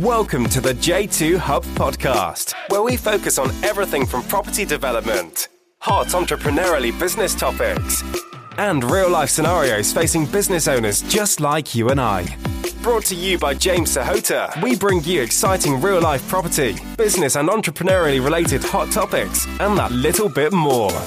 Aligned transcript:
Welcome 0.00 0.48
to 0.48 0.62
the 0.62 0.72
J2 0.72 1.36
Hub 1.36 1.62
podcast, 1.74 2.54
where 2.70 2.82
we 2.82 2.96
focus 2.96 3.38
on 3.38 3.50
everything 3.62 4.06
from 4.06 4.22
property 4.22 4.64
development, 4.64 5.48
hot 5.78 6.06
entrepreneurially 6.06 6.98
business 6.98 7.34
topics, 7.34 8.02
and 8.56 8.82
real 8.90 9.10
life 9.10 9.28
scenarios 9.28 9.92
facing 9.92 10.24
business 10.24 10.68
owners 10.68 11.02
just 11.02 11.38
like 11.38 11.74
you 11.74 11.90
and 11.90 12.00
I. 12.00 12.34
Brought 12.82 13.04
to 13.06 13.14
you 13.14 13.38
by 13.38 13.52
James 13.52 13.94
Sahota, 13.94 14.62
we 14.62 14.74
bring 14.74 15.04
you 15.04 15.20
exciting 15.20 15.82
real 15.82 16.00
life 16.00 16.26
property, 16.28 16.76
business, 16.96 17.36
and 17.36 17.50
entrepreneurially 17.50 18.24
related 18.24 18.64
hot 18.64 18.90
topics, 18.90 19.46
and 19.60 19.76
that 19.76 19.92
little 19.92 20.30
bit 20.30 20.54
more. 20.54 20.98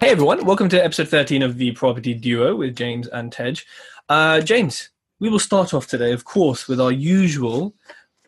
Hey 0.00 0.10
everyone, 0.10 0.44
welcome 0.44 0.68
to 0.68 0.84
episode 0.84 1.08
13 1.08 1.40
of 1.40 1.56
the 1.56 1.72
Property 1.72 2.12
Duo 2.12 2.54
with 2.56 2.76
James 2.76 3.06
and 3.08 3.32
Tej. 3.32 3.56
Uh, 4.08 4.40
James, 4.40 4.90
we 5.20 5.28
will 5.28 5.38
start 5.38 5.72
off 5.72 5.86
today, 5.86 6.12
of 6.12 6.24
course, 6.24 6.68
with 6.68 6.80
our 6.80 6.92
usual 6.92 7.74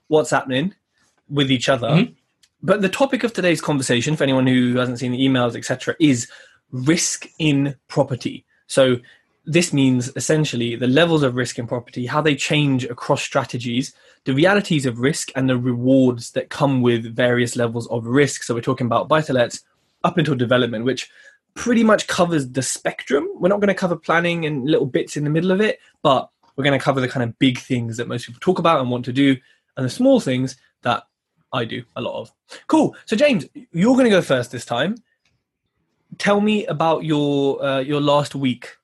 what's 0.09 0.31
happening 0.31 0.75
with 1.29 1.51
each 1.51 1.69
other. 1.69 1.89
Mm-hmm. 1.89 2.13
But 2.63 2.81
the 2.81 2.89
topic 2.89 3.23
of 3.25 3.33
today's 3.33 3.61
conversation, 3.61 4.17
for 4.17 4.25
anyone 4.25 4.47
who 4.47 4.77
hasn't 4.77 4.99
seen 4.99 5.13
the 5.13 5.21
emails, 5.21 5.57
etc., 5.57 5.95
is 6.01 6.31
risk 6.73 7.27
in 7.39 7.77
property. 7.89 8.45
So 8.67 8.97
this 9.45 9.73
means 9.73 10.11
essentially 10.17 10.75
the 10.75 10.89
levels 10.89 11.23
of 11.23 11.37
risk 11.37 11.59
in 11.59 11.67
property, 11.67 12.07
how 12.07 12.21
they 12.21 12.35
change 12.35 12.85
across 12.85 13.23
strategies, 13.23 13.95
the 14.25 14.35
realities 14.35 14.87
of 14.87 14.99
risk, 14.99 15.31
and 15.37 15.49
the 15.49 15.59
rewards 15.59 16.33
that 16.33 16.51
come 16.51 16.83
with 16.83 17.15
various 17.15 17.55
levels 17.55 17.87
of 17.89 18.07
risk. 18.07 18.43
So 18.43 18.55
we're 18.55 18.61
talking 18.61 18.87
about 18.87 19.09
buy 19.09 19.21
to 19.23 19.33
lets 19.33 19.61
up 20.03 20.19
until 20.19 20.35
development, 20.35 20.85
which 20.85 21.09
pretty 21.57 21.83
much 21.83 22.07
covers 22.07 22.49
the 22.51 22.63
spectrum. 22.63 23.29
We're 23.35 23.49
not 23.49 23.61
going 23.61 23.69
to 23.69 23.75
cover 23.75 23.97
planning 23.97 24.47
and 24.47 24.65
little 24.65 24.87
bits 24.87 25.17
in 25.17 25.25
the 25.25 25.31
middle 25.31 25.51
of 25.51 25.61
it, 25.61 25.81
but 26.03 26.31
we're 26.55 26.65
going 26.65 26.79
to 26.79 26.85
cover 26.85 27.01
the 27.01 27.09
kind 27.09 27.25
of 27.25 27.37
big 27.39 27.59
things 27.59 27.97
that 27.97 28.07
most 28.07 28.27
people 28.27 28.41
talk 28.41 28.61
about 28.61 28.81
and 28.81 28.91
want 28.91 29.05
to 29.07 29.13
do, 29.13 29.37
and 29.77 29.85
the 29.85 29.91
small 29.91 30.21
things 30.21 30.57
that 30.83 31.05
I 31.53 31.65
do 31.65 31.83
a 31.97 32.01
lot 32.01 32.21
of. 32.21 32.33
Cool. 32.69 32.95
So 33.07 33.17
James, 33.17 33.47
you're 33.73 33.95
going 33.95 34.05
to 34.05 34.11
go 34.11 34.23
first 34.23 34.53
this 34.53 34.65
time. 34.65 34.97
Tell 36.19 36.41
me 36.41 36.67
about 36.67 37.05
your 37.05 37.63
uh, 37.65 37.81
your 37.81 38.01
last 38.01 38.35
week 38.35 38.76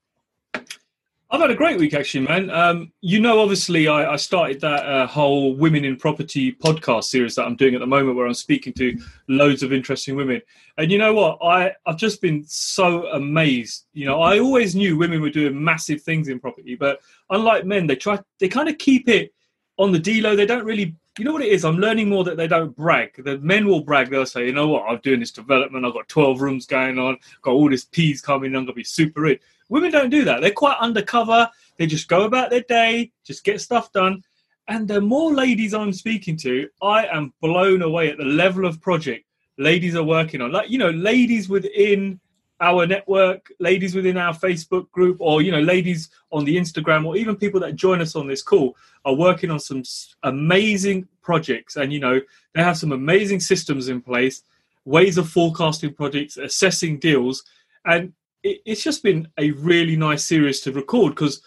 I've 1.33 1.41
had 1.41 1.51
a 1.51 1.55
great 1.55 1.79
week, 1.79 1.95
actually, 1.95 2.27
man. 2.27 2.51
Um, 2.51 2.93
you 3.01 3.19
know, 3.19 3.41
obviously, 3.41 3.89
I, 3.89 4.13
I 4.13 4.17
started 4.17 4.61
that 4.61 4.85
uh, 4.85 5.07
whole 5.07 5.57
Women 5.57 5.83
in 5.83 5.97
Property 5.97 6.53
podcast 6.53 7.05
series 7.05 7.37
that 7.37 7.47
I'm 7.47 7.57
doing 7.57 7.75
at 7.75 7.81
the 7.81 7.87
moment, 7.87 8.19
where 8.19 8.27
I'm 8.27 8.35
speaking 8.35 8.75
to 8.75 9.01
loads 9.29 9.63
of 9.63 9.73
interesting 9.73 10.15
women. 10.15 10.43
And 10.77 10.93
you 10.93 10.99
know 10.99 11.15
what? 11.15 11.39
I, 11.43 11.73
I've 11.87 11.97
just 11.97 12.21
been 12.21 12.45
so 12.47 13.07
amazed. 13.13 13.87
You 13.95 14.05
know, 14.05 14.21
I 14.21 14.41
always 14.41 14.75
knew 14.75 14.99
women 14.99 15.23
were 15.23 15.31
doing 15.31 15.65
massive 15.65 16.03
things 16.03 16.29
in 16.29 16.39
property, 16.39 16.75
but 16.75 17.01
unlike 17.31 17.65
men, 17.65 17.87
they 17.87 17.97
try, 17.97 18.21
they 18.39 18.49
kind 18.49 18.69
of 18.69 18.77
keep 18.77 19.09
it 19.09 19.33
on 19.79 19.91
the 19.91 19.99
D-low. 19.99 20.37
They 20.37 20.45
don't 20.45 20.67
really, 20.67 20.95
you 21.19 21.25
know 21.25 21.33
what 21.33 21.41
it 21.41 21.49
is? 21.49 21.65
I'm 21.65 21.79
learning 21.79 22.11
more 22.11 22.25
that 22.25 22.37
they 22.37 22.47
don't 22.47 22.77
brag. 22.77 23.25
The 23.25 23.39
men 23.39 23.67
will 23.67 23.81
brag. 23.81 24.11
They'll 24.11 24.27
say, 24.27 24.45
you 24.45 24.53
know 24.53 24.69
what? 24.69 24.83
I'm 24.83 25.01
doing 25.01 25.21
this 25.21 25.33
development. 25.33 25.87
I've 25.87 25.95
got 25.95 26.09
12 26.09 26.43
rooms 26.43 26.67
going 26.67 26.99
on. 26.99 27.17
Got 27.41 27.53
all 27.53 27.71
this 27.71 27.87
peas 27.87 28.21
coming. 28.21 28.49
I'm 28.49 28.65
going 28.65 28.67
to 28.67 28.73
be 28.75 28.85
super 28.85 29.23
rich 29.23 29.41
Women 29.69 29.91
don't 29.91 30.11
do 30.11 30.25
that. 30.25 30.41
They're 30.41 30.53
quite 30.53 30.77
undercover. 30.79 31.49
They 31.79 31.87
just 31.87 32.09
go 32.09 32.23
about 32.25 32.51
their 32.51 32.63
day, 32.63 33.13
just 33.25 33.45
get 33.45 33.61
stuff 33.61 33.93
done. 33.93 34.23
And 34.69 34.87
the 34.87 35.01
more 35.01 35.33
ladies 35.33 35.75
I'm 35.75 35.93
speaking 35.93 36.37
to, 36.39 36.69
I 36.81 37.07
am 37.07 37.33
blown 37.41 37.83
away 37.83 38.11
at 38.11 38.19
the 38.19 38.25
level 38.25 38.65
of 38.65 38.81
project 38.81 39.25
ladies 39.59 39.95
are 39.95 40.05
working 40.05 40.41
on. 40.41 40.53
Like, 40.53 40.71
you 40.71 40.79
know, 40.79 40.91
ladies 40.91 41.49
within 41.49 42.21
our 42.61 42.87
network, 42.87 43.51
ladies 43.59 43.95
within 43.95 44.17
our 44.17 44.33
Facebook 44.33 44.91
group, 44.91 45.17
or, 45.21 45.43
you 45.43 45.51
know, 45.51 45.61
ladies 45.61 46.11
on 46.31 46.45
the 46.45 46.57
Instagram, 46.57 47.05
or 47.05 47.17
even 47.17 47.37
people 47.37 47.61
that 47.61 47.75
join 47.75 48.01
us 48.01 48.15
on 48.15 48.27
this 48.27 48.43
call 48.43 48.77
are 49.05 49.15
working 49.15 49.51
on 49.51 49.59
some 49.59 49.83
amazing 50.23 51.09
projects. 51.23 51.77
And, 51.77 51.93
you 51.93 52.01
know, 52.01 52.21
they 52.55 52.63
have 52.63 52.79
some 52.79 52.93
amazing 52.93 53.41
systems 53.41 53.89
in 53.89 54.01
place, 54.01 54.43
ways 54.85 55.19
of 55.19 55.29
forecasting 55.29 55.95
projects, 55.95 56.37
assessing 56.37 56.99
deals. 56.99 57.43
And 57.85 58.13
it, 58.43 58.61
it's 58.65 58.83
just 58.83 59.03
been 59.03 59.29
a 59.39 59.51
really 59.53 59.97
nice 59.97 60.25
series 60.25 60.61
to 60.61 60.73
record 60.73 61.15
because 61.15 61.43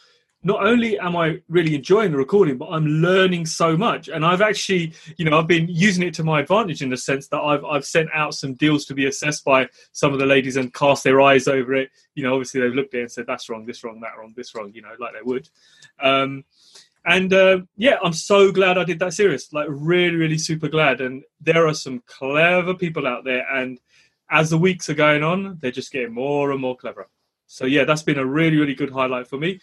not 0.46 0.64
only 0.64 1.00
am 1.00 1.16
I 1.16 1.42
really 1.50 1.74
enjoying 1.74 2.12
the 2.12 2.20
recording, 2.20 2.58
but 2.58 2.70
I'm 2.70 2.86
learning 2.86 3.48
so 3.48 3.76
much. 3.76 4.10
And 4.10 4.24
I've 4.24 4.42
actually, 4.42 4.94
you 5.18 5.26
know, 5.26 5.40
I've 5.40 5.48
been 5.48 5.68
using 5.68 6.04
it 6.04 6.14
to 6.16 6.24
my 6.24 6.40
advantage 6.40 6.84
in 6.84 6.90
the 6.90 6.98
sense 6.98 7.28
that 7.30 7.42
I've 7.42 7.66
I've 7.66 7.84
sent 7.84 8.10
out 8.14 8.36
some 8.36 8.54
deals 8.54 8.86
to 8.86 8.94
be 8.94 9.08
assessed 9.08 9.44
by 9.44 9.68
some 9.92 10.14
of 10.14 10.20
the 10.20 10.26
ladies 10.28 10.56
and 10.56 10.72
cast 10.72 11.04
their 11.04 11.20
eyes 11.20 11.48
over 11.48 11.74
it. 11.74 11.90
You 12.14 12.24
know, 12.24 12.34
obviously 12.34 12.62
they've 12.62 12.76
looked 12.76 12.94
at 12.94 13.00
it 13.00 13.02
and 13.02 13.12
said 13.12 13.26
that's 13.28 13.50
wrong, 13.50 13.66
this 13.66 13.84
wrong, 13.84 14.00
that 14.02 14.18
wrong, 14.20 14.34
this 14.38 14.54
wrong. 14.54 14.72
You 14.72 14.84
know, 14.84 14.94
like 15.00 15.14
they 15.14 15.24
would. 15.24 15.50
Um, 16.00 16.46
and 17.08 17.34
uh, 17.34 17.62
yeah, 17.76 17.98
I'm 18.04 18.14
so 18.14 18.52
glad 18.52 18.78
I 18.78 18.84
did 18.84 19.00
that 19.00 19.16
series. 19.16 19.52
Like 19.52 19.68
really, 19.68 20.16
really 20.16 20.38
super 20.38 20.68
glad. 20.68 21.02
And 21.02 21.24
there 21.42 21.68
are 21.68 21.74
some 21.74 22.04
clever 22.06 22.76
people 22.76 23.08
out 23.08 23.24
there, 23.24 23.48
and 23.52 23.80
as 24.30 24.50
the 24.50 24.58
weeks 24.58 24.90
are 24.90 24.96
going 24.96 25.24
on, 25.24 25.58
they're 25.62 25.72
just 25.72 25.92
getting 25.92 26.14
more 26.14 26.52
and 26.52 26.62
more 26.62 26.76
clever. 26.76 27.08
So 27.48 27.66
yeah, 27.66 27.84
that's 27.84 28.04
been 28.04 28.18
a 28.18 28.26
really, 28.26 28.58
really 28.58 28.74
good 28.74 28.92
highlight 28.92 29.28
for 29.28 29.38
me. 29.38 29.60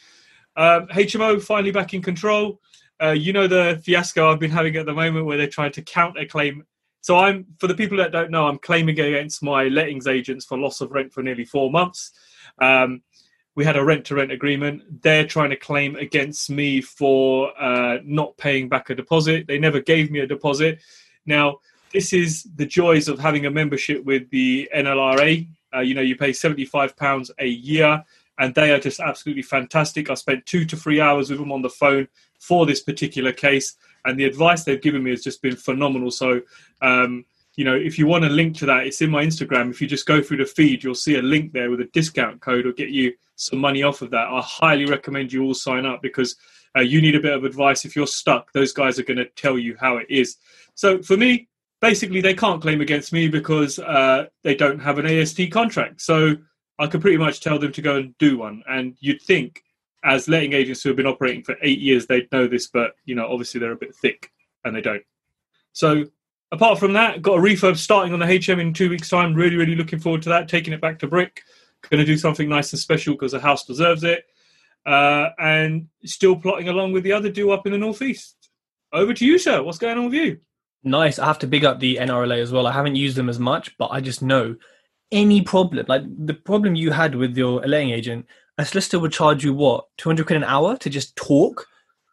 Um, 0.57 0.87
HMO 0.89 1.43
finally 1.43 1.73
back 1.73 1.95
in 1.95 2.03
control. 2.03 2.61
Uh, 3.03 3.11
you 3.11 3.33
know 3.33 3.49
the 3.49 3.81
fiasco 3.85 4.31
I've 4.31 4.39
been 4.39 4.51
having 4.51 4.77
at 4.77 4.87
the 4.87 4.93
moment 4.93 5.27
where 5.27 5.37
they're 5.37 5.49
trying 5.49 5.73
to 5.73 5.83
counter 5.83 6.25
claim. 6.25 6.65
So 7.01 7.19
I'm 7.19 7.47
for 7.59 7.67
the 7.67 7.75
people 7.75 7.99
that 7.99 8.13
don't 8.13 8.31
know, 8.31 8.47
I'm 8.47 8.59
claiming 8.59 9.01
against 9.01 9.43
my 9.43 9.65
lettings 9.65 10.07
agents 10.07 10.45
for 10.45 10.57
loss 10.57 10.81
of 10.81 10.93
rent 10.93 11.13
for 11.13 11.23
nearly 11.23 11.45
four 11.45 11.71
months. 11.71 12.13
Um, 12.61 13.03
we 13.55 13.65
had 13.65 13.77
a 13.77 13.85
rent 13.85 14.07
to 14.07 14.15
rent 14.15 14.31
agreement. 14.33 15.03
They're 15.03 15.27
trying 15.27 15.51
to 15.51 15.57
claim 15.57 15.97
against 15.97 16.49
me 16.49 16.81
for 16.81 17.53
uh, 17.61 17.99
not 18.05 18.37
paying 18.37 18.69
back 18.69 18.89
a 18.89 18.95
deposit. 18.95 19.47
They 19.47 19.59
never 19.59 19.81
gave 19.81 20.11
me 20.11 20.21
a 20.21 20.27
deposit. 20.27 20.81
Now 21.27 21.59
this 21.93 22.13
is 22.13 22.45
the 22.57 22.67
joys 22.67 23.09
of 23.09 23.19
having 23.19 23.47
a 23.47 23.51
membership 23.51 24.05
with 24.05 24.29
the 24.31 24.69
NLRA. 24.75 25.47
Uh, 25.75 25.81
you 25.81 25.95
know, 25.95 26.01
you 26.01 26.17
pay 26.17 26.31
£75 26.31 27.31
a 27.39 27.47
year, 27.47 28.05
and 28.39 28.55
they 28.55 28.73
are 28.73 28.79
just 28.79 29.01
absolutely 29.01 29.43
fantastic. 29.43 30.11
I 30.11 30.15
spent 30.15 30.47
two 30.47 30.65
to 30.67 30.77
three 30.77 31.01
hours 31.01 31.31
with 31.31 31.39
them 31.39 31.53
on 31.53 31.63
the 31.63 31.69
phone 31.69 32.09
for 32.39 32.67
this 32.67 32.81
particular 32.81 33.33
case, 33.33 33.77
and 34.05 34.19
the 34.19 34.25
advice 34.25 34.65
they've 34.65 34.81
given 34.81 35.03
me 35.03 35.11
has 35.11 35.23
just 35.23 35.43
been 35.43 35.57
phenomenal. 35.57 36.11
So, 36.11 36.41
um, 36.81 37.25
you 37.55 37.65
know, 37.65 37.75
if 37.75 37.99
you 37.99 38.07
want 38.07 38.25
a 38.25 38.31
link 38.31 38.57
to 38.59 38.67
that, 38.67 38.87
it's 38.87 39.03
in 39.03 39.11
my 39.11 39.25
Instagram. 39.25 39.71
If 39.71 39.81
you 39.81 39.87
just 39.87 40.07
go 40.07 40.23
through 40.23 40.39
the 40.39 40.47
feed, 40.47 40.83
you'll 40.83 40.95
see 40.95 41.17
a 41.17 41.23
link 41.23 41.53
there 41.53 41.71
with 41.71 41.81
a 41.81 41.91
discount 41.93 42.41
code 42.41 42.67
or 42.67 42.73
get 42.73 42.89
you 42.89 43.13
some 43.37 43.59
money 43.59 43.83
off 43.83 44.03
of 44.03 44.11
that. 44.11 44.29
I 44.29 44.41
highly 44.41 44.87
recommend 44.87 45.33
you 45.33 45.45
all 45.45 45.55
sign 45.55 45.85
up 45.85 46.01
because 46.01 46.37
uh, 46.77 46.81
you 46.81 47.03
need 47.03 47.15
a 47.15 47.21
bit 47.21 47.35
of 47.35 47.45
advice. 47.45 47.85
If 47.85 47.95
you're 47.95 48.07
stuck, 48.07 48.53
those 48.53 48.73
guys 48.73 48.99
are 48.99 49.05
going 49.05 49.19
to 49.19 49.27
tell 49.27 49.59
you 49.59 49.77
how 49.79 49.99
it 49.99 50.07
is. 50.09 50.39
So 50.75 51.03
for 51.03 51.17
me, 51.17 51.49
basically 51.83 52.21
they 52.21 52.33
can't 52.33 52.63
claim 52.63 52.81
against 52.81 53.13
me 53.13 53.29
because 53.29 53.79
uh, 53.81 54.27
they 54.45 54.55
don't 54.55 54.79
have 54.79 54.99
an 54.99 55.07
AST 55.07 55.51
contract. 55.51 56.01
So 56.01 56.37
I 56.79 56.87
could 56.87 57.03
pretty 57.03 57.19
much 57.19 57.41
tell 57.41 57.59
them 57.59 57.73
to 57.73 57.83
go 57.83 57.97
and 57.97 58.17
do 58.19 58.39
one. 58.39 58.63
And 58.69 58.97
you'd 59.01 59.21
think, 59.21 59.63
as 60.05 60.29
letting 60.29 60.53
agents 60.53 60.83
who 60.83 60.89
have 60.89 60.97
been 60.97 61.07
operating 61.07 61.43
for 61.43 61.57
eight 61.61 61.81
years, 61.81 62.07
they'd 62.07 62.31
know 62.33 62.47
this, 62.47 62.69
but 62.69 62.93
you 63.05 63.15
know, 63.15 63.27
obviously 63.27 63.61
they're 63.61 63.73
a 63.73 63.77
bit 63.77 63.95
thick 63.97 64.31
and 64.65 64.75
they 64.75 64.81
don't. 64.81 65.03
So 65.73 66.05
apart 66.53 66.79
from 66.79 66.93
that, 66.95 67.21
got 67.21 67.39
a 67.39 67.43
refurb 67.43 67.77
starting 67.77 68.13
on 68.13 68.21
the 68.21 68.27
HM 68.27 68.61
in 68.61 68.73
two 68.73 68.89
weeks' 68.89 69.09
time. 69.09 69.35
Really, 69.35 69.57
really 69.57 69.77
looking 69.77 69.99
forward 69.99 70.23
to 70.23 70.29
that. 70.31 70.49
Taking 70.49 70.73
it 70.73 70.81
back 70.81 71.01
to 71.01 71.09
brick. 71.09 71.43
Going 71.91 71.99
to 71.99 72.07
do 72.07 72.17
something 72.17 72.49
nice 72.49 72.73
and 72.73 72.79
special 72.79 73.15
because 73.15 73.33
the 73.33 73.41
house 73.41 73.65
deserves 73.65 74.05
it. 74.05 74.25
Uh, 74.87 75.31
and 75.39 75.89
still 76.05 76.37
plotting 76.37 76.69
along 76.69 76.93
with 76.93 77.03
the 77.03 77.13
other 77.13 77.29
do 77.29 77.51
up 77.51 77.67
in 77.67 77.73
the 77.73 77.79
northeast. 77.79 78.51
Over 78.93 79.15
to 79.15 79.27
you, 79.27 79.37
sir. 79.39 79.63
What's 79.63 79.79
going 79.79 79.99
on 79.99 80.05
with 80.05 80.15
you? 80.15 80.41
Nice. 80.85 81.19
I 81.19 81.27
have 81.27 81.39
to 81.41 81.47
big 81.47 81.65
up 81.65 81.81
the 81.81 81.97
NRLA 81.97 82.41
as 82.41 82.53
well. 82.53 82.67
I 82.67 82.73
haven't 82.73 82.97
used 82.97 83.17
them 83.17 83.29
as 83.29 83.39
much, 83.39 83.77
but 83.79 83.89
I 83.93 84.01
just 84.01 84.23
know 84.23 84.57
any 85.13 85.43
problem, 85.43 85.85
like 85.89 86.03
the 86.27 86.35
problem 86.35 86.75
you 86.75 86.91
had 86.91 87.15
with 87.15 87.37
your 87.37 87.61
letting 87.61 87.91
agent, 87.91 88.27
a 88.59 88.65
solicitor 88.65 88.99
would 88.99 89.13
charge 89.13 89.45
you 89.45 89.55
what, 89.55 89.87
200 89.99 90.27
quid 90.27 90.37
an 90.39 90.45
hour 90.45 90.77
to 90.79 90.91
just 90.91 91.15
talk 91.17 91.67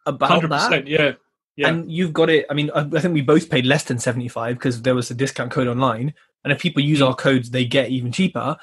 about 0.06 0.42
100%, 0.42 0.48
that? 0.48 0.86
Yeah. 0.86 1.12
Yeah. 1.56 1.68
And 1.68 1.90
you've 1.92 2.12
got 2.12 2.30
it. 2.30 2.46
I 2.48 2.54
mean, 2.54 2.70
I 2.74 2.84
think 3.00 3.12
we 3.12 3.20
both 3.20 3.50
paid 3.50 3.66
less 3.66 3.84
than 3.84 3.98
75 3.98 4.56
because 4.56 4.80
there 4.80 4.94
was 4.94 5.10
a 5.10 5.14
discount 5.14 5.50
code 5.50 5.68
online. 5.68 6.14
And 6.42 6.52
if 6.52 6.60
people 6.60 6.82
use 6.82 7.00
mm. 7.00 7.08
our 7.08 7.14
codes, 7.14 7.50
they 7.50 7.66
get 7.66 7.90
even 7.90 8.12
cheaper. 8.12 8.56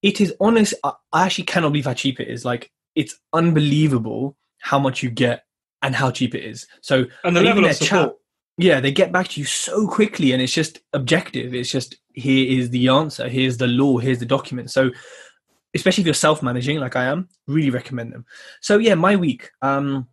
It 0.00 0.22
is 0.22 0.32
honest. 0.40 0.72
I 0.82 0.94
actually 1.12 1.44
cannot 1.44 1.70
believe 1.70 1.84
how 1.84 1.92
cheap 1.92 2.18
it 2.18 2.28
is. 2.28 2.44
Like, 2.44 2.70
it's 2.94 3.18
unbelievable 3.34 4.36
how 4.60 4.78
much 4.78 5.02
you 5.02 5.10
get 5.10 5.44
and 5.82 5.94
how 5.94 6.10
cheap 6.10 6.34
it 6.34 6.44
is. 6.44 6.66
So, 6.80 7.04
and 7.24 7.36
the 7.36 7.42
level 7.42 7.66
of 7.66 7.74
support. 7.74 7.90
Chat, 7.90 8.16
yeah 8.60 8.80
they 8.80 8.92
get 8.92 9.12
back 9.12 9.28
to 9.28 9.40
you 9.40 9.46
so 9.46 9.86
quickly 9.86 10.32
and 10.32 10.42
it's 10.42 10.52
just 10.52 10.80
objective. 10.92 11.54
It's 11.54 11.70
just 11.70 11.96
here 12.12 12.58
is 12.58 12.70
the 12.70 12.88
answer 12.88 13.28
here's 13.28 13.56
the 13.56 13.66
law 13.66 13.98
here's 13.98 14.18
the 14.18 14.26
document. 14.26 14.70
So 14.70 14.90
especially 15.74 16.02
if 16.02 16.06
you're 16.06 16.14
self-managing 16.14 16.78
like 16.78 16.96
i 16.96 17.04
am 17.04 17.28
really 17.46 17.70
recommend 17.70 18.12
them. 18.12 18.26
So 18.60 18.78
yeah 18.78 18.94
my 18.94 19.16
week 19.16 19.50
um 19.62 20.08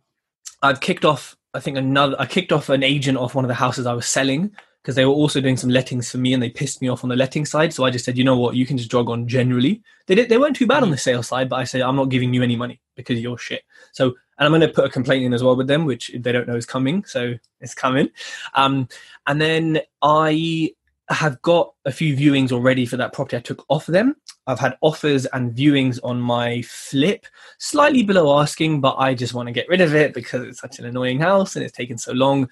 i've 0.62 0.80
kicked 0.80 1.04
off 1.04 1.36
i 1.54 1.60
think 1.60 1.76
another 1.76 2.16
i 2.18 2.26
kicked 2.26 2.52
off 2.52 2.68
an 2.68 2.82
agent 2.82 3.18
off 3.18 3.34
one 3.34 3.44
of 3.44 3.48
the 3.48 3.54
houses 3.54 3.86
i 3.86 3.92
was 3.92 4.06
selling 4.06 4.50
because 4.82 4.96
they 4.96 5.04
were 5.04 5.12
also 5.12 5.40
doing 5.40 5.56
some 5.56 5.70
lettings 5.70 6.10
for 6.10 6.18
me 6.18 6.32
and 6.32 6.42
they 6.42 6.50
pissed 6.50 6.80
me 6.80 6.88
off 6.88 7.04
on 7.04 7.10
the 7.10 7.16
letting 7.16 7.44
side. 7.44 7.74
So 7.74 7.84
i 7.84 7.90
just 7.90 8.04
said 8.04 8.16
you 8.16 8.24
know 8.24 8.38
what? 8.38 8.54
You 8.54 8.64
can 8.64 8.78
just 8.78 8.90
jog 8.90 9.10
on 9.10 9.28
generally. 9.28 9.82
They 10.06 10.14
did 10.14 10.28
they 10.28 10.38
weren't 10.38 10.56
too 10.56 10.66
bad 10.66 10.82
on 10.82 10.90
the 10.90 10.96
sales 10.96 11.28
side 11.28 11.48
but 11.48 11.56
i 11.56 11.64
said 11.64 11.82
i'm 11.82 11.96
not 11.96 12.08
giving 12.08 12.32
you 12.32 12.42
any 12.42 12.56
money 12.56 12.80
because 12.96 13.20
you're 13.20 13.38
shit. 13.38 13.62
So 13.92 14.14
and 14.38 14.46
I'm 14.46 14.52
going 14.52 14.60
to 14.60 14.74
put 14.74 14.84
a 14.84 14.90
complaint 14.90 15.24
in 15.24 15.34
as 15.34 15.42
well 15.42 15.56
with 15.56 15.66
them, 15.66 15.84
which 15.84 16.10
they 16.14 16.32
don't 16.32 16.46
know 16.46 16.56
is 16.56 16.66
coming, 16.66 17.04
so 17.04 17.34
it's 17.60 17.74
coming. 17.74 18.08
Um, 18.54 18.88
and 19.26 19.40
then 19.40 19.80
I 20.00 20.74
have 21.10 21.40
got 21.42 21.72
a 21.84 21.92
few 21.92 22.14
viewings 22.16 22.52
already 22.52 22.84
for 22.84 22.96
that 22.98 23.12
property 23.12 23.36
I 23.36 23.40
took 23.40 23.64
off 23.68 23.86
them. 23.86 24.14
I've 24.46 24.60
had 24.60 24.76
offers 24.80 25.26
and 25.26 25.54
viewings 25.54 25.98
on 26.02 26.20
my 26.20 26.62
flip, 26.62 27.26
slightly 27.58 28.02
below 28.02 28.40
asking, 28.40 28.80
but 28.80 28.96
I 28.98 29.14
just 29.14 29.34
want 29.34 29.46
to 29.48 29.52
get 29.52 29.68
rid 29.68 29.80
of 29.80 29.94
it 29.94 30.14
because 30.14 30.42
it's 30.42 30.60
such 30.60 30.78
an 30.78 30.84
annoying 30.84 31.18
house 31.18 31.56
and 31.56 31.64
it's 31.64 31.76
taken 31.76 31.98
so 31.98 32.12
long. 32.12 32.48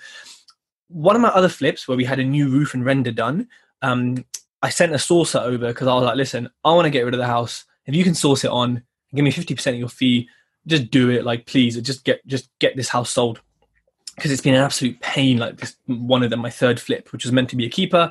One 0.88 1.17
of 1.17 1.23
my 1.23 1.29
other 1.29 1.49
flips 1.49 1.87
where 1.87 1.97
we 1.97 2.05
had 2.05 2.19
a 2.19 2.25
new 2.25 2.49
roof 2.49 2.75
and 2.75 2.85
render 2.85 3.12
done, 3.12 3.49
um, 3.83 4.25
I 4.62 4.71
sent 4.71 4.93
a 4.93 4.97
sourcer 4.97 5.41
over 5.41 5.69
because 5.69 5.87
I 5.87 5.94
was 5.94 6.05
like, 6.05 6.17
listen, 6.17 6.50
I 6.65 6.73
want 6.73 6.87
to 6.87 6.91
get 6.91 7.05
rid 7.05 7.15
of 7.15 7.19
the 7.19 7.27
house. 7.27 7.65
If 7.85 7.94
you 7.94 8.05
can 8.05 8.15
source 8.15 8.44
it 8.44 8.50
on, 8.50 8.83
give 9.15 9.25
me 9.25 9.33
50% 9.33 9.67
of 9.69 9.79
your 9.79 9.88
fee, 9.88 10.29
just 10.67 10.91
do 10.91 11.11
it. 11.11 11.25
Like, 11.25 11.47
please, 11.47 11.81
just 11.81 12.05
get 12.05 12.27
just 12.27 12.51
get 12.59 12.77
this 12.77 12.89
house 12.89 13.11
sold 13.11 13.41
because 14.17 14.31
it's 14.31 14.43
been 14.43 14.55
an 14.55 14.63
absolute 14.63 14.99
pain. 15.01 15.39
Like 15.39 15.59
this 15.59 15.77
one 15.87 16.23
of 16.23 16.31
them, 16.31 16.41
my 16.41 16.51
third 16.51 16.81
flip, 16.81 17.13
which 17.13 17.25
was 17.25 17.33
meant 17.33 17.49
to 17.51 17.57
be 17.57 17.67
a 17.67 17.71
keeper, 17.71 18.11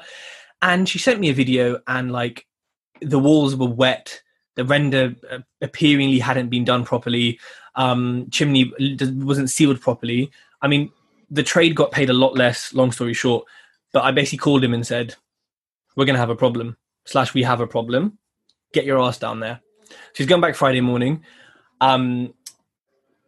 and 0.62 0.88
she 0.88 1.00
sent 1.00 1.20
me 1.20 1.30
a 1.30 1.34
video, 1.34 1.80
and 1.88 2.12
like 2.12 2.46
the 3.02 3.20
walls 3.20 3.56
were 3.56 3.68
wet. 3.68 4.22
The 4.56 4.64
render 4.64 5.14
uh, 5.30 5.40
appearingly 5.62 6.20
hadn't 6.20 6.50
been 6.50 6.64
done 6.64 6.86
properly. 6.86 7.40
Um, 7.76 8.28
chimney 8.32 8.72
wasn't 9.02 9.50
sealed 9.50 9.82
properly. 9.82 10.32
I 10.62 10.70
mean, 10.70 10.92
the 11.30 11.44
trade 11.44 11.76
got 11.76 11.92
paid 11.92 12.10
a 12.10 12.14
lot 12.14 12.36
less. 12.36 12.74
Long 12.74 12.94
story 12.94 13.14
short, 13.14 13.46
but 13.92 14.04
I 14.04 14.12
basically 14.12 14.38
called 14.38 14.64
him 14.64 14.74
and 14.74 14.88
said, 14.88 15.16
"We're 15.96 16.06
going 16.06 16.16
to 16.16 16.22
have 16.22 16.30
a 16.30 16.36
problem." 16.36 16.78
Slash, 17.08 17.34
we 17.34 17.44
have 17.44 17.62
a 17.62 17.68
problem. 17.68 18.18
Get 18.74 18.86
your 18.86 19.00
ass 19.00 19.20
down 19.20 19.40
there. 19.40 19.62
She's 20.14 20.26
gone 20.26 20.42
back 20.42 20.56
Friday 20.56 20.82
morning. 20.82 21.24
Um, 21.82 22.34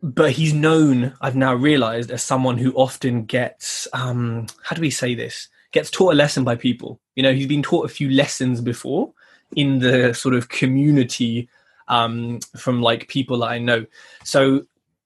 but 0.01 0.31
he's 0.31 0.53
known, 0.53 1.13
I've 1.21 1.35
now 1.35 1.53
realized, 1.55 2.11
as 2.11 2.23
someone 2.23 2.57
who 2.57 2.71
often 2.73 3.25
gets, 3.25 3.87
um, 3.93 4.47
how 4.63 4.75
do 4.75 4.81
we 4.81 4.91
say 4.91 5.15
this? 5.15 5.47
Gets 5.71 5.89
taught 5.89 6.13
a 6.13 6.15
lesson 6.15 6.43
by 6.43 6.55
people. 6.55 6.99
You 7.15 7.23
know, 7.23 7.33
he's 7.33 7.47
been 7.47 7.63
taught 7.63 7.85
a 7.85 7.93
few 7.93 8.09
lessons 8.09 8.61
before 8.61 9.11
in 9.55 9.79
the 9.79 10.13
sort 10.13 10.35
of 10.35 10.49
community 10.49 11.49
um, 11.87 12.39
from 12.55 12.81
like 12.81 13.07
people 13.07 13.39
that 13.39 13.49
I 13.49 13.57
know. 13.57 13.85
So, 14.23 14.65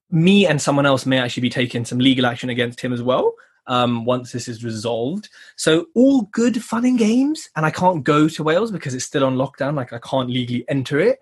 me 0.09 0.45
and 0.45 0.61
someone 0.61 0.85
else 0.85 1.05
may 1.05 1.19
actually 1.19 1.41
be 1.41 1.49
taking 1.49 1.85
some 1.85 1.99
legal 1.99 2.25
action 2.25 2.49
against 2.49 2.81
him 2.81 2.91
as 2.91 3.01
well 3.01 3.33
um, 3.67 4.03
once 4.03 4.33
this 4.33 4.49
is 4.49 4.61
resolved. 4.61 5.29
So, 5.55 5.85
all 5.95 6.23
good 6.33 6.61
fun 6.61 6.85
and 6.85 6.99
games. 6.99 7.49
And 7.55 7.65
I 7.65 7.71
can't 7.71 8.03
go 8.03 8.27
to 8.27 8.43
Wales 8.43 8.71
because 8.71 8.93
it's 8.93 9.05
still 9.05 9.23
on 9.23 9.37
lockdown. 9.37 9.75
Like, 9.75 9.93
I 9.93 9.99
can't 9.99 10.29
legally 10.29 10.65
enter 10.67 10.99
it 10.99 11.19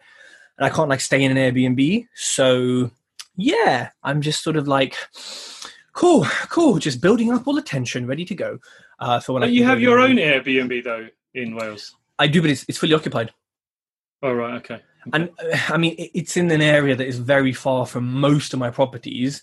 and 0.60 0.66
I 0.66 0.70
can't 0.70 0.90
like 0.90 1.02
stay 1.02 1.24
in 1.24 1.36
an 1.36 1.38
Airbnb. 1.38 2.08
So 2.16 2.92
yeah, 3.40 3.90
I'm 4.04 4.22
just 4.22 4.44
sort 4.44 4.56
of 4.56 4.68
like, 4.68 4.96
cool, 5.94 6.26
cool, 6.50 6.78
just 6.80 7.02
building 7.02 7.32
up 7.32 7.48
all 7.48 7.54
the 7.54 7.62
tension, 7.62 8.08
ready 8.08 8.26
to 8.26 8.36
go. 8.36 8.60
Uh, 9.00 9.20
for 9.20 9.34
when 9.34 9.42
but 9.42 9.50
I 9.50 9.52
you 9.52 9.64
have 9.64 9.80
your 9.80 10.00
own 10.00 10.18
Airbnb 10.18 10.84
though 10.84 11.08
in 11.34 11.56
Wales. 11.56 11.96
I 12.18 12.28
do, 12.28 12.42
but 12.42 12.52
it's 12.52 12.66
it's 12.68 12.78
fully 12.78 12.94
occupied. 12.94 13.32
Oh 14.22 14.34
right, 14.34 14.56
okay. 14.56 14.76
okay. 14.76 14.84
And 15.14 15.30
uh, 15.40 15.58
I 15.70 15.78
mean, 15.78 15.96
it's 15.98 16.36
in 16.36 16.52
an 16.52 16.62
area 16.62 16.96
that 16.96 17.08
is 17.08 17.20
very 17.20 17.54
far 17.54 17.86
from 17.86 18.14
most 18.14 18.54
of 18.54 18.60
my 18.60 18.70
properties. 18.70 19.42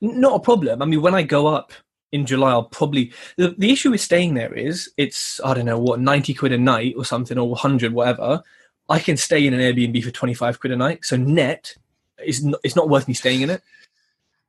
Not 0.00 0.36
a 0.36 0.40
problem. 0.40 0.82
I 0.82 0.84
mean, 0.84 1.00
when 1.00 1.14
I 1.14 1.22
go 1.22 1.46
up 1.46 1.72
in 2.12 2.26
July, 2.26 2.50
I'll 2.50 2.64
probably 2.64 3.12
the, 3.36 3.54
the 3.56 3.72
issue 3.72 3.90
with 3.90 4.00
staying 4.00 4.34
there 4.34 4.52
is 4.52 4.92
it's 4.96 5.40
I 5.42 5.54
don't 5.54 5.64
know 5.64 5.78
what 5.78 6.00
ninety 6.00 6.34
quid 6.34 6.52
a 6.52 6.58
night 6.58 6.94
or 6.96 7.04
something 7.04 7.38
or 7.38 7.56
hundred 7.56 7.92
whatever. 7.92 8.42
I 8.90 8.98
can 8.98 9.16
stay 9.16 9.46
in 9.46 9.54
an 9.54 9.60
Airbnb 9.60 10.04
for 10.04 10.10
twenty 10.10 10.34
five 10.34 10.60
quid 10.60 10.72
a 10.72 10.76
night. 10.76 11.04
So 11.04 11.16
net 11.16 11.74
it's 12.18 12.42
not, 12.42 12.60
it's 12.62 12.76
not 12.76 12.88
worth 12.88 13.08
me 13.08 13.14
staying 13.14 13.42
in 13.42 13.50
it. 13.50 13.62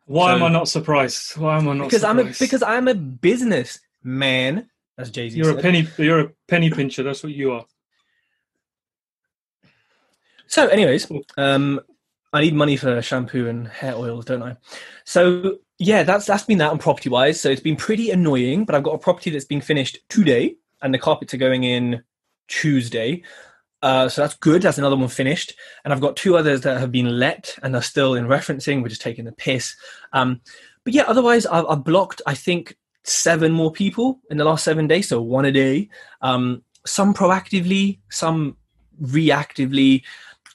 Why 0.05 0.31
so, 0.31 0.35
am 0.35 0.43
I 0.43 0.49
not 0.49 0.67
surprised? 0.67 1.37
Why 1.37 1.57
am 1.57 1.67
I 1.67 1.73
not? 1.73 1.85
Because 1.85 2.01
surprised? 2.01 2.19
I'm 2.19 2.27
a 2.27 2.33
because 2.39 2.63
I'm 2.63 2.87
a 2.87 2.95
business 2.95 3.79
man. 4.03 4.69
That's 4.97 5.11
Jay 5.11 5.29
Z. 5.29 5.37
You're 5.37 5.45
said. 5.45 5.59
a 5.59 5.61
penny. 5.61 5.87
You're 5.97 6.19
a 6.19 6.29
penny 6.47 6.69
pincher. 6.69 7.03
That's 7.03 7.23
what 7.23 7.33
you 7.33 7.51
are. 7.51 7.65
So, 10.47 10.67
anyways, 10.67 11.11
um, 11.37 11.79
I 12.33 12.41
need 12.41 12.55
money 12.55 12.75
for 12.75 13.01
shampoo 13.03 13.47
and 13.47 13.67
hair 13.67 13.95
oils, 13.95 14.25
don't 14.25 14.41
I? 14.41 14.57
So, 15.03 15.59
yeah, 15.77 16.01
that's 16.01 16.25
that's 16.25 16.43
been 16.43 16.57
that 16.57 16.71
on 16.71 16.79
property 16.79 17.09
wise. 17.09 17.39
So 17.39 17.49
it's 17.49 17.61
been 17.61 17.75
pretty 17.75 18.09
annoying, 18.09 18.65
but 18.65 18.73
I've 18.73 18.83
got 18.83 18.95
a 18.95 18.99
property 18.99 19.29
that's 19.29 19.45
being 19.45 19.61
finished 19.61 19.99
today, 20.09 20.55
and 20.81 20.91
the 20.91 20.97
carpets 20.97 21.35
are 21.35 21.37
going 21.37 21.65
in 21.65 22.03
Tuesday. 22.47 23.21
Uh, 23.81 24.09
so 24.09 24.21
that's 24.21 24.35
good. 24.35 24.61
That's 24.61 24.77
another 24.77 24.97
one 24.97 25.07
finished. 25.07 25.53
And 25.83 25.93
I've 25.93 26.01
got 26.01 26.17
two 26.17 26.35
others 26.35 26.61
that 26.61 26.79
have 26.79 26.91
been 26.91 27.19
let 27.19 27.57
and 27.63 27.75
are 27.75 27.81
still 27.81 28.15
in 28.15 28.25
referencing. 28.25 28.81
We're 28.81 28.89
just 28.89 29.01
taking 29.01 29.25
the 29.25 29.31
piss. 29.31 29.75
Um, 30.13 30.41
but 30.83 30.93
yeah, 30.93 31.03
otherwise, 31.03 31.45
I've, 31.45 31.65
I've, 31.67 31.83
blocked, 31.83 32.21
I 32.25 32.33
think, 32.33 32.75
seven 33.03 33.51
more 33.51 33.71
people 33.71 34.19
in 34.29 34.37
the 34.37 34.45
last 34.45 34.63
seven 34.63 34.87
days. 34.87 35.07
So 35.07 35.21
one 35.21 35.45
a 35.45 35.51
day. 35.51 35.89
Um, 36.21 36.63
some 36.85 37.13
proactively, 37.13 37.99
some 38.09 38.57
reactively. 39.01 40.03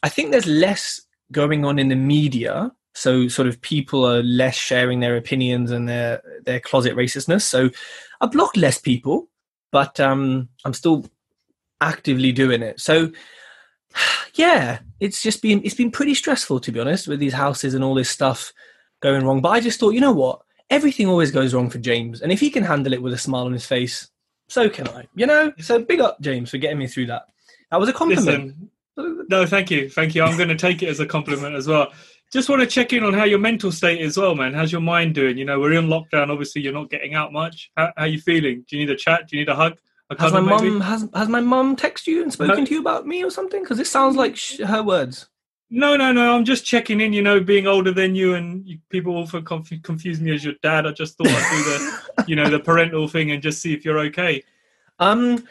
I 0.03 0.09
think 0.09 0.31
there's 0.31 0.47
less 0.47 1.01
going 1.33 1.65
on 1.65 1.79
in 1.79 1.89
the 1.89 1.97
media. 1.97 2.73
So 2.95 3.29
sort 3.29 3.49
of 3.49 3.61
people 3.61 4.07
are 4.07 4.23
less 4.23 4.55
sharing 4.55 5.01
their 5.01 5.17
opinions 5.17 5.71
and 5.71 5.89
their 5.89 6.23
their 6.45 6.61
closet 6.61 6.95
racistness. 6.95 7.43
So 7.43 7.71
I've 8.21 8.31
blocked 8.31 8.57
less 8.57 8.79
people, 8.79 9.29
but 9.73 9.99
um, 9.99 10.49
I'm 10.65 10.75
still 10.75 11.05
actively 11.81 12.33
doing 12.33 12.63
it. 12.63 12.81
So 12.81 13.11
yeah, 14.35 14.81
it's 15.01 15.23
just 15.23 15.43
been 15.43 15.63
it's 15.65 15.75
been 15.75 15.91
pretty 15.91 16.15
stressful 16.15 16.61
to 16.61 16.73
be 16.73 16.81
honest 16.81 17.09
with 17.09 17.21
these 17.21 17.35
houses 17.35 17.75
and 17.75 17.85
all 17.85 17.95
this 17.95 18.11
stuff 18.11 18.53
going 19.01 19.25
wrong. 19.25 19.41
But 19.41 19.51
I 19.51 19.61
just 19.61 19.81
thought, 19.81 19.95
you 19.95 20.01
know 20.01 20.13
what? 20.13 20.41
Everything 20.71 21.07
always 21.09 21.31
goes 21.31 21.53
wrong 21.55 21.71
for 21.71 21.79
James, 21.79 22.23
and 22.23 22.33
if 22.33 22.41
he 22.41 22.51
can 22.51 22.65
handle 22.65 22.93
it 22.93 23.03
with 23.03 23.13
a 23.13 23.19
smile 23.19 23.45
on 23.45 23.53
his 23.53 23.67
face, 23.67 24.09
so 24.49 24.69
can 24.69 24.89
I. 24.89 25.07
You 25.15 25.27
know. 25.27 25.53
So 25.59 25.79
big 25.79 26.01
up 26.01 26.21
James 26.21 26.51
for 26.51 26.59
getting 26.59 26.79
me 26.79 26.87
through 26.87 27.07
that. 27.07 27.27
That 27.71 27.81
was 27.81 27.89
a 27.89 27.93
compliment. 27.93 28.55
Listen, 28.97 29.27
no, 29.29 29.47
thank 29.47 29.71
you, 29.71 29.91
thank 29.91 30.15
you. 30.15 30.23
I'm 30.23 30.37
going 30.37 30.49
to 30.49 30.57
take 30.57 30.83
it 30.83 30.89
as 30.89 31.01
a 31.01 31.07
compliment 31.07 31.55
as 31.55 31.67
well. 31.67 31.93
Just 32.33 32.49
want 32.49 32.63
to 32.63 32.67
check 32.67 32.93
in 32.93 33.05
on 33.05 33.13
how 33.13 33.25
your 33.25 33.39
mental 33.39 33.71
state 33.71 34.01
is, 34.01 34.17
well, 34.17 34.35
man. 34.35 34.55
How's 34.55 34.73
your 34.73 34.81
mind 34.81 35.15
doing? 35.15 35.37
You 35.37 35.45
know, 35.45 35.61
we're 35.61 35.73
in 35.73 35.87
lockdown. 35.87 36.31
Obviously, 36.31 36.63
you're 36.63 36.73
not 36.73 36.91
getting 36.91 37.15
out 37.15 37.33
much. 37.33 37.71
How, 37.77 37.93
how 37.97 38.05
are 38.05 38.09
you 38.09 38.21
feeling? 38.21 38.65
Do 38.69 38.77
you 38.77 38.87
need 38.87 38.93
a 38.93 38.97
chat? 38.97 39.29
Do 39.29 39.37
you 39.37 39.43
need 39.43 39.51
a 39.51 39.55
hug? 39.55 39.79
Has 40.19 40.33
my 40.33 40.41
mum 40.41 40.81
has 40.81 41.09
has 41.15 41.29
my 41.29 41.41
mum 41.41 41.77
texted 41.77 42.09
you 42.09 42.23
and 42.23 42.33
spoken 42.33 42.61
no. 42.61 42.65
to 42.65 42.75
you 42.75 42.81
about 42.81 43.07
me 43.07 43.25
or 43.25 43.31
something? 43.31 43.63
Because 43.63 43.79
it 43.79 43.87
sounds 43.87 44.17
like 44.17 44.37
sh- 44.37 44.61
her 44.61 44.83
words. 44.83 45.29
No, 45.71 45.97
no, 45.97 46.13
no. 46.13 46.35
I'm 46.35 46.45
just 46.45 46.65
checking 46.65 47.01
in. 47.01 47.13
You 47.13 47.23
know, 47.23 47.41
being 47.41 47.67
older 47.67 47.93
than 47.93 48.15
you, 48.15 48.35
and 48.35 48.67
you, 48.67 48.79
people 48.91 49.17
often 49.17 49.45
conf- 49.45 49.83
confuse 49.83 50.21
me 50.21 50.35
as 50.35 50.45
your 50.45 50.55
dad. 50.63 50.87
I 50.87 50.93
just 50.93 51.17
thought 51.17 51.29
I'd 51.29 51.51
do 51.51 51.65
the, 51.65 52.25
you 52.29 52.37
know, 52.37 52.49
the 52.49 52.61
parental 52.61 53.09
thing 53.09 53.31
and 53.31 53.43
just 53.43 53.61
see 53.61 53.73
if 53.75 53.85
you're 53.85 53.99
okay. 54.01 54.43
Um, 54.99 55.45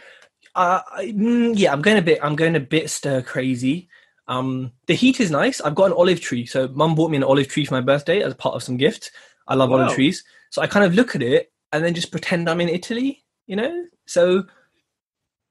uh, 0.56 0.82
mm, 1.00 1.54
yeah, 1.58 1.72
I'm 1.74 1.82
going 1.82 1.98
a 1.98 2.02
bit. 2.02 2.20
I'm 2.22 2.36
going 2.36 2.56
a 2.56 2.60
bit 2.60 2.90
stir 2.90 3.22
crazy. 3.22 3.90
Um, 4.28 4.72
the 4.88 4.94
heat 4.94 5.20
is 5.20 5.32
nice. 5.32 5.60
I've 5.62 5.76
got 5.76 5.88
an 5.88 5.94
olive 5.94 6.22
tree. 6.22 6.46
So 6.46 6.68
mum 6.70 6.96
bought 6.96 7.12
me 7.12 7.18
an 7.18 7.24
olive 7.24 7.48
tree 7.48 7.66
for 7.66 7.74
my 7.74 7.82
birthday 7.82 8.22
as 8.22 8.34
part 8.36 8.56
of 8.56 8.64
some 8.64 8.78
gift. 8.78 9.12
I 9.48 9.56
love 9.56 9.70
wow. 9.70 9.82
olive 9.82 9.94
trees. 9.94 10.24
So 10.52 10.62
I 10.62 10.68
kind 10.68 10.86
of 10.86 10.94
look 10.94 11.16
at 11.16 11.22
it 11.22 11.52
and 11.72 11.84
then 11.84 11.94
just 11.94 12.12
pretend 12.12 12.50
I'm 12.50 12.62
in 12.62 12.70
Italy. 12.70 13.24
You 13.48 13.58
know, 13.58 13.86
so 14.06 14.46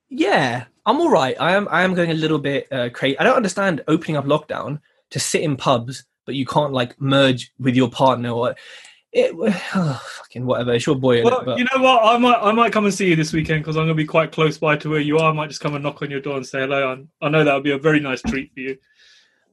yeah, 0.09 0.65
I'm 0.85 1.01
all 1.01 1.11
right. 1.11 1.37
I 1.41 1.53
am 1.53 1.69
I 1.71 1.83
am 1.83 1.95
going 1.95 2.11
a 2.11 2.15
little 2.15 2.39
bit 2.39 2.71
uh, 2.73 2.91
crazy. 2.91 3.19
I 3.19 3.25
don't 3.25 3.37
understand 3.37 3.83
opening 3.89 4.17
up 4.17 4.27
lockdown 4.27 4.81
to 5.11 5.21
sit 5.21 5.43
in 5.43 5.57
pubs, 5.57 6.05
but 6.27 6.35
you 6.35 6.47
can't 6.47 6.73
like 6.73 7.01
merge 7.01 7.53
with 7.59 7.75
your 7.75 7.91
partner 7.91 8.31
or 8.31 8.55
it. 9.13 9.33
Oh, 9.75 10.03
fucking 10.19 10.45
whatever. 10.45 10.73
It's 10.73 10.87
your 10.87 10.97
boy. 10.97 11.23
Well, 11.23 11.51
it, 11.51 11.59
you 11.59 11.65
know 11.65 11.83
what? 11.83 12.05
I 12.05 12.19
might 12.19 12.39
I 12.41 12.53
might 12.53 12.73
come 12.73 12.85
and 12.85 12.95
see 12.95 13.09
you 13.09 13.17
this 13.17 13.33
weekend 13.33 13.63
because 13.63 13.77
I'm 13.77 13.85
going 13.85 13.97
to 13.97 14.03
be 14.03 14.07
quite 14.07 14.33
close 14.33 14.59
by 14.59 14.77
to 14.77 14.91
where 14.91 15.01
you 15.01 15.19
are. 15.19 15.31
I 15.31 15.35
might 15.35 15.49
just 15.49 15.61
come 15.61 15.75
and 15.75 15.83
knock 15.83 16.03
on 16.03 16.11
your 16.11 16.21
door 16.21 16.37
and 16.37 16.47
say 16.47 16.61
hello. 16.61 16.93
And 16.93 17.09
I 17.21 17.29
know 17.29 17.45
that 17.45 17.55
would 17.55 17.65
be 17.65 17.73
a 17.73 17.79
very 17.79 18.01
nice 18.01 18.23
treat 18.23 18.53
for 18.53 18.61
you. 18.61 18.79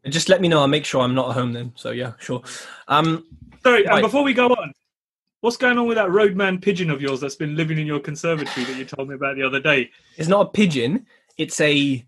Just 0.08 0.30
let 0.30 0.42
me 0.42 0.48
know. 0.48 0.62
I'll 0.62 0.68
make 0.68 0.86
sure 0.86 1.02
I'm 1.02 1.14
not 1.14 1.30
at 1.30 1.34
home 1.36 1.54
then. 1.54 1.74
So 1.76 1.92
yeah, 1.92 2.14
sure. 2.20 2.42
Um, 2.88 3.26
Sorry, 3.64 3.84
right. 3.84 3.96
and 3.96 4.02
before 4.02 4.24
we 4.24 4.34
go 4.34 4.48
on, 4.48 4.74
What's 5.42 5.56
going 5.56 5.78
on 5.78 5.88
with 5.88 5.96
that 5.96 6.12
roadman 6.12 6.60
pigeon 6.60 6.90
of 6.90 7.02
yours 7.02 7.22
that's 7.22 7.36
been 7.36 7.56
living 7.56 7.78
in 7.78 7.88
your 7.88 8.02
conservatory 8.02 8.66
that 8.66 8.76
you 8.76 8.84
told 8.84 9.08
me 9.08 9.16
about 9.16 9.38
the 9.38 9.44
other 9.44 9.62
day? 9.62 9.90
It's 10.18 10.28
not 10.28 10.48
a 10.48 10.50
pigeon. 10.50 11.06
It's 11.38 11.62
a, 11.62 12.06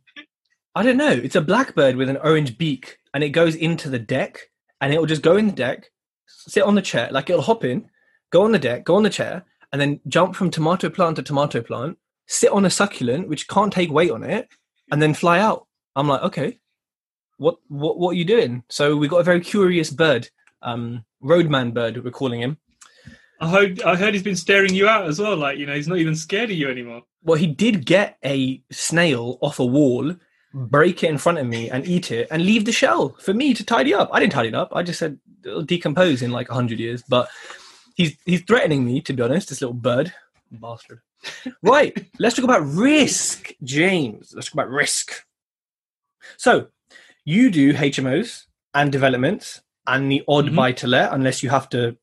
I 0.76 0.84
don't 0.84 0.98
know. 0.98 1.12
It's 1.12 1.38
a 1.38 1.42
blackbird 1.42 1.96
with 1.96 2.10
an 2.10 2.18
orange 2.18 2.58
beak, 2.58 2.98
and 3.14 3.24
it 3.24 3.30
goes 3.30 3.56
into 3.56 3.90
the 3.90 4.00
deck, 4.00 4.50
and 4.82 4.94
it 4.94 5.00
will 5.00 5.06
just 5.06 5.22
go 5.22 5.38
in 5.38 5.48
the 5.48 5.54
deck, 5.54 5.90
sit 6.28 6.64
on 6.64 6.76
the 6.76 6.82
chair, 6.82 7.08
like 7.10 7.30
it'll 7.30 7.42
hop 7.42 7.64
in, 7.64 7.90
go 8.32 8.44
on 8.44 8.52
the 8.52 8.60
deck, 8.60 8.84
go 8.84 8.96
on 8.96 9.04
the 9.04 9.10
chair, 9.10 9.46
and 9.72 9.80
then 9.80 10.02
jump 10.10 10.36
from 10.36 10.50
tomato 10.50 10.90
plant 10.90 11.16
to 11.16 11.24
tomato 11.24 11.62
plant, 11.62 11.98
sit 12.28 12.52
on 12.52 12.66
a 12.66 12.70
succulent 12.70 13.30
which 13.30 13.48
can't 13.48 13.72
take 13.72 13.92
weight 13.92 14.12
on 14.12 14.24
it, 14.24 14.50
and 14.92 15.02
then 15.02 15.14
fly 15.14 15.40
out. 15.40 15.68
I'm 15.96 16.10
like, 16.10 16.24
okay, 16.24 16.60
what 17.38 17.60
what 17.70 17.98
what 17.98 18.10
are 18.10 18.18
you 18.18 18.26
doing? 18.26 18.64
So 18.68 18.98
we 18.98 19.08
got 19.08 19.22
a 19.22 19.24
very 19.24 19.40
curious 19.40 19.90
bird, 19.90 20.30
um, 20.62 21.06
roadman 21.22 21.72
bird, 21.72 22.04
we're 22.04 22.12
calling 22.12 22.42
him 22.42 22.58
I 23.42 23.50
heard, 23.50 23.82
I 23.82 23.96
heard 23.96 24.14
he's 24.14 24.24
been 24.24 24.36
staring 24.36 24.74
you 24.74 24.88
out 24.88 25.08
as 25.08 25.20
well. 25.20 25.36
Like, 25.36 25.58
you 25.58 25.66
know, 25.66 25.76
he's 25.76 25.88
not 25.88 25.98
even 25.98 26.16
scared 26.16 26.52
of 26.52 26.56
you 26.56 26.70
anymore. 26.70 27.04
Well, 27.24 27.38
he 27.38 27.48
did 27.48 27.86
get 27.86 28.18
a 28.24 28.62
snail 28.72 29.38
off 29.42 29.60
a 29.60 29.66
wall 29.66 30.16
break 30.54 31.04
it 31.04 31.10
in 31.10 31.18
front 31.18 31.38
of 31.38 31.48
me 31.48 31.70
and 31.70 31.88
eat 31.88 32.12
it 32.12 32.28
and 32.32 32.46
leave 32.46 32.66
the 32.66 32.72
shell 32.72 33.16
for 33.20 33.34
me 33.34 33.54
to 33.54 33.64
tidy 33.64 33.94
up. 33.94 34.10
I 34.12 34.20
didn't 34.20 34.34
tidy 34.34 34.50
it 34.50 34.56
up. 34.56 34.70
I 34.74 34.84
just 34.84 35.00
said 35.00 35.18
it'll 35.44 35.64
decompose 35.64 36.22
in 36.22 36.32
like 36.32 36.50
hundred 36.50 36.80
years. 36.80 37.04
But 37.08 37.30
he's 37.96 38.18
he's 38.26 38.42
threatening 38.42 38.86
me 38.86 39.02
to 39.02 39.14
be 39.14 39.24
honest. 39.24 39.50
This 39.50 39.62
little 39.62 39.74
bird 39.74 40.14
bastard. 40.52 41.02
right. 41.64 42.06
let's 42.20 42.36
talk 42.36 42.46
about 42.46 42.66
risk, 42.66 43.54
James. 43.64 44.34
Let's 44.36 44.48
talk 44.48 44.56
about 44.56 44.70
risk. 44.70 45.26
So 46.38 46.68
you 47.26 47.52
do 47.52 47.74
HMOs 47.74 48.46
and 48.74 48.92
developments 48.92 49.62
and 49.88 50.12
the 50.12 50.24
odd 50.28 50.46
mm-hmm. 50.46 50.56
buy 50.56 50.72
to 50.74 50.88
let, 50.88 51.14
unless 51.14 51.42
you 51.42 51.50
have 51.50 51.70
to 51.70 51.98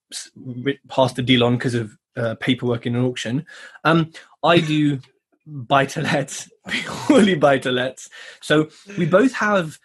pass 0.88 1.12
the 1.12 1.22
deal 1.22 1.44
on 1.44 1.56
because 1.56 1.74
of 1.74 1.96
uh, 2.16 2.34
paperwork 2.36 2.86
in 2.86 2.96
an 2.96 3.04
auction. 3.04 3.46
Um, 3.84 4.10
I 4.42 4.58
do 4.58 5.00
buy 5.46 5.86
to 5.86 6.02
lets, 6.02 6.50
purely 7.06 7.34
buy 7.34 7.58
to 7.58 7.70
lets. 7.70 8.10
So 8.40 8.68
we 8.96 9.06
both 9.06 9.32
have, 9.34 9.78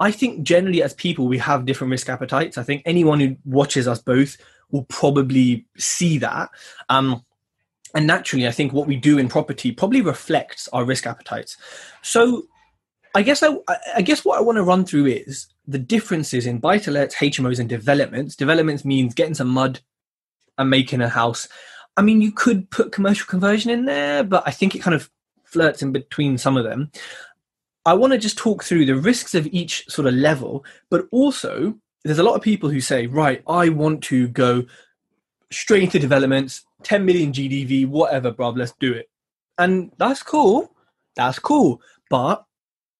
I 0.00 0.10
think, 0.10 0.42
generally 0.42 0.82
as 0.82 0.94
people, 0.94 1.28
we 1.28 1.38
have 1.38 1.66
different 1.66 1.90
risk 1.90 2.08
appetites. 2.08 2.58
I 2.58 2.62
think 2.62 2.82
anyone 2.84 3.20
who 3.20 3.36
watches 3.44 3.86
us 3.86 4.00
both 4.00 4.36
will 4.70 4.84
probably 4.84 5.66
see 5.78 6.18
that. 6.18 6.50
Um, 6.88 7.24
and 7.94 8.06
naturally, 8.06 8.46
I 8.46 8.50
think 8.50 8.72
what 8.72 8.86
we 8.86 8.96
do 8.96 9.16
in 9.16 9.28
property 9.28 9.72
probably 9.72 10.02
reflects 10.02 10.68
our 10.72 10.84
risk 10.84 11.06
appetites. 11.06 11.56
So 12.02 12.42
I 13.14 13.22
guess 13.22 13.42
I, 13.42 13.56
I 13.94 14.02
guess 14.02 14.24
what 14.24 14.36
I 14.36 14.42
want 14.42 14.56
to 14.56 14.62
run 14.62 14.84
through 14.84 15.06
is 15.06 15.46
the 15.66 15.78
differences 15.78 16.46
in 16.46 16.58
buy 16.58 16.78
to 16.78 16.90
HMOs, 16.90 17.58
and 17.58 17.68
developments. 17.68 18.36
Developments 18.36 18.84
means 18.84 19.14
getting 19.14 19.34
some 19.34 19.48
mud 19.48 19.80
and 20.58 20.70
making 20.70 21.00
a 21.00 21.08
house. 21.08 21.48
I 21.96 22.02
mean, 22.02 22.20
you 22.20 22.32
could 22.32 22.70
put 22.70 22.92
commercial 22.92 23.26
conversion 23.26 23.70
in 23.70 23.84
there, 23.84 24.22
but 24.22 24.42
I 24.46 24.50
think 24.50 24.74
it 24.74 24.82
kind 24.82 24.94
of 24.94 25.10
flirts 25.44 25.82
in 25.82 25.92
between 25.92 26.38
some 26.38 26.56
of 26.56 26.64
them. 26.64 26.90
I 27.84 27.94
want 27.94 28.12
to 28.12 28.18
just 28.18 28.36
talk 28.36 28.64
through 28.64 28.84
the 28.86 28.96
risks 28.96 29.34
of 29.34 29.46
each 29.46 29.88
sort 29.88 30.06
of 30.06 30.14
level, 30.14 30.64
but 30.90 31.06
also 31.12 31.74
there's 32.04 32.18
a 32.18 32.22
lot 32.22 32.34
of 32.34 32.42
people 32.42 32.68
who 32.68 32.80
say, 32.80 33.06
right, 33.06 33.42
I 33.48 33.68
want 33.68 34.02
to 34.04 34.28
go 34.28 34.64
straight 35.50 35.84
into 35.84 35.98
developments, 35.98 36.64
10 36.82 37.04
million 37.04 37.32
GDV, 37.32 37.86
whatever, 37.88 38.32
bruv, 38.32 38.56
let's 38.56 38.74
do 38.78 38.92
it. 38.92 39.08
And 39.58 39.92
that's 39.98 40.22
cool. 40.22 40.72
That's 41.14 41.38
cool. 41.38 41.80
But 42.10 42.44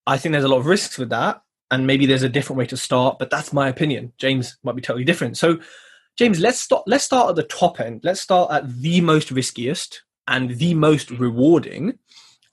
I 0.06 0.18
think 0.18 0.32
there's 0.32 0.44
a 0.44 0.48
lot 0.48 0.58
of 0.58 0.66
risks 0.66 0.98
with 0.98 1.10
that. 1.10 1.42
And 1.70 1.86
maybe 1.86 2.06
there's 2.06 2.22
a 2.22 2.28
different 2.28 2.58
way 2.58 2.66
to 2.66 2.76
start, 2.76 3.18
but 3.18 3.30
that's 3.30 3.52
my 3.52 3.68
opinion. 3.68 4.12
James 4.18 4.56
might 4.62 4.76
be 4.76 4.82
totally 4.82 5.04
different. 5.04 5.36
So 5.36 5.58
James, 6.16 6.40
let's 6.40 6.58
start. 6.58 6.84
Let's 6.86 7.04
start 7.04 7.30
at 7.30 7.36
the 7.36 7.42
top 7.42 7.78
end. 7.78 8.00
Let's 8.02 8.20
start 8.20 8.50
at 8.50 8.80
the 8.80 9.00
most 9.02 9.30
riskiest 9.30 10.02
and 10.26 10.50
the 10.58 10.74
most 10.74 11.10
rewarding 11.10 11.98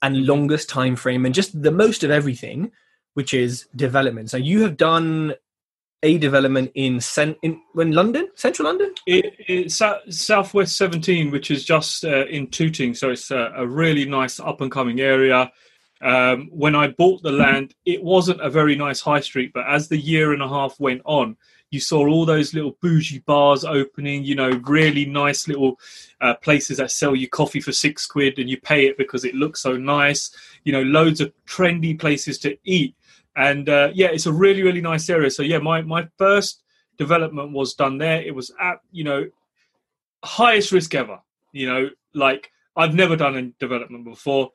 and 0.02 0.26
longest 0.26 0.68
time 0.68 0.96
frame, 0.96 1.24
and 1.24 1.34
just 1.34 1.60
the 1.62 1.70
most 1.70 2.04
of 2.04 2.10
everything, 2.10 2.72
which 3.14 3.32
is 3.32 3.66
development. 3.74 4.30
So 4.30 4.36
you 4.36 4.62
have 4.62 4.76
done 4.76 5.34
a 6.02 6.18
development 6.18 6.70
in 6.74 7.00
cent 7.00 7.38
in 7.42 7.58
when 7.72 7.92
London, 7.92 8.28
central 8.34 8.68
London. 8.68 8.94
It, 9.06 9.34
it's 9.38 9.80
Southwest 10.10 10.76
17, 10.76 11.30
which 11.30 11.50
is 11.50 11.64
just 11.64 12.04
uh, 12.04 12.26
in 12.26 12.48
Tooting, 12.48 12.92
so 12.92 13.10
it's 13.10 13.30
a, 13.30 13.50
a 13.56 13.66
really 13.66 14.04
nice 14.04 14.38
up 14.38 14.60
and 14.60 14.70
coming 14.70 15.00
area. 15.00 15.50
Um, 16.00 16.48
when 16.52 16.74
I 16.74 16.88
bought 16.88 17.22
the 17.22 17.32
land, 17.32 17.74
it 17.86 18.02
wasn't 18.02 18.40
a 18.40 18.50
very 18.50 18.76
nice 18.76 19.00
high 19.00 19.20
street, 19.20 19.52
but 19.54 19.66
as 19.66 19.88
the 19.88 19.96
year 19.96 20.32
and 20.32 20.42
a 20.42 20.48
half 20.48 20.78
went 20.78 21.02
on, 21.04 21.36
you 21.70 21.80
saw 21.80 22.06
all 22.06 22.24
those 22.24 22.54
little 22.54 22.76
bougie 22.80 23.20
bars 23.20 23.64
opening, 23.64 24.22
you 24.22 24.34
know, 24.34 24.50
really 24.64 25.06
nice 25.06 25.48
little 25.48 25.78
uh, 26.20 26.34
places 26.34 26.76
that 26.76 26.92
sell 26.92 27.16
you 27.16 27.28
coffee 27.28 27.60
for 27.60 27.72
six 27.72 28.06
quid 28.06 28.38
and 28.38 28.48
you 28.48 28.60
pay 28.60 28.86
it 28.86 28.96
because 28.96 29.24
it 29.24 29.34
looks 29.34 29.60
so 29.60 29.76
nice, 29.76 30.30
you 30.62 30.72
know, 30.72 30.82
loads 30.82 31.20
of 31.20 31.32
trendy 31.46 31.98
places 31.98 32.38
to 32.38 32.56
eat. 32.64 32.94
And 33.36 33.68
uh, 33.68 33.90
yeah, 33.92 34.06
it's 34.08 34.26
a 34.26 34.32
really, 34.32 34.62
really 34.62 34.80
nice 34.80 35.10
area. 35.10 35.30
So 35.30 35.42
yeah, 35.42 35.58
my, 35.58 35.82
my 35.82 36.06
first 36.16 36.62
development 36.96 37.52
was 37.52 37.74
done 37.74 37.98
there. 37.98 38.22
It 38.22 38.34
was 38.34 38.52
at, 38.60 38.78
you 38.92 39.02
know, 39.02 39.28
highest 40.22 40.70
risk 40.70 40.94
ever, 40.94 41.18
you 41.52 41.66
know, 41.66 41.90
like 42.14 42.52
I've 42.76 42.94
never 42.94 43.16
done 43.16 43.36
a 43.36 43.42
development 43.58 44.04
before. 44.04 44.52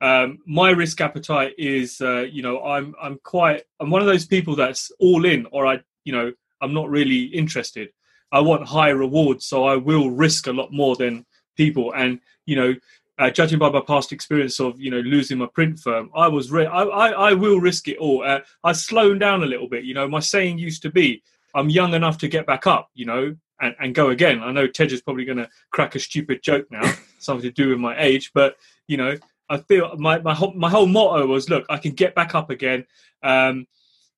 Um, 0.00 0.38
my 0.46 0.70
risk 0.70 1.00
appetite 1.00 1.54
is, 1.56 2.00
uh, 2.00 2.26
you 2.30 2.42
know, 2.42 2.62
I'm 2.62 2.94
I'm 3.00 3.18
quite 3.22 3.64
I'm 3.80 3.90
one 3.90 4.02
of 4.02 4.06
those 4.06 4.26
people 4.26 4.54
that's 4.54 4.90
all 4.98 5.24
in, 5.24 5.46
or 5.52 5.66
I, 5.66 5.80
you 6.04 6.12
know, 6.12 6.32
I'm 6.60 6.74
not 6.74 6.90
really 6.90 7.24
interested. 7.24 7.90
I 8.32 8.40
want 8.40 8.66
high 8.66 8.90
rewards, 8.90 9.46
so 9.46 9.64
I 9.64 9.76
will 9.76 10.10
risk 10.10 10.46
a 10.46 10.52
lot 10.52 10.72
more 10.72 10.96
than 10.96 11.24
people. 11.56 11.94
And 11.94 12.20
you 12.44 12.56
know, 12.56 12.74
uh, 13.18 13.30
judging 13.30 13.58
by 13.58 13.70
my 13.70 13.80
past 13.80 14.12
experience 14.12 14.60
of 14.60 14.78
you 14.80 14.90
know 14.90 15.00
losing 15.00 15.38
my 15.38 15.46
print 15.46 15.78
firm, 15.78 16.10
I 16.14 16.28
was 16.28 16.50
re- 16.50 16.66
I, 16.66 16.82
I, 16.82 17.30
I 17.30 17.32
will 17.32 17.58
risk 17.58 17.88
it 17.88 17.96
all. 17.98 18.22
Uh, 18.22 18.40
I've 18.64 18.76
slowed 18.76 19.20
down 19.20 19.42
a 19.42 19.46
little 19.46 19.68
bit. 19.68 19.84
You 19.84 19.94
know, 19.94 20.06
my 20.06 20.20
saying 20.20 20.58
used 20.58 20.82
to 20.82 20.90
be, 20.90 21.22
"I'm 21.54 21.70
young 21.70 21.94
enough 21.94 22.18
to 22.18 22.28
get 22.28 22.46
back 22.46 22.66
up." 22.66 22.90
You 22.94 23.06
know, 23.06 23.36
and, 23.60 23.74
and 23.80 23.94
go 23.94 24.10
again. 24.10 24.42
I 24.42 24.52
know 24.52 24.66
Tej 24.66 24.86
is 24.86 25.02
probably 25.02 25.24
going 25.24 25.38
to 25.38 25.48
crack 25.70 25.94
a 25.94 25.98
stupid 25.98 26.42
joke 26.42 26.66
now, 26.70 26.92
something 27.18 27.48
to 27.48 27.50
do 27.50 27.70
with 27.70 27.78
my 27.78 27.98
age, 27.98 28.32
but 28.34 28.56
you 28.86 28.96
know, 28.96 29.16
I 29.48 29.58
feel 29.58 29.94
my 29.96 30.18
my 30.20 30.34
whole, 30.34 30.52
my 30.54 30.70
whole 30.70 30.86
motto 30.86 31.26
was, 31.26 31.48
look, 31.48 31.66
I 31.68 31.78
can 31.78 31.92
get 31.92 32.14
back 32.14 32.34
up 32.34 32.50
again. 32.50 32.86
Um, 33.22 33.66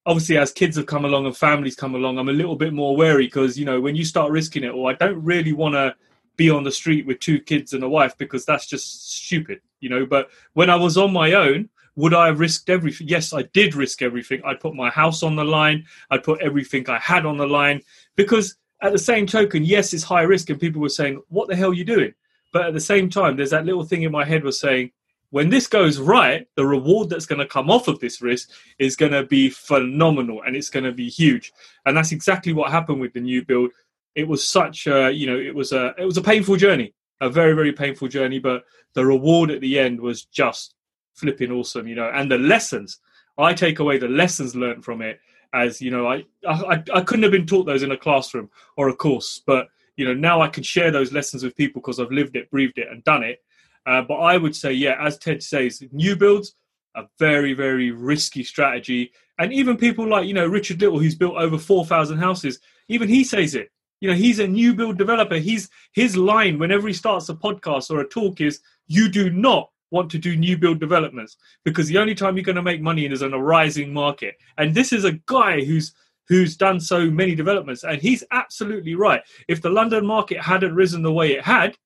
obviously 0.06 0.38
as 0.38 0.52
kids 0.52 0.76
have 0.76 0.87
come 0.87 1.04
along 1.04 1.26
and 1.26 1.37
families 1.37 1.76
come 1.76 1.94
along 1.94 2.18
i'm 2.18 2.30
a 2.30 2.32
little 2.32 2.56
bit 2.56 2.73
more 2.73 2.97
wary 2.97 3.26
because 3.26 3.58
you 3.58 3.66
know 3.66 3.78
when 3.78 3.94
you 3.94 4.04
start 4.04 4.30
risking 4.30 4.64
it 4.64 4.68
or 4.68 4.88
i 4.88 4.94
don't 4.94 5.23
really 5.23 5.52
want 5.52 5.75
to 5.75 5.94
be 6.37 6.49
on 6.49 6.62
the 6.62 6.70
street 6.70 7.04
with 7.04 7.18
two 7.18 7.38
kids 7.40 7.75
and 7.75 7.85
a 7.85 7.88
wife 7.88 8.16
because 8.16 8.47
that's 8.47 8.66
just 8.66 9.12
stupid 9.12 9.61
you 9.80 9.88
know? 9.88 10.06
But 10.06 10.30
when 10.54 10.70
i 10.70 10.76
was 10.76 10.97
on 10.97 11.12
my 11.12 11.32
own 11.32 11.68
would 11.97 12.14
i 12.14 12.26
have 12.26 12.40
risked 12.40 12.70
everything 12.70 13.08
yes 13.08 13.32
i 13.32 13.42
did 13.42 13.75
risk 13.75 14.02
everything. 14.02 14.40
I 14.44 14.54
put 14.54 14.75
my 14.75 14.90
house 14.90 15.23
on 15.23 15.37
the 15.37 15.44
line. 15.44 15.85
I 16.11 16.18
put 16.18 16.40
everything 16.40 16.88
i 16.88 16.99
had 16.99 17.26
on 17.26 17.37
the 17.37 17.47
line. 17.47 17.82
Because 18.16 18.56
at 18.80 18.92
the 18.92 18.99
same 18.99 19.26
token 19.26 19.64
yes 19.64 19.92
it's 19.92 20.04
high 20.04 20.23
risk 20.23 20.50
and 20.50 20.61
people 20.61 20.80
were 20.80 20.88
saying 20.88 21.20
what 21.28 21.49
the 21.49 21.56
hell 21.56 21.70
are 21.70 21.75
you 21.75 21.85
doing? 21.85 22.14
But 22.52 22.66
at 22.66 22.75
the 22.75 22.80
same 22.80 23.11
time 23.11 23.37
there's 23.37 23.50
that 23.50 23.66
little 23.66 23.85
thing 23.85 24.02
in 24.02 24.12
my 24.12 24.25
head 24.25 24.44
was 24.44 24.61
saying 24.61 24.92
when 25.30 25.50
this 25.50 25.66
goes 25.66 25.99
right, 25.99 26.47
the 26.54 26.64
reward 26.64 27.11
that's 27.11 27.26
going 27.26 27.40
to 27.40 27.47
come 27.47 27.70
off 27.70 27.88
of 27.88 28.00
this 28.00 28.23
risk 28.23 28.50
is 28.78 28.97
going 28.97 29.12
to 29.12 29.25
be 29.25 29.50
phenomenal 29.50 30.42
and 30.42 30.56
it's 30.56 30.70
going 30.70 30.85
to 30.85 30.92
be 30.92 31.08
huge. 31.08 31.52
And 31.85 31.97
that's 31.97 32.12
exactly 32.12 32.52
what 32.52 32.70
happened 32.70 33.00
with 33.00 33.12
the 33.12 33.20
new 33.20 33.44
build. 33.44 33.70
It 34.14 34.26
was 34.26 34.47
such 34.47 34.87
a, 34.87 35.11
you 35.11 35.26
know, 35.26 35.38
it 35.38 35.54
was 35.54 35.73
a, 35.73 35.94
it 35.99 36.04
was 36.04 36.16
a 36.16 36.23
painful 36.23 36.56
journey, 36.56 36.94
a 37.20 37.28
very, 37.28 37.52
very 37.52 37.73
painful 37.73 38.08
journey, 38.08 38.38
but 38.38 38.64
the 38.94 39.04
reward 39.04 39.50
at 39.50 39.61
the 39.61 39.78
end 39.78 40.00
was 40.00 40.25
just 40.25 40.75
flipping 41.14 41.52
awesome, 41.52 41.87
you 41.87 41.94
know, 41.94 42.11
and 42.14 42.30
the 42.30 42.38
lessons, 42.38 42.99
I 43.37 43.52
take 43.52 43.80
away 43.80 43.99
the 43.99 44.08
lessons 44.08 44.56
learned 44.56 44.85
from 44.85 45.02
it 45.02 45.20
as, 45.52 45.80
you 45.80 45.90
know, 45.90 46.06
I, 46.06 46.25
I, 46.49 46.82
I 46.94 47.00
couldn't 47.02 47.23
have 47.23 47.32
been 47.32 47.47
taught 47.47 47.64
those 47.64 47.82
in 47.82 47.92
a 47.92 47.97
classroom 47.97 48.50
or 48.76 48.88
a 48.88 48.97
course, 48.97 49.42
but, 49.47 49.68
you 49.97 50.04
know, 50.04 50.14
now 50.14 50.40
I 50.40 50.49
can 50.49 50.62
share 50.62 50.90
those 50.90 51.12
lessons 51.12 51.42
with 51.42 51.56
people 51.56 51.82
because 51.82 52.00
I've 52.00 52.11
lived 52.11 52.37
it, 52.37 52.50
breathed 52.50 52.78
it 52.78 52.88
and 52.90 53.04
done 53.04 53.23
it 53.23 53.42
uh, 53.88 54.02
but 54.02 54.16
I 54.16 54.37
would 54.37 54.54
say, 54.54 54.73
yeah, 54.73 54.97
as 55.00 55.16
Tej 55.18 55.40
says, 55.40 55.83
new 55.92 56.14
builds 56.14 56.54
a 56.95 57.04
very, 57.18 57.54
very 57.54 57.90
risky 57.90 58.45
strategy. 58.45 59.12
And 59.38 59.50
even 59.52 59.78
people 59.78 60.07
like, 60.07 60.26
you 60.26 60.35
know, 60.35 60.47
Richard 60.47 60.80
Little, 60.80 60.99
who's 60.99 61.14
built 61.14 61.37
over 61.37 61.57
4,000 61.57 62.18
houses, 62.18 62.61
even 62.88 63.09
he 63.09 63.25
says 63.25 63.54
it. 63.54 63.71
You 64.00 64.11
know, 64.11 64.16
he's 64.16 64.40
a 64.40 64.47
new 64.47 64.75
build 64.75 64.99
developer. 64.99 65.37
He's 65.37 65.71
his 65.92 66.16
line 66.16 66.59
whenever 66.59 66.87
he 66.87 66.92
starts 66.92 67.28
a 67.30 67.35
podcast 67.35 67.90
or 67.90 68.00
a 68.00 68.09
talk 68.09 68.40
is, 68.40 68.61
"You 68.87 69.09
do 69.09 69.30
not 69.30 69.71
want 69.90 70.11
to 70.11 70.18
do 70.18 70.37
new 70.37 70.57
build 70.57 70.78
developments 70.78 71.37
because 71.64 71.88
the 71.88 71.99
only 71.99 72.14
time 72.14 72.37
you're 72.37 72.45
going 72.45 72.57
to 72.57 72.62
make 72.62 72.80
money 72.80 73.07
is 73.07 73.23
in 73.23 73.33
a 73.33 73.42
rising 73.42 73.92
market." 73.92 74.37
And 74.57 74.73
this 74.73 74.92
is 74.92 75.04
a 75.04 75.18
guy 75.26 75.64
who's 75.64 75.92
who's 76.28 76.57
done 76.57 76.78
so 76.78 77.11
many 77.11 77.35
developments, 77.35 77.83
and 77.83 78.00
he's 78.00 78.23
absolutely 78.30 78.95
right. 78.95 79.23
If 79.49 79.62
the 79.62 79.71
London 79.71 80.07
market 80.07 80.40
hadn't 80.42 80.75
risen 80.75 81.02
the 81.02 81.12
way 81.12 81.33
it 81.33 81.42
had, 81.42 81.76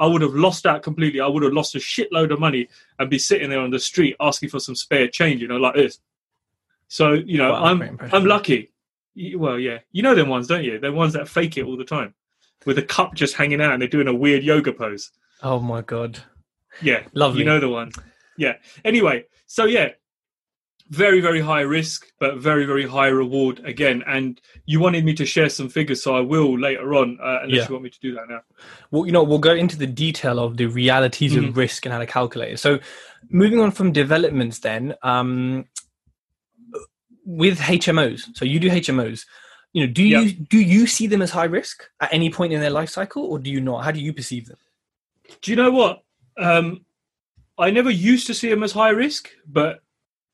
I 0.00 0.06
would 0.06 0.22
have 0.22 0.34
lost 0.34 0.66
out 0.66 0.82
completely. 0.82 1.20
I 1.20 1.26
would 1.26 1.42
have 1.42 1.52
lost 1.52 1.74
a 1.74 1.78
shitload 1.78 2.32
of 2.32 2.40
money 2.40 2.68
and 2.98 3.10
be 3.10 3.18
sitting 3.18 3.50
there 3.50 3.60
on 3.60 3.70
the 3.70 3.78
street 3.78 4.16
asking 4.18 4.48
for 4.48 4.58
some 4.58 4.74
spare 4.74 5.06
change, 5.06 5.42
you 5.42 5.48
know, 5.48 5.58
like 5.58 5.74
this. 5.74 6.00
So, 6.88 7.12
you 7.12 7.38
know, 7.38 7.52
wow, 7.52 7.64
I'm 7.64 7.98
I'm 8.12 8.24
lucky. 8.24 8.72
Well, 9.36 9.58
yeah, 9.58 9.78
you 9.92 10.02
know 10.02 10.14
them 10.14 10.28
ones, 10.28 10.48
don't 10.48 10.64
you? 10.64 10.78
They're 10.80 10.90
ones 10.90 11.12
that 11.12 11.28
fake 11.28 11.58
it 11.58 11.64
all 11.66 11.76
the 11.76 11.84
time, 11.84 12.14
with 12.64 12.78
a 12.78 12.82
cup 12.82 13.14
just 13.14 13.34
hanging 13.34 13.60
out 13.60 13.72
and 13.72 13.82
they're 13.82 13.88
doing 13.88 14.08
a 14.08 14.14
weird 14.14 14.42
yoga 14.42 14.72
pose. 14.72 15.12
Oh 15.42 15.60
my 15.60 15.82
god! 15.82 16.18
Yeah, 16.80 17.02
lovely. 17.12 17.40
You 17.40 17.44
know 17.44 17.60
the 17.60 17.68
one. 17.68 17.92
Yeah. 18.38 18.54
Anyway, 18.84 19.26
so 19.46 19.66
yeah, 19.66 19.90
very 20.90 21.20
very 21.20 21.40
high 21.40 21.60
risk 21.60 22.08
but 22.18 22.38
very 22.38 22.64
very 22.64 22.86
high 22.86 23.06
reward 23.06 23.60
again 23.64 24.02
and 24.08 24.40
you 24.66 24.80
wanted 24.80 25.04
me 25.04 25.14
to 25.14 25.24
share 25.24 25.48
some 25.48 25.68
figures 25.68 26.02
so 26.02 26.16
i 26.16 26.20
will 26.20 26.58
later 26.58 26.94
on 26.94 27.16
uh, 27.22 27.38
unless 27.42 27.58
yeah. 27.58 27.68
you 27.68 27.74
want 27.74 27.84
me 27.84 27.90
to 27.90 28.00
do 28.00 28.12
that 28.12 28.28
now 28.28 28.40
well 28.90 29.06
you 29.06 29.12
know 29.12 29.22
we'll 29.22 29.38
go 29.38 29.54
into 29.54 29.78
the 29.78 29.86
detail 29.86 30.40
of 30.40 30.56
the 30.56 30.66
realities 30.66 31.32
mm-hmm. 31.34 31.48
of 31.48 31.56
risk 31.56 31.86
and 31.86 31.92
how 31.92 32.00
to 32.00 32.06
calculate 32.06 32.54
it 32.54 32.58
so 32.58 32.78
moving 33.28 33.60
on 33.60 33.70
from 33.70 33.92
developments 33.92 34.58
then 34.58 34.92
um, 35.02 35.64
with 37.24 37.60
hmos 37.60 38.26
so 38.34 38.44
you 38.44 38.58
do 38.58 38.68
hmos 38.68 39.26
you 39.72 39.86
know 39.86 39.92
do 39.92 40.02
you 40.02 40.18
yep. 40.18 40.36
do 40.48 40.58
you 40.58 40.88
see 40.88 41.06
them 41.06 41.22
as 41.22 41.30
high 41.30 41.44
risk 41.44 41.84
at 42.00 42.12
any 42.12 42.30
point 42.30 42.52
in 42.52 42.60
their 42.60 42.70
life 42.70 42.90
cycle 42.90 43.24
or 43.24 43.38
do 43.38 43.48
you 43.48 43.60
not 43.60 43.84
how 43.84 43.92
do 43.92 44.00
you 44.00 44.12
perceive 44.12 44.46
them 44.46 44.58
do 45.40 45.52
you 45.52 45.56
know 45.56 45.70
what 45.70 46.02
um, 46.36 46.84
i 47.58 47.70
never 47.70 47.90
used 47.90 48.26
to 48.26 48.34
see 48.34 48.50
them 48.50 48.64
as 48.64 48.72
high 48.72 48.90
risk 48.90 49.30
but 49.46 49.84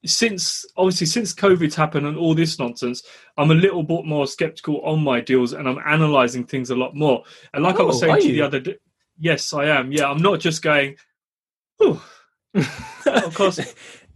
since 0.05 0.65
obviously 0.77 1.07
since 1.07 1.35
COVID's 1.35 1.75
happened 1.75 2.07
and 2.07 2.17
all 2.17 2.35
this 2.35 2.59
nonsense, 2.59 3.03
I'm 3.37 3.51
a 3.51 3.55
little 3.55 3.83
bit 3.83 4.05
more 4.05 4.27
skeptical 4.27 4.81
on 4.83 5.03
my 5.03 5.21
deals 5.21 5.53
and 5.53 5.69
I'm 5.69 5.79
analysing 5.85 6.45
things 6.47 6.71
a 6.71 6.77
lot 6.77 6.95
more. 6.95 7.25
And 7.55 7.65
like 7.65 7.81
I 7.81 7.83
was 7.83 7.97
Oh, 7.97 8.01
saying 8.07 8.21
to 8.23 8.27
you 8.29 8.33
the 8.35 8.43
other 8.43 8.61
day, 8.61 8.77
yes, 9.19 9.53
I 9.53 9.65
am. 9.67 9.93
Yeah, 9.93 10.09
I'm 10.11 10.23
not 10.23 10.41
just 10.41 10.63
going. 10.63 10.97
Ooh. 11.83 12.01
of 12.55 13.35
course. 13.35 13.61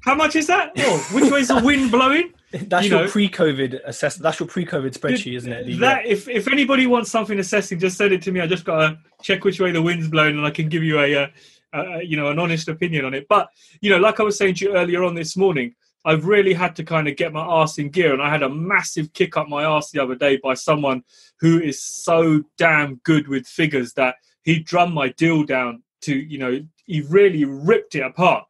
How 0.04 0.14
much 0.14 0.34
is 0.36 0.46
that? 0.46 0.72
Oh, 0.78 1.08
which 1.12 1.24
is 1.32 1.48
the 1.48 1.60
wind 1.62 1.90
blowing? 1.90 2.32
That's 2.52 2.86
You 2.86 2.92
your 2.92 3.04
know- 3.04 3.10
pre-COVID 3.10 3.80
assess. 3.84 4.16
That's 4.16 4.40
your 4.40 4.48
pre-COVID 4.48 4.96
spreadsheet, 4.96 5.36
isn't 5.36 5.52
it? 5.52 5.78
that 5.80 6.04
you 6.06 6.10
if 6.12 6.28
if 6.28 6.48
anybody 6.48 6.86
wants 6.86 7.10
something 7.10 7.38
assessing, 7.38 7.78
just 7.78 7.96
send 7.98 8.12
it 8.12 8.22
to 8.22 8.32
me. 8.32 8.40
I 8.40 8.46
just 8.46 8.64
gotta 8.64 8.98
check 9.22 9.44
which 9.44 9.60
way 9.60 9.72
the 9.72 9.82
wind's 9.82 10.08
blowing, 10.08 10.36
and 10.38 10.46
I 10.46 10.50
can 10.50 10.68
give 10.68 10.82
you 10.82 10.98
a, 10.98 11.14
uh, 11.24 11.26
uh, 11.72 11.98
you 11.98 12.16
know, 12.16 12.28
an 12.28 12.38
honest 12.38 12.68
opinion 12.68 13.04
on 13.04 13.14
it. 13.14 13.26
But 13.28 13.48
you 13.80 13.90
know, 13.90 13.98
like 13.98 14.20
I 14.20 14.22
was 14.22 14.36
saying 14.36 14.54
to 14.56 14.64
you 14.64 14.74
earlier 14.74 15.04
on 15.04 15.14
this 15.14 15.36
morning, 15.36 15.74
I've 16.04 16.26
really 16.26 16.54
had 16.54 16.76
to 16.76 16.84
kind 16.84 17.08
of 17.08 17.16
get 17.16 17.32
my 17.32 17.44
ass 17.44 17.78
in 17.78 17.90
gear, 17.90 18.12
and 18.12 18.22
I 18.22 18.30
had 18.30 18.42
a 18.42 18.48
massive 18.48 19.12
kick 19.12 19.36
up 19.36 19.48
my 19.48 19.64
ass 19.64 19.90
the 19.90 20.02
other 20.02 20.14
day 20.14 20.38
by 20.42 20.54
someone 20.54 21.02
who 21.40 21.60
is 21.60 21.82
so 21.82 22.42
damn 22.58 22.96
good 22.96 23.28
with 23.28 23.46
figures 23.46 23.92
that 23.94 24.16
he 24.42 24.58
drummed 24.58 24.94
my 24.94 25.08
deal 25.10 25.44
down 25.44 25.82
to, 26.02 26.14
you 26.14 26.38
know, 26.38 26.64
he 26.86 27.02
really 27.02 27.44
ripped 27.44 27.94
it 27.94 28.00
apart. 28.00 28.44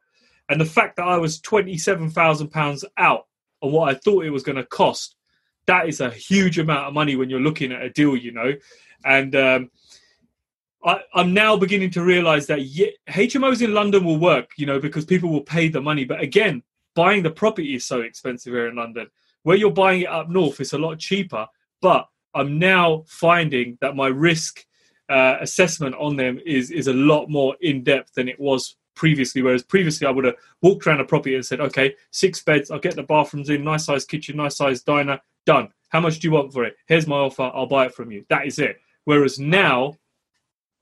And 0.47 0.59
the 0.59 0.65
fact 0.65 0.95
that 0.97 1.07
I 1.07 1.17
was 1.17 1.39
twenty 1.39 1.77
seven 1.77 2.09
thousand 2.09 2.49
pounds 2.49 2.85
out 2.97 3.27
on 3.61 3.71
what 3.71 3.89
I 3.89 3.97
thought 3.97 4.25
it 4.25 4.29
was 4.31 4.43
going 4.43 4.57
to 4.57 4.65
cost 4.65 5.15
that 5.67 5.87
is 5.87 6.01
a 6.01 6.09
huge 6.09 6.59
amount 6.59 6.87
of 6.87 6.93
money 6.93 7.15
when 7.15 7.29
you're 7.29 7.39
looking 7.39 7.71
at 7.71 7.81
a 7.81 7.89
deal, 7.89 8.15
you 8.15 8.31
know. 8.31 8.53
And 9.05 9.35
um, 9.35 9.71
I, 10.83 11.01
I'm 11.13 11.33
now 11.33 11.57
beginning 11.57 11.91
to 11.91 12.03
realize 12.03 12.47
that 12.47 12.59
HMOs 12.59 13.61
in 13.61 13.73
London 13.73 14.03
will 14.03 14.17
work, 14.17 14.51
you 14.57 14.65
know, 14.65 14.79
because 14.79 15.05
people 15.05 15.29
will 15.29 15.41
pay 15.41 15.67
the 15.67 15.81
money. 15.81 16.05
But 16.05 16.21
again, 16.21 16.63
buying 16.95 17.23
the 17.23 17.31
property 17.31 17.75
is 17.75 17.85
so 17.85 18.01
expensive 18.01 18.53
here 18.53 18.67
in 18.67 18.75
London. 18.75 19.07
Where 19.43 19.57
you're 19.57 19.71
buying 19.71 20.01
it 20.01 20.09
up 20.09 20.29
north, 20.29 20.59
it's 20.59 20.73
a 20.73 20.77
lot 20.77 20.99
cheaper. 20.99 21.47
But 21.81 22.07
I'm 22.33 22.59
now 22.59 23.03
finding 23.07 23.77
that 23.81 23.95
my 23.95 24.07
risk 24.07 24.65
uh, 25.09 25.37
assessment 25.41 25.95
on 25.95 26.15
them 26.15 26.39
is 26.45 26.71
is 26.71 26.87
a 26.87 26.93
lot 26.93 27.29
more 27.29 27.55
in 27.61 27.83
depth 27.83 28.13
than 28.13 28.29
it 28.29 28.39
was 28.39 28.77
previously. 28.95 29.41
Whereas 29.41 29.63
previously, 29.63 30.07
I 30.07 30.11
would 30.11 30.25
have 30.25 30.35
walked 30.61 30.87
around 30.87 31.01
a 31.01 31.05
property 31.05 31.35
and 31.35 31.45
said, 31.45 31.59
"Okay, 31.59 31.95
six 32.11 32.41
beds. 32.43 32.71
I'll 32.71 32.79
get 32.79 32.95
the 32.95 33.03
bathrooms 33.03 33.49
in, 33.49 33.63
nice 33.63 33.85
size 33.85 34.05
kitchen, 34.05 34.37
nice 34.37 34.55
size 34.55 34.83
diner, 34.83 35.19
done. 35.45 35.69
How 35.89 35.99
much 35.99 36.19
do 36.19 36.27
you 36.27 36.31
want 36.31 36.53
for 36.53 36.63
it? 36.63 36.77
Here's 36.87 37.07
my 37.07 37.17
offer. 37.17 37.51
I'll 37.53 37.65
buy 37.65 37.87
it 37.87 37.93
from 37.93 38.11
you. 38.11 38.25
That 38.29 38.47
is 38.47 38.57
it." 38.59 38.79
Whereas 39.03 39.39
now, 39.39 39.95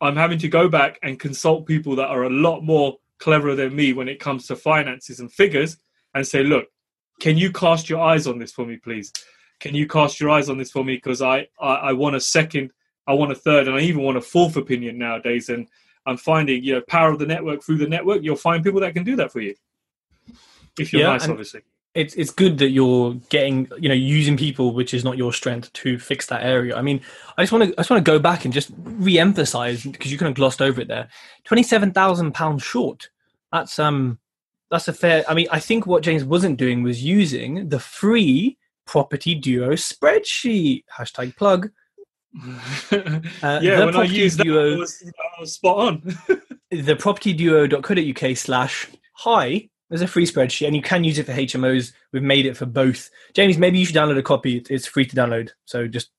I'm 0.02 0.16
having 0.16 0.40
to 0.40 0.48
go 0.48 0.70
back 0.70 1.00
and 1.04 1.20
consult 1.20 1.66
people 1.66 1.96
that 1.98 2.08
are 2.08 2.24
a 2.24 2.30
lot 2.30 2.62
more 2.62 2.98
cleverer 3.18 3.56
than 3.56 3.76
me 3.76 3.94
when 3.94 4.08
it 4.08 4.20
comes 4.20 4.48
to 4.48 4.56
finances 4.56 5.20
and 5.20 5.32
figures, 5.32 5.78
and 6.14 6.26
say, 6.26 6.44
"Look, 6.44 6.68
can 7.20 7.38
you 7.38 7.52
cast 7.52 7.90
your 7.90 8.00
eyes 8.00 8.28
on 8.28 8.40
this 8.40 8.52
for 8.52 8.66
me, 8.66 8.78
please? 8.78 9.12
Can 9.60 9.76
you 9.76 9.88
cast 9.88 10.20
your 10.20 10.30
eyes 10.30 10.50
on 10.50 10.58
this 10.58 10.72
for 10.72 10.84
me? 10.86 10.96
Because 10.96 11.22
I, 11.22 11.48
I 11.60 11.74
I 11.76 11.94
want 11.94 12.16
a 12.16 12.22
second, 12.22 12.72
I 13.08 13.14
want 13.14 13.32
a 13.32 13.36
third, 13.36 13.68
and 13.68 13.76
I 13.76 13.82
even 13.82 14.04
want 14.04 14.18
a 14.18 14.22
fourth 14.22 14.56
opinion 14.56 14.98
nowadays." 14.98 15.50
And 15.50 15.68
I'm 16.06 16.18
finding, 16.18 16.64
you 16.64 16.74
know, 16.76 16.82
power 16.82 17.12
of 17.12 17.20
the 17.20 17.26
network 17.26 17.62
through 17.62 17.78
the 17.78 17.88
network. 17.88 18.24
You'll 18.24 18.36
find 18.36 18.64
people 18.64 18.82
that 18.82 18.94
can 18.94 19.04
do 19.04 19.16
that 19.18 19.32
for 19.32 19.42
you 19.42 19.56
if 20.80 20.94
you're 20.94 21.02
Yeah, 21.02 21.10
nice, 21.10 21.28
obviously. 21.28 21.62
It's 22.00 22.14
it's 22.16 22.32
good 22.32 22.58
that 22.60 22.70
you're 22.70 23.14
getting 23.30 23.68
you 23.78 23.90
know 23.90 23.96
using 23.96 24.38
people 24.38 24.74
which 24.74 24.94
is 24.94 25.04
not 25.04 25.18
your 25.18 25.34
strength 25.34 25.72
to 25.74 26.00
fix 26.00 26.28
that 26.28 26.44
area. 26.44 26.76
I 26.76 26.82
mean, 26.82 27.02
I 27.38 27.44
just 27.44 27.52
want 27.52 27.66
to 27.66 27.74
I 27.78 27.82
just 27.82 27.90
want 27.90 28.04
to 28.04 28.10
go 28.12 28.20
back 28.20 28.46
and 28.46 28.54
just 28.54 28.72
re-emphasize 28.78 29.84
because 29.84 30.12
you 30.12 30.18
kind 30.18 30.30
of 30.30 30.36
glossed 30.36 30.62
over 30.62 30.80
it 30.80 30.88
there. 30.88 31.10
Twenty 31.44 31.64
seven 31.64 31.92
thousand 31.92 32.34
pounds 32.34 32.64
short. 32.64 33.10
That's 33.52 33.78
um 33.80 34.20
that's 34.72 34.88
a 34.88 34.94
fair. 34.94 35.26
I 35.28 35.34
mean, 35.34 35.48
I 35.52 35.60
think 35.60 35.86
what 35.86 36.04
James 36.04 36.24
wasn't 36.24 36.58
doing 36.58 36.84
was 36.84 37.04
using 37.04 37.70
the 37.70 37.80
free 37.80 38.58
property 38.86 39.36
duo 39.36 39.72
spreadsheet 39.74 40.84
hashtag 40.98 41.36
plug. 41.36 41.70
Uh, 43.42 43.60
yeah, 43.62 43.80
when 43.80 43.90
I 43.90 43.92
property 43.92 44.16
used 44.16 44.38
that, 44.38 44.44
duo- 44.44 44.76
I 44.76 44.78
was, 44.78 45.04
I 45.18 45.42
was 45.42 45.54
spot 45.54 45.78
on. 45.78 46.02
the 46.70 46.96
propertyduo.co.uk 46.96 48.38
slash 48.38 48.88
hi. 49.14 49.70
There's 49.90 50.02
a 50.02 50.08
free 50.08 50.26
spreadsheet 50.26 50.68
and 50.68 50.76
you 50.76 50.82
can 50.82 51.04
use 51.04 51.18
it 51.18 51.26
for 51.26 51.34
HMOs. 51.34 51.94
We've 52.12 52.22
made 52.22 52.46
it 52.46 52.56
for 52.56 52.66
both. 52.66 53.10
James, 53.34 53.58
maybe 53.58 53.80
you 53.80 53.86
should 53.86 53.96
download 53.96 54.18
a 54.18 54.24
copy. 54.24 54.58
It's- 54.58 54.86
free 54.86 55.06
to 55.06 55.16
download. 55.16 55.50
So 55.66 55.88
just 55.88 56.12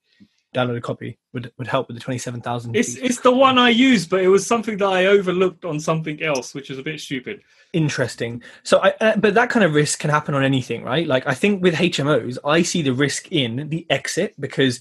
download 0.55 0.77
a 0.77 0.81
copy 0.81 1.17
would, 1.33 1.53
would 1.59 1.69
help 1.69 1.87
with 1.87 1.97
the 1.97 2.03
27,000. 2.03 2.75
It's 2.75 2.97
it's 2.97 3.21
the 3.21 3.31
one 3.31 3.57
I 3.57 3.69
used, 3.71 4.11
but 4.11 4.21
it 4.21 4.29
was 4.29 4.45
something 4.45 4.77
that 4.79 4.89
I 4.89 5.07
overlooked 5.07 5.65
on 5.65 5.79
something 5.79 6.21
else, 6.23 6.55
which 6.55 6.71
is 6.71 6.79
a 6.79 6.83
bit 6.83 7.01
stupid. 7.01 7.43
interesting. 7.73 8.43
So 8.65 8.81
I, 8.83 8.93
uh, 9.01 9.17
but 9.17 9.35
that 9.35 9.49
kind 9.51 9.65
of 9.65 9.75
risk 9.75 10.01
can 10.01 10.11
happen 10.11 10.35
on 10.35 10.43
anything, 10.43 10.83
right? 10.83 11.07
Like 11.07 11.25
I 11.27 11.35
think 11.35 11.63
with 11.63 11.75
HMOs, 11.75 12.39
I 12.45 12.63
see 12.63 12.83
the 12.83 12.93
risk 12.93 13.31
in 13.31 13.69
the 13.69 13.87
exit 13.91 14.35
because, 14.41 14.81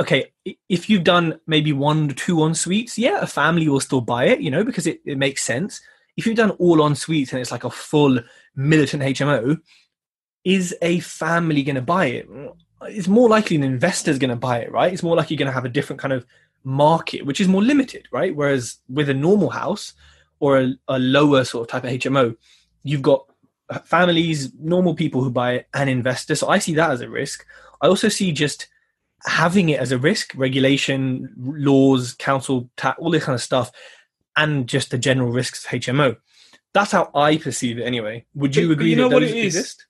okay, 0.00 0.32
if 0.68 0.90
you've 0.90 1.04
done 1.04 1.38
maybe 1.46 1.72
one 1.72 2.08
to 2.08 2.14
two 2.14 2.42
en 2.42 2.54
suites, 2.54 2.98
yeah, 2.98 3.20
a 3.20 3.26
family 3.26 3.68
will 3.68 3.78
still 3.78 4.00
buy 4.00 4.24
it, 4.24 4.40
you 4.40 4.50
know, 4.50 4.64
because 4.64 4.88
it, 4.88 5.00
it 5.04 5.16
makes 5.16 5.44
sense. 5.44 5.80
If 6.18 6.26
you've 6.26 6.36
done 6.36 6.50
all 6.50 6.84
en 6.84 6.96
suites 6.96 7.32
and 7.32 7.40
it's 7.40 7.52
like 7.52 7.62
a 7.62 7.70
full 7.70 8.18
militant 8.56 9.04
HMO, 9.04 9.58
is 10.44 10.74
a 10.82 10.98
family 10.98 11.62
going 11.62 11.76
to 11.76 11.80
buy 11.80 12.06
it? 12.06 12.28
It's 12.82 13.06
more 13.06 13.28
likely 13.28 13.54
an 13.56 13.62
investor's 13.62 14.18
going 14.18 14.30
to 14.30 14.36
buy 14.36 14.58
it, 14.58 14.72
right? 14.72 14.92
It's 14.92 15.04
more 15.04 15.14
likely 15.14 15.36
you're 15.36 15.38
going 15.38 15.50
to 15.50 15.54
have 15.54 15.64
a 15.64 15.68
different 15.68 16.00
kind 16.00 16.12
of 16.12 16.26
market, 16.64 17.24
which 17.24 17.40
is 17.40 17.46
more 17.46 17.62
limited, 17.62 18.08
right? 18.10 18.34
Whereas 18.34 18.78
with 18.88 19.08
a 19.08 19.14
normal 19.14 19.50
house 19.50 19.94
or 20.40 20.58
a, 20.58 20.74
a 20.88 20.98
lower 20.98 21.44
sort 21.44 21.62
of 21.62 21.70
type 21.70 21.84
of 21.84 21.90
HMO, 21.90 22.36
you've 22.82 23.02
got 23.02 23.24
families, 23.84 24.52
normal 24.58 24.96
people 24.96 25.22
who 25.22 25.30
buy 25.30 25.52
it, 25.52 25.68
and 25.72 25.88
investors. 25.88 26.40
So 26.40 26.48
I 26.48 26.58
see 26.58 26.74
that 26.74 26.90
as 26.90 27.00
a 27.00 27.08
risk. 27.08 27.46
I 27.80 27.86
also 27.86 28.08
see 28.08 28.32
just 28.32 28.66
having 29.24 29.68
it 29.68 29.78
as 29.78 29.92
a 29.92 29.98
risk, 29.98 30.32
regulation, 30.34 31.32
laws, 31.38 32.14
council 32.14 32.68
tax, 32.76 32.98
all 32.98 33.10
this 33.10 33.24
kind 33.24 33.34
of 33.34 33.42
stuff, 33.42 33.70
and 34.38 34.66
just 34.68 34.90
the 34.90 34.98
general 34.98 35.30
risks 35.30 35.64
of 35.66 35.70
HMO. 35.72 36.16
That's 36.72 36.92
how 36.92 37.10
I 37.14 37.36
perceive 37.36 37.78
it 37.78 37.82
anyway. 37.82 38.24
Would 38.34 38.56
you 38.56 38.62
But- 38.62 38.68
but 38.68 38.72
agree 38.80 38.90
you 38.90 38.96
know 38.96 39.08
that 39.08 39.14
what 39.16 39.20
those 39.20 39.30
it 39.32 39.36
is? 39.36 39.56
exist? 39.56 39.84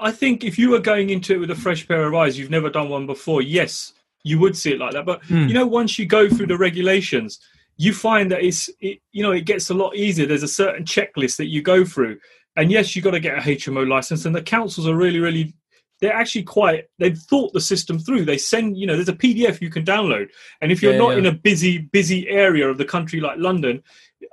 I 0.00 0.12
think 0.12 0.44
if 0.44 0.58
you 0.58 0.70
were 0.70 0.78
going 0.78 1.10
into 1.10 1.34
it 1.34 1.38
with 1.38 1.50
a 1.50 1.54
fresh 1.54 1.86
pair 1.88 2.04
of 2.06 2.14
eyes, 2.14 2.38
you've 2.38 2.50
never 2.50 2.70
done 2.70 2.88
one 2.90 3.06
before. 3.06 3.40
Yes, 3.42 3.92
you 4.24 4.38
would 4.38 4.56
see 4.56 4.72
it 4.72 4.78
like 4.78 4.92
that. 4.92 5.06
But 5.06 5.22
Hmm. 5.24 5.48
you 5.48 5.54
know, 5.54 5.66
once 5.66 5.98
you 5.98 6.06
go 6.06 6.28
through 6.28 6.46
the 6.48 6.58
regulations, 6.58 7.38
you 7.78 7.92
find 7.92 8.30
that 8.30 8.42
it's 8.42 8.68
it, 8.80 9.00
you 9.12 9.22
know 9.22 9.32
it 9.32 9.44
gets 9.46 9.70
a 9.70 9.74
lot 9.74 9.96
easier. 9.96 10.26
There's 10.26 10.42
a 10.42 10.48
certain 10.48 10.84
checklist 10.84 11.36
that 11.38 11.46
you 11.46 11.62
go 11.62 11.84
through, 11.84 12.18
and 12.56 12.70
yes, 12.70 12.94
you've 12.94 13.04
got 13.04 13.12
to 13.12 13.20
get 13.20 13.38
a 13.38 13.40
HMO 13.42 13.84
license. 13.88 14.24
And 14.26 14.34
the 14.34 14.42
councils 14.42 14.86
are 14.86 14.94
really, 14.94 15.18
really 15.20 15.54
they're 16.00 16.12
actually 16.12 16.42
quite 16.42 16.84
they've 16.98 17.18
thought 17.18 17.52
the 17.52 17.60
system 17.60 17.98
through. 17.98 18.24
They 18.24 18.38
send 18.38 18.76
you 18.76 18.86
know 18.86 18.96
there's 18.96 19.08
a 19.08 19.14
PDF 19.14 19.60
you 19.60 19.70
can 19.70 19.84
download, 19.84 20.28
and 20.60 20.70
if 20.70 20.82
you're 20.82 20.92
Yeah, 20.92 20.98
not 20.98 21.12
yeah. 21.12 21.18
in 21.18 21.26
a 21.26 21.32
busy 21.32 21.78
busy 21.78 22.28
area 22.28 22.68
of 22.68 22.78
the 22.78 22.84
country 22.84 23.20
like 23.20 23.38
London. 23.38 23.82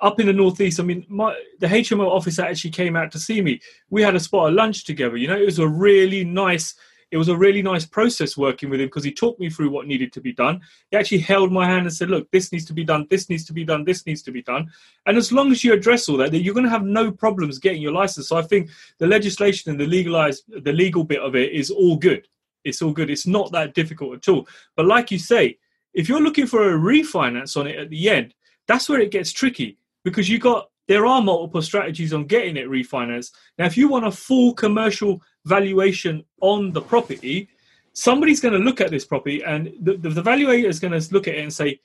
Up 0.02 0.20
in 0.20 0.28
the 0.28 0.34
northeast, 0.34 0.80
I 0.80 0.84
mean, 0.84 1.06
my 1.08 1.38
the 1.60 1.68
HMO 1.68 2.08
officer 2.08 2.42
actually 2.42 2.72
came 2.72 2.96
out 2.96 3.12
to 3.12 3.20
see 3.20 3.42
me. 3.42 3.62
We 3.90 4.02
had 4.02 4.16
a 4.16 4.20
spot 4.20 4.50
of 4.50 4.56
lunch 4.56 4.86
together. 4.86 5.18
You 5.18 5.28
know, 5.28 5.38
it 5.38 5.46
was 5.46 5.60
a 5.60 5.68
really 5.68 6.24
nice 6.24 6.76
it 7.14 7.18
was 7.18 7.28
a 7.28 7.38
really 7.38 7.62
nice 7.62 7.86
process 7.86 8.36
working 8.36 8.72
with 8.72 8.82
him 8.82 8.88
because 8.88 9.04
he 9.04 9.12
talked 9.12 9.40
me 9.40 9.48
through 9.48 9.70
what 9.70 9.86
needed 9.86 10.12
to 10.14 10.20
be 10.20 10.34
done. 10.34 10.62
He 10.90 10.98
actually 10.98 11.20
held 11.20 11.52
my 11.52 11.68
hand 11.68 11.86
and 11.86 11.94
said, 11.94 12.10
"Look, 12.10 12.32
this 12.32 12.52
needs 12.52 12.66
to 12.66 12.74
be 12.74 12.84
done. 12.84 13.06
This 13.08 13.30
needs 13.30 13.46
to 13.46 13.54
be 13.54 13.64
done. 13.64 13.84
This 13.86 14.08
needs 14.08 14.24
to 14.24 14.32
be 14.32 14.42
done." 14.42 14.72
And 15.06 15.16
as 15.16 15.32
long 15.32 15.52
as 15.52 15.64
you 15.64 15.74
address 15.74 16.10
all 16.10 16.18
that, 16.18 16.32
then 16.32 16.42
you're 16.42 16.56
going 16.56 16.66
to 16.66 16.72
have 16.72 16.84
no 16.84 17.12
problems 17.12 17.60
getting 17.60 17.84
your 17.84 17.92
license. 17.92 18.30
So 18.30 18.38
I 18.38 18.42
think 18.42 18.72
the 18.98 19.06
legislation 19.06 19.70
and 19.70 19.80
the 19.80 19.86
legalized, 19.86 20.44
the 20.48 20.74
legal 20.74 21.04
bit 21.04 21.20
of 21.20 21.36
it 21.36 21.52
is 21.52 21.70
all 21.70 21.98
good. 21.98 22.28
It's 22.64 22.82
all 22.82 22.94
good. 22.94 23.12
It's 23.12 23.28
not 23.28 23.52
that 23.52 23.76
difficult 23.76 24.16
at 24.16 24.28
all. 24.28 24.48
But 24.76 24.88
like 24.88 25.12
you 25.12 25.20
say, 25.20 25.60
if 25.94 26.10
you're 26.10 26.20
looking 26.20 26.48
for 26.48 26.74
a 26.74 26.80
refinance 26.80 27.56
on 27.56 27.68
it 27.68 27.78
at 27.78 27.92
the 27.92 28.10
end, 28.10 28.34
that's 28.68 28.90
where 28.90 29.02
it 29.02 29.12
gets 29.12 29.32
tricky 29.32 29.78
because 30.04 30.30
you 30.30 30.40
got 30.40 30.72
there 30.88 31.06
are 31.06 31.22
multiple 31.22 31.62
strategies 31.62 32.14
on 32.14 32.26
getting 32.26 32.58
it 32.58 32.68
refinanced. 32.68 33.32
Now, 33.58 33.66
if 33.66 33.78
you 33.78 33.88
want 33.88 34.06
a 34.06 34.12
full 34.12 34.54
commercial 34.54 35.22
valuation 35.46 36.24
on 36.42 36.72
the 36.72 36.82
property, 36.82 37.50
somebody's 37.94 38.40
going 38.40 38.54
to 38.54 38.60
look 38.60 38.82
at 38.82 38.92
this 38.92 39.06
property 39.06 39.44
and 39.44 39.72
the, 39.82 39.98
the, 39.98 40.10
the 40.10 40.24
valuator 40.24 40.68
is 40.68 40.80
going 40.80 41.00
to 41.00 41.14
look 41.14 41.28
at 41.28 41.36
it 41.36 41.42
and 41.42 41.54
say, 41.54 41.80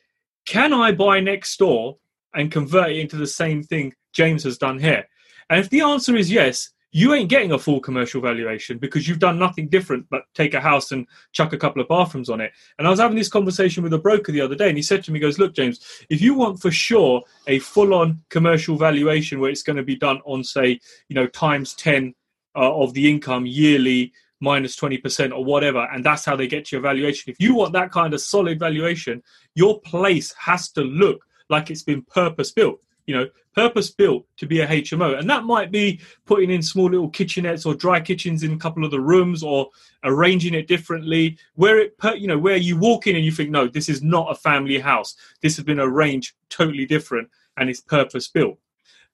can 0.47 0.73
I 0.73 0.92
buy 0.92 1.21
next 1.21 1.59
door 1.59 1.99
and 2.35 2.51
convert 2.51 2.90
it 2.90 2.99
into 2.99 3.16
the 3.16 3.27
same 3.27 3.62
thing 3.62 3.94
James 4.12 4.44
has 4.44 4.59
done 4.59 4.79
here? 4.79 5.07
And 5.51 5.61
if 5.61 5.71
the 5.71 5.83
answer 5.83 6.16
is 6.16 6.31
yes, 6.31 6.71
you 6.90 7.12
ain't 7.12 7.29
getting 7.29 7.53
a 7.53 7.59
full 7.59 7.81
commercial 7.81 8.21
valuation 8.21 8.79
because 8.79 9.07
you've 9.07 9.18
done 9.18 9.38
nothing 9.38 9.68
different 9.68 10.07
but 10.09 10.23
take 10.35 10.55
a 10.55 10.61
house 10.61 10.90
and 10.90 11.07
chuck 11.33 11.53
a 11.53 11.59
couple 11.59 11.83
of 11.83 11.88
bathrooms 11.88 12.31
on 12.31 12.40
it. 12.40 12.51
And 12.79 12.87
I 12.87 12.90
was 12.90 12.99
having 12.99 13.16
this 13.16 13.29
conversation 13.29 13.83
with 13.83 13.92
a 13.92 13.99
broker 13.99 14.33
the 14.33 14.40
other 14.40 14.55
day, 14.55 14.68
and 14.68 14.77
he 14.77 14.83
said 14.83 15.05
to 15.05 15.12
me, 15.12 15.18
he 15.18 15.21
"Goes, 15.21 15.38
look, 15.38 15.55
James, 15.55 15.81
if 16.09 16.23
you 16.23 16.33
want 16.33 16.61
for 16.61 16.71
sure 16.71 17.23
a 17.47 17.59
full-on 17.59 18.23
commercial 18.31 18.77
valuation 18.77 19.38
where 19.38 19.51
it's 19.51 19.62
going 19.62 19.77
to 19.77 19.83
be 19.83 19.97
done 19.97 20.21
on, 20.25 20.42
say, 20.42 20.81
you 21.09 21.14
know, 21.14 21.27
times 21.27 21.75
ten 21.75 22.14
uh, 22.59 22.83
of 22.83 22.92
the 22.94 23.09
income 23.09 23.47
yearly 23.47 24.12
minus 24.40 24.77
20% 24.77 25.33
or 25.33 25.44
whatever 25.44 25.88
and 25.92 26.05
that's 26.05 26.25
how 26.25 26.37
they 26.37 26.47
get 26.47 26.71
your 26.71 26.81
valuation 26.81 27.31
if 27.31 27.40
you 27.40 27.55
want 27.55 27.73
that 27.73 27.90
kind 27.90 28.14
of 28.14 28.21
solid 28.21 28.59
valuation 28.59 29.23
your 29.55 29.81
place 29.81 30.33
has 30.38 30.71
to 30.71 30.83
look 30.83 31.25
like 31.49 31.71
it's 31.71 31.83
been 31.83 32.03
purpose 32.03 32.53
built 32.53 32.81
you 33.09 33.14
know, 33.14 33.27
purpose 33.55 33.90
built 33.90 34.27
to 34.37 34.47
be 34.47 34.61
a 34.61 34.66
HMO. 34.66 35.18
And 35.18 35.29
that 35.31 35.44
might 35.44 35.73
be 35.73 35.99
putting 36.27 36.51
in 36.51 36.62
small 36.62 36.90
little 36.90 37.11
kitchenettes 37.11 37.64
or 37.64 37.75
dry 37.75 38.01
kitchens 38.01 38.42
in 38.42 38.53
a 38.53 38.59
couple 38.59 38.85
of 38.85 38.90
the 38.90 39.01
rooms 39.01 39.42
or 39.42 39.71
arranging 40.05 40.53
it 40.53 40.68
differently 40.68 41.38
where 41.55 41.79
it, 41.79 41.94
you 42.18 42.29
know, 42.29 42.37
where 42.37 42.59
you 42.59 42.77
walk 42.77 43.07
in 43.07 43.16
and 43.16 43.25
you 43.25 43.33
think, 43.33 43.49
no, 43.49 43.66
this 43.66 43.88
is 43.88 44.03
not 44.03 44.31
a 44.31 44.35
family 44.35 44.79
house. 44.79 45.16
This 45.40 45.57
has 45.57 45.64
been 45.64 45.81
arranged 45.81 46.35
totally 46.51 46.85
different 46.85 47.31
and 47.57 47.71
it's 47.71 47.81
purpose 47.81 48.29
built. 48.29 48.59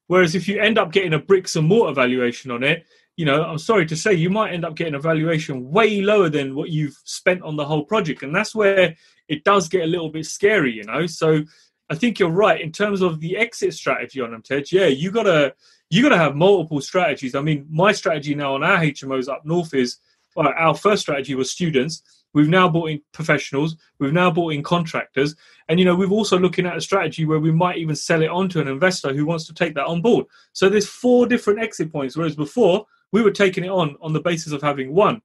Whereas 0.09 0.35
if 0.35 0.49
you 0.49 0.61
end 0.61 0.77
up 0.77 0.91
getting 0.91 1.15
a 1.15 1.21
bricks 1.21 1.55
and 1.55 1.69
mortar 1.69 1.95
valuation 1.95 2.51
on 2.51 2.65
it, 2.65 2.85
you 3.17 3.25
know, 3.25 3.45
I'm 3.45 3.59
sorry 3.59 3.87
to 3.87 3.97
say, 3.97 4.15
you 4.15 4.31
might 4.31 4.53
end 4.53 4.65
up 4.65 4.75
getting 4.75 4.95
a 4.95 5.01
valuation 5.01 5.71
way 5.71 6.01
lower 6.01 6.29
than 6.29 6.55
what 6.55 6.71
you've 6.71 7.01
spent 7.05 7.43
on 7.43 7.57
the 7.57 7.65
whole 7.65 7.85
project. 7.85 8.23
And 8.23 8.35
that's 8.35 8.55
where 8.55 8.97
it 9.29 9.45
does 9.45 9.69
get 9.69 9.85
a 9.85 9.87
little 9.87 10.11
bit 10.11 10.27
scary, 10.27 10.73
you 10.73 10.85
know. 10.85 11.07
So 11.07 11.43
I 11.91 11.95
think 11.95 12.19
you're 12.19 12.31
right 12.31 12.61
in 12.61 12.73
terms 12.73 13.03
of 13.03 13.21
the 13.21 13.37
exit 13.37 13.75
strategy 13.75 14.21
on 14.21 14.33
them, 14.33 14.43
Tej. 14.43 14.65
Yeah, 14.73 14.87
you 14.87 15.11
gotta 15.11 15.55
you 15.91 16.03
gotta 16.03 16.19
have 16.19 16.35
multiple 16.35 16.81
strategies. 16.81 17.35
I 17.35 17.41
mean, 17.41 17.67
my 17.71 17.93
strategy 17.93 18.35
now 18.35 18.55
on 18.55 18.65
our 18.65 18.79
HMOs 18.79 19.29
up 19.29 19.45
north 19.45 19.75
is 19.75 19.99
well, 20.35 20.53
our 20.57 20.75
first 20.75 21.03
strategy 21.03 21.35
was 21.35 21.51
students. 21.51 22.03
We've 22.33 22.49
now 22.49 22.69
brought 22.69 22.91
in 22.91 23.01
professionals. 23.13 23.77
We've 24.01 24.13
now 24.13 24.33
brought 24.33 24.55
in 24.55 24.65
contractors, 24.65 25.37
and 25.69 25.79
you 25.79 25.85
know 25.85 25.95
we've 25.95 26.11
also 26.11 26.39
looking 26.39 26.67
at 26.67 26.77
a 26.77 26.81
strategy 26.81 27.25
where 27.27 27.39
we 27.39 27.53
might 27.53 27.79
even 27.79 27.95
sell 27.95 28.23
it 28.23 28.31
on 28.31 28.49
to 28.51 28.61
an 28.61 28.67
investor 28.67 29.15
who 29.15 29.25
wants 29.25 29.47
to 29.47 29.55
take 29.55 29.75
that 29.75 29.87
on 29.87 30.03
board. 30.03 30.27
So 30.53 30.69
there's 30.69 30.89
four 30.89 31.27
different 31.27 31.61
exit 31.61 31.93
points, 31.93 32.17
whereas 32.17 32.35
before 32.35 32.87
we 33.15 33.23
were 33.23 33.31
taking 33.31 33.63
it 33.65 33.71
on 33.71 33.97
on 34.03 34.13
the 34.13 34.21
basis 34.21 34.53
of 34.53 34.61
having 34.61 34.93
one. 34.93 35.23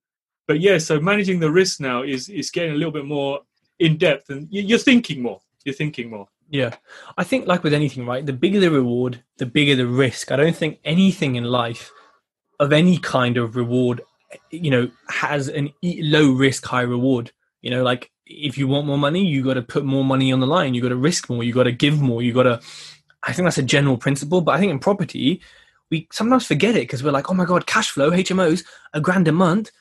But 0.47 0.59
yeah, 0.61 0.77
so 0.77 0.99
managing 0.99 1.39
the 1.39 1.51
risk 1.51 1.79
now 1.79 2.03
is 2.03 2.29
is 2.29 2.51
getting 2.51 2.73
a 2.73 2.75
little 2.75 2.93
bit 2.93 3.05
more 3.05 3.41
in 3.79 3.97
depth, 3.97 4.29
and 4.29 4.47
you're 4.51 4.77
thinking 4.77 5.23
more. 5.23 5.41
You're 5.65 5.75
thinking 5.75 6.11
more. 6.11 6.27
Yeah. 6.51 6.75
I 7.17 7.23
think, 7.23 7.47
like 7.47 7.63
with 7.63 7.73
anything, 7.73 8.05
right? 8.05 8.25
The 8.25 8.33
bigger 8.33 8.59
the 8.59 8.71
reward, 8.71 9.23
the 9.37 9.45
bigger 9.45 9.75
the 9.75 9.87
risk. 9.87 10.31
I 10.31 10.35
don't 10.35 10.55
think 10.55 10.79
anything 10.83 11.35
in 11.35 11.43
life 11.45 11.91
of 12.59 12.71
any 12.73 12.97
kind 12.97 13.37
of 13.37 13.55
reward, 13.55 14.01
you 14.51 14.69
know, 14.69 14.91
has 15.07 15.47
an 15.47 15.71
low 15.83 16.31
risk, 16.31 16.65
high 16.65 16.81
reward. 16.81 17.31
You 17.61 17.71
know, 17.71 17.83
like 17.83 18.11
if 18.27 18.55
you 18.57 18.67
want 18.67 18.85
more 18.85 18.99
money, 18.99 19.25
you 19.25 19.43
got 19.43 19.55
to 19.55 19.63
put 19.63 19.83
more 19.83 20.05
money 20.05 20.31
on 20.31 20.39
the 20.39 20.47
line. 20.47 20.75
You 20.75 20.81
got 20.81 20.89
to 20.89 20.95
risk 20.95 21.27
more. 21.27 21.43
You 21.43 21.53
got 21.53 21.63
to 21.63 21.71
give 21.71 21.99
more. 21.99 22.21
You 22.21 22.33
got 22.33 22.43
to. 22.43 22.61
I 23.23 23.33
think 23.33 23.45
that's 23.47 23.57
a 23.57 23.63
general 23.63 23.97
principle, 23.97 24.41
but 24.41 24.53
I 24.53 24.59
think 24.59 24.71
in 24.71 24.79
property, 24.79 25.41
we 25.89 26.07
sometimes 26.11 26.45
forget 26.45 26.75
it 26.75 26.81
because 26.81 27.03
we're 27.03 27.11
like, 27.11 27.29
oh 27.29 27.33
my 27.33 27.45
god, 27.45 27.67
cash 27.67 27.91
flow, 27.91 28.11
HMOs, 28.11 28.63
a 28.93 29.01
grand 29.01 29.27
a 29.27 29.31
month. 29.31 29.71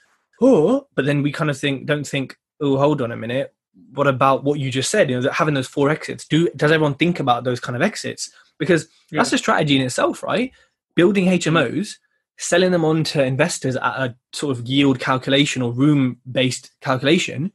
Oh, 0.40 0.86
but 0.94 1.04
then 1.04 1.22
we 1.22 1.32
kind 1.32 1.50
of 1.50 1.58
think, 1.58 1.86
don't 1.86 2.06
think, 2.06 2.36
oh, 2.60 2.76
hold 2.76 3.02
on 3.02 3.12
a 3.12 3.16
minute 3.16 3.54
what 3.92 4.06
about 4.06 4.44
what 4.44 4.58
you 4.58 4.70
just 4.70 4.90
said? 4.90 5.10
You 5.10 5.20
know, 5.20 5.30
having 5.30 5.54
those 5.54 5.68
four 5.68 5.90
exits. 5.90 6.26
Do 6.26 6.48
does 6.56 6.72
everyone 6.72 6.94
think 6.94 7.20
about 7.20 7.44
those 7.44 7.60
kind 7.60 7.76
of 7.76 7.82
exits? 7.82 8.30
Because 8.58 8.88
yeah. 9.10 9.18
that's 9.18 9.32
a 9.32 9.38
strategy 9.38 9.76
in 9.76 9.82
itself, 9.82 10.22
right? 10.22 10.52
Building 10.94 11.26
HMOs, 11.26 11.96
selling 12.38 12.72
them 12.72 12.84
on 12.84 13.04
to 13.04 13.22
investors 13.22 13.76
at 13.76 13.82
a 13.82 14.16
sort 14.32 14.56
of 14.56 14.66
yield 14.66 14.98
calculation 14.98 15.62
or 15.62 15.72
room 15.72 16.18
based 16.30 16.70
calculation, 16.80 17.52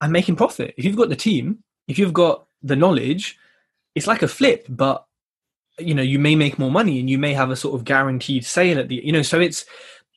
and 0.00 0.12
making 0.12 0.36
profit. 0.36 0.74
If 0.76 0.84
you've 0.84 0.96
got 0.96 1.08
the 1.08 1.16
team, 1.16 1.62
if 1.88 1.98
you've 1.98 2.12
got 2.12 2.46
the 2.62 2.76
knowledge, 2.76 3.38
it's 3.94 4.06
like 4.06 4.22
a 4.22 4.28
flip, 4.28 4.66
but 4.68 5.05
you 5.78 5.94
know 5.94 6.02
you 6.02 6.18
may 6.18 6.34
make 6.34 6.58
more 6.58 6.70
money 6.70 6.98
and 7.00 7.10
you 7.10 7.18
may 7.18 7.34
have 7.34 7.50
a 7.50 7.56
sort 7.56 7.74
of 7.74 7.84
guaranteed 7.84 8.44
sale 8.44 8.78
at 8.78 8.88
the 8.88 9.00
you 9.04 9.12
know 9.12 9.22
so 9.22 9.40
it's 9.40 9.64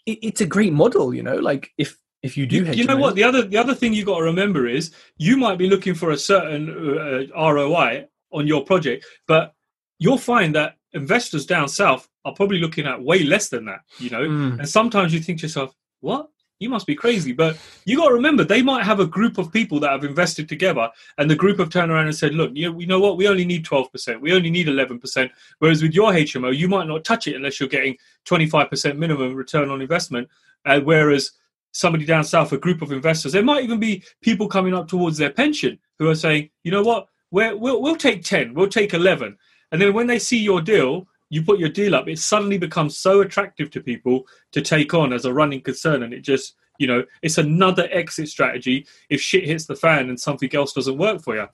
it, 0.05 0.19
it's 0.21 0.41
a 0.41 0.45
great 0.45 0.73
model 0.73 1.13
you 1.13 1.23
know 1.23 1.35
like 1.35 1.71
if 1.77 1.97
if 2.21 2.37
you 2.37 2.45
do 2.45 2.57
you, 2.57 2.71
you 2.73 2.83
know 2.85 2.97
what? 2.97 3.15
The 3.15 3.23
other 3.23 3.43
the 3.43 3.57
other 3.57 3.73
thing 3.73 3.93
you 3.93 4.03
got 4.03 4.17
to 4.17 4.23
remember 4.23 4.67
is 4.67 4.93
you 5.17 5.37
might 5.37 5.57
be 5.57 5.69
looking 5.69 5.95
for 5.95 6.11
a 6.11 6.17
certain 6.17 6.69
uh, 6.69 7.53
roi 7.53 8.05
on 8.31 8.47
your 8.47 8.63
project 8.63 9.05
but 9.27 9.53
you'll 9.99 10.17
find 10.17 10.53
that 10.55 10.75
investors 10.93 11.45
down 11.45 11.67
south 11.67 12.07
are 12.25 12.33
probably 12.33 12.59
looking 12.59 12.85
at 12.85 13.01
way 13.01 13.23
less 13.23 13.49
than 13.49 13.65
that 13.65 13.81
you 13.99 14.09
know? 14.09 14.21
Mm. 14.21 14.59
and 14.59 14.69
sometimes 14.69 15.13
you 15.13 15.19
think 15.19 15.39
to 15.39 15.45
yourself 15.45 15.73
what 16.01 16.29
you 16.59 16.69
must 16.69 16.85
be 16.85 16.95
crazy 16.95 17.31
but 17.31 17.57
you 17.85 17.97
got 17.97 18.09
to 18.09 18.13
remember 18.13 18.43
they 18.43 18.61
might 18.61 18.83
have 18.83 18.99
a 18.99 19.07
group 19.07 19.37
of 19.37 19.51
people 19.51 19.79
that 19.79 19.91
have 19.91 20.03
invested 20.03 20.47
together 20.47 20.89
and 21.17 21.29
the 21.29 21.35
group 21.35 21.57
have 21.57 21.69
turned 21.69 21.91
around 21.91 22.05
and 22.05 22.15
said 22.15 22.33
look 22.33 22.51
you 22.53 22.85
know, 22.85 22.99
what 22.99 23.17
we 23.17 23.27
only 23.27 23.45
need 23.45 23.65
12% 23.65 24.19
we 24.21 24.33
only 24.33 24.49
need 24.49 24.67
11% 24.67 25.29
whereas 25.59 25.81
with 25.81 25.93
your 25.93 26.11
hmo 26.11 26.55
you 26.55 26.67
might 26.67 26.87
not 26.87 27.03
touch 27.03 27.27
it 27.27 27.35
unless 27.35 27.59
you're 27.59 27.69
getting 27.69 27.97
25% 28.25 28.97
minimum 28.97 29.33
return 29.33 29.69
on 29.69 29.81
investment 29.81 30.27
uh, 30.65 30.79
whereas 30.81 31.31
somebody 31.71 32.05
down 32.05 32.23
south, 32.23 32.51
a 32.51 32.57
group 32.57 32.81
of 32.81 32.91
investors. 32.91 33.31
There 33.31 33.43
might 33.43 33.63
even 33.63 33.79
be 33.79 34.03
people 34.21 34.47
coming 34.47 34.73
up 34.73 34.87
towards 34.87 35.17
their 35.17 35.29
pension 35.29 35.79
who 35.97 36.09
are 36.09 36.15
saying, 36.15 36.49
you 36.63 36.71
know 36.71 36.83
what, 36.83 37.07
we 37.31 37.53
will 37.53 37.81
we'll 37.81 37.95
take 37.95 38.23
10, 38.23 38.53
we'll 38.53 38.67
take 38.67 38.93
11. 38.93 39.37
And 39.71 39.81
then 39.81 39.93
when 39.93 40.07
they 40.07 40.19
see 40.19 40.39
your 40.39 40.61
deal, 40.61 41.07
you 41.29 41.43
put 41.43 41.59
your 41.59 41.69
deal 41.69 41.95
up, 41.95 42.07
it 42.07 42.19
suddenly 42.19 42.57
becomes 42.57 42.97
so 42.97 43.21
attractive 43.21 43.69
to 43.71 43.81
people 43.81 44.27
to 44.51 44.61
take 44.61 44.93
on 44.93 45.13
as 45.13 45.25
a 45.25 45.33
running 45.33 45.61
concern. 45.61 46.03
And 46.03 46.13
it 46.13 46.21
just, 46.21 46.55
you 46.79 46.87
know, 46.87 47.03
it's 47.21 47.37
another 47.37 47.87
exit 47.91 48.29
strategy 48.29 48.87
if 49.09 49.21
shit 49.21 49.45
hits 49.45 49.65
the 49.65 49.75
fan 49.75 50.09
and 50.09 50.19
something 50.19 50.53
else 50.55 50.73
doesn't 50.73 50.97
work 50.97 51.21
for 51.21 51.35
you. 51.35 51.47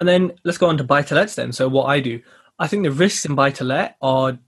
And 0.00 0.08
then 0.08 0.32
let's 0.44 0.58
go 0.58 0.68
on 0.68 0.78
to 0.78 0.84
buy 0.84 1.02
to 1.02 1.14
lets 1.14 1.34
then. 1.34 1.52
So, 1.52 1.68
what 1.68 1.86
I 1.86 1.98
do, 1.98 2.20
I 2.58 2.68
think 2.68 2.84
the 2.84 2.92
risks 2.92 3.24
in 3.24 3.34
buy 3.34 3.50
to 3.52 3.64
let 3.64 3.96
are 4.00 4.38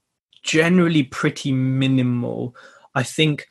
generally 0.42 1.02
pretty 1.02 1.50
minimal. 1.50 2.54
I 2.94 3.02
think 3.02 3.48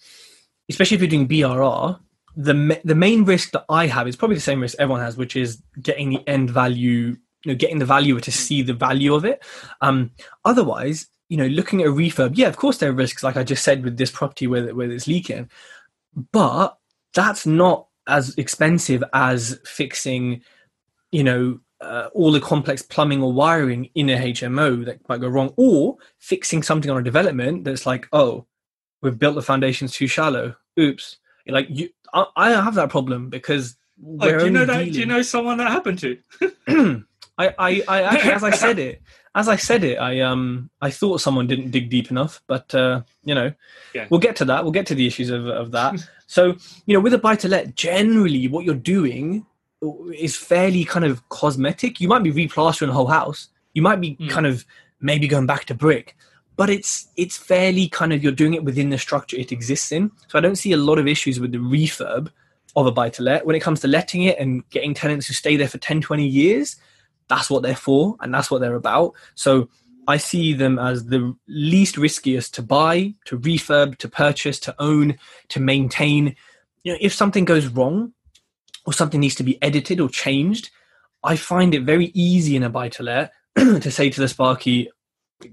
especially 0.70 0.96
if 0.96 1.02
you're 1.02 1.10
doing 1.10 1.28
BRR, 1.28 2.00
the 2.36 2.80
the 2.86 2.96
main 2.96 3.26
risk 3.26 3.52
that 3.52 3.66
I 3.68 3.88
have 3.88 4.08
is 4.08 4.16
probably 4.16 4.36
the 4.36 4.42
same 4.42 4.62
risk 4.62 4.78
everyone 4.80 5.02
has, 5.02 5.18
which 5.18 5.36
is 5.36 5.62
getting 5.82 6.12
the 6.12 6.30
end 6.30 6.52
value, 6.52 7.18
you 7.44 7.52
know, 7.52 7.58
getting 7.58 7.80
the 7.80 7.86
valuer 7.86 8.20
to 8.20 8.32
see 8.32 8.62
the 8.62 8.74
value 8.74 9.14
of 9.14 9.26
it. 9.26 9.44
Um, 9.82 10.12
otherwise, 10.46 11.08
you 11.30 11.38
know, 11.38 11.48
looking 11.48 11.82
at 11.82 11.88
a 11.88 11.92
refurb, 11.92 12.32
yeah, 12.36 12.48
of 12.48 12.58
course 12.58 12.78
there 12.78 12.90
are 12.90 12.94
risks, 12.94 13.24
like 13.24 13.38
I 13.38 13.44
just 13.44 13.64
said 13.64 13.84
with 13.84 13.98
this 13.98 14.12
property 14.12 14.48
where 14.48 14.74
where 14.76 14.92
it's 14.92 15.08
leaking, 15.08 15.50
but 16.32 16.78
that's 17.14 17.46
not 17.46 17.88
as 18.08 18.36
expensive 18.38 19.04
as 19.14 19.60
fixing, 19.66 20.42
you 21.12 21.24
know, 21.24 21.60
uh, 21.82 22.10
all 22.14 22.32
the 22.32 22.42
complex 22.42 22.82
plumbing 22.82 23.22
or 23.22 23.32
wiring 23.32 23.90
in 23.96 24.10
a 24.10 24.18
HMO 24.18 24.84
that 24.86 25.08
might 25.08 25.22
go 25.22 25.30
wrong, 25.30 25.54
or 25.56 25.98
fixing 26.18 26.64
something 26.64 26.92
on 26.92 26.98
a 26.98 27.04
development 27.04 27.64
that's 27.64 27.86
like, 27.86 28.08
oh, 28.12 28.46
we've 29.02 29.20
built 29.20 29.36
the 29.36 29.42
foundations 29.42 29.94
too 29.94 30.08
shallow. 30.08 30.56
Oops. 30.80 31.18
Like 31.48 31.68
you, 31.70 31.90
I, 32.14 32.26
I 32.36 32.50
have 32.52 32.76
that 32.76 32.90
problem 32.90 33.30
because. 33.30 33.78
Oh, 34.20 34.40
do 34.40 34.46
you 34.46 34.52
know 34.52 34.66
that? 34.66 34.78
Dealing... 34.78 34.94
Do 34.94 35.00
you 35.00 35.06
know 35.06 35.22
someone 35.22 35.58
that 35.58 35.72
happened 35.72 36.00
to? 36.00 37.06
I, 37.40 37.56
I, 37.58 37.84
I 37.88 38.02
actually, 38.02 38.32
as 38.32 38.44
I 38.44 38.52
said 38.52 38.80
it, 38.80 39.02
as 39.34 39.48
I 39.48 39.56
said 39.56 39.86
it, 39.86 39.96
I 39.96 40.20
um, 40.20 40.70
I 40.82 40.92
thought 40.92 41.22
someone 41.22 41.48
didn't 41.48 41.72
dig 41.72 41.90
deep 41.90 42.12
enough, 42.12 42.44
but 42.48 42.76
uh, 42.76 43.02
you 43.24 43.34
know, 43.34 43.54
yeah. 43.96 44.08
we'll 44.10 44.20
get 44.20 44.36
to 44.38 44.46
that. 44.46 44.64
We'll 44.64 44.74
get 44.74 44.86
to 44.88 44.96
the 44.96 45.08
issues 45.08 45.30
of 45.30 45.48
of 45.48 45.72
that. 45.72 46.06
so, 46.28 46.56
you 46.86 46.94
know, 46.94 47.00
with 47.00 47.14
a 47.14 47.18
buy 47.18 47.38
to 47.38 47.48
let, 47.48 47.76
generally, 47.76 48.50
what 48.50 48.66
you're 48.66 48.76
doing 48.76 49.46
is 50.14 50.36
fairly 50.36 50.84
kind 50.84 51.06
of 51.06 51.28
cosmetic. 51.30 52.02
You 52.02 52.10
might 52.10 52.24
be 52.24 52.34
replastering 52.34 52.88
the 52.88 52.94
whole 52.94 53.08
house. 53.08 53.48
You 53.74 53.82
might 53.82 54.02
be 54.02 54.18
mm. 54.18 54.30
kind 54.30 54.46
of 54.46 54.66
maybe 55.00 55.26
going 55.28 55.46
back 55.46 55.64
to 55.66 55.74
brick, 55.74 56.18
but 56.58 56.70
it's 56.70 57.08
it's 57.16 57.38
fairly 57.38 57.88
kind 57.88 58.12
of 58.12 58.22
you're 58.22 58.34
doing 58.34 58.54
it 58.54 58.66
within 58.66 58.90
the 58.90 58.98
structure 58.98 59.38
it 59.38 59.54
exists 59.54 59.94
in. 59.94 60.12
So 60.28 60.38
I 60.38 60.42
don't 60.42 60.58
see 60.58 60.74
a 60.74 60.78
lot 60.78 61.00
of 61.00 61.08
issues 61.08 61.40
with 61.40 61.54
the 61.54 61.60
refurb 61.60 62.30
of 62.76 62.86
a 62.86 62.92
buy 62.92 63.10
to 63.12 63.24
let. 63.24 63.46
When 63.46 63.56
it 63.56 63.62
comes 63.62 63.80
to 63.82 63.88
letting 63.88 64.24
it 64.24 64.38
and 64.38 64.70
getting 64.72 64.94
tenants 64.94 65.28
who 65.28 65.34
stay 65.34 65.56
there 65.56 65.70
for 65.70 65.78
10, 65.78 66.02
20 66.02 66.28
years, 66.28 66.76
that's 67.30 67.50
what 67.50 67.64
they're 67.64 67.76
for 67.76 68.16
and 68.20 68.34
that's 68.34 68.52
what 68.52 68.62
they're 68.62 68.76
about. 68.76 69.14
So 69.36 69.70
I 70.08 70.18
see 70.18 70.54
them 70.54 70.80
as 70.80 71.06
the 71.06 71.36
least 71.48 71.98
riskiest 71.98 72.54
to 72.56 72.62
buy, 72.62 73.14
to 73.26 73.40
refurb, 73.40 73.98
to 74.00 74.10
purchase, 74.10 74.60
to 74.62 74.76
own, 74.80 75.18
to 75.50 75.60
maintain. 75.60 76.36
You 76.84 76.94
know, 76.94 76.98
if 77.00 77.14
something 77.14 77.46
goes 77.46 77.68
wrong 77.68 78.14
or 78.86 78.94
something 78.94 79.20
needs 79.20 79.36
to 79.36 79.44
be 79.44 79.62
edited 79.62 80.00
or 80.00 80.10
changed, 80.10 80.72
I 81.24 81.36
find 81.36 81.74
it 81.76 81.84
very 81.84 82.08
easy 82.14 82.56
in 82.56 82.64
a 82.64 82.70
buy 82.70 82.90
to 82.90 83.04
let 83.04 83.32
to 83.56 83.92
say 83.92 84.10
to 84.10 84.22
the 84.22 84.28
Sparky, 84.28 84.90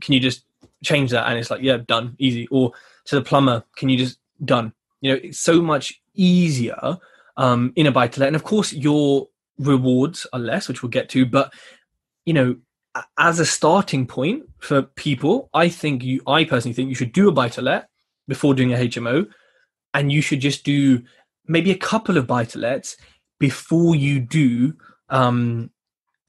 can 0.01 0.15
you 0.15 0.21
just 0.21 0.47
change 0.83 1.11
that 1.11 1.29
and 1.29 1.39
it's 1.39 1.51
like 1.51 1.63
yeah 1.63 1.79
done 1.87 2.15
easy 2.19 2.47
or 2.51 2.73
to 3.05 3.17
the 3.17 3.23
plumber 3.23 3.65
can 3.77 3.89
you 3.89 3.97
just 3.97 4.19
done 4.45 4.73
you 5.01 5.11
know 5.11 5.21
it's 5.23 5.39
so 5.39 5.63
much 5.63 6.01
easier 6.15 6.97
um, 7.39 7.73
in 7.77 7.87
a 7.87 7.93
buy 7.93 8.09
to 8.09 8.21
let 8.21 8.29
and 8.29 8.37
of 8.37 8.45
course 8.45 8.73
your 8.73 9.29
rewards 9.59 10.27
are 10.33 10.41
less 10.41 10.69
which 10.69 10.83
we'll 10.83 10.91
get 10.91 11.09
to 11.09 11.25
but 11.25 11.53
you 12.25 12.35
know 12.35 12.57
as 13.19 13.41
a 13.41 13.47
starting 13.47 14.07
point 14.07 14.43
for 14.59 14.83
people 14.83 15.49
i 15.55 15.69
think 15.69 16.03
you 16.03 16.21
i 16.27 16.45
personally 16.45 16.75
think 16.75 16.89
you 16.89 16.95
should 16.95 17.13
do 17.13 17.29
a 17.29 17.33
buy 17.33 17.49
to 17.49 17.63
let 17.63 17.89
before 18.29 18.55
doing 18.55 18.73
a 18.73 18.77
hmo 18.77 19.27
and 19.95 20.13
you 20.13 20.21
should 20.21 20.41
just 20.41 20.65
do 20.65 21.03
maybe 21.47 21.71
a 21.71 21.79
couple 21.79 22.17
of 22.17 22.27
buy 22.27 22.45
to 22.45 22.59
lets 22.59 22.97
before 23.39 23.95
you 23.95 24.21
do 24.21 24.75
um, 25.09 25.71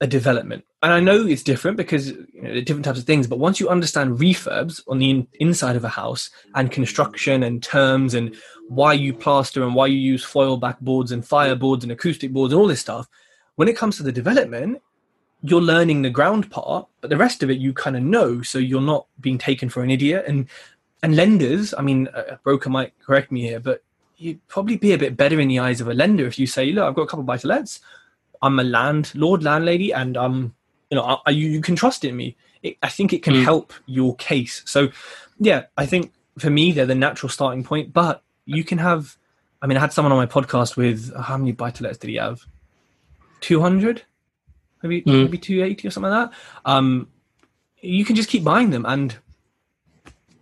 a 0.00 0.06
development 0.06 0.64
and 0.82 0.92
I 0.92 1.00
know 1.00 1.26
it's 1.26 1.42
different 1.42 1.76
because 1.76 2.08
you 2.08 2.42
know, 2.42 2.60
different 2.60 2.84
types 2.84 3.00
of 3.00 3.04
things, 3.04 3.26
but 3.26 3.40
once 3.40 3.58
you 3.58 3.68
understand 3.68 4.18
refurbs 4.18 4.80
on 4.86 4.98
the 4.98 5.10
in, 5.10 5.26
inside 5.40 5.74
of 5.74 5.84
a 5.84 5.88
house 5.88 6.30
and 6.54 6.70
construction 6.70 7.42
and 7.42 7.62
terms 7.62 8.14
and 8.14 8.36
why 8.68 8.92
you 8.92 9.12
plaster 9.12 9.64
and 9.64 9.74
why 9.74 9.86
you 9.86 9.98
use 9.98 10.22
foil 10.22 10.56
back 10.56 10.78
boards 10.80 11.10
and 11.10 11.24
fireboards 11.24 11.82
and 11.82 11.90
acoustic 11.90 12.32
boards 12.32 12.52
and 12.52 12.60
all 12.60 12.68
this 12.68 12.80
stuff, 12.80 13.08
when 13.56 13.66
it 13.66 13.76
comes 13.76 13.96
to 13.96 14.04
the 14.04 14.12
development, 14.12 14.80
you're 15.42 15.60
learning 15.60 16.02
the 16.02 16.10
ground 16.10 16.50
part, 16.50 16.86
but 17.00 17.10
the 17.10 17.16
rest 17.16 17.42
of 17.42 17.50
it 17.50 17.58
you 17.58 17.72
kind 17.72 17.96
of 17.96 18.02
know, 18.02 18.42
so 18.42 18.58
you're 18.58 18.80
not 18.80 19.06
being 19.20 19.38
taken 19.38 19.68
for 19.68 19.82
an 19.82 19.90
idiot. 19.90 20.24
And 20.28 20.46
and 21.02 21.14
lenders, 21.14 21.74
I 21.76 21.82
mean, 21.82 22.08
a 22.12 22.38
broker 22.42 22.70
might 22.70 22.92
correct 22.98 23.30
me 23.30 23.42
here, 23.42 23.60
but 23.60 23.82
you'd 24.16 24.44
probably 24.48 24.76
be 24.76 24.92
a 24.92 24.98
bit 24.98 25.16
better 25.16 25.38
in 25.38 25.46
the 25.48 25.60
eyes 25.60 25.80
of 25.80 25.88
a 25.88 25.94
lender 25.94 26.26
if 26.26 26.38
you 26.40 26.46
say, 26.46 26.72
look, 26.72 26.84
I've 26.84 26.94
got 26.94 27.02
a 27.02 27.06
couple 27.06 27.20
of 27.20 27.26
buy 27.26 27.36
to 27.36 27.46
lets. 27.46 27.80
I'm 28.42 28.58
a 28.58 28.64
landlord, 28.64 29.44
landlady, 29.44 29.92
and 29.92 30.16
um, 30.16 30.54
you 30.90 30.96
know, 30.96 31.20
I, 31.26 31.30
you, 31.30 31.48
you 31.48 31.60
can 31.60 31.76
trust 31.76 32.04
in 32.04 32.16
me. 32.16 32.36
It, 32.62 32.76
I 32.82 32.88
think 32.88 33.12
it 33.12 33.22
can 33.22 33.34
mm. 33.34 33.44
help 33.44 33.72
your 33.86 34.16
case. 34.16 34.62
So, 34.66 34.88
yeah, 35.38 35.64
I 35.76 35.86
think 35.86 36.12
for 36.38 36.50
me 36.50 36.72
they're 36.72 36.86
the 36.86 36.94
natural 36.94 37.30
starting 37.30 37.64
point. 37.64 37.92
But 37.92 38.22
you 38.44 38.64
can 38.64 38.78
have. 38.78 39.16
I 39.60 39.66
mean, 39.66 39.76
I 39.76 39.80
had 39.80 39.92
someone 39.92 40.12
on 40.12 40.18
my 40.18 40.26
podcast 40.26 40.76
with 40.76 41.14
how 41.16 41.36
many 41.36 41.52
buy 41.52 41.70
to 41.72 41.82
did 41.82 42.02
he 42.02 42.16
have? 42.16 42.40
Two 43.40 43.60
hundred, 43.60 44.02
maybe 44.82 45.02
mm. 45.02 45.24
maybe 45.24 45.38
two 45.38 45.62
eighty 45.62 45.86
or 45.86 45.90
something 45.90 46.10
like 46.10 46.30
that. 46.30 46.36
Um, 46.64 47.08
you 47.80 48.04
can 48.04 48.16
just 48.16 48.28
keep 48.28 48.42
buying 48.42 48.70
them 48.70 48.84
and 48.86 49.16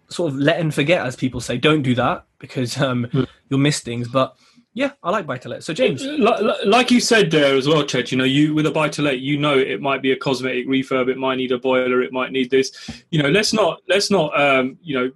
sort 0.08 0.32
of 0.32 0.38
let 0.38 0.60
and 0.60 0.72
forget, 0.72 1.04
as 1.04 1.16
people 1.16 1.40
say. 1.40 1.58
Don't 1.58 1.82
do 1.82 1.94
that 1.94 2.24
because 2.38 2.80
um, 2.80 3.06
mm. 3.06 3.26
you'll 3.48 3.58
miss 3.58 3.80
things. 3.80 4.08
But 4.08 4.36
yeah, 4.76 4.90
I 5.02 5.08
like 5.08 5.26
buy 5.26 5.38
to 5.38 5.48
let. 5.48 5.64
So 5.64 5.72
James, 5.72 6.04
like, 6.04 6.38
like, 6.66 6.90
you 6.90 7.00
said 7.00 7.30
there 7.30 7.56
as 7.56 7.66
well, 7.66 7.82
Tej. 7.82 8.04
You 8.10 8.18
know, 8.18 8.24
you 8.24 8.54
with 8.54 8.66
a 8.66 8.70
buy 8.70 8.90
to 8.90 9.00
let, 9.00 9.20
you 9.20 9.38
know, 9.38 9.56
it 9.56 9.80
might 9.80 10.02
be 10.02 10.12
a 10.12 10.16
cosmetic 10.16 10.68
refurb. 10.68 11.08
It 11.08 11.16
might 11.16 11.36
need 11.36 11.50
a 11.50 11.56
boiler. 11.56 12.02
It 12.02 12.12
might 12.12 12.30
need 12.30 12.50
this. 12.50 12.72
You 13.10 13.22
know, 13.22 13.30
let's 13.30 13.54
not 13.54 13.80
let's 13.88 14.10
not 14.10 14.38
um, 14.38 14.76
you 14.82 14.94
know 14.94 15.10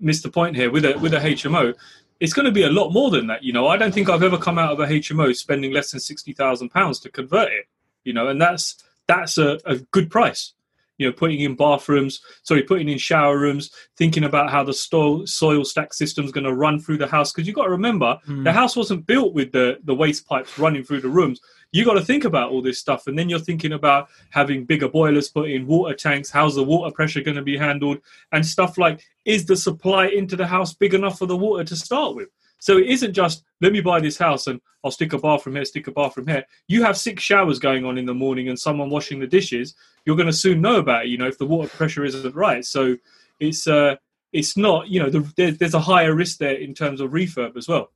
miss 0.00 0.22
the 0.22 0.30
point 0.30 0.56
here 0.56 0.70
with 0.70 0.86
a 0.86 0.98
with 0.98 1.12
a 1.12 1.18
HMO. 1.18 1.74
It's 2.20 2.32
going 2.32 2.46
to 2.46 2.52
be 2.52 2.62
a 2.62 2.70
lot 2.70 2.90
more 2.90 3.10
than 3.10 3.26
that. 3.26 3.42
You 3.42 3.52
know, 3.52 3.68
I 3.68 3.76
don't 3.76 3.92
think 3.92 4.08
I've 4.08 4.22
ever 4.22 4.38
come 4.38 4.58
out 4.58 4.72
of 4.72 4.80
a 4.80 4.86
HMO 4.86 5.36
spending 5.36 5.72
less 5.72 5.90
than 5.90 6.00
sixty 6.00 6.32
thousand 6.32 6.70
pounds 6.70 6.98
to 7.00 7.10
convert 7.10 7.52
it. 7.52 7.66
You 8.04 8.14
know, 8.14 8.28
and 8.28 8.40
that's 8.40 8.82
that's 9.08 9.36
a, 9.36 9.58
a 9.66 9.76
good 9.90 10.10
price 10.10 10.54
you 11.02 11.08
know 11.08 11.12
putting 11.12 11.40
in 11.40 11.56
bathrooms 11.56 12.20
sorry 12.44 12.62
putting 12.62 12.88
in 12.88 12.98
shower 12.98 13.38
rooms 13.38 13.70
thinking 13.96 14.24
about 14.24 14.50
how 14.50 14.62
the 14.62 14.72
soil, 14.72 15.26
soil 15.26 15.64
stack 15.64 15.92
system 15.92 16.24
is 16.24 16.32
going 16.32 16.44
to 16.44 16.54
run 16.54 16.78
through 16.78 16.98
the 16.98 17.06
house. 17.06 17.32
Because 17.32 17.46
you've 17.46 17.56
got 17.56 17.64
to 17.64 17.70
remember 17.70 18.18
mm. 18.26 18.44
the 18.44 18.52
house 18.52 18.76
wasn't 18.76 19.06
built 19.06 19.34
with 19.34 19.52
the 19.52 19.78
the 19.84 19.94
waste 19.94 20.26
pipes 20.26 20.58
running 20.58 20.84
through 20.84 21.00
the 21.00 21.08
rooms. 21.08 21.40
You've 21.72 21.86
got 21.86 21.94
to 21.94 22.04
think 22.04 22.24
about 22.24 22.50
all 22.50 22.60
this 22.60 22.78
stuff 22.78 23.06
and 23.06 23.18
then 23.18 23.30
you're 23.30 23.38
thinking 23.38 23.72
about 23.72 24.08
having 24.30 24.66
bigger 24.66 24.88
boilers 24.88 25.30
put 25.30 25.50
in 25.50 25.66
water 25.66 25.94
tanks 25.94 26.30
how's 26.30 26.54
the 26.54 26.62
water 26.62 26.92
pressure 26.92 27.22
going 27.22 27.36
to 27.36 27.42
be 27.42 27.56
handled 27.56 27.98
and 28.32 28.44
stuff 28.44 28.76
like 28.76 29.02
is 29.24 29.46
the 29.46 29.56
supply 29.56 30.08
into 30.08 30.36
the 30.36 30.46
house 30.46 30.74
big 30.74 30.92
enough 30.92 31.18
for 31.18 31.24
the 31.24 31.36
water 31.36 31.64
to 31.64 31.74
start 31.74 32.14
with 32.14 32.28
so 32.62 32.78
it 32.78 32.86
isn't 32.86 33.12
just 33.12 33.42
let 33.60 33.72
me 33.72 33.80
buy 33.80 33.98
this 33.98 34.16
house 34.16 34.46
and 34.46 34.60
I'll 34.84 34.92
stick 34.92 35.12
a 35.14 35.18
bathroom 35.18 35.56
here, 35.56 35.64
stick 35.64 35.88
a 35.88 35.90
bathroom 35.90 36.28
here. 36.28 36.44
You 36.68 36.84
have 36.84 36.96
six 36.96 37.20
showers 37.20 37.58
going 37.58 37.84
on 37.84 37.98
in 37.98 38.06
the 38.06 38.14
morning 38.14 38.48
and 38.48 38.56
someone 38.56 38.88
washing 38.88 39.18
the 39.18 39.26
dishes. 39.26 39.74
You're 40.04 40.14
going 40.14 40.28
to 40.28 40.32
soon 40.32 40.60
know 40.60 40.76
about 40.76 41.06
it. 41.06 41.08
You 41.08 41.18
know 41.18 41.26
if 41.26 41.38
the 41.38 41.44
water 41.44 41.68
pressure 41.68 42.04
isn't 42.04 42.36
right. 42.36 42.64
So 42.64 42.96
it's 43.40 43.66
uh 43.66 43.96
it's 44.32 44.56
not 44.56 44.86
you 44.86 45.02
know 45.02 45.10
the, 45.10 45.28
there, 45.36 45.50
there's 45.50 45.74
a 45.74 45.80
higher 45.80 46.14
risk 46.14 46.38
there 46.38 46.54
in 46.54 46.72
terms 46.72 47.00
of 47.00 47.10
refurb 47.10 47.56
as 47.56 47.66
well. 47.66 47.90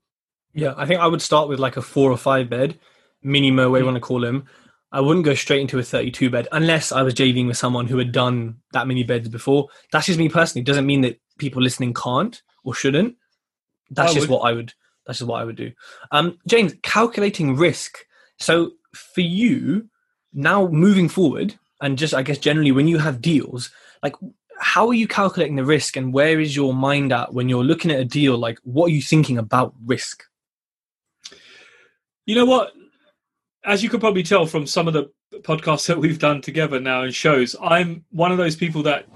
Yeah, 0.52 0.74
I 0.76 0.84
think 0.84 1.00
I 1.00 1.06
would 1.06 1.22
start 1.22 1.48
with 1.48 1.60
like 1.60 1.76
a 1.76 1.82
four 1.82 2.10
or 2.10 2.16
five 2.16 2.50
bed, 2.50 2.76
minimo, 3.24 3.70
whatever 3.70 3.78
you 3.78 3.84
want 3.84 3.96
to 3.98 4.00
call 4.00 4.20
them. 4.20 4.46
I 4.90 5.00
wouldn't 5.00 5.24
go 5.24 5.34
straight 5.34 5.60
into 5.60 5.78
a 5.78 5.84
32 5.84 6.28
bed 6.28 6.48
unless 6.50 6.90
I 6.90 7.02
was 7.02 7.14
JVing 7.14 7.46
with 7.46 7.56
someone 7.56 7.86
who 7.86 7.98
had 7.98 8.10
done 8.10 8.56
that 8.72 8.88
many 8.88 9.04
beds 9.04 9.28
before. 9.28 9.68
That's 9.92 10.06
just 10.06 10.18
me 10.18 10.28
personally. 10.28 10.64
Doesn't 10.64 10.86
mean 10.86 11.02
that 11.02 11.20
people 11.38 11.62
listening 11.62 11.94
can't 11.94 12.42
or 12.64 12.74
shouldn't. 12.74 13.14
That's 13.90 14.12
I 14.12 14.14
just 14.14 14.28
would. 14.28 14.34
what 14.34 14.48
I 14.48 14.52
would. 14.52 14.74
That's 15.06 15.20
just 15.20 15.28
what 15.28 15.40
I 15.40 15.44
would 15.44 15.56
do. 15.56 15.72
Um, 16.10 16.38
James, 16.48 16.74
calculating 16.82 17.56
risk. 17.56 17.98
So 18.38 18.72
for 18.92 19.20
you 19.20 19.88
now, 20.32 20.68
moving 20.68 21.08
forward, 21.08 21.54
and 21.80 21.98
just 21.98 22.14
I 22.14 22.22
guess 22.22 22.38
generally 22.38 22.72
when 22.72 22.88
you 22.88 22.98
have 22.98 23.20
deals, 23.20 23.70
like 24.02 24.14
how 24.58 24.88
are 24.88 24.94
you 24.94 25.06
calculating 25.06 25.56
the 25.56 25.64
risk, 25.64 25.96
and 25.96 26.12
where 26.12 26.40
is 26.40 26.56
your 26.56 26.74
mind 26.74 27.12
at 27.12 27.32
when 27.32 27.48
you're 27.48 27.64
looking 27.64 27.90
at 27.90 28.00
a 28.00 28.04
deal? 28.04 28.36
Like, 28.36 28.58
what 28.64 28.86
are 28.86 28.94
you 28.94 29.02
thinking 29.02 29.38
about 29.38 29.74
risk? 29.84 30.24
You 32.24 32.34
know 32.34 32.46
what? 32.46 32.72
As 33.64 33.82
you 33.82 33.88
could 33.88 34.00
probably 34.00 34.22
tell 34.22 34.46
from 34.46 34.66
some 34.66 34.88
of 34.88 34.94
the 34.94 35.10
podcasts 35.38 35.86
that 35.88 35.98
we've 35.98 36.18
done 36.18 36.40
together 36.40 36.80
now 36.80 37.02
and 37.02 37.14
shows, 37.14 37.54
I'm 37.62 38.04
one 38.10 38.32
of 38.32 38.38
those 38.38 38.56
people 38.56 38.82
that 38.84 39.06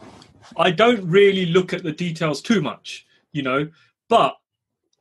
I 0.56 0.70
don't 0.70 1.04
really 1.08 1.46
look 1.46 1.72
at 1.72 1.82
the 1.82 1.92
details 1.92 2.40
too 2.42 2.60
much, 2.60 3.06
you 3.32 3.42
know, 3.42 3.70
but 4.08 4.36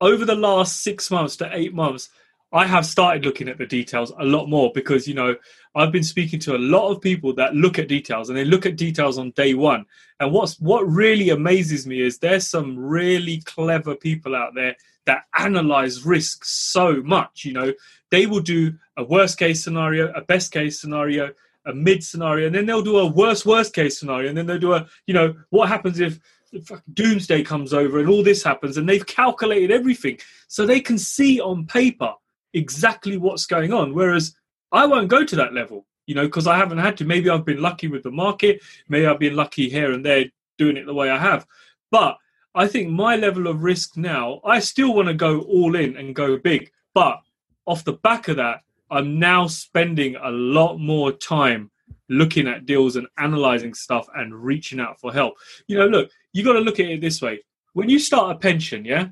over 0.02 0.26
the 0.26 0.36
last 0.36 0.82
six 0.84 1.12
months 1.12 1.36
to 1.38 1.50
eight 1.52 1.74
months, 1.74 2.10
I 2.52 2.66
have 2.66 2.86
started 2.86 3.26
looking 3.26 3.48
at 3.48 3.60
the 3.60 3.66
details 3.66 4.12
a 4.18 4.26
lot 4.26 4.48
more 4.48 4.72
because 4.74 5.08
you 5.08 5.14
know 5.14 5.36
I've 5.76 5.92
been 5.92 6.04
speaking 6.04 6.40
to 6.42 6.56
a 6.56 6.58
lot 6.58 6.90
of 6.90 7.02
people 7.02 7.34
that 7.36 7.54
look 7.54 7.78
at 7.78 7.88
details 7.88 8.30
and 8.30 8.38
they 8.38 8.46
look 8.46 8.66
at 8.66 8.76
details 8.76 9.20
on 9.20 9.32
day 9.32 9.54
one. 9.54 9.86
And 10.20 10.32
what's 10.32 10.60
what 10.60 10.90
really 10.90 11.30
amazes 11.30 11.86
me 11.86 12.02
is 12.02 12.18
there's 12.18 12.50
some 12.50 12.78
really 12.78 13.42
clever 13.42 13.96
people 13.96 14.36
out 14.36 14.56
there 14.56 14.76
that 15.06 15.26
analyze 15.38 16.06
risk 16.06 16.44
so 16.44 17.02
much. 17.04 17.46
You 17.46 17.54
know, 17.54 17.74
they 18.10 18.26
will 18.26 18.42
do 18.42 18.74
a 18.98 19.04
worst 19.04 19.38
case 19.38 19.64
scenario, 19.64 20.12
a 20.14 20.22
best 20.22 20.52
case 20.52 20.82
scenario, 20.82 21.32
a 21.66 21.74
mid 21.74 22.04
scenario, 22.04 22.48
and 22.48 22.56
then 22.56 22.66
they'll 22.66 22.82
do 22.82 22.98
a 22.98 23.06
worst 23.06 23.46
worst 23.46 23.74
case 23.74 24.00
scenario, 24.00 24.30
and 24.30 24.38
then 24.38 24.48
they'll 24.48 24.58
do 24.58 24.74
a 24.74 24.88
you 25.06 25.14
know 25.14 25.36
what 25.52 25.70
happens 25.70 26.00
if 26.00 26.20
doomsday 26.94 27.44
comes 27.44 27.74
over 27.74 28.00
and 28.00 28.10
all 28.10 28.24
this 28.24 28.44
happens 28.44 28.78
and 28.78 28.88
they've 28.88 29.06
calculated 29.06 29.72
everything 29.72 30.18
so 30.48 30.66
they 30.66 30.80
can 30.80 30.98
see 30.98 31.40
on 31.40 31.66
paper 31.66 32.14
exactly 32.54 33.18
what's 33.18 33.46
going 33.46 33.74
on. 33.74 33.94
Whereas 33.94 34.36
i 34.72 34.86
won't 34.86 35.08
go 35.08 35.24
to 35.24 35.36
that 35.36 35.54
level 35.54 35.86
you 36.06 36.14
know 36.16 36.26
because 36.26 36.48
i 36.48 36.58
haven't 36.58 36.78
had 36.78 36.98
to. 36.98 37.06
Maybe 37.06 37.30
i've 37.30 37.46
been 37.46 37.62
lucky 37.62 37.88
with 37.88 38.04
the 38.04 38.12
market. 38.12 38.62
Maybe 38.88 39.06
i've 39.06 39.20
been 39.20 39.36
lucky 39.36 39.70
here 39.70 39.92
and 39.92 40.06
there 40.06 40.26
doing 40.58 40.78
it 40.78 40.86
the 40.86 40.94
way 40.94 41.10
i 41.10 41.18
have. 41.18 41.46
But 41.92 42.18
i 42.56 42.68
think 42.68 42.90
my 42.90 43.16
level 43.16 43.48
of 43.48 43.64
risk 43.64 43.98
now 43.98 44.42
i 44.44 44.60
still 44.60 44.94
want 44.94 45.08
to 45.08 45.14
go 45.14 45.42
all 45.42 45.76
in 45.76 45.96
and 45.98 46.16
go 46.16 46.38
big. 46.38 46.72
But 46.94 47.22
off 47.66 47.84
the 47.84 47.94
back 47.94 48.28
of 48.28 48.38
that 48.38 48.62
i'm 48.90 49.20
now 49.20 49.46
spending 49.48 50.16
a 50.16 50.32
lot 50.32 50.78
more 50.78 51.12
time 51.12 51.70
looking 52.10 52.48
at 52.48 52.66
deals 52.66 52.96
and 52.96 53.08
analyzing 53.18 53.74
stuff 53.74 54.08
and 54.16 54.34
reaching 54.34 54.80
out 54.80 55.00
for 55.00 55.14
help. 55.14 55.36
You 55.68 55.78
know, 55.78 55.88
look, 55.88 56.10
you 56.34 56.44
got 56.44 56.54
to 56.54 56.60
look 56.60 56.80
at 56.80 56.88
it 56.88 57.02
this 57.02 57.22
way. 57.22 57.40
When 57.74 57.90
you 57.90 58.00
start 58.00 58.36
a 58.36 58.40
pension, 58.40 58.84
yeah, 58.84 59.10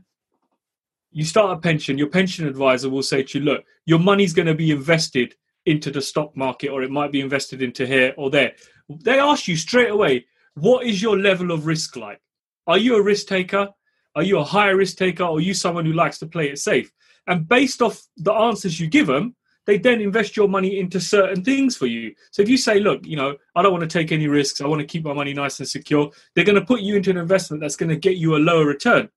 you 1.12 1.24
start 1.24 1.58
a 1.58 1.62
pension, 1.62 1.98
your 1.98 2.10
pension 2.10 2.48
advisor 2.48 2.90
will 2.90 3.04
say 3.04 3.24
to 3.24 3.40
you, 3.40 3.46
look, 3.46 3.64
your 3.86 4.00
money's 4.00 4.34
going 4.34 4.48
to 4.48 4.56
be 4.56 4.72
invested 4.72 5.36
into 5.66 5.92
the 5.92 6.02
stock 6.02 6.36
market 6.36 6.70
or 6.70 6.84
it 6.84 6.92
might 6.92 7.12
be 7.12 7.22
invested 7.22 7.62
into 7.62 7.86
here 7.86 8.14
or 8.18 8.30
there. 8.30 8.54
They 8.90 9.20
ask 9.20 9.48
you 9.48 9.56
straight 9.56 9.92
away, 9.92 10.26
what 10.56 10.86
is 10.86 11.02
your 11.02 11.18
level 11.18 11.52
of 11.52 11.66
risk 11.66 11.96
like? 11.96 12.22
Are 12.66 12.78
you 12.78 12.98
a 12.98 13.02
risk 13.02 13.28
taker? 13.28 13.70
Are 14.16 14.24
you 14.24 14.40
a 14.40 14.44
higher 14.44 14.76
risk 14.76 14.98
taker? 14.98 15.24
Or 15.24 15.38
are 15.38 15.42
you 15.42 15.54
someone 15.54 15.86
who 15.86 15.94
likes 15.94 16.20
to 16.20 16.26
play 16.26 16.50
it 16.50 16.58
safe? 16.58 16.92
And 17.28 17.48
based 17.48 17.82
off 17.82 18.02
the 18.18 18.34
answers 18.34 18.80
you 18.80 18.88
give 18.88 19.08
them, 19.08 19.36
they 19.68 19.78
then 19.78 20.02
invest 20.02 20.36
your 20.36 20.48
money 20.48 20.80
into 20.80 21.00
certain 21.00 21.44
things 21.44 21.76
for 21.76 21.86
you. 21.86 22.16
So 22.32 22.42
if 22.42 22.50
you 22.50 22.58
say, 22.58 22.80
look, 22.80 23.06
you 23.06 23.18
know, 23.18 23.36
I 23.54 23.62
don't 23.62 23.74
want 23.74 23.88
to 23.88 24.00
take 24.00 24.14
any 24.14 24.28
risks, 24.28 24.62
I 24.62 24.66
want 24.66 24.80
to 24.80 24.88
keep 24.88 25.04
my 25.04 25.14
money 25.14 25.34
nice 25.34 25.60
and 25.60 25.68
secure, 25.68 26.10
they're 26.34 26.46
going 26.46 26.60
to 26.60 26.66
put 26.66 26.80
you 26.80 26.96
into 26.96 27.12
an 27.12 27.18
investment 27.18 27.62
that's 27.62 27.76
going 27.76 27.90
to 27.90 27.98
get 27.98 28.16
you 28.16 28.36
a 28.36 28.40
lower 28.40 28.66
return. 28.66 29.10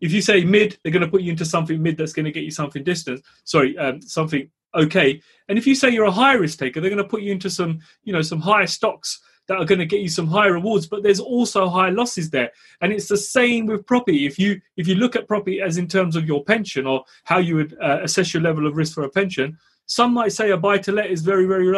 If 0.00 0.12
you 0.12 0.20
say 0.20 0.44
mid, 0.44 0.76
they're 0.82 0.92
going 0.92 1.04
to 1.04 1.10
put 1.10 1.22
you 1.22 1.30
into 1.30 1.44
something 1.44 1.80
mid 1.80 1.96
that's 1.96 2.12
going 2.12 2.26
to 2.26 2.32
get 2.32 2.42
you 2.42 2.50
something 2.50 2.82
distant. 2.82 3.22
Sorry, 3.44 3.78
um, 3.78 4.02
something 4.02 4.50
okay. 4.74 5.22
And 5.48 5.56
if 5.56 5.66
you 5.66 5.76
say 5.76 5.90
you're 5.90 6.04
a 6.06 6.10
high 6.10 6.34
risk 6.34 6.58
taker, 6.58 6.80
they're 6.80 6.90
going 6.90 7.02
to 7.02 7.08
put 7.08 7.22
you 7.22 7.30
into 7.30 7.48
some, 7.48 7.78
you 8.02 8.12
know, 8.12 8.20
some 8.20 8.40
higher 8.40 8.66
stocks 8.66 9.20
that 9.46 9.58
are 9.58 9.64
going 9.64 9.78
to 9.78 9.86
get 9.86 10.00
you 10.00 10.08
some 10.08 10.26
high 10.26 10.46
rewards 10.46 10.86
but 10.86 11.02
there's 11.02 11.20
also 11.20 11.68
high 11.68 11.90
losses 11.90 12.30
there 12.30 12.50
and 12.80 12.92
it's 12.92 13.08
the 13.08 13.16
same 13.16 13.66
with 13.66 13.86
property 13.86 14.24
if 14.24 14.38
you 14.38 14.58
if 14.78 14.88
you 14.88 14.94
look 14.94 15.16
at 15.16 15.28
property 15.28 15.60
as 15.60 15.76
in 15.76 15.86
terms 15.86 16.16
of 16.16 16.26
your 16.26 16.42
pension 16.44 16.86
or 16.86 17.04
how 17.24 17.36
you 17.36 17.56
would 17.56 17.76
uh, 17.82 17.98
assess 18.02 18.32
your 18.32 18.42
level 18.42 18.66
of 18.66 18.74
risk 18.74 18.94
for 18.94 19.04
a 19.04 19.10
pension 19.10 19.58
some 19.86 20.14
might 20.14 20.32
say 20.32 20.50
a 20.50 20.56
buy 20.56 20.78
to 20.78 20.92
let 20.92 21.10
is 21.10 21.22
very, 21.22 21.46
very 21.46 21.72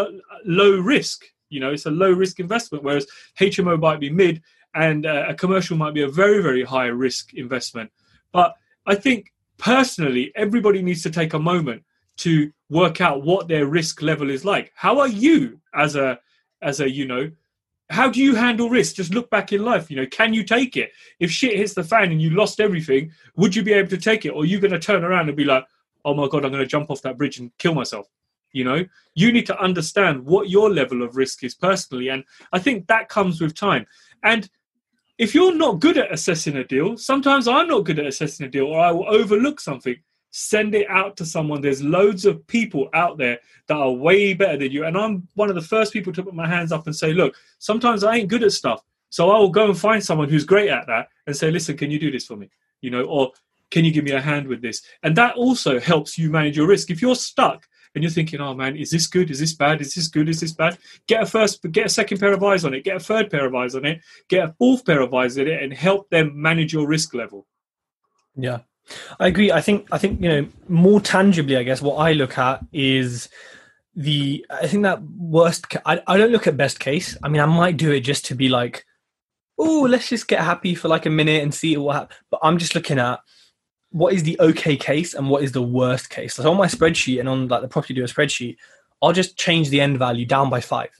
low 0.44 0.78
risk. 0.78 1.24
You 1.48 1.60
know, 1.60 1.72
it's 1.72 1.86
a 1.86 1.90
low 1.90 2.12
risk 2.12 2.40
investment, 2.40 2.84
whereas 2.84 3.06
HMO 3.40 3.78
might 3.78 4.00
be 4.00 4.10
mid 4.10 4.42
and 4.74 5.06
uh, 5.06 5.26
a 5.28 5.34
commercial 5.34 5.76
might 5.76 5.94
be 5.94 6.02
a 6.02 6.08
very, 6.08 6.42
very 6.42 6.62
high 6.62 6.86
risk 6.86 7.34
investment. 7.34 7.90
But 8.32 8.54
I 8.86 8.94
think 8.94 9.32
personally, 9.58 10.32
everybody 10.36 10.82
needs 10.82 11.02
to 11.04 11.10
take 11.10 11.32
a 11.32 11.38
moment 11.38 11.82
to 12.18 12.52
work 12.68 13.00
out 13.00 13.22
what 13.22 13.48
their 13.48 13.66
risk 13.66 14.02
level 14.02 14.30
is 14.30 14.44
like. 14.44 14.72
How 14.74 15.00
are 15.00 15.08
you 15.08 15.60
as 15.74 15.96
a, 15.96 16.18
as 16.62 16.80
a, 16.80 16.90
you 16.90 17.06
know, 17.06 17.30
how 17.88 18.10
do 18.10 18.20
you 18.20 18.34
handle 18.34 18.68
risk? 18.68 18.96
Just 18.96 19.14
look 19.14 19.30
back 19.30 19.52
in 19.52 19.64
life. 19.64 19.90
You 19.90 19.98
know, 19.98 20.06
can 20.06 20.34
you 20.34 20.42
take 20.42 20.76
it? 20.76 20.92
If 21.20 21.30
shit 21.30 21.56
hits 21.56 21.74
the 21.74 21.84
fan 21.84 22.10
and 22.10 22.20
you 22.20 22.30
lost 22.30 22.60
everything, 22.60 23.12
would 23.36 23.54
you 23.54 23.62
be 23.62 23.72
able 23.72 23.90
to 23.90 23.98
take 23.98 24.24
it? 24.24 24.30
Or 24.30 24.42
are 24.42 24.46
you 24.46 24.58
going 24.58 24.72
to 24.72 24.78
turn 24.78 25.04
around 25.04 25.28
and 25.28 25.36
be 25.36 25.44
like, 25.44 25.64
oh 26.06 26.14
my 26.14 26.26
god 26.28 26.44
i'm 26.44 26.50
going 26.50 26.62
to 26.62 26.66
jump 26.66 26.90
off 26.90 27.02
that 27.02 27.18
bridge 27.18 27.38
and 27.38 27.50
kill 27.58 27.74
myself 27.74 28.06
you 28.52 28.64
know 28.64 28.84
you 29.14 29.30
need 29.30 29.46
to 29.46 29.60
understand 29.60 30.24
what 30.24 30.48
your 30.48 30.70
level 30.70 31.02
of 31.02 31.16
risk 31.16 31.44
is 31.44 31.54
personally 31.54 32.08
and 32.08 32.24
i 32.52 32.58
think 32.58 32.86
that 32.86 33.08
comes 33.08 33.40
with 33.40 33.54
time 33.54 33.84
and 34.22 34.48
if 35.18 35.34
you're 35.34 35.54
not 35.54 35.80
good 35.80 35.98
at 35.98 36.12
assessing 36.12 36.56
a 36.56 36.64
deal 36.64 36.96
sometimes 36.96 37.46
i'm 37.46 37.68
not 37.68 37.84
good 37.84 37.98
at 37.98 38.06
assessing 38.06 38.46
a 38.46 38.48
deal 38.48 38.66
or 38.66 38.80
i 38.80 38.90
will 38.90 39.08
overlook 39.08 39.60
something 39.60 39.96
Send 40.38 40.74
it 40.74 40.86
out 40.90 41.16
to 41.16 41.24
someone. 41.24 41.62
There's 41.62 41.82
loads 41.82 42.26
of 42.26 42.46
people 42.46 42.90
out 42.92 43.16
there 43.16 43.38
that 43.68 43.76
are 43.78 43.90
way 43.90 44.34
better 44.34 44.58
than 44.58 44.70
you. 44.70 44.84
And 44.84 44.94
I'm 44.94 45.26
one 45.32 45.48
of 45.48 45.54
the 45.54 45.62
first 45.62 45.94
people 45.94 46.12
to 46.12 46.22
put 46.22 46.34
my 46.34 46.46
hands 46.46 46.72
up 46.72 46.84
and 46.84 46.94
say, 46.94 47.14
look, 47.14 47.34
sometimes 47.58 48.04
I 48.04 48.16
ain't 48.16 48.28
good 48.28 48.42
at 48.42 48.52
stuff. 48.52 48.84
So 49.08 49.30
I 49.30 49.38
will 49.38 49.48
go 49.48 49.64
and 49.64 49.78
find 49.78 50.04
someone 50.04 50.28
who's 50.28 50.44
great 50.44 50.68
at 50.68 50.86
that 50.88 51.08
and 51.26 51.34
say, 51.34 51.50
listen, 51.50 51.78
can 51.78 51.90
you 51.90 51.98
do 51.98 52.10
this 52.10 52.26
for 52.26 52.36
me? 52.36 52.50
You 52.82 52.90
know, 52.90 53.04
or 53.04 53.32
can 53.70 53.84
you 53.84 53.90
give 53.90 54.04
me 54.04 54.12
a 54.12 54.20
hand 54.20 54.46
with 54.46 54.62
this? 54.62 54.82
And 55.02 55.16
that 55.16 55.36
also 55.36 55.80
helps 55.80 56.18
you 56.18 56.30
manage 56.30 56.56
your 56.56 56.66
risk. 56.66 56.90
If 56.90 57.02
you're 57.02 57.16
stuck 57.16 57.66
and 57.94 58.04
you're 58.04 58.10
thinking, 58.10 58.40
oh 58.40 58.54
man, 58.54 58.76
is 58.76 58.90
this 58.90 59.06
good? 59.06 59.30
Is 59.30 59.40
this 59.40 59.54
bad? 59.54 59.80
Is 59.80 59.94
this 59.94 60.08
good? 60.08 60.28
Is 60.28 60.40
this 60.40 60.52
bad? 60.52 60.78
Get 61.08 61.22
a 61.22 61.26
first, 61.26 61.62
get 61.72 61.86
a 61.86 61.90
second 61.90 62.18
pair 62.18 62.32
of 62.32 62.42
eyes 62.42 62.64
on 62.64 62.74
it. 62.74 62.84
Get 62.84 62.96
a 62.96 63.00
third 63.00 63.30
pair 63.30 63.46
of 63.46 63.54
eyes 63.54 63.74
on 63.74 63.84
it. 63.84 64.00
Get 64.28 64.48
a 64.48 64.54
fourth 64.58 64.84
pair 64.84 65.00
of 65.00 65.12
eyes 65.14 65.38
on 65.38 65.48
it, 65.48 65.62
and 65.62 65.72
help 65.72 66.08
them 66.10 66.30
manage 66.34 66.72
your 66.72 66.86
risk 66.86 67.14
level. 67.14 67.46
Yeah, 68.36 68.60
I 69.18 69.28
agree. 69.28 69.50
I 69.50 69.60
think 69.60 69.88
I 69.90 69.98
think 69.98 70.20
you 70.20 70.28
know 70.28 70.46
more 70.68 71.00
tangibly. 71.00 71.56
I 71.56 71.62
guess 71.62 71.82
what 71.82 71.96
I 71.96 72.12
look 72.12 72.38
at 72.38 72.60
is 72.72 73.28
the. 73.94 74.44
I 74.50 74.66
think 74.66 74.82
that 74.82 75.02
worst. 75.02 75.66
I 75.86 76.02
I 76.06 76.18
don't 76.18 76.32
look 76.32 76.46
at 76.46 76.56
best 76.56 76.78
case. 76.78 77.16
I 77.22 77.28
mean, 77.28 77.40
I 77.40 77.46
might 77.46 77.78
do 77.78 77.90
it 77.92 78.00
just 78.00 78.26
to 78.26 78.34
be 78.34 78.48
like, 78.48 78.84
oh, 79.58 79.86
let's 79.88 80.10
just 80.10 80.28
get 80.28 80.40
happy 80.44 80.74
for 80.74 80.88
like 80.88 81.06
a 81.06 81.10
minute 81.10 81.42
and 81.42 81.54
see 81.54 81.76
what 81.78 81.96
happens. 81.96 82.20
But 82.30 82.40
I'm 82.42 82.58
just 82.58 82.74
looking 82.74 82.98
at 82.98 83.20
what 83.90 84.12
is 84.12 84.24
the 84.24 84.36
okay 84.40 84.76
case 84.76 85.14
and 85.14 85.30
what 85.30 85.42
is 85.42 85.52
the 85.52 85.62
worst 85.62 86.10
case. 86.10 86.34
So 86.34 86.50
on 86.50 86.56
my 86.56 86.66
spreadsheet 86.66 87.20
and 87.20 87.28
on 87.28 87.48
like 87.48 87.62
the 87.62 87.68
Property 87.68 87.94
Duo 87.94 88.06
spreadsheet, 88.06 88.56
I'll 89.02 89.12
just 89.12 89.38
change 89.38 89.70
the 89.70 89.80
end 89.80 89.98
value 89.98 90.26
down 90.26 90.50
by 90.50 90.60
five, 90.60 90.90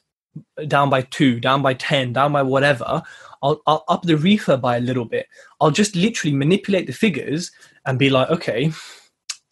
down 0.66 0.90
by 0.90 1.02
two, 1.02 1.40
down 1.40 1.62
by 1.62 1.74
ten, 1.74 2.12
down 2.12 2.32
by 2.32 2.42
whatever. 2.42 3.02
I'll, 3.42 3.60
I'll 3.66 3.84
up 3.88 4.02
the 4.02 4.14
refurb 4.14 4.60
by 4.60 4.76
a 4.76 4.80
little 4.80 5.04
bit. 5.04 5.26
I'll 5.60 5.70
just 5.70 5.94
literally 5.94 6.34
manipulate 6.34 6.86
the 6.86 6.92
figures 6.92 7.50
and 7.84 7.98
be 7.98 8.10
like, 8.10 8.30
okay, 8.30 8.72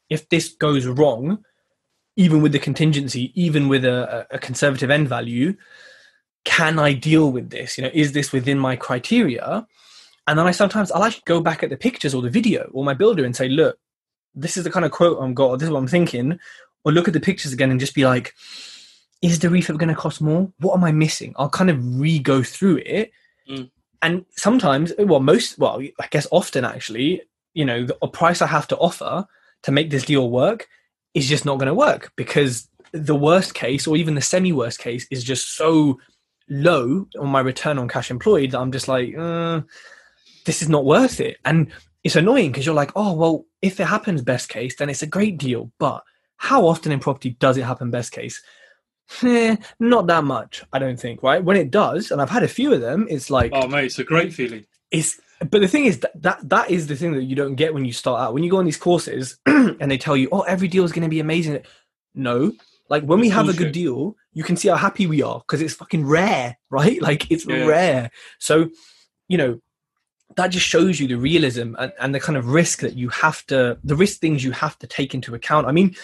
if 0.09 0.29
this 0.29 0.55
goes 0.55 0.87
wrong, 0.87 1.44
even 2.16 2.42
with 2.42 2.53
the 2.53 2.59
contingency, 2.59 3.33
even 3.35 3.68
with 3.68 3.85
a, 3.85 4.27
a 4.31 4.38
conservative 4.38 4.90
end 4.90 5.09
value, 5.09 5.55
can 6.44 6.79
I 6.79 6.92
deal 6.92 7.33
with 7.33 7.51
this? 7.51 7.77
You 7.77 7.85
know, 7.85 7.90
is 7.92 8.12
this 8.12 8.33
within 8.33 8.59
my 8.59 8.77
criteria? 8.77 9.66
And 10.27 10.39
then 10.39 10.47
I 10.47 10.53
sometimes 10.53 10.91
I'll 10.91 11.05
actually 11.05 11.23
go 11.27 11.41
back 11.41 11.63
at 11.63 11.71
the 11.71 11.77
pictures 11.77 12.15
or 12.15 12.23
the 12.23 12.31
video 12.31 12.71
or 12.73 12.85
my 12.85 12.95
builder 12.95 13.25
and 13.25 13.37
say, 13.37 13.49
look, 13.49 13.79
this 14.35 14.57
is 14.57 14.65
the 14.65 14.71
kind 14.71 14.85
of 14.85 14.91
quote 14.91 15.19
I'm 15.21 15.35
got, 15.35 15.51
or 15.51 15.59
this 15.59 15.67
is 15.67 15.73
what 15.73 15.79
I'm 15.79 15.87
thinking. 15.87 16.39
Or 16.85 16.93
look 16.93 17.09
at 17.09 17.15
the 17.15 17.21
pictures 17.21 17.53
again 17.53 17.71
and 17.71 17.81
just 17.81 17.95
be 17.95 18.05
like, 18.05 18.35
is 19.23 19.39
the 19.39 19.49
refurb 19.49 19.79
going 19.79 19.89
to 19.89 19.95
cost 19.95 20.21
more? 20.21 20.53
What 20.59 20.75
am 20.75 20.85
I 20.85 20.93
missing? 20.93 21.35
I'll 21.37 21.49
kind 21.49 21.71
of 21.71 22.01
re 22.01 22.19
go 22.19 22.43
through 22.43 22.83
it. 22.85 23.11
Mm. 23.49 23.71
And 24.03 24.27
sometimes, 24.37 24.93
well, 24.99 25.21
most, 25.21 25.59
well, 25.59 25.81
I 25.99 26.07
guess 26.11 26.27
often 26.31 26.65
actually, 26.65 27.23
you 27.55 27.65
know, 27.65 27.85
the 27.85 27.95
price 28.09 28.43
I 28.43 28.47
have 28.47 28.69
to 28.69 28.77
offer 28.77 29.27
to 29.63 29.73
make 29.73 29.91
this 29.91 30.05
deal 30.05 30.31
work 30.31 30.69
is 31.15 31.29
just 31.29 31.47
not 31.47 31.59
going 31.59 31.69
to 31.69 31.75
work 31.75 32.13
because 32.17 32.69
the 32.93 33.15
worst 33.15 33.55
case 33.55 33.87
or 33.87 33.97
even 33.97 34.15
the 34.15 34.21
semi 34.21 34.53
worst 34.53 34.79
case 34.79 35.07
is 35.11 35.25
just 35.25 35.57
so 35.57 35.99
low 36.49 37.07
on 37.19 37.29
my 37.29 37.41
return 37.41 37.79
on 37.79 37.89
cash 37.89 38.11
employed 38.11 38.51
that 38.51 38.61
I'm 38.61 38.73
just 38.73 38.89
like, 38.89 39.17
uh, 39.17 39.63
this 40.44 40.62
is 40.62 40.68
not 40.68 40.85
worth 40.85 41.20
it. 41.20 41.38
And 41.44 41.70
it's 42.02 42.16
annoying 42.16 42.52
because 42.52 42.66
you're 42.66 42.74
like, 42.74 42.92
oh, 42.94 43.14
well, 43.14 43.46
if 43.62 43.80
it 43.80 43.87
happens 43.87 44.22
best 44.22 44.48
case, 44.48 44.76
then 44.76 44.90
it's 44.90 45.02
a 45.02 45.07
great 45.07 45.38
deal. 45.38 45.72
But 45.78 46.02
how 46.37 46.66
often 46.66 46.92
in 46.92 47.00
property 47.00 47.30
does 47.40 47.57
it 47.57 47.62
happen 47.62 47.90
best 47.90 48.12
case? 48.12 48.42
Eh, 49.22 49.57
not 49.80 50.07
that 50.07 50.24
much, 50.24 50.64
I 50.72 50.78
don't 50.78 50.98
think, 50.98 51.22
right? 51.22 51.42
When 51.42 51.57
it 51.57 51.70
does, 51.70 52.11
and 52.11 52.20
I've 52.20 52.30
had 52.30 52.42
a 52.42 52.48
few 52.48 52.72
of 52.72 52.80
them, 52.80 53.07
it's 53.09 53.30
like 53.30 53.52
Oh 53.54 53.68
mate, 53.68 53.87
it's 53.87 53.98
a 53.98 54.04
great 54.04 54.33
feeling. 54.33 54.64
It's 54.90 55.20
but 55.40 55.61
the 55.61 55.68
thing 55.68 55.85
is 55.85 56.00
that, 56.00 56.22
that 56.22 56.48
that 56.48 56.70
is 56.70 56.87
the 56.87 56.96
thing 56.96 57.12
that 57.12 57.24
you 57.24 57.37
don't 57.37 57.54
get 57.54 57.74
when 57.74 57.85
you 57.85 57.92
start 57.92 58.20
out. 58.20 58.35
When 58.35 58.42
you 58.42 58.50
go 58.50 58.59
on 58.59 58.64
these 58.64 58.78
courses 58.78 59.38
and 59.46 59.90
they 59.90 59.98
tell 59.98 60.16
you, 60.16 60.28
Oh, 60.33 60.40
every 60.42 60.68
deal 60.68 60.85
is 60.85 60.92
gonna 60.92 61.09
be 61.09 61.20
amazing. 61.20 61.62
No. 62.14 62.52
Like 62.88 63.02
when 63.02 63.20
we 63.20 63.28
have 63.30 63.48
a 63.48 63.54
good 63.54 63.72
deal, 63.72 64.16
you 64.33 64.44
can 64.44 64.57
see 64.57 64.68
how 64.68 64.76
happy 64.76 65.07
we 65.07 65.22
are 65.22 65.38
because 65.38 65.61
it's 65.61 65.74
fucking 65.74 66.07
rare, 66.07 66.59
right? 66.70 67.00
Like 67.00 67.30
it's 67.30 67.46
yeah. 67.46 67.66
rare. 67.66 68.11
So, 68.38 68.70
you 69.28 69.38
know, 69.38 69.61
that 70.37 70.49
just 70.49 70.66
shows 70.66 71.01
you 71.01 71.07
the 71.07 71.16
realism 71.16 71.75
and, 71.79 71.92
and, 72.01 72.14
the 72.14 72.20
kind 72.20 72.37
of 72.37 72.49
risk 72.49 72.81
that 72.81 72.94
you 72.94 73.09
have 73.11 73.47
to 73.47 73.79
the 73.85 73.97
risk 73.97 74.20
things 74.20 74.44
you 74.44 74.53
have 74.53 74.79
to 74.79 74.87
take 74.87 75.14
into 75.14 75.35
account. 75.35 75.66
I 75.66 75.73
mean 75.73 75.94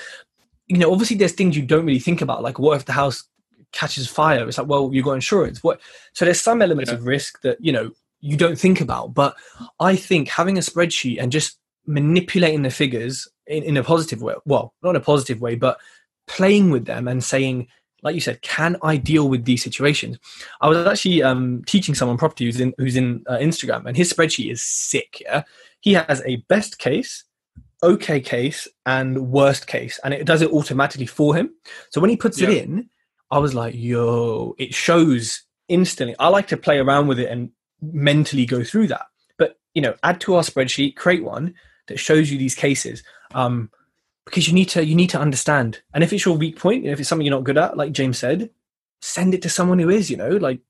you 0.66 0.78
know 0.78 0.92
obviously 0.92 1.16
there's 1.16 1.32
things 1.32 1.56
you 1.56 1.62
don't 1.62 1.86
really 1.86 1.98
think 1.98 2.20
about 2.20 2.42
like 2.42 2.58
what 2.58 2.76
if 2.76 2.84
the 2.84 2.92
house 2.92 3.24
catches 3.72 4.08
fire? 4.08 4.46
It's 4.48 4.58
like 4.58 4.68
well 4.68 4.90
you've 4.92 5.04
got 5.04 5.12
insurance. 5.12 5.62
What 5.62 5.80
so 6.12 6.24
there's 6.24 6.40
some 6.40 6.62
elements 6.62 6.90
yeah. 6.90 6.96
of 6.96 7.06
risk 7.06 7.40
that 7.42 7.58
you 7.60 7.72
know 7.72 7.90
you 8.20 8.36
don't 8.36 8.58
think 8.58 8.80
about. 8.80 9.14
But 9.14 9.34
i 9.78 9.96
think 9.96 10.28
having 10.28 10.56
a 10.56 10.60
spreadsheet 10.60 11.20
and 11.20 11.32
just 11.32 11.58
manipulating 11.86 12.62
the 12.62 12.70
figures 12.70 13.26
in, 13.46 13.62
in 13.64 13.76
a 13.76 13.82
positive 13.82 14.22
way 14.22 14.34
well 14.44 14.74
not 14.82 14.90
in 14.90 14.96
a 14.96 15.00
positive 15.00 15.40
way 15.40 15.54
but 15.56 15.78
playing 16.26 16.70
with 16.70 16.84
them 16.84 17.08
and 17.08 17.24
saying 17.24 17.66
like 18.02 18.14
you 18.14 18.20
said, 18.20 18.42
can 18.42 18.76
I 18.82 18.96
deal 18.96 19.28
with 19.28 19.44
these 19.44 19.62
situations? 19.62 20.18
I 20.60 20.68
was 20.68 20.86
actually 20.86 21.22
um, 21.22 21.62
teaching 21.66 21.94
someone 21.94 22.18
property 22.18 22.46
who's 22.46 22.60
in 22.60 22.74
who's 22.78 22.96
in 22.96 23.24
uh, 23.26 23.38
Instagram, 23.38 23.86
and 23.86 23.96
his 23.96 24.12
spreadsheet 24.12 24.50
is 24.50 24.62
sick. 24.62 25.20
Yeah, 25.20 25.42
he 25.80 25.94
has 25.94 26.22
a 26.24 26.36
best 26.48 26.78
case, 26.78 27.24
okay 27.82 28.20
case, 28.20 28.66
and 28.86 29.30
worst 29.30 29.66
case, 29.66 29.98
and 30.04 30.14
it 30.14 30.26
does 30.26 30.42
it 30.42 30.50
automatically 30.50 31.06
for 31.06 31.34
him. 31.34 31.54
So 31.90 32.00
when 32.00 32.10
he 32.10 32.16
puts 32.16 32.40
yeah. 32.40 32.48
it 32.50 32.64
in, 32.64 32.90
I 33.30 33.38
was 33.38 33.54
like, 33.54 33.74
"Yo!" 33.76 34.54
It 34.58 34.74
shows 34.74 35.44
instantly. 35.68 36.16
I 36.18 36.28
like 36.28 36.48
to 36.48 36.56
play 36.56 36.78
around 36.78 37.06
with 37.06 37.18
it 37.18 37.30
and 37.30 37.50
mentally 37.80 38.46
go 38.46 38.62
through 38.64 38.88
that. 38.88 39.06
But 39.38 39.58
you 39.74 39.82
know, 39.82 39.94
add 40.02 40.20
to 40.22 40.34
our 40.34 40.42
spreadsheet, 40.42 40.96
create 40.96 41.24
one 41.24 41.54
that 41.88 41.98
shows 41.98 42.30
you 42.30 42.38
these 42.38 42.54
cases. 42.54 43.02
Um, 43.34 43.70
because 44.24 44.48
you 44.48 44.54
need 44.54 44.68
to 44.70 44.84
you 44.84 44.94
need 44.94 45.10
to 45.10 45.20
understand. 45.20 45.82
And 45.94 46.04
if 46.04 46.12
it's 46.12 46.24
your 46.24 46.36
weak 46.36 46.58
point, 46.58 46.86
if 46.86 47.00
it's 47.00 47.08
something 47.08 47.26
you're 47.26 47.34
not 47.34 47.44
good 47.44 47.58
at, 47.58 47.76
like 47.76 47.92
James 47.92 48.18
said, 48.18 48.50
send 49.00 49.34
it 49.34 49.42
to 49.42 49.48
someone 49.48 49.78
who 49.78 49.90
is. 49.90 50.10
You 50.10 50.16
know, 50.16 50.30
like 50.30 50.60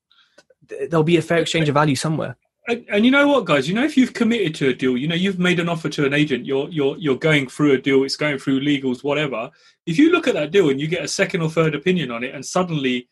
there'll 0.88 1.04
be 1.04 1.16
a 1.16 1.22
fair 1.22 1.38
exchange 1.38 1.68
of 1.68 1.74
value 1.74 1.96
somewhere. 1.96 2.36
And, 2.68 2.84
and, 2.88 3.04
you 3.04 3.10
know 3.10 3.26
what, 3.26 3.46
guys? 3.46 3.68
You 3.68 3.74
know, 3.74 3.84
if 3.84 3.96
you've 3.96 4.12
committed 4.12 4.54
to 4.56 4.68
a 4.68 4.74
deal, 4.74 4.96
you 4.96 5.08
know, 5.08 5.14
you've 5.14 5.38
made 5.38 5.58
an 5.58 5.68
offer 5.68 5.88
to 5.88 6.06
an 6.06 6.14
agent. 6.14 6.46
You're 6.46 6.68
you're 6.68 6.96
you're 6.98 7.16
going 7.16 7.48
through 7.48 7.72
a 7.72 7.78
deal. 7.78 8.04
It's 8.04 8.16
going 8.16 8.38
through 8.38 8.60
legals, 8.60 9.02
whatever. 9.02 9.50
If 9.86 9.98
you 9.98 10.12
look 10.12 10.28
at 10.28 10.34
that 10.34 10.52
deal 10.52 10.70
and 10.70 10.80
you 10.80 10.86
get 10.86 11.02
a 11.02 11.08
second 11.08 11.42
or 11.42 11.50
third 11.50 11.74
opinion 11.74 12.10
on 12.10 12.22
it, 12.22 12.34
and 12.34 12.44
suddenly 12.44 13.08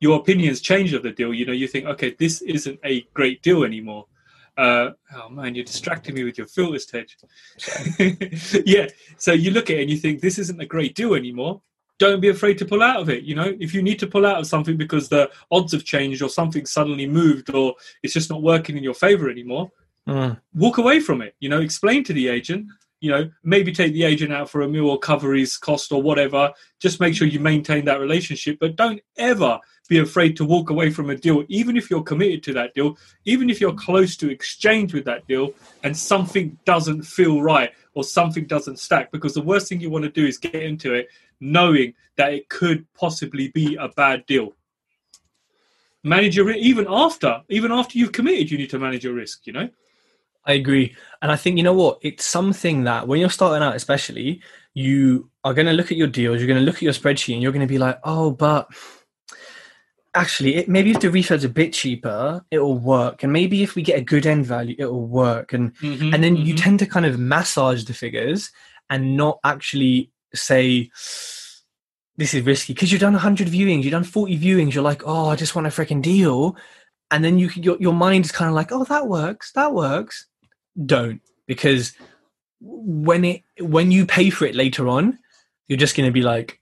your 0.00 0.18
opinions 0.18 0.60
change 0.60 0.92
of 0.92 1.02
the 1.02 1.10
deal, 1.10 1.34
you 1.34 1.44
know, 1.44 1.52
you 1.52 1.66
think, 1.66 1.86
okay, 1.86 2.14
this 2.18 2.40
isn't 2.42 2.78
a 2.84 3.02
great 3.14 3.42
deal 3.42 3.64
anymore. 3.64 4.06
Uh, 4.56 4.90
oh 5.14 5.28
man, 5.28 5.54
you're 5.54 5.64
distracting 5.64 6.14
me 6.14 6.24
with 6.24 6.38
your 6.38 6.46
filters, 6.46 6.86
Tej. 6.92 7.06
yeah. 8.66 8.86
So 9.18 9.32
you 9.32 9.50
look 9.50 9.70
at 9.70 9.78
it 9.78 9.82
and 9.82 9.90
you 9.90 9.96
think 9.96 10.20
this 10.20 10.38
isn't 10.38 10.60
a 10.60 10.66
great 10.66 10.94
deal 10.94 11.14
anymore. 11.14 11.62
Don't 11.98 12.20
be 12.20 12.28
afraid 12.28 12.56
to 12.58 12.64
pull 12.64 12.82
out 12.82 13.00
of 13.00 13.10
it. 13.10 13.24
You 13.24 13.34
know, 13.34 13.54
if 13.60 13.74
you 13.74 13.82
need 13.82 13.98
to 13.98 14.06
pull 14.06 14.24
out 14.24 14.38
of 14.38 14.46
something 14.46 14.76
because 14.76 15.08
the 15.08 15.30
odds 15.50 15.72
have 15.72 15.84
changed 15.84 16.22
or 16.22 16.30
something 16.30 16.64
suddenly 16.64 17.06
moved 17.06 17.54
or 17.54 17.74
it's 18.02 18.14
just 18.14 18.30
not 18.30 18.42
working 18.42 18.76
in 18.76 18.82
your 18.82 18.94
favor 18.94 19.28
anymore, 19.28 19.70
mm. 20.08 20.38
walk 20.54 20.78
away 20.78 21.00
from 21.00 21.20
it. 21.20 21.34
You 21.40 21.50
know, 21.50 21.60
explain 21.60 22.04
to 22.04 22.12
the 22.12 22.28
agent. 22.28 22.66
You 23.00 23.10
know, 23.10 23.30
maybe 23.42 23.72
take 23.72 23.94
the 23.94 24.04
agent 24.04 24.32
out 24.32 24.50
for 24.50 24.60
a 24.60 24.68
meal 24.68 24.88
or 24.88 24.98
cover 24.98 25.32
his 25.34 25.56
cost 25.56 25.90
or 25.90 26.02
whatever. 26.02 26.52
Just 26.80 27.00
make 27.00 27.14
sure 27.14 27.26
you 27.26 27.40
maintain 27.40 27.86
that 27.86 28.00
relationship, 28.00 28.58
but 28.60 28.76
don't 28.76 29.00
ever 29.16 29.58
be 29.88 29.98
afraid 29.98 30.36
to 30.36 30.44
walk 30.44 30.70
away 30.70 30.90
from 30.90 31.10
a 31.10 31.16
deal, 31.16 31.44
even 31.48 31.76
if 31.76 31.90
you're 31.90 32.02
committed 32.02 32.42
to 32.44 32.52
that 32.52 32.72
deal, 32.74 32.96
even 33.24 33.50
if 33.50 33.60
you're 33.60 33.74
close 33.74 34.16
to 34.16 34.30
exchange 34.30 34.94
with 34.94 35.04
that 35.04 35.26
deal 35.26 35.52
and 35.82 35.96
something 35.96 36.56
doesn't 36.64 37.02
feel 37.02 37.42
right 37.42 37.72
or 37.94 38.04
something 38.04 38.46
doesn't 38.46 38.78
stack. 38.78 39.10
Because 39.10 39.34
the 39.34 39.42
worst 39.42 39.68
thing 39.68 39.80
you 39.80 39.90
want 39.90 40.04
to 40.04 40.10
do 40.10 40.24
is 40.24 40.38
get 40.38 40.54
into 40.54 40.94
it 40.94 41.08
knowing 41.40 41.94
that 42.16 42.32
it 42.32 42.48
could 42.48 42.86
possibly 42.94 43.48
be 43.48 43.76
a 43.76 43.88
bad 43.88 44.24
deal. 44.26 44.54
Manage 46.04 46.36
your 46.36 46.50
even 46.50 46.86
after, 46.88 47.42
even 47.48 47.72
after 47.72 47.98
you've 47.98 48.12
committed, 48.12 48.50
you 48.50 48.58
need 48.58 48.70
to 48.70 48.78
manage 48.78 49.04
your 49.04 49.14
risk, 49.14 49.46
you 49.46 49.52
know? 49.52 49.68
I 50.44 50.54
agree. 50.54 50.96
And 51.22 51.30
I 51.30 51.36
think, 51.36 51.56
you 51.56 51.62
know 51.62 51.74
what? 51.74 51.98
It's 52.02 52.24
something 52.24 52.84
that 52.84 53.06
when 53.06 53.20
you're 53.20 53.30
starting 53.30 53.62
out, 53.62 53.76
especially, 53.76 54.42
you 54.74 55.30
are 55.44 55.54
going 55.54 55.66
to 55.66 55.72
look 55.72 55.90
at 55.90 55.98
your 55.98 56.08
deals, 56.08 56.38
you're 56.38 56.46
going 56.46 56.58
to 56.58 56.64
look 56.64 56.76
at 56.76 56.82
your 56.82 56.92
spreadsheet, 56.92 57.34
and 57.34 57.42
you're 57.42 57.52
going 57.52 57.66
to 57.66 57.72
be 57.72 57.78
like, 57.78 57.98
oh, 58.04 58.30
but 58.30 58.68
actually 60.14 60.56
it, 60.56 60.68
maybe 60.68 60.90
if 60.90 61.00
the 61.00 61.08
refurb's 61.08 61.44
a 61.44 61.48
bit 61.48 61.72
cheaper 61.72 62.44
it'll 62.50 62.78
work 62.78 63.22
and 63.22 63.32
maybe 63.32 63.62
if 63.62 63.74
we 63.74 63.82
get 63.82 63.98
a 63.98 64.02
good 64.02 64.26
end 64.26 64.44
value 64.44 64.74
it'll 64.78 65.06
work 65.06 65.52
and 65.52 65.74
mm-hmm, 65.76 66.12
and 66.12 66.24
then 66.24 66.36
mm-hmm. 66.36 66.46
you 66.46 66.56
tend 66.56 66.78
to 66.78 66.86
kind 66.86 67.06
of 67.06 67.18
massage 67.18 67.84
the 67.84 67.94
figures 67.94 68.50
and 68.88 69.16
not 69.16 69.38
actually 69.44 70.10
say 70.34 70.90
this 72.16 72.34
is 72.34 72.44
risky 72.44 72.74
because 72.74 72.90
you've 72.90 73.00
done 73.00 73.12
100 73.12 73.46
viewings 73.48 73.84
you've 73.84 73.92
done 73.92 74.04
40 74.04 74.38
viewings 74.38 74.74
you're 74.74 74.82
like 74.82 75.02
oh 75.06 75.28
i 75.28 75.36
just 75.36 75.54
want 75.54 75.66
a 75.66 75.70
freaking 75.70 76.02
deal 76.02 76.56
and 77.12 77.24
then 77.24 77.38
you 77.38 77.48
your, 77.54 77.76
your 77.78 77.94
mind 77.94 78.24
is 78.24 78.32
kind 78.32 78.48
of 78.48 78.54
like 78.54 78.72
oh 78.72 78.84
that 78.84 79.06
works 79.06 79.52
that 79.52 79.72
works 79.72 80.26
don't 80.86 81.20
because 81.46 81.92
when 82.60 83.24
it 83.24 83.42
when 83.58 83.90
you 83.90 84.06
pay 84.06 84.30
for 84.30 84.44
it 84.44 84.54
later 84.54 84.88
on 84.88 85.18
you're 85.66 85.78
just 85.78 85.96
going 85.96 86.06
to 86.08 86.12
be 86.12 86.22
like 86.22 86.60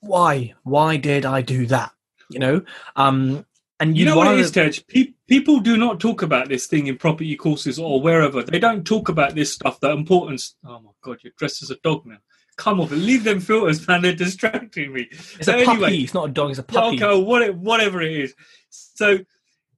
why 0.00 0.52
why 0.64 0.96
did 0.96 1.24
i 1.24 1.40
do 1.40 1.66
that 1.66 1.92
you 2.30 2.38
know 2.38 2.62
um 2.96 3.44
And 3.80 3.96
You 3.96 4.04
you'd 4.04 4.10
know 4.10 4.16
what 4.18 4.28
it 4.28 4.40
rather- 4.40 4.70
Tej? 4.70 4.84
Pe- 4.88 5.12
people 5.26 5.58
do 5.60 5.76
not 5.76 5.98
talk 5.98 6.22
about 6.22 6.48
this 6.48 6.66
thing 6.68 6.86
in 6.86 6.96
property 6.98 7.34
courses 7.36 7.78
or 7.80 8.00
wherever. 8.00 8.40
They 8.42 8.60
don't 8.60 8.84
talk 8.86 9.08
about 9.08 9.34
this 9.34 9.50
stuff, 9.52 9.80
the 9.80 9.90
importance. 9.90 10.54
Oh 10.64 10.78
my 10.80 10.92
God, 11.02 11.18
you're 11.22 11.32
dressed 11.36 11.62
as 11.64 11.70
a 11.70 11.76
dog 11.82 12.06
now. 12.06 12.18
Come 12.56 12.78
off, 12.80 12.90
leave 13.08 13.24
them 13.24 13.40
filters, 13.40 13.86
man. 13.88 14.02
They're 14.02 14.14
distracting 14.14 14.92
me. 14.92 15.08
It's 15.10 15.46
So 15.46 15.58
a 15.58 15.64
puppy. 15.64 16.04
it's 16.04 16.14
not 16.14 16.28
a 16.28 16.32
dog. 16.32 16.50
It's 16.50 16.60
a 16.60 16.62
puppy. 16.62 17.02
Okay, 17.02 17.22
what, 17.22 17.54
whatever 17.56 18.00
it 18.02 18.12
is. 18.12 18.34
So, 18.70 19.18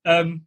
um, 0.04 0.42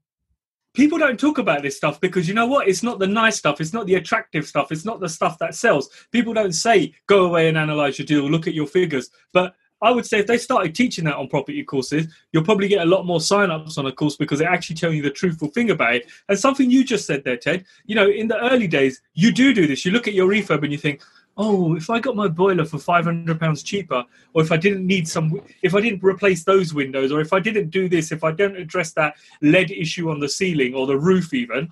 people 0.77 0.99
don't 0.99 1.19
talk 1.19 1.39
about 1.39 1.63
this 1.63 1.75
stuff 1.75 1.99
because 1.99 2.27
you 2.27 2.35
know 2.35 2.45
what? 2.45 2.67
It's 2.67 2.83
not 2.83 2.99
the 2.99 3.07
nice 3.07 3.35
stuff. 3.35 3.59
It's 3.59 3.73
not 3.73 3.87
the 3.87 3.95
attractive 3.95 4.45
stuff. 4.45 4.71
It's 4.71 4.85
not 4.85 4.99
the 4.99 5.09
stuff 5.09 5.39
that 5.39 5.55
sells. 5.55 5.89
People 6.11 6.35
don't 6.35 6.53
say, 6.53 6.93
go 7.07 7.25
away 7.25 7.49
and 7.49 7.57
analyze 7.57 7.97
your 7.97 8.05
deal, 8.05 8.29
look 8.29 8.45
at 8.45 8.53
your 8.53 8.67
figures. 8.67 9.09
But 9.33 9.55
I 9.81 9.89
would 9.89 10.05
say 10.05 10.19
if 10.19 10.27
they 10.27 10.37
started 10.37 10.75
teaching 10.75 11.05
that 11.05 11.15
on 11.15 11.29
property 11.29 11.63
courses, 11.63 12.13
you'll 12.31 12.43
probably 12.43 12.67
get 12.67 12.83
a 12.83 12.89
lot 12.89 13.07
more 13.07 13.19
sign-ups 13.19 13.79
on 13.79 13.87
a 13.87 13.91
course 13.91 14.17
because 14.17 14.37
they 14.37 14.45
actually 14.45 14.75
tell 14.75 14.93
you 14.93 15.01
the 15.01 15.09
truthful 15.09 15.47
thing 15.47 15.71
about 15.71 15.95
it. 15.95 16.11
And 16.29 16.37
something 16.37 16.69
you 16.69 16.83
just 16.83 17.07
said 17.07 17.23
there, 17.23 17.37
Tej, 17.37 17.63
you 17.85 17.95
know, 17.95 18.07
in 18.07 18.27
the 18.27 18.37
early 18.37 18.67
days, 18.67 19.01
you 19.15 19.31
do 19.31 19.55
do 19.55 19.65
this. 19.65 19.83
You 19.83 19.91
look 19.91 20.07
at 20.07 20.13
your 20.13 20.29
refurb 20.29 20.61
and 20.61 20.71
you 20.71 20.77
think, 20.77 21.01
oh, 21.37 21.75
if 21.75 21.89
I 21.89 21.99
got 21.99 22.15
my 22.15 22.27
boiler 22.27 22.65
for 22.65 22.79
five 22.79 23.05
hundred 23.05 23.39
pounds 23.39 23.63
cheaper, 23.63 24.03
or 24.33 24.41
if 24.41 24.51
I 24.51 24.57
didn't 24.57 24.85
need 24.85 25.07
some, 25.07 25.41
if 25.61 25.75
I 25.75 25.81
didn't 25.81 26.03
replace 26.03 26.43
those 26.43 26.73
windows, 26.73 27.11
or 27.11 27.21
if 27.21 27.33
I 27.33 27.39
didn't 27.39 27.69
do 27.69 27.87
this, 27.87 28.11
if 28.11 28.23
I 28.23 28.31
don't 28.31 28.57
address 28.57 28.93
that 28.93 29.15
lead 29.41 29.71
issue 29.71 30.09
on 30.09 30.19
the 30.19 30.29
ceiling 30.29 30.73
or 30.73 30.87
the 30.87 30.97
roof, 30.97 31.33
even, 31.33 31.69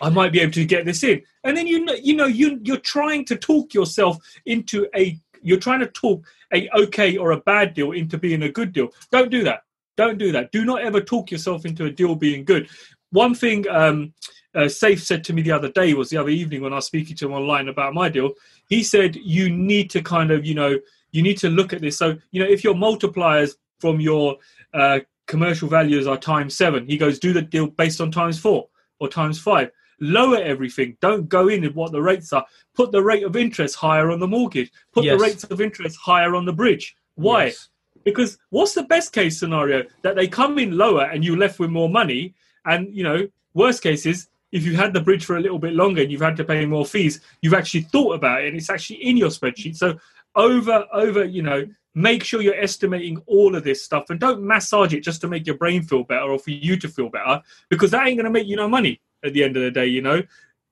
I 0.00 0.08
might 0.08 0.32
be 0.32 0.40
able 0.40 0.52
to 0.52 0.64
get 0.64 0.84
this 0.84 1.04
in. 1.04 1.22
And 1.44 1.56
then 1.56 1.66
you 1.66 1.84
know, 1.84 1.94
you 1.94 2.16
know, 2.16 2.26
you 2.26 2.58
you're 2.62 2.78
trying 2.78 3.24
to 3.26 3.36
talk 3.36 3.74
yourself 3.74 4.18
into 4.46 4.86
a, 4.96 5.18
you're 5.42 5.58
trying 5.58 5.80
to 5.80 5.86
talk 5.88 6.24
a 6.52 6.68
okay 6.74 7.16
or 7.16 7.32
a 7.32 7.40
bad 7.40 7.74
deal 7.74 7.92
into 7.92 8.18
being 8.18 8.42
a 8.42 8.48
good 8.48 8.72
deal. 8.72 8.88
Don't 9.10 9.30
do 9.30 9.44
that. 9.44 9.62
Don't 9.96 10.18
do 10.18 10.32
that. 10.32 10.52
Do 10.52 10.64
not 10.64 10.82
ever 10.82 11.00
talk 11.00 11.30
yourself 11.30 11.66
into 11.66 11.84
a 11.84 11.90
deal 11.90 12.14
being 12.14 12.44
good. 12.44 12.68
One 13.10 13.34
thing 13.34 13.68
um, 13.68 14.14
uh, 14.54 14.68
Safe 14.68 15.02
said 15.02 15.24
to 15.24 15.32
me 15.32 15.42
the 15.42 15.52
other 15.52 15.70
day 15.70 15.94
was 15.94 16.10
the 16.10 16.16
other 16.16 16.30
evening 16.30 16.62
when 16.62 16.72
I 16.72 16.76
was 16.76 16.86
speaking 16.86 17.16
to 17.16 17.26
him 17.26 17.32
online 17.32 17.68
about 17.68 17.94
my 17.94 18.08
deal. 18.08 18.32
He 18.68 18.82
said 18.82 19.16
you 19.16 19.50
need 19.50 19.90
to 19.90 20.02
kind 20.02 20.30
of, 20.30 20.46
you 20.46 20.54
know, 20.54 20.78
you 21.10 21.22
need 21.22 21.38
to 21.38 21.50
look 21.50 21.72
at 21.72 21.80
this. 21.80 21.98
So, 21.98 22.16
you 22.30 22.42
know, 22.42 22.48
if 22.48 22.64
your 22.64 22.74
multipliers 22.74 23.54
from 23.78 24.00
your 24.00 24.36
uh, 24.72 25.00
commercial 25.26 25.68
values 25.68 26.06
are 26.06 26.16
times 26.16 26.56
seven, 26.56 26.86
he 26.86 26.96
goes, 26.96 27.18
do 27.18 27.32
the 27.32 27.42
deal 27.42 27.66
based 27.66 28.00
on 28.00 28.10
times 28.10 28.38
four 28.38 28.68
or 28.98 29.08
times 29.08 29.38
five. 29.38 29.70
Lower 30.00 30.38
everything. 30.38 30.96
Don't 31.00 31.28
go 31.28 31.48
in 31.48 31.64
at 31.64 31.74
what 31.74 31.92
the 31.92 32.02
rates 32.02 32.32
are. 32.32 32.44
Put 32.74 32.92
the 32.92 33.02
rate 33.02 33.22
of 33.22 33.36
interest 33.36 33.76
higher 33.76 34.10
on 34.10 34.20
the 34.20 34.26
mortgage. 34.26 34.72
Put 34.92 35.04
Yes. 35.04 35.18
the 35.18 35.22
rates 35.22 35.44
of 35.44 35.60
interest 35.60 35.98
higher 36.02 36.34
on 36.34 36.44
the 36.44 36.52
bridge. 36.52 36.96
Why? 37.14 37.46
Yes. 37.46 37.68
Because 38.04 38.38
what's 38.50 38.74
the 38.74 38.82
best 38.82 39.12
case 39.12 39.38
scenario? 39.38 39.84
That 40.02 40.16
they 40.16 40.26
come 40.26 40.58
in 40.58 40.76
lower 40.76 41.04
and 41.04 41.24
you're 41.24 41.36
left 41.36 41.60
with 41.60 41.70
more 41.70 41.88
money. 41.88 42.34
And, 42.64 42.92
you 42.96 43.04
know, 43.04 43.28
worst 43.54 43.82
case 43.82 44.06
is 44.06 44.28
if 44.52 44.64
you've 44.64 44.76
had 44.76 44.92
the 44.92 45.00
bridge 45.00 45.24
for 45.24 45.36
a 45.36 45.40
little 45.40 45.58
bit 45.58 45.72
longer 45.72 46.02
and 46.02 46.12
you've 46.12 46.20
had 46.20 46.36
to 46.36 46.44
pay 46.44 46.64
more 46.66 46.84
fees, 46.84 47.20
you've 47.40 47.54
actually 47.54 47.82
thought 47.82 48.14
about 48.14 48.42
it 48.42 48.48
and 48.48 48.56
it's 48.56 48.70
actually 48.70 48.96
in 48.96 49.16
your 49.16 49.30
spreadsheet. 49.30 49.76
So 49.76 49.98
over, 50.34 50.86
over, 50.92 51.24
you 51.24 51.42
know, 51.42 51.66
make 51.94 52.22
sure 52.22 52.40
you're 52.40 52.60
estimating 52.60 53.18
all 53.26 53.56
of 53.56 53.64
this 53.64 53.82
stuff 53.82 54.10
and 54.10 54.20
don't 54.20 54.42
massage 54.42 54.94
it 54.94 55.00
just 55.00 55.20
to 55.22 55.28
make 55.28 55.46
your 55.46 55.56
brain 55.56 55.82
feel 55.82 56.04
better 56.04 56.30
or 56.30 56.38
for 56.38 56.50
you 56.50 56.76
to 56.76 56.88
feel 56.88 57.08
better 57.08 57.42
because 57.68 57.90
that 57.90 58.06
ain't 58.06 58.16
going 58.16 58.24
to 58.24 58.30
make 58.30 58.46
you 58.46 58.56
no 58.56 58.68
money 58.68 59.00
at 59.24 59.32
the 59.32 59.42
end 59.42 59.56
of 59.56 59.62
the 59.62 59.70
day, 59.70 59.86
you 59.86 60.02
know. 60.02 60.22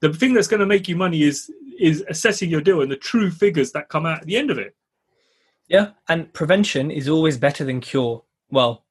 The 0.01 0.13
thing 0.13 0.33
that's 0.33 0.49
going 0.49 0.61
to 0.61 0.67
make 0.67 0.89
you 0.89 0.97
money 0.97 1.23
is 1.23 1.51
is 1.79 2.05
assessing 2.09 2.51
your 2.51 2.61
deal 2.61 2.83
and 2.83 2.93
the 2.93 2.97
true 2.97 3.31
figures 3.31 3.73
that 3.73 3.89
come 3.89 4.05
out 4.05 4.21
at 4.21 4.27
the 4.27 4.37
end 4.37 4.51
of 4.51 4.59
it. 4.59 4.75
Yeah, 5.69 5.91
and 6.09 6.33
prevention 6.33 6.91
is 6.91 7.09
always 7.09 7.39
better 7.39 7.65
than 7.65 7.81
cure. 7.81 8.23
Well, 8.51 8.85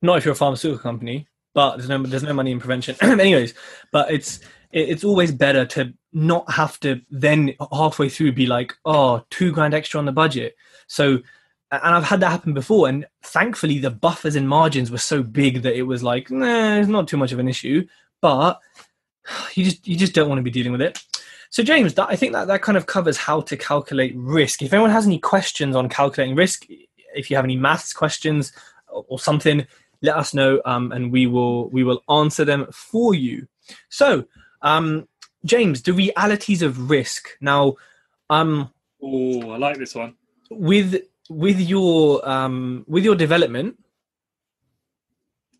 not 0.00 0.18
if 0.18 0.24
you're 0.24 0.32
a 0.32 0.36
pharmaceutical 0.36 0.82
company, 0.82 1.28
but 1.54 1.76
there's 1.76 1.88
no 1.88 2.02
there's 2.02 2.22
no 2.22 2.32
money 2.32 2.52
in 2.52 2.60
prevention. 2.60 2.96
Anyways, 3.02 3.54
but 3.90 4.10
it's 4.10 4.40
it's 4.72 5.04
always 5.04 5.32
better 5.32 5.66
to 5.66 5.92
not 6.12 6.50
have 6.50 6.78
to 6.80 7.00
then 7.10 7.54
halfway 7.72 8.08
through 8.08 8.32
be 8.32 8.46
like, 8.46 8.74
oh, 8.84 9.24
two 9.30 9.52
grand 9.52 9.74
extra 9.74 9.98
on 9.98 10.06
the 10.06 10.12
budget. 10.12 10.56
So, 10.86 11.18
and 11.72 11.94
I've 11.94 12.04
had 12.04 12.20
that 12.20 12.30
happen 12.30 12.54
before, 12.54 12.88
and 12.88 13.06
thankfully 13.22 13.78
the 13.78 13.90
buffers 13.90 14.36
and 14.36 14.48
margins 14.48 14.90
were 14.90 14.98
so 14.98 15.22
big 15.22 15.62
that 15.62 15.76
it 15.76 15.82
was 15.82 16.02
like, 16.02 16.30
nah, 16.30 16.76
it's 16.76 16.88
not 16.88 17.08
too 17.08 17.16
much 17.16 17.32
of 17.32 17.38
an 17.38 17.48
issue. 17.48 17.86
But 18.20 18.60
you 19.54 19.64
just 19.64 19.86
you 19.86 19.96
just 19.96 20.14
don't 20.14 20.28
want 20.28 20.38
to 20.38 20.44
be 20.44 20.50
dealing 20.50 20.72
with 20.72 20.82
it. 20.82 21.02
So 21.50 21.64
James, 21.64 21.94
that, 21.94 22.08
I 22.08 22.14
think 22.14 22.32
that 22.32 22.46
that 22.46 22.62
kind 22.62 22.78
of 22.78 22.86
covers 22.86 23.16
how 23.16 23.40
to 23.42 23.56
calculate 23.56 24.14
risk. 24.16 24.62
If 24.62 24.72
anyone 24.72 24.90
has 24.90 25.06
any 25.06 25.18
questions 25.18 25.74
on 25.74 25.88
calculating 25.88 26.36
risk, 26.36 26.64
if 27.12 27.28
you 27.28 27.34
have 27.34 27.44
any 27.44 27.56
maths 27.56 27.92
questions 27.92 28.52
or, 28.88 29.04
or 29.08 29.18
something, 29.18 29.66
let 30.02 30.16
us 30.16 30.34
know, 30.34 30.60
um, 30.64 30.92
and 30.92 31.12
we 31.12 31.26
will 31.26 31.68
we 31.70 31.84
will 31.84 32.02
answer 32.08 32.44
them 32.44 32.66
for 32.72 33.14
you. 33.14 33.46
So, 33.88 34.24
um, 34.62 35.08
James, 35.44 35.82
the 35.82 35.92
realities 35.92 36.62
of 36.62 36.90
risk. 36.90 37.36
Now, 37.40 37.76
um, 38.28 38.70
Oh, 39.02 39.50
I 39.50 39.56
like 39.56 39.78
this 39.78 39.94
one. 39.94 40.14
with 40.50 41.02
with 41.28 41.60
your 41.60 42.26
um, 42.28 42.84
with 42.88 43.04
your 43.04 43.16
development, 43.16 43.78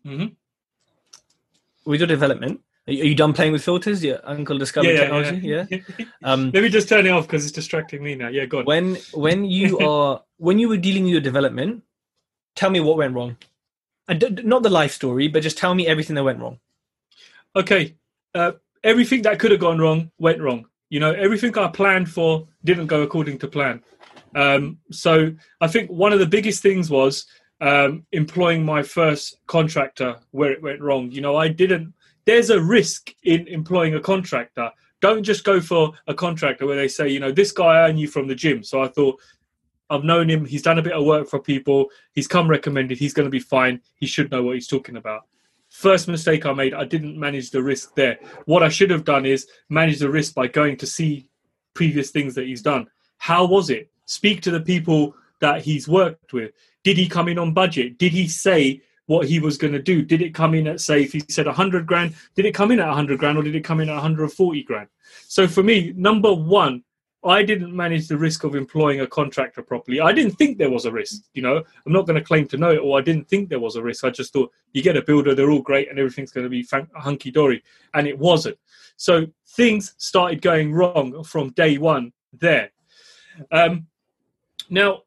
hmm 0.03 0.27
with 1.85 1.99
your 1.99 2.07
development, 2.07 2.61
are 2.87 2.93
you, 2.93 3.15
done 3.15 3.33
playing 3.33 3.51
with 3.53 3.63
filters? 3.63 4.03
Your 4.03 4.19
uncle 4.23 4.57
discovered 4.57 4.95
technology, 4.97 5.37
yeah. 5.47 5.65
Um, 6.23 6.51
Let 6.53 6.61
me 6.61 6.69
just 6.69 6.87
turn 6.87 7.07
it 7.07 7.09
off 7.09 7.25
because 7.25 7.43
it's 7.43 7.51
distracting 7.51 8.03
me 8.03 8.13
now. 8.13 8.27
Yeah, 8.27 8.45
go 8.45 8.59
on. 8.59 8.65
when 8.65 8.95
when 9.13 9.45
you 9.45 9.79
are 9.87 10.21
when 10.37 10.59
you 10.59 10.69
were 10.69 10.77
dealing 10.77 11.03
with 11.05 11.13
your 11.13 11.21
development 11.21 11.83
tell 12.55 12.69
me 12.69 12.79
what 12.79 12.97
went 12.97 13.13
wrong 13.15 13.35
and 14.11 14.41
not 14.43 14.61
the 14.61 14.69
life 14.69 14.91
story 14.91 15.27
but 15.27 15.41
just 15.41 15.57
tell 15.57 15.73
me 15.73 15.87
everything 15.87 16.15
that 16.15 16.23
went 16.23 16.39
wrong 16.39 16.59
okay, 17.55 17.95
uh, 18.33 18.53
everything 18.83 19.21
that 19.23 19.39
could 19.39 19.51
have 19.51 19.59
gone 19.59 19.79
wrong 19.79 20.11
went 20.19 20.41
wrong. 20.41 20.65
You 20.89 20.99
know, 20.99 21.11
everything 21.11 21.57
I 21.57 21.67
planned 21.67 22.09
for 22.09 22.47
didn't 22.63 22.87
go 22.87 23.01
according 23.01 23.39
to 23.39 23.47
plan. 23.47 23.81
Um, 24.35 24.79
so 24.91 25.33
I 25.59 25.67
think 25.67 25.89
one 25.89 26.13
of 26.13 26.19
the 26.19 26.25
biggest 26.25 26.61
things 26.61 26.89
was 26.89 27.25
um, 27.59 28.05
employing 28.11 28.65
my 28.65 28.83
first 28.83 29.37
contractor 29.47 30.17
where 30.31 30.51
it 30.51 30.61
went 30.61 30.81
wrong. 30.81 31.11
You 31.11 31.21
know, 31.21 31.35
I 31.35 31.47
didn't. 31.47 31.93
There's 32.25 32.49
a 32.49 32.61
risk 32.61 33.13
in 33.23 33.47
employing 33.47 33.95
a 33.95 34.01
contractor. 34.01 34.69
Don't 35.01 35.23
just 35.23 35.43
go 35.43 35.59
for 35.59 35.93
a 36.07 36.13
contractor 36.13 36.67
where 36.67 36.75
they 36.75 36.87
say, 36.87 37.09
you 37.09 37.19
know, 37.19 37.31
this 37.31 37.51
guy 37.51 37.87
I 37.87 37.91
knew 37.91 38.07
from 38.07 38.27
the 38.27 38.35
gym. 38.35 38.63
So 38.63 38.83
I 38.83 38.87
thought, 38.87 39.19
I've 39.91 40.05
known 40.05 40.29
him. 40.29 40.45
He's 40.45 40.61
done 40.61 40.79
a 40.79 40.81
bit 40.81 40.93
of 40.93 41.03
work 41.03 41.27
for 41.27 41.37
people. 41.37 41.89
He's 42.13 42.27
come 42.27 42.47
recommended. 42.47 42.97
He's 42.97 43.13
going 43.13 43.25
to 43.25 43.31
be 43.31 43.39
fine. 43.39 43.81
He 43.95 44.07
should 44.07 44.31
know 44.31 44.41
what 44.41 44.55
he's 44.55 44.67
talking 44.67 44.95
about. 44.95 45.23
First 45.69 46.07
mistake 46.07 46.45
I 46.45 46.53
made, 46.53 46.73
I 46.73 46.85
didn't 46.85 47.19
manage 47.19 47.51
the 47.51 47.61
risk 47.61 47.93
there. 47.95 48.19
What 48.45 48.63
I 48.63 48.69
should 48.69 48.89
have 48.89 49.03
done 49.03 49.25
is 49.25 49.47
manage 49.69 49.99
the 49.99 50.09
risk 50.09 50.33
by 50.33 50.47
going 50.47 50.77
to 50.77 50.87
see 50.87 51.27
previous 51.73 52.11
things 52.11 52.35
that 52.35 52.47
he's 52.47 52.61
done. 52.61 52.87
How 53.17 53.45
was 53.45 53.69
it? 53.69 53.91
Speak 54.05 54.41
to 54.41 54.51
the 54.51 54.61
people 54.61 55.13
that 55.39 55.61
he's 55.61 55.87
worked 55.87 56.33
with. 56.33 56.51
Did 56.83 56.97
he 56.97 57.07
come 57.07 57.27
in 57.27 57.37
on 57.37 57.53
budget? 57.53 57.97
Did 57.97 58.13
he 58.13 58.27
say 58.27 58.81
what 59.07 59.27
he 59.27 59.39
was 59.39 59.57
going 59.57 59.73
to 59.73 59.81
do? 59.81 60.03
Did 60.03 60.21
it 60.21 60.33
come 60.33 60.55
in 60.55 60.67
at, 60.67 60.79
say, 60.79 61.03
if 61.03 61.11
he 61.11 61.21
said 61.29 61.45
100 61.45 61.85
grand, 61.85 62.15
did 62.35 62.45
it 62.45 62.53
come 62.53 62.71
in 62.71 62.79
at 62.79 62.87
100 62.87 63.19
grand 63.19 63.37
or 63.37 63.43
did 63.43 63.55
it 63.55 63.63
come 63.63 63.81
in 63.81 63.89
at 63.89 63.93
140 63.93 64.63
grand? 64.63 64.87
So 65.27 65.47
for 65.47 65.63
me, 65.63 65.93
number 65.95 66.33
one, 66.33 66.83
I 67.23 67.43
didn't 67.43 67.75
manage 67.75 68.07
the 68.07 68.17
risk 68.17 68.43
of 68.43 68.55
employing 68.55 69.01
a 69.01 69.07
contractor 69.07 69.61
properly. 69.61 70.01
I 70.01 70.11
didn't 70.11 70.33
think 70.33 70.57
there 70.57 70.71
was 70.71 70.85
a 70.85 70.91
risk. 70.91 71.21
You 71.33 71.43
know, 71.43 71.57
I'm 71.85 71.93
not 71.93 72.07
going 72.07 72.17
to 72.17 72.25
claim 72.25 72.47
to 72.47 72.57
know 72.57 72.71
it, 72.71 72.79
or 72.79 72.97
I 72.97 73.01
didn't 73.01 73.29
think 73.29 73.47
there 73.47 73.59
was 73.59 73.75
a 73.75 73.83
risk. 73.83 74.03
I 74.03 74.09
just 74.09 74.33
thought 74.33 74.51
you 74.73 74.81
get 74.81 74.97
a 74.97 75.03
builder, 75.03 75.35
they're 75.35 75.51
all 75.51 75.61
great, 75.61 75.89
and 75.89 75.99
everything's 75.99 76.31
going 76.31 76.45
to 76.45 76.49
be 76.49 76.67
hunky 76.95 77.29
dory, 77.29 77.63
and 77.93 78.07
it 78.07 78.17
wasn't. 78.17 78.57
So 78.97 79.27
things 79.49 79.93
started 79.97 80.41
going 80.41 80.73
wrong 80.73 81.23
from 81.23 81.51
day 81.51 81.77
one 81.77 82.11
there. 82.33 82.71
Um, 83.51 83.87
now, 84.69 85.03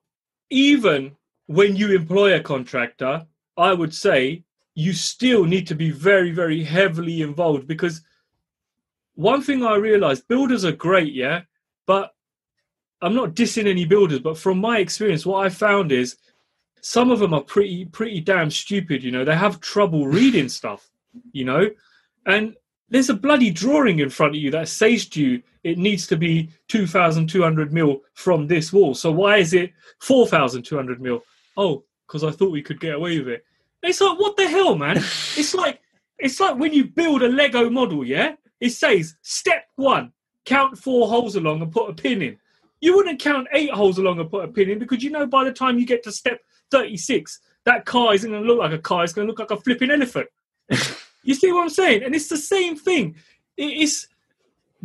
even 0.51 1.17
when 1.47 1.75
you 1.75 1.95
employ 1.95 2.35
a 2.35 2.41
contractor, 2.41 3.27
I 3.57 3.73
would 3.73 3.95
say 3.95 4.45
you 4.75 4.93
still 4.93 5.45
need 5.45 5.67
to 5.69 5.75
be 5.75 5.91
very, 5.91 6.31
very 6.31 6.63
heavily 6.63 7.23
involved 7.23 7.67
because 7.67 8.03
one 9.15 9.43
thing 9.43 9.65
I 9.65 9.77
realized 9.77 10.27
builders 10.29 10.65
are 10.65 10.73
great, 10.73 11.13
yeah, 11.13 11.43
but 11.87 12.15
I'm 13.03 13.15
not 13.15 13.35
dissing 13.35 13.67
any 13.67 13.85
builders, 13.85 14.21
but 14.21 14.39
from 14.39 14.59
my 14.59 14.79
experience, 14.79 15.27
what 15.27 15.45
I 15.45 15.51
found 15.51 15.93
is 15.93 16.17
some 16.81 17.11
of 17.11 17.19
them 17.19 17.35
are 17.35 17.43
pretty, 17.43 17.85
pretty 17.87 18.21
damn 18.21 18.51
stupid. 18.51 19.03
You 19.03 19.11
know, 19.11 19.25
they 19.25 19.37
have 19.37 19.61
trouble 19.61 20.07
reading 20.07 20.49
stuff. 20.61 20.89
You 21.33 21.45
know, 21.45 21.71
and 22.27 22.57
there's 22.89 23.11
a 23.11 23.15
bloody 23.15 23.51
drawing 23.51 24.01
in 24.01 24.11
front 24.11 24.35
of 24.35 24.41
you 24.43 24.51
that 24.51 24.69
says 24.69 25.07
to 25.11 25.23
you 25.23 25.43
it 25.63 25.79
needs 25.79 26.07
to 26.09 26.17
be 26.17 26.51
2,200 26.69 27.73
mil 27.73 28.03
from 28.15 28.47
this 28.47 28.73
wall. 28.73 28.95
So 28.95 29.11
why 29.11 29.39
is 29.39 29.55
it 29.55 29.73
4,200 30.01 31.01
mil? 31.01 31.23
Oh, 31.57 31.85
because 32.07 32.25
I 32.25 32.31
thought 32.31 32.53
we 32.53 32.63
could 32.63 32.81
get 32.81 32.95
away 32.95 33.19
with 33.19 33.29
it. 33.29 33.45
It's 33.83 34.01
like 34.01 34.19
what 34.19 34.37
the 34.37 34.49
hell, 34.49 34.77
man? 34.77 34.97
it's 35.37 35.55
like 35.55 35.81
it's 36.19 36.41
like 36.41 36.57
when 36.57 36.73
you 36.73 36.85
build 36.85 37.23
a 37.23 37.29
Lego 37.29 37.71
model, 37.71 38.05
yeah. 38.05 38.35
It 38.61 38.71
says 38.71 39.17
step 39.23 39.67
one, 39.77 40.13
count 40.45 40.79
four 40.79 41.09
holes 41.09 41.37
along 41.37 41.63
and 41.63 41.73
put 41.73 41.91
a 41.91 41.95
pin 41.95 42.23
in. 42.23 42.37
You 42.81 42.97
wouldn't 42.97 43.21
count 43.21 43.49
eight 43.53 43.71
holes 43.71 43.99
along 43.99 44.21
and 44.21 44.31
put 44.31 44.45
a 44.45 44.49
pin 44.49 44.71
in 44.71 44.79
because 44.79 45.03
you 45.03 45.11
know 45.11 45.27
by 45.27 45.45
the 45.45 45.53
time 45.53 45.79
you 45.79 45.87
get 45.87 46.03
to 46.05 46.13
step 46.13 46.41
36, 46.71 47.41
that 47.65 47.87
car 47.87 48.15
isn't 48.15 48.31
going 48.31 48.43
to 48.43 48.49
look 48.49 48.59
like 48.59 48.73
a 48.73 48.79
car. 48.79 49.05
It's 49.05 49.13
going 49.13 49.27
to 49.27 49.31
look 49.31 49.39
like 49.39 49.51
a 49.51 49.63
flipping 49.63 49.91
elephant. 49.91 50.29
you 51.23 51.35
see 51.35 51.53
what 51.53 51.63
I'm 51.63 51.71
saying? 51.71 52.03
And 52.03 52.15
it's 52.15 52.29
the 52.29 52.37
same 52.37 52.77
thing. 52.77 53.17
It's 53.57 54.09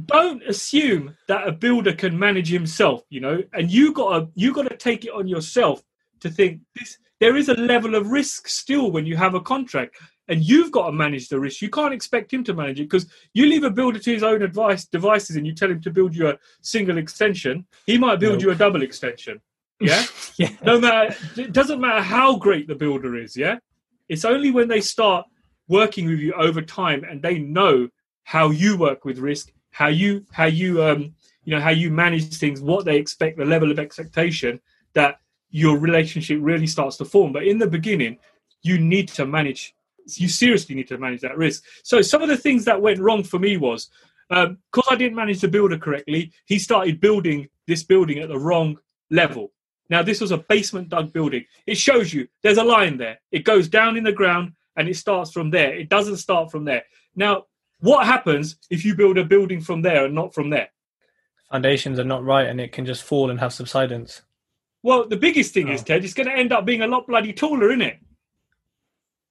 don't 0.05 0.41
assume 0.43 1.15
that 1.27 1.47
a 1.47 1.51
builder 1.51 1.93
can 1.93 2.17
manage 2.17 2.49
himself, 2.49 3.03
you 3.09 3.19
know, 3.19 3.43
and 3.53 3.69
you 3.69 3.93
gotta 3.93 4.29
you 4.35 4.53
gotta 4.53 4.77
take 4.77 5.05
it 5.05 5.11
on 5.11 5.27
yourself 5.27 5.83
to 6.21 6.29
think 6.29 6.61
this 6.75 6.97
there 7.19 7.35
is 7.35 7.49
a 7.49 7.53
level 7.53 7.95
of 7.95 8.07
risk 8.07 8.47
still 8.47 8.91
when 8.91 9.05
you 9.05 9.17
have 9.17 9.33
a 9.33 9.41
contract 9.41 9.97
and 10.29 10.43
you've 10.43 10.71
got 10.71 10.85
to 10.85 10.91
manage 10.91 11.27
the 11.27 11.39
risk. 11.39 11.61
You 11.61 11.69
can't 11.69 11.93
expect 11.93 12.31
him 12.31 12.43
to 12.45 12.53
manage 12.53 12.79
it 12.79 12.83
because 12.83 13.07
you 13.33 13.47
leave 13.47 13.63
a 13.63 13.69
builder 13.69 13.99
to 13.99 14.13
his 14.13 14.23
own 14.23 14.43
advice 14.43 14.85
devices 14.85 15.35
and 15.35 15.45
you 15.45 15.53
tell 15.53 15.69
him 15.69 15.81
to 15.81 15.91
build 15.91 16.15
you 16.15 16.29
a 16.29 16.37
single 16.61 16.99
extension, 16.99 17.65
he 17.85 17.97
might 17.97 18.19
build 18.19 18.35
nope. 18.35 18.41
you 18.43 18.51
a 18.51 18.55
double 18.55 18.83
extension. 18.83 19.41
Yeah? 19.81 20.05
yeah. 20.37 20.51
No 20.63 20.79
matter 20.79 21.15
it 21.35 21.51
doesn't 21.51 21.81
matter 21.81 22.01
how 22.01 22.37
great 22.37 22.67
the 22.67 22.75
builder 22.75 23.17
is, 23.17 23.35
yeah? 23.35 23.57
It's 24.07 24.23
only 24.23 24.51
when 24.51 24.67
they 24.67 24.81
start 24.81 25.25
working 25.67 26.07
with 26.07 26.19
you 26.19 26.33
over 26.33 26.61
time 26.61 27.03
and 27.03 27.21
they 27.21 27.39
know 27.39 27.89
how 28.23 28.51
you 28.51 28.77
work 28.77 29.05
with 29.05 29.17
risk, 29.17 29.51
how 29.71 29.87
you 29.87 30.25
how 30.31 30.45
you 30.45 30.83
um 30.83 31.15
you 31.43 31.55
know 31.55 31.61
how 31.61 31.71
you 31.71 31.89
manage 31.89 32.37
things, 32.37 32.61
what 32.61 32.85
they 32.85 32.97
expect, 32.97 33.37
the 33.37 33.45
level 33.45 33.71
of 33.71 33.79
expectation 33.79 34.59
that 34.93 35.19
your 35.49 35.79
relationship 35.79 36.37
really 36.39 36.67
starts 36.67 36.97
to 36.97 37.05
form. 37.05 37.33
But 37.33 37.47
in 37.47 37.57
the 37.57 37.67
beginning, 37.67 38.19
you 38.61 38.77
need 38.77 39.07
to 39.09 39.25
manage 39.25 39.73
you 40.17 40.29
seriously 40.29 40.75
need 40.75 40.87
to 40.87 40.97
manage 40.97 41.21
that 41.21 41.37
risk. 41.37 41.63
So 41.83 42.01
some 42.01 42.21
of 42.21 42.29
the 42.29 42.37
things 42.37 42.65
that 42.65 42.81
went 42.81 42.99
wrong 42.99 43.23
for 43.23 43.39
me 43.39 43.57
was 43.57 43.89
because 44.29 44.47
um, 44.47 44.83
I 44.89 44.95
didn't 44.95 45.15
manage 45.15 45.41
the 45.41 45.47
builder 45.47 45.77
correctly, 45.77 46.31
he 46.45 46.59
started 46.59 47.01
building 47.01 47.49
this 47.67 47.83
building 47.83 48.19
at 48.19 48.29
the 48.29 48.37
wrong 48.37 48.79
level. 49.09 49.51
Now 49.89 50.03
this 50.03 50.21
was 50.21 50.31
a 50.31 50.37
basement 50.37 50.89
dug 50.89 51.11
building. 51.11 51.45
It 51.65 51.77
shows 51.77 52.13
you 52.13 52.27
there's 52.43 52.59
a 52.59 52.63
line 52.63 52.97
there. 52.97 53.19
It 53.31 53.43
goes 53.43 53.67
down 53.67 53.97
in 53.97 54.03
the 54.03 54.11
ground 54.11 54.53
and 54.75 54.87
it 54.87 54.95
starts 54.95 55.31
from 55.31 55.49
there. 55.49 55.73
It 55.73 55.89
doesn't 55.89 56.17
start 56.17 56.51
from 56.51 56.63
there. 56.63 56.83
Now, 57.15 57.45
what 57.79 58.05
happens 58.05 58.57
if 58.69 58.85
you 58.85 58.95
build 58.95 59.17
a 59.17 59.23
building 59.23 59.61
from 59.61 59.81
there 59.81 60.05
and 60.05 60.13
not 60.13 60.33
from 60.33 60.49
there? 60.49 60.69
Foundations 61.51 61.97
are 61.97 62.03
not 62.03 62.23
right 62.23 62.47
and 62.47 62.61
it 62.61 62.71
can 62.71 62.85
just 62.85 63.03
fall 63.03 63.31
and 63.31 63.39
have 63.39 63.51
subsidence. 63.51 64.21
Well, 64.83 65.07
the 65.07 65.17
biggest 65.17 65.53
thing 65.53 65.69
oh. 65.69 65.73
is, 65.73 65.83
Tej, 65.83 65.97
it's 65.97 66.13
going 66.13 66.29
to 66.29 66.35
end 66.35 66.53
up 66.53 66.65
being 66.65 66.81
a 66.81 66.87
lot 66.87 67.07
bloody 67.07 67.33
taller, 67.33 67.69
isn't 67.69 67.81
it? 67.81 67.99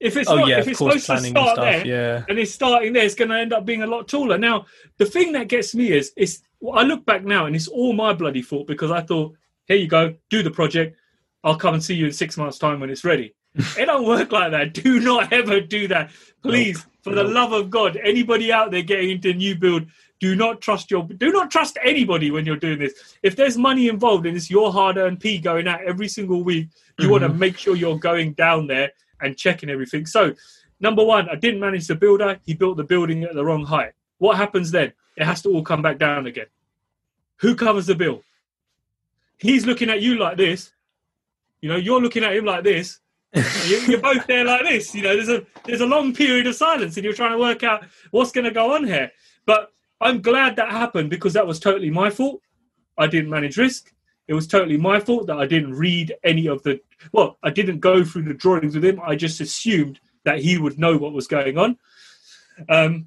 If 0.00 0.16
it's 0.16 0.30
oh, 0.30 0.36
not, 0.36 0.48
yeah, 0.48 0.58
if 0.60 0.68
it's 0.68 0.78
supposed 0.78 1.06
to 1.06 1.18
start 1.18 1.56
there 1.56 1.86
yeah. 1.86 2.24
and 2.28 2.38
it's 2.38 2.52
starting 2.52 2.92
there, 2.92 3.04
it's 3.04 3.16
going 3.16 3.30
to 3.30 3.38
end 3.38 3.52
up 3.52 3.64
being 3.64 3.82
a 3.82 3.86
lot 3.86 4.06
taller. 4.06 4.38
Now, 4.38 4.66
the 4.96 5.04
thing 5.04 5.32
that 5.32 5.48
gets 5.48 5.74
me 5.74 5.90
is, 5.90 6.12
is 6.16 6.42
I 6.72 6.82
look 6.82 7.04
back 7.04 7.24
now 7.24 7.46
and 7.46 7.56
it's 7.56 7.66
all 7.66 7.92
my 7.92 8.12
bloody 8.12 8.42
fault 8.42 8.68
because 8.68 8.92
I 8.92 9.00
thought, 9.00 9.34
here 9.66 9.76
you 9.76 9.88
go, 9.88 10.14
do 10.30 10.42
the 10.42 10.52
project. 10.52 10.96
I'll 11.42 11.56
come 11.56 11.74
and 11.74 11.82
see 11.82 11.94
you 11.94 12.06
in 12.06 12.12
six 12.12 12.36
months' 12.36 12.58
time 12.58 12.78
when 12.78 12.90
it's 12.90 13.04
ready. 13.04 13.34
it 13.54 13.86
don't 13.86 14.06
work 14.06 14.30
like 14.30 14.52
that. 14.52 14.72
Do 14.74 15.00
not 15.00 15.32
ever 15.32 15.60
do 15.60 15.88
that, 15.88 16.10
please. 16.42 16.78
Nope. 16.78 16.86
For 17.02 17.10
nope. 17.10 17.26
the 17.26 17.32
love 17.32 17.52
of 17.52 17.70
God, 17.70 17.96
anybody 17.96 18.52
out 18.52 18.70
there 18.70 18.82
getting 18.82 19.10
into 19.10 19.34
new 19.34 19.56
build, 19.56 19.86
do 20.20 20.34
not 20.34 20.60
trust 20.60 20.90
your 20.90 21.04
do 21.04 21.30
not 21.30 21.50
trust 21.50 21.78
anybody 21.84 22.30
when 22.30 22.44
you're 22.44 22.56
doing 22.56 22.78
this. 22.78 23.16
If 23.22 23.36
there's 23.36 23.56
money 23.56 23.88
involved 23.88 24.26
and 24.26 24.36
it's 24.36 24.50
your 24.50 24.72
hard-earned 24.72 25.20
P 25.20 25.38
going 25.38 25.68
out 25.68 25.82
every 25.82 26.08
single 26.08 26.42
week, 26.42 26.68
you 26.98 27.04
mm-hmm. 27.04 27.12
want 27.12 27.22
to 27.22 27.28
make 27.28 27.56
sure 27.56 27.76
you're 27.76 27.98
going 27.98 28.32
down 28.32 28.66
there 28.66 28.92
and 29.20 29.36
checking 29.36 29.70
everything. 29.70 30.06
So, 30.06 30.34
number 30.80 31.04
one, 31.04 31.28
I 31.28 31.34
didn't 31.34 31.60
manage 31.60 31.86
the 31.86 31.94
builder. 31.94 32.38
He 32.44 32.54
built 32.54 32.76
the 32.76 32.84
building 32.84 33.24
at 33.24 33.34
the 33.34 33.44
wrong 33.44 33.64
height. 33.64 33.92
What 34.18 34.36
happens 34.36 34.70
then? 34.70 34.92
It 35.16 35.24
has 35.24 35.42
to 35.42 35.50
all 35.50 35.62
come 35.62 35.82
back 35.82 35.98
down 35.98 36.26
again. 36.26 36.46
Who 37.38 37.54
covers 37.54 37.86
the 37.86 37.94
bill? 37.94 38.22
He's 39.38 39.66
looking 39.66 39.90
at 39.90 40.02
you 40.02 40.18
like 40.18 40.36
this. 40.36 40.72
You 41.60 41.68
know, 41.68 41.76
you're 41.76 42.00
looking 42.00 42.24
at 42.24 42.36
him 42.36 42.44
like 42.44 42.64
this. 42.64 43.00
you're 43.66 44.00
both 44.00 44.26
there 44.26 44.44
like 44.44 44.62
this. 44.62 44.94
You 44.94 45.02
know, 45.02 45.14
there's 45.14 45.28
a 45.28 45.46
there's 45.64 45.80
a 45.80 45.86
long 45.86 46.14
period 46.14 46.46
of 46.46 46.54
silence, 46.54 46.96
and 46.96 47.04
you're 47.04 47.12
trying 47.12 47.32
to 47.32 47.38
work 47.38 47.62
out 47.62 47.84
what's 48.10 48.32
going 48.32 48.46
to 48.46 48.50
go 48.50 48.74
on 48.74 48.84
here. 48.84 49.12
But 49.44 49.72
I'm 50.00 50.22
glad 50.22 50.56
that 50.56 50.70
happened 50.70 51.10
because 51.10 51.34
that 51.34 51.46
was 51.46 51.60
totally 51.60 51.90
my 51.90 52.10
fault. 52.10 52.40
I 52.96 53.06
didn't 53.06 53.30
manage 53.30 53.56
risk. 53.56 53.92
It 54.26 54.34
was 54.34 54.46
totally 54.46 54.76
my 54.76 55.00
fault 55.00 55.26
that 55.26 55.38
I 55.38 55.46
didn't 55.46 55.74
read 55.74 56.14
any 56.24 56.46
of 56.46 56.62
the. 56.62 56.80
Well, 57.12 57.38
I 57.42 57.50
didn't 57.50 57.80
go 57.80 58.04
through 58.04 58.22
the 58.22 58.34
drawings 58.34 58.74
with 58.74 58.84
him. 58.84 59.00
I 59.04 59.16
just 59.16 59.40
assumed 59.40 60.00
that 60.24 60.40
he 60.40 60.58
would 60.58 60.78
know 60.78 60.96
what 60.96 61.12
was 61.12 61.26
going 61.26 61.58
on. 61.58 61.78
Um, 62.68 63.06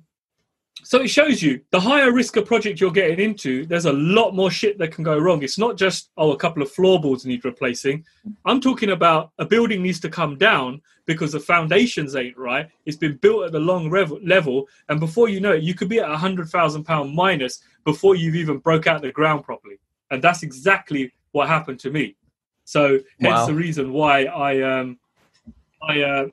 so 0.84 1.00
it 1.02 1.10
shows 1.10 1.42
you 1.42 1.62
the 1.70 1.80
higher 1.80 2.12
risk 2.12 2.36
a 2.38 2.42
project 2.42 2.80
you're 2.80 2.92
getting 2.92 3.20
into, 3.20 3.66
there's 3.66 3.86
a 3.86 3.94
lot 3.94 4.34
more 4.34 4.50
shit 4.50 4.78
that 4.80 4.92
can 4.92 5.04
go 5.04 5.18
wrong. 5.18 5.44
It's 5.44 5.60
not 5.60 5.78
just, 5.78 6.10
oh, 6.18 6.32
a 6.32 6.38
couple 6.38 6.64
of 6.64 6.72
floorboards 6.72 7.26
need 7.26 7.46
replacing. 7.46 8.04
I'm 8.46 8.60
talking 8.60 8.90
about 8.90 9.32
a 9.38 9.46
building 9.46 9.84
needs 9.84 10.00
to 10.02 10.10
come 10.10 10.38
down 10.38 10.82
because 11.06 11.34
the 11.34 11.40
foundations 11.40 12.16
ain't 12.16 12.38
right. 12.38 12.68
It's 12.86 12.98
been 12.98 13.18
built 13.18 13.46
at 13.46 13.52
the 13.52 13.60
long 13.60 13.90
rev- 13.90 14.24
level. 14.24 14.68
And 14.90 15.00
before 15.00 15.30
you 15.30 15.40
know 15.40 15.54
it, 15.54 15.64
you 15.64 15.76
could 15.76 15.90
be 15.90 16.00
at 16.00 16.10
a 16.10 16.16
£100,000 16.16 17.14
minus 17.14 17.62
before 17.86 18.16
you've 18.16 18.36
even 18.36 18.58
broke 18.58 18.88
out 18.88 19.02
the 19.02 19.12
ground 19.12 19.44
properly 19.44 19.80
and 20.12 20.22
that's 20.22 20.44
exactly 20.44 21.12
what 21.32 21.48
happened 21.48 21.80
to 21.80 21.90
me. 21.90 22.16
So 22.66 23.00
hence 23.20 23.34
wow. 23.34 23.46
the 23.46 23.54
reason 23.54 23.92
why 23.94 24.26
I 24.26 24.80
um 24.80 25.00
I 25.82 26.02
uh, 26.02 26.28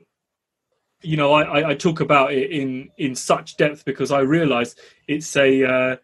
you 1.03 1.17
know 1.17 1.33
I, 1.33 1.71
I 1.71 1.75
talk 1.75 2.01
about 2.01 2.33
it 2.33 2.51
in 2.51 2.91
in 2.99 3.15
such 3.15 3.57
depth 3.57 3.85
because 3.85 4.13
I 4.13 4.21
realize 4.21 4.77
it's 5.07 5.37
a 5.37 5.65
uh, 5.65 5.97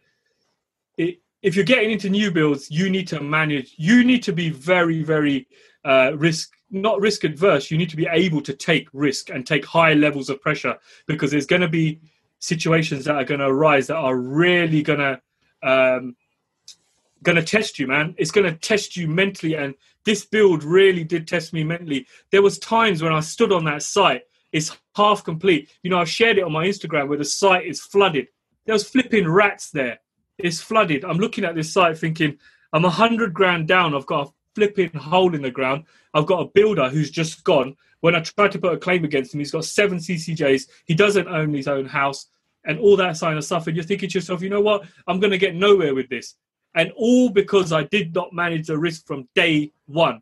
it, 0.97 1.21
if 1.43 1.57
you're 1.57 1.65
getting 1.65 1.91
into 1.91 2.09
new 2.09 2.31
builds, 2.31 2.71
you 2.71 2.89
need 2.91 3.09
to 3.09 3.21
manage. 3.21 3.75
You 3.77 4.05
need 4.05 4.23
to 4.25 4.33
be 4.33 4.51
very 4.51 5.03
very 5.03 5.47
uh, 5.85 6.13
risk 6.17 6.51
not 6.71 7.01
risk 7.01 7.25
adverse. 7.25 7.71
You 7.71 7.79
need 7.79 7.91
to 7.91 7.97
be 7.97 8.09
able 8.11 8.41
to 8.43 8.53
take 8.53 8.89
risk 8.93 9.31
and 9.31 9.47
take 9.47 9.65
high 9.65 9.95
levels 9.95 10.29
of 10.31 10.41
pressure 10.41 10.77
because 11.07 11.31
there's 11.31 11.47
going 11.47 11.63
to 11.63 11.69
be 11.69 12.01
situations 12.41 13.05
that 13.05 13.15
are 13.17 13.25
going 13.25 13.41
to 13.41 13.47
arise 13.47 13.87
that 13.87 13.97
are 13.97 14.17
really 14.17 14.83
going 14.83 14.99
to 14.99 15.21
um, 15.63 16.17
going 17.25 17.37
to 17.37 17.43
test 17.43 17.79
you, 17.79 17.89
man. 17.89 18.15
It's 18.17 18.31
going 18.31 18.47
to 18.47 18.57
test 18.57 18.97
you 18.97 19.09
mentally. 19.09 19.55
And 19.55 19.75
this 20.05 20.25
build 20.25 20.63
really 20.63 21.03
did 21.03 21.27
test 21.27 21.53
me 21.53 21.65
mentally. 21.65 22.07
There 22.31 22.43
was 22.43 22.59
times 22.59 23.03
when 23.03 23.13
I 23.13 23.21
stood 23.21 23.53
on 23.53 23.65
that 23.65 23.83
site. 23.83 24.23
It's 24.53 24.77
half 24.95 25.25
complete. 25.25 25.71
You 25.83 25.91
know, 25.91 25.99
I've 25.99 26.09
shared 26.09 26.39
it 26.39 26.45
on 26.45 26.53
my 26.53 26.67
Instagram 26.67 27.09
where 27.09 27.19
the 27.19 27.25
site 27.25 27.67
is 27.67 27.81
flooded. 27.81 28.29
There 28.67 28.75
was 28.75 28.89
flipping 28.89 29.29
rats 29.29 29.71
there. 29.71 29.99
It's 30.39 30.61
flooded. 30.61 31.05
I'm 31.05 31.19
looking 31.19 31.45
at 31.45 31.57
this 31.57 31.73
site 31.73 31.99
thinking, 31.99 32.39
I'm 32.73 32.85
a 32.85 32.91
hundred 32.91 33.35
grand 33.35 33.67
down. 33.67 33.95
I've 33.95 34.07
got 34.07 34.29
a 34.29 34.33
flipping 34.55 34.93
hole 34.93 35.35
in 35.35 35.43
the 35.43 35.51
ground. 35.51 35.85
I've 36.13 36.27
got 36.27 36.43
a 36.43 36.51
builder 36.55 36.89
who's 36.89 37.11
just 37.11 37.43
gone. 37.43 37.77
When 38.01 38.15
I 38.15 38.21
tried 38.21 38.53
to 38.53 38.59
put 38.59 38.75
a 38.75 38.79
claim 38.79 39.05
against 39.05 39.35
him, 39.35 39.41
he's 39.41 39.51
got 39.51 39.65
seven 39.65 39.99
CCJs. 39.99 40.69
He 40.85 40.95
doesn't 40.95 41.27
own 41.27 41.53
his 41.53 41.67
own 41.67 41.87
house 41.87 42.27
and 42.65 42.79
all 42.79 42.97
that 42.97 43.19
kind 43.19 43.39
of 43.39 43.45
stuff. 43.45 43.67
And 43.67 43.77
you're 43.77 43.85
thinking 43.85 44.09
to 44.11 44.19
yourself, 44.19 44.43
you 44.43 44.51
know 44.51 44.61
what? 44.61 44.85
I'm 45.07 45.21
going 45.21 45.31
to 45.31 45.39
get 45.39 45.55
nowhere 45.55 45.95
with 45.95 46.09
this 46.09 46.35
and 46.75 46.93
all 46.97 47.31
because 47.31 47.73
I 47.73 47.85
did 47.85 48.15
not 48.15 48.33
manage 48.33 48.67
the 48.67 48.79
risk 48.79 49.07
from 49.07 49.29
day 49.35 49.73
one. 49.87 50.21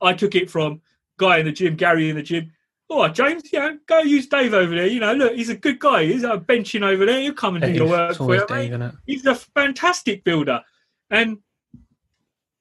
I 0.00 0.12
took 0.12 0.34
it 0.34 0.50
from 0.50 0.80
guy 1.18 1.38
in 1.38 1.46
the 1.46 1.52
gym, 1.52 1.76
Gary 1.76 2.10
in 2.10 2.16
the 2.16 2.22
gym. 2.22 2.52
All 2.88 3.02
right, 3.02 3.14
James, 3.14 3.42
yeah, 3.52 3.74
go 3.86 3.98
use 3.98 4.28
Dave 4.28 4.54
over 4.54 4.74
there. 4.74 4.86
You 4.86 5.00
know, 5.00 5.12
look, 5.12 5.34
he's 5.34 5.50
a 5.50 5.56
good 5.56 5.78
guy. 5.78 6.06
He's 6.06 6.24
a 6.24 6.38
benching 6.38 6.82
over 6.82 7.04
there. 7.04 7.20
He'll 7.20 7.34
come 7.34 7.56
and 7.56 7.64
do 7.64 7.72
your 7.72 7.88
work 7.88 8.16
for 8.16 8.34
you. 8.34 8.46
Dave, 8.46 8.92
he's 9.06 9.26
a 9.26 9.34
fantastic 9.34 10.24
builder, 10.24 10.62
and 11.10 11.38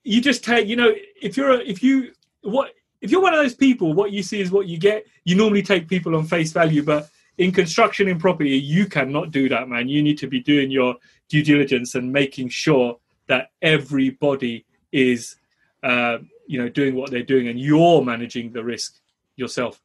you 0.03 0.19
just 0.19 0.43
take. 0.43 0.67
You 0.67 0.75
know, 0.75 0.93
if 1.21 1.37
you're 1.37 1.51
a, 1.51 1.57
if 1.59 1.81
you 1.81 2.11
what 2.41 2.73
if 2.99 3.09
you're 3.09 3.21
one 3.21 3.33
of 3.33 3.39
those 3.39 3.55
people, 3.55 3.93
what 3.93 4.11
you 4.11 4.21
see 4.21 4.41
is 4.41 4.51
what 4.51 4.67
you 4.67 4.77
get. 4.77 5.05
You 5.23 5.35
normally 5.35 5.63
take 5.63 5.87
people 5.87 6.13
on 6.15 6.25
face 6.25 6.51
value, 6.51 6.83
but 6.83 7.09
in 7.37 7.53
construction 7.53 8.09
in 8.09 8.19
property, 8.19 8.57
you 8.57 8.85
cannot 8.87 9.31
do 9.31 9.47
that, 9.47 9.69
man. 9.69 9.87
You 9.87 10.03
need 10.03 10.17
to 10.17 10.27
be 10.27 10.41
doing 10.41 10.71
your 10.71 10.95
due 11.29 11.43
diligence 11.43 11.95
and 11.95 12.11
making 12.11 12.49
sure 12.49 12.97
that 13.27 13.51
everybody 13.61 14.65
is 14.91 15.35
uh, 15.83 16.17
you 16.47 16.59
know 16.59 16.69
doing 16.69 16.95
what 16.95 17.11
they're 17.11 17.23
doing 17.23 17.47
and 17.47 17.59
you're 17.59 18.03
managing 18.03 18.51
the 18.51 18.63
risk 18.63 18.99
yourself 19.35 19.81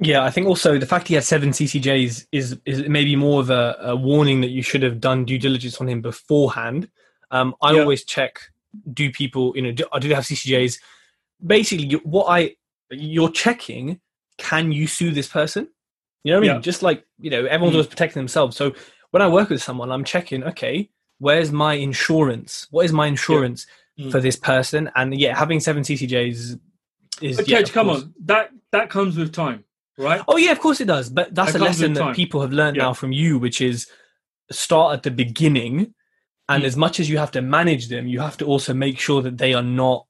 yeah 0.00 0.24
i 0.24 0.30
think 0.30 0.46
also 0.46 0.78
the 0.78 0.86
fact 0.86 1.08
he 1.08 1.14
has 1.14 1.26
seven 1.26 1.50
ccjs 1.50 2.26
is 2.32 2.58
is 2.64 2.88
maybe 2.88 3.16
more 3.16 3.40
of 3.40 3.50
a, 3.50 3.76
a 3.80 3.96
warning 3.96 4.40
that 4.40 4.48
you 4.48 4.62
should 4.62 4.82
have 4.82 5.00
done 5.00 5.24
due 5.24 5.38
diligence 5.38 5.80
on 5.80 5.88
him 5.88 6.00
beforehand 6.00 6.88
um, 7.30 7.54
i 7.60 7.72
yeah. 7.72 7.80
always 7.80 8.04
check 8.04 8.40
do 8.92 9.10
people 9.10 9.52
you 9.56 9.62
know 9.62 9.72
do, 9.72 9.84
do 10.00 10.08
they 10.08 10.14
have 10.14 10.24
ccjs 10.24 10.78
basically 11.44 11.96
what 12.04 12.26
i 12.26 12.54
you're 12.90 13.30
checking 13.30 14.00
can 14.38 14.70
you 14.72 14.86
sue 14.86 15.10
this 15.10 15.28
person 15.28 15.68
you 16.22 16.32
know 16.32 16.38
what 16.38 16.44
i 16.44 16.48
mean 16.48 16.56
yeah. 16.56 16.60
just 16.60 16.82
like 16.82 17.04
you 17.18 17.30
know 17.30 17.44
everyone's 17.46 17.72
mm. 17.72 17.78
always 17.78 17.88
protecting 17.88 18.20
themselves 18.20 18.56
so 18.56 18.72
when 19.10 19.20
i 19.20 19.28
work 19.28 19.50
with 19.50 19.62
someone 19.62 19.90
i'm 19.90 20.04
checking 20.04 20.44
okay 20.44 20.88
where's 21.18 21.52
my 21.52 21.74
insurance? 21.74 22.66
What 22.70 22.84
is 22.84 22.92
my 22.92 23.06
insurance 23.06 23.66
yeah. 23.96 24.06
mm. 24.06 24.12
for 24.12 24.20
this 24.20 24.36
person? 24.36 24.90
And 24.94 25.18
yeah, 25.18 25.36
having 25.36 25.60
seven 25.60 25.82
CCJs 25.82 26.58
is. 27.22 27.36
But 27.36 27.48
yeah, 27.48 27.62
come 27.62 27.88
course. 27.88 28.02
on, 28.02 28.14
that 28.24 28.50
that 28.72 28.90
comes 28.90 29.16
with 29.16 29.32
time, 29.32 29.64
right? 29.96 30.22
Oh 30.28 30.36
yeah, 30.36 30.52
of 30.52 30.60
course 30.60 30.80
it 30.80 30.86
does. 30.86 31.10
But 31.10 31.34
that's 31.34 31.52
that 31.52 31.60
a 31.60 31.64
lesson 31.64 31.92
that 31.94 32.16
people 32.16 32.40
have 32.40 32.52
learned 32.52 32.76
yeah. 32.76 32.84
now 32.84 32.94
from 32.94 33.12
you, 33.12 33.38
which 33.38 33.60
is 33.60 33.88
start 34.50 34.94
at 34.94 35.02
the 35.02 35.10
beginning. 35.10 35.94
And 36.50 36.62
mm. 36.62 36.66
as 36.66 36.76
much 36.76 36.98
as 36.98 37.10
you 37.10 37.18
have 37.18 37.30
to 37.32 37.42
manage 37.42 37.88
them, 37.88 38.06
you 38.06 38.20
have 38.20 38.38
to 38.38 38.46
also 38.46 38.72
make 38.72 38.98
sure 38.98 39.20
that 39.22 39.38
they 39.38 39.54
are 39.54 39.62
not 39.62 40.06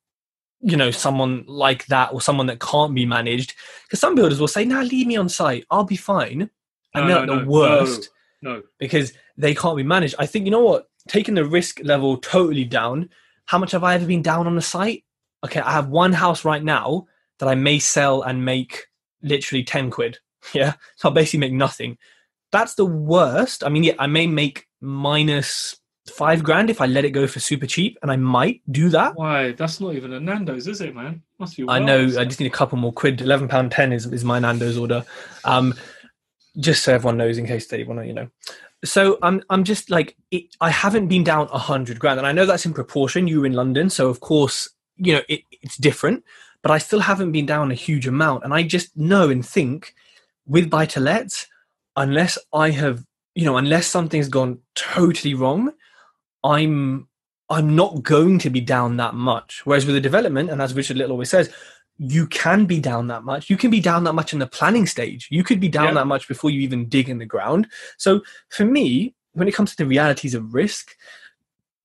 you 0.61 0.77
know 0.77 0.91
someone 0.91 1.45
like 1.47 1.87
that 1.87 2.13
or 2.13 2.21
someone 2.21 2.47
that 2.47 2.59
can't 2.59 2.93
be 2.93 3.07
managed 3.07 3.55
because 3.85 4.01
some 4.01 4.17
builders 4.17 4.41
will 4.41 4.49
say 4.49 4.65
nah 4.65 4.81
leave 4.81 5.07
me 5.07 5.17
on 5.17 5.29
site 5.29 5.65
i'll 5.71 5.85
be 5.85 5.95
fine 5.95 6.51
and 6.95 7.09
No, 7.09 7.15
they're 7.15 7.27
no, 7.27 7.37
the 7.37 7.43
no, 7.43 7.49
worst 7.49 8.11
No. 8.43 8.63
because 8.79 9.13
they 9.37 9.55
can't 9.55 9.77
be 9.77 9.83
managed. 9.83 10.15
I 10.19 10.27
think 10.27 10.45
you 10.45 10.51
know 10.51 10.65
what, 10.65 10.89
taking 11.09 11.35
the 11.35 11.45
risk 11.45 11.81
level 11.83 12.17
totally 12.19 12.65
down. 12.65 13.09
How 13.47 13.59
much 13.59 13.73
have 13.73 13.85
I 13.85 13.95
ever 13.95 14.07
been 14.07 14.23
down 14.23 14.47
on 14.47 14.55
the 14.55 14.63
site? 14.63 15.05
Okay, 15.45 15.61
I 15.61 15.73
have 15.73 15.89
one 15.89 16.13
house 16.13 16.45
right 16.45 16.63
now 16.63 17.07
that 17.39 17.49
I 17.49 17.55
may 17.55 17.79
sell 17.79 18.23
and 18.23 18.45
make 18.45 18.87
literally 19.23 19.65
ten 19.65 19.91
quid. 19.91 20.19
Yeah, 20.55 20.75
so 20.97 21.09
I'll 21.09 21.15
basically 21.15 21.41
make 21.41 21.53
nothing. 21.53 21.99
That's 22.53 22.75
the 22.75 22.87
worst. 22.87 23.65
I 23.65 23.69
mean, 23.69 23.85
yeah, 23.85 23.95
I 23.99 24.07
may 24.07 24.27
make 24.27 24.67
minus 24.81 25.77
five 26.09 26.43
grand 26.43 26.71
if 26.71 26.81
I 26.81 26.87
let 26.87 27.05
it 27.05 27.11
go 27.11 27.27
for 27.27 27.41
super 27.41 27.67
cheap, 27.67 27.99
and 28.01 28.11
I 28.11 28.17
might 28.17 28.63
do 28.71 28.89
that. 28.91 29.15
Why? 29.17 29.53
That's 29.53 29.81
not 29.81 29.95
even 29.95 30.13
a 30.13 30.21
Nando's, 30.21 30.67
is 30.67 30.81
it, 30.81 30.95
man? 30.95 31.23
Must 31.39 31.57
be. 31.57 31.67
I 31.69 31.81
know. 31.81 32.05
I 32.05 32.25
just 32.25 32.41
need 32.41 32.47
a 32.47 32.51
couple 32.51 32.79
more 32.79 32.93
quid. 32.93 33.21
Eleven 33.21 33.49
pound 33.49 33.73
ten 33.73 33.93
is 33.93 34.07
is 34.07 34.25
my 34.25 34.39
Nando's 34.39 34.79
order. 34.79 35.05
Um, 35.45 35.75
just 36.59 36.83
so 36.83 36.95
everyone 36.95 37.19
knows, 37.19 37.37
in 37.37 37.47
case 37.47 37.67
they 37.67 37.85
want 37.85 38.01
to, 38.01 38.07
you 38.07 38.15
know. 38.15 38.29
So 38.85 39.19
I'm 39.23 39.43
I'm 39.51 39.65
just 39.65 39.91
like 39.91 40.17
it, 40.31 40.45
I 40.61 40.71
haven't 40.71 41.09
been 41.09 41.25
down 41.25 41.49
a 41.53 41.59
hundred 41.59 41.99
grand, 41.99 42.19
and 42.19 42.27
I 42.27 42.33
know 42.33 42.47
that's 42.47 42.67
in 42.67 42.75
proportion. 42.75 43.29
You 43.29 43.41
were 43.41 43.47
in 43.47 43.53
London, 43.55 43.91
so 43.91 44.09
of 44.09 44.21
course 44.21 44.71
you 44.97 45.15
know 45.15 45.23
it, 45.29 45.43
it's 45.63 45.77
different. 45.77 46.25
But 46.63 46.73
I 46.73 46.79
still 46.79 47.01
haven't 47.01 47.33
been 47.33 47.47
down 47.47 47.71
a 47.71 47.75
huge 47.75 48.07
amount, 48.07 48.45
and 48.45 48.55
I 48.55 48.63
just 48.63 48.97
know 48.97 49.31
and 49.31 49.47
think 49.47 49.95
with 50.47 50.71
buy 50.71 50.87
to 50.87 51.01
lets, 51.01 51.47
unless 51.97 52.39
I 52.53 52.71
have 52.71 53.05
you 53.35 53.45
know 53.45 53.57
unless 53.57 53.87
something's 53.87 54.29
gone 54.29 54.61
totally 54.77 55.35
wrong, 55.35 55.73
I'm 56.45 57.09
I'm 57.51 57.77
not 57.77 58.03
going 58.03 58.39
to 58.41 58.51
be 58.51 58.61
down 58.61 58.97
that 58.99 59.15
much. 59.15 59.63
Whereas 59.65 59.87
with 59.87 59.97
a 59.97 60.01
development, 60.01 60.51
and 60.51 60.63
as 60.63 60.75
Richard 60.75 60.97
Little 60.99 61.13
always 61.13 61.31
says, 61.31 61.53
you 61.99 62.27
can 62.27 62.65
be 62.65 62.81
down 62.81 63.09
that 63.09 63.25
much. 63.25 63.51
You 63.51 63.57
can 63.57 63.71
be 63.71 63.81
down 63.81 64.05
that 64.05 64.15
much 64.15 64.33
in 64.33 64.39
the 64.39 64.47
planning 64.47 64.87
stage. 64.87 65.29
You 65.31 65.43
could 65.43 65.61
be 65.61 65.69
down 65.69 65.89
Yeah. 65.89 65.95
that 65.95 66.07
much 66.07 66.29
before 66.29 66.51
you 66.51 66.61
even 66.61 66.89
dig 66.89 67.09
in 67.09 67.19
the 67.19 67.27
ground. 67.27 67.67
So 67.97 68.23
for 68.51 68.65
me, 68.65 69.15
when 69.33 69.49
it 69.49 69.55
comes 69.55 69.71
to 69.73 69.77
the 69.77 69.87
realities 69.87 70.35
of 70.35 70.55
risk, 70.55 70.97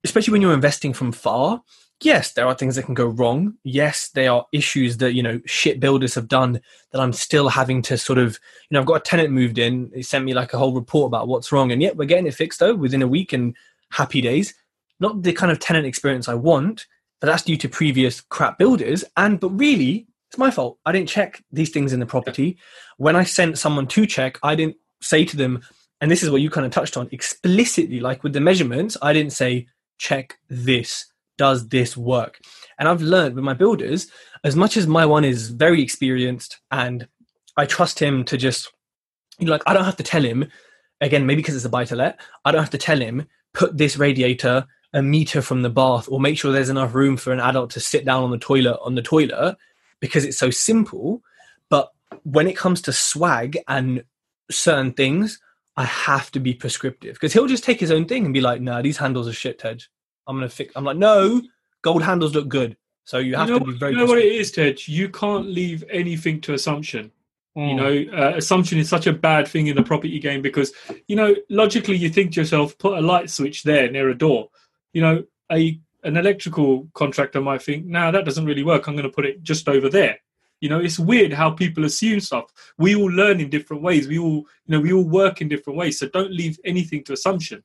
especially 0.04 0.32
when 0.32 0.42
you're 0.42 0.54
investing 0.54 0.94
from 0.94 1.12
far, 1.12 1.64
yes, 2.02 2.34
there 2.34 2.46
are 2.46 2.54
things 2.54 2.76
that 2.76 2.84
can 2.84 2.94
go 2.94 3.08
wrong. 3.08 3.56
Yes, 3.64 4.10
there 4.10 4.32
are 4.32 4.46
issues 4.52 4.98
that, 4.98 5.14
you 5.14 5.24
know, 5.24 5.40
shit 5.46 5.80
builders 5.80 6.14
have 6.16 6.28
done 6.28 6.60
that 6.92 7.02
I'm 7.02 7.14
still 7.14 7.48
having 7.50 7.82
to 7.84 7.98
sort 7.98 8.20
of, 8.20 8.40
you 8.70 8.76
know, 8.76 8.82
I've 8.82 8.86
got 8.86 8.96
a 8.96 9.00
tenant 9.00 9.32
moved 9.32 9.58
in. 9.58 9.90
They 9.92 10.02
sent 10.02 10.26
me 10.26 10.34
like 10.34 10.54
a 10.54 10.58
whole 10.58 10.74
report 10.74 11.08
about 11.08 11.28
what's 11.28 11.52
wrong. 11.52 11.72
And 11.72 11.82
yet 11.82 11.96
we're 11.96 12.06
getting 12.06 12.28
it 12.28 12.36
fixed 12.36 12.60
though 12.60 12.76
within 12.76 13.02
a 13.02 13.08
week 13.08 13.34
and 13.34 13.56
happy 13.92 14.22
days. 14.22 14.54
Not 15.00 15.24
the 15.24 15.34
kind 15.34 15.52
of 15.52 15.60
tenant 15.60 15.86
experience 15.88 16.28
I 16.30 16.36
want, 16.36 16.86
but 17.24 17.30
that's 17.30 17.44
due 17.44 17.56
to 17.56 17.70
previous 17.70 18.20
crap 18.20 18.58
builders. 18.58 19.06
And 19.16 19.40
but 19.40 19.52
really, 19.52 20.08
it's 20.28 20.38
my 20.38 20.52
fault. 20.52 20.78
I 20.86 20.92
didn't 20.92 21.08
check 21.08 21.42
these 21.54 21.70
things 21.70 21.94
in 21.94 22.02
the 22.02 22.06
property. 22.06 22.58
When 22.98 23.16
I 23.16 23.24
sent 23.24 23.58
someone 23.58 23.88
to 23.88 24.06
check, 24.06 24.38
I 24.44 24.56
didn't 24.56 24.76
say 25.02 25.24
to 25.24 25.38
them, 25.38 25.62
and 26.02 26.12
this 26.12 26.22
is 26.22 26.30
what 26.30 26.42
you 26.42 26.50
kind 26.50 26.66
of 26.66 26.74
touched 26.74 26.98
on 26.98 27.08
explicitly, 27.14 28.02
like 28.02 28.24
with 28.24 28.34
the 28.34 28.42
measurements, 28.42 28.98
I 29.02 29.14
didn't 29.14 29.32
say, 29.32 29.68
check 30.00 30.38
this. 30.50 31.06
Does 31.38 31.70
this 31.70 31.96
work? 31.96 32.42
And 32.78 32.90
I've 32.90 33.02
learned 33.02 33.36
with 33.36 33.46
my 33.46 33.54
builders, 33.54 34.12
as 34.44 34.58
much 34.58 34.76
as 34.76 34.86
my 34.86 35.06
one 35.06 35.24
is 35.24 35.50
very 35.50 35.82
experienced 35.82 36.60
and 36.72 37.08
I 37.56 37.66
trust 37.66 38.00
him 38.00 38.26
to 38.26 38.36
just, 38.36 38.70
like, 39.40 39.64
I 39.66 39.74
don't 39.74 39.86
have 39.86 39.96
to 39.96 40.04
tell 40.04 40.24
him, 40.24 40.52
again, 41.00 41.26
maybe 41.26 41.42
because 41.42 41.56
it's 41.56 41.64
a 41.64 41.70
buy 41.70 41.86
to 41.86 41.96
let, 41.96 42.20
I 42.44 42.52
don't 42.52 42.60
have 42.60 42.70
to 42.72 42.78
tell 42.78 43.00
him, 43.00 43.28
put 43.54 43.78
this 43.78 43.96
radiator 43.96 44.66
a 44.94 45.02
meter 45.02 45.42
from 45.42 45.62
the 45.64 45.70
bath 45.70 46.08
or 46.10 46.20
make 46.20 46.38
sure 46.38 46.52
there's 46.52 46.70
enough 46.70 46.94
room 46.94 47.18
for 47.18 47.34
an 47.34 47.40
adult 47.40 47.72
to 47.72 47.80
sit 47.80 48.06
down 48.06 48.24
on 48.24 48.32
the 48.32 48.38
toilet 48.38 48.78
on 48.84 48.96
the 48.96 49.02
toilet 49.02 49.58
because 50.00 50.24
it's 50.26 50.38
so 50.38 50.50
simple. 50.50 51.22
But 51.70 51.92
when 52.24 52.48
it 52.48 52.56
comes 52.56 52.82
to 52.84 52.94
swag 52.94 53.58
and 53.68 54.04
certain 54.52 54.94
things, 54.94 55.40
I 55.76 55.86
have 55.86 56.32
to 56.32 56.40
be 56.40 56.54
prescriptive 56.54 57.16
because 57.16 57.34
he'll 57.34 57.48
just 57.48 57.64
take 57.64 57.80
his 57.80 57.90
own 57.92 58.06
thing 58.06 58.26
and 58.26 58.34
be 58.34 58.42
like, 58.42 58.62
"Nah, 58.62 58.82
these 58.84 58.98
handles 58.98 59.28
are 59.28 59.34
shit, 59.34 59.58
Tej. 59.60 59.80
I'm 60.28 60.36
gonna 60.38 60.50
fix." 60.50 60.72
I'm 60.76 60.84
like, 60.84 60.98
"No, 60.98 61.42
gold 61.82 62.04
handles 62.04 62.36
look 62.36 62.48
good." 62.48 62.78
So 63.06 63.18
you 63.18 63.36
have 63.36 63.50
you 63.50 63.56
know, 63.56 63.60
to 63.66 63.72
be 63.72 63.78
very. 63.78 63.94
you 63.94 63.98
know 63.98 64.06
what 64.06 64.20
it 64.20 64.32
is, 64.32 64.52
prescriptive. 64.52 64.86
Tej? 64.86 64.94
You 64.94 65.10
can't 65.10 65.48
leave 65.48 65.84
anything 65.90 66.40
to 66.42 66.54
assumption. 66.54 67.12
You 67.56 67.62
Mm. 67.62 67.76
know, 68.12 68.18
uh, 68.18 68.34
assumption 68.38 68.78
is 68.80 68.90
such 68.90 69.06
a 69.08 69.14
bad 69.14 69.48
thing 69.48 69.68
in 69.68 69.76
the 69.76 69.84
property 69.84 70.18
game 70.20 70.42
because, 70.42 70.74
you 71.08 71.16
know, 71.16 71.36
logically 71.50 71.96
you 71.96 72.10
think 72.10 72.34
to 72.34 72.42
yourself, 72.42 72.76
put 72.80 72.98
a 72.98 73.02
light 73.02 73.30
switch 73.30 73.62
there 73.64 73.90
near 73.92 74.10
a 74.10 74.16
door. 74.18 74.50
You 74.94 75.02
know, 75.02 75.24
a 75.52 75.80
an 76.04 76.18
electrical 76.18 76.88
contractor 76.94 77.42
might 77.42 77.62
think, 77.62 77.86
no, 77.86 78.12
that 78.12 78.26
doesn't 78.26 78.46
really 78.46 78.64
work. 78.64 78.88
I'm 78.88 78.96
going 78.96 79.08
to 79.08 79.14
put 79.14 79.26
it 79.26 79.42
just 79.42 79.70
over 79.70 79.90
there. 79.90 80.18
You 80.60 80.70
know, 80.70 80.80
it's 80.80 81.00
weird 81.00 81.34
how 81.34 81.52
people 81.52 81.86
assume 81.86 82.20
stuff. 82.20 82.46
We 82.78 82.96
all 82.96 83.12
learn 83.12 83.40
in 83.40 83.50
different 83.50 83.84
ways. 83.84 84.08
We 84.08 84.20
all, 84.20 84.46
you 84.66 84.70
know, 84.70 84.80
we 84.80 84.94
all 84.94 85.04
work 85.04 85.42
in 85.42 85.50
different 85.50 85.78
ways. 85.78 86.00
So 86.00 86.08
don't 86.08 86.32
leave 86.32 86.60
anything 86.64 87.04
to 87.06 87.14
assumption. 87.14 87.64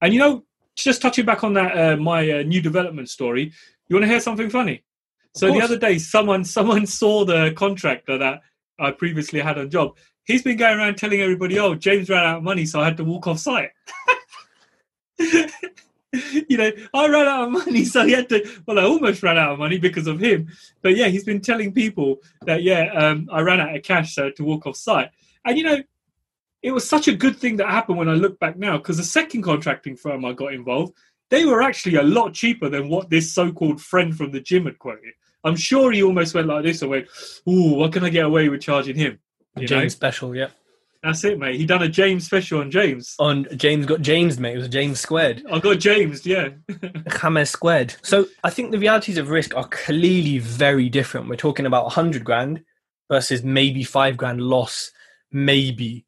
And 0.00 0.12
you 0.12 0.20
know, 0.20 0.44
just 0.74 1.02
touching 1.02 1.26
back 1.26 1.44
on 1.44 1.54
that, 1.54 1.78
uh, 1.78 1.96
my 1.96 2.30
uh, 2.30 2.42
new 2.42 2.60
development 2.60 3.08
story. 3.08 3.52
You 3.88 3.96
want 3.96 4.04
to 4.04 4.08
hear 4.08 4.20
something 4.20 4.50
funny? 4.50 4.84
So 5.34 5.52
the 5.52 5.60
other 5.60 5.78
day, 5.78 5.98
someone 5.98 6.44
someone 6.44 6.86
saw 6.86 7.24
the 7.24 7.52
contractor 7.56 8.18
that 8.18 8.40
I 8.78 8.90
previously 8.90 9.40
had 9.40 9.58
on 9.58 9.70
job. 9.70 9.96
He's 10.24 10.42
been 10.42 10.56
going 10.56 10.78
around 10.78 10.96
telling 10.96 11.20
everybody, 11.20 11.58
"Oh, 11.58 11.74
James 11.74 12.08
ran 12.10 12.24
out 12.24 12.38
of 12.38 12.42
money, 12.42 12.66
so 12.66 12.80
I 12.80 12.84
had 12.84 12.96
to 12.96 13.04
walk 13.04 13.26
off 13.26 13.38
site." 13.38 13.70
you 16.48 16.56
know, 16.56 16.70
I 16.92 17.08
ran 17.08 17.26
out 17.26 17.44
of 17.44 17.50
money, 17.50 17.84
so 17.94 18.04
he 18.04 18.12
had 18.12 18.28
to. 18.30 18.48
Well, 18.66 18.78
I 18.78 18.82
almost 18.82 19.22
ran 19.22 19.38
out 19.38 19.52
of 19.52 19.58
money 19.58 19.78
because 19.78 20.06
of 20.06 20.20
him. 20.20 20.48
But 20.82 20.96
yeah, 20.96 21.06
he's 21.06 21.24
been 21.24 21.40
telling 21.40 21.72
people 21.72 22.18
that 22.46 22.62
yeah, 22.62 22.92
um, 22.92 23.28
I 23.32 23.40
ran 23.40 23.60
out 23.60 23.74
of 23.74 23.82
cash, 23.82 24.14
so 24.14 24.30
to 24.30 24.44
walk 24.44 24.66
off 24.66 24.76
site. 24.76 25.10
And 25.44 25.56
you 25.56 25.64
know, 25.64 25.82
it 26.62 26.72
was 26.72 26.88
such 26.88 27.08
a 27.08 27.14
good 27.14 27.36
thing 27.36 27.56
that 27.56 27.68
happened 27.68 27.98
when 27.98 28.08
I 28.08 28.14
look 28.14 28.38
back 28.38 28.56
now, 28.56 28.76
because 28.76 28.96
the 28.96 29.04
second 29.04 29.42
contracting 29.42 29.96
firm 29.96 30.24
I 30.24 30.32
got 30.32 30.52
involved, 30.52 30.94
they 31.30 31.44
were 31.44 31.62
actually 31.62 31.96
a 31.96 32.02
lot 32.02 32.34
cheaper 32.34 32.68
than 32.68 32.88
what 32.88 33.08
this 33.08 33.32
so-called 33.32 33.80
friend 33.80 34.16
from 34.16 34.32
the 34.32 34.40
gym 34.40 34.66
had 34.66 34.78
quoted. 34.78 35.14
I'm 35.44 35.56
sure 35.56 35.90
he 35.90 36.02
almost 36.02 36.34
went 36.34 36.48
like 36.48 36.64
this 36.64 36.82
and 36.82 36.90
went, 36.90 37.06
"Ooh, 37.48 37.74
what 37.74 37.92
can 37.92 38.04
I 38.04 38.10
get 38.10 38.26
away 38.26 38.48
with 38.48 38.60
charging 38.60 38.96
him?" 38.96 39.20
You 39.56 39.62
know? 39.62 39.66
James 39.66 39.92
special, 39.92 40.34
yeah. 40.34 40.48
That's 41.02 41.24
it, 41.24 41.38
mate. 41.38 41.56
He 41.56 41.64
done 41.64 41.82
a 41.82 41.88
James 41.88 42.26
special 42.26 42.60
on 42.60 42.70
James. 42.70 43.14
On 43.18 43.46
James 43.56 43.86
got 43.86 44.02
James, 44.02 44.38
mate. 44.38 44.56
It 44.56 44.58
was 44.58 44.68
James 44.68 45.00
squared. 45.00 45.42
I 45.50 45.58
got 45.58 45.78
James, 45.78 46.26
yeah. 46.26 46.50
James 47.22 47.50
squared. 47.50 47.94
So 48.02 48.26
I 48.44 48.50
think 48.50 48.70
the 48.70 48.78
realities 48.78 49.16
of 49.16 49.30
risk 49.30 49.56
are 49.56 49.66
clearly 49.68 50.38
very 50.38 50.90
different. 50.90 51.28
We're 51.28 51.36
talking 51.36 51.64
about 51.64 51.84
100 51.84 52.22
grand 52.22 52.62
versus 53.08 53.42
maybe 53.42 53.82
five 53.82 54.18
grand 54.18 54.42
loss, 54.42 54.90
maybe. 55.32 56.04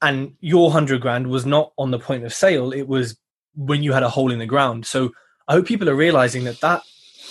And 0.00 0.36
your 0.40 0.64
100 0.64 1.00
grand 1.00 1.26
was 1.26 1.44
not 1.44 1.72
on 1.76 1.90
the 1.90 1.98
point 1.98 2.24
of 2.24 2.32
sale, 2.32 2.72
it 2.72 2.86
was 2.86 3.16
when 3.54 3.82
you 3.82 3.92
had 3.92 4.02
a 4.04 4.08
hole 4.08 4.30
in 4.30 4.38
the 4.38 4.46
ground. 4.46 4.86
So 4.86 5.12
I 5.48 5.54
hope 5.54 5.66
people 5.66 5.88
are 5.90 5.96
realizing 5.96 6.44
that 6.44 6.60
that, 6.60 6.82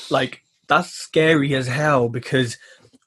like, 0.09 0.43
that's 0.67 0.91
scary 0.91 1.55
as 1.55 1.67
hell 1.67 2.09
because 2.09 2.57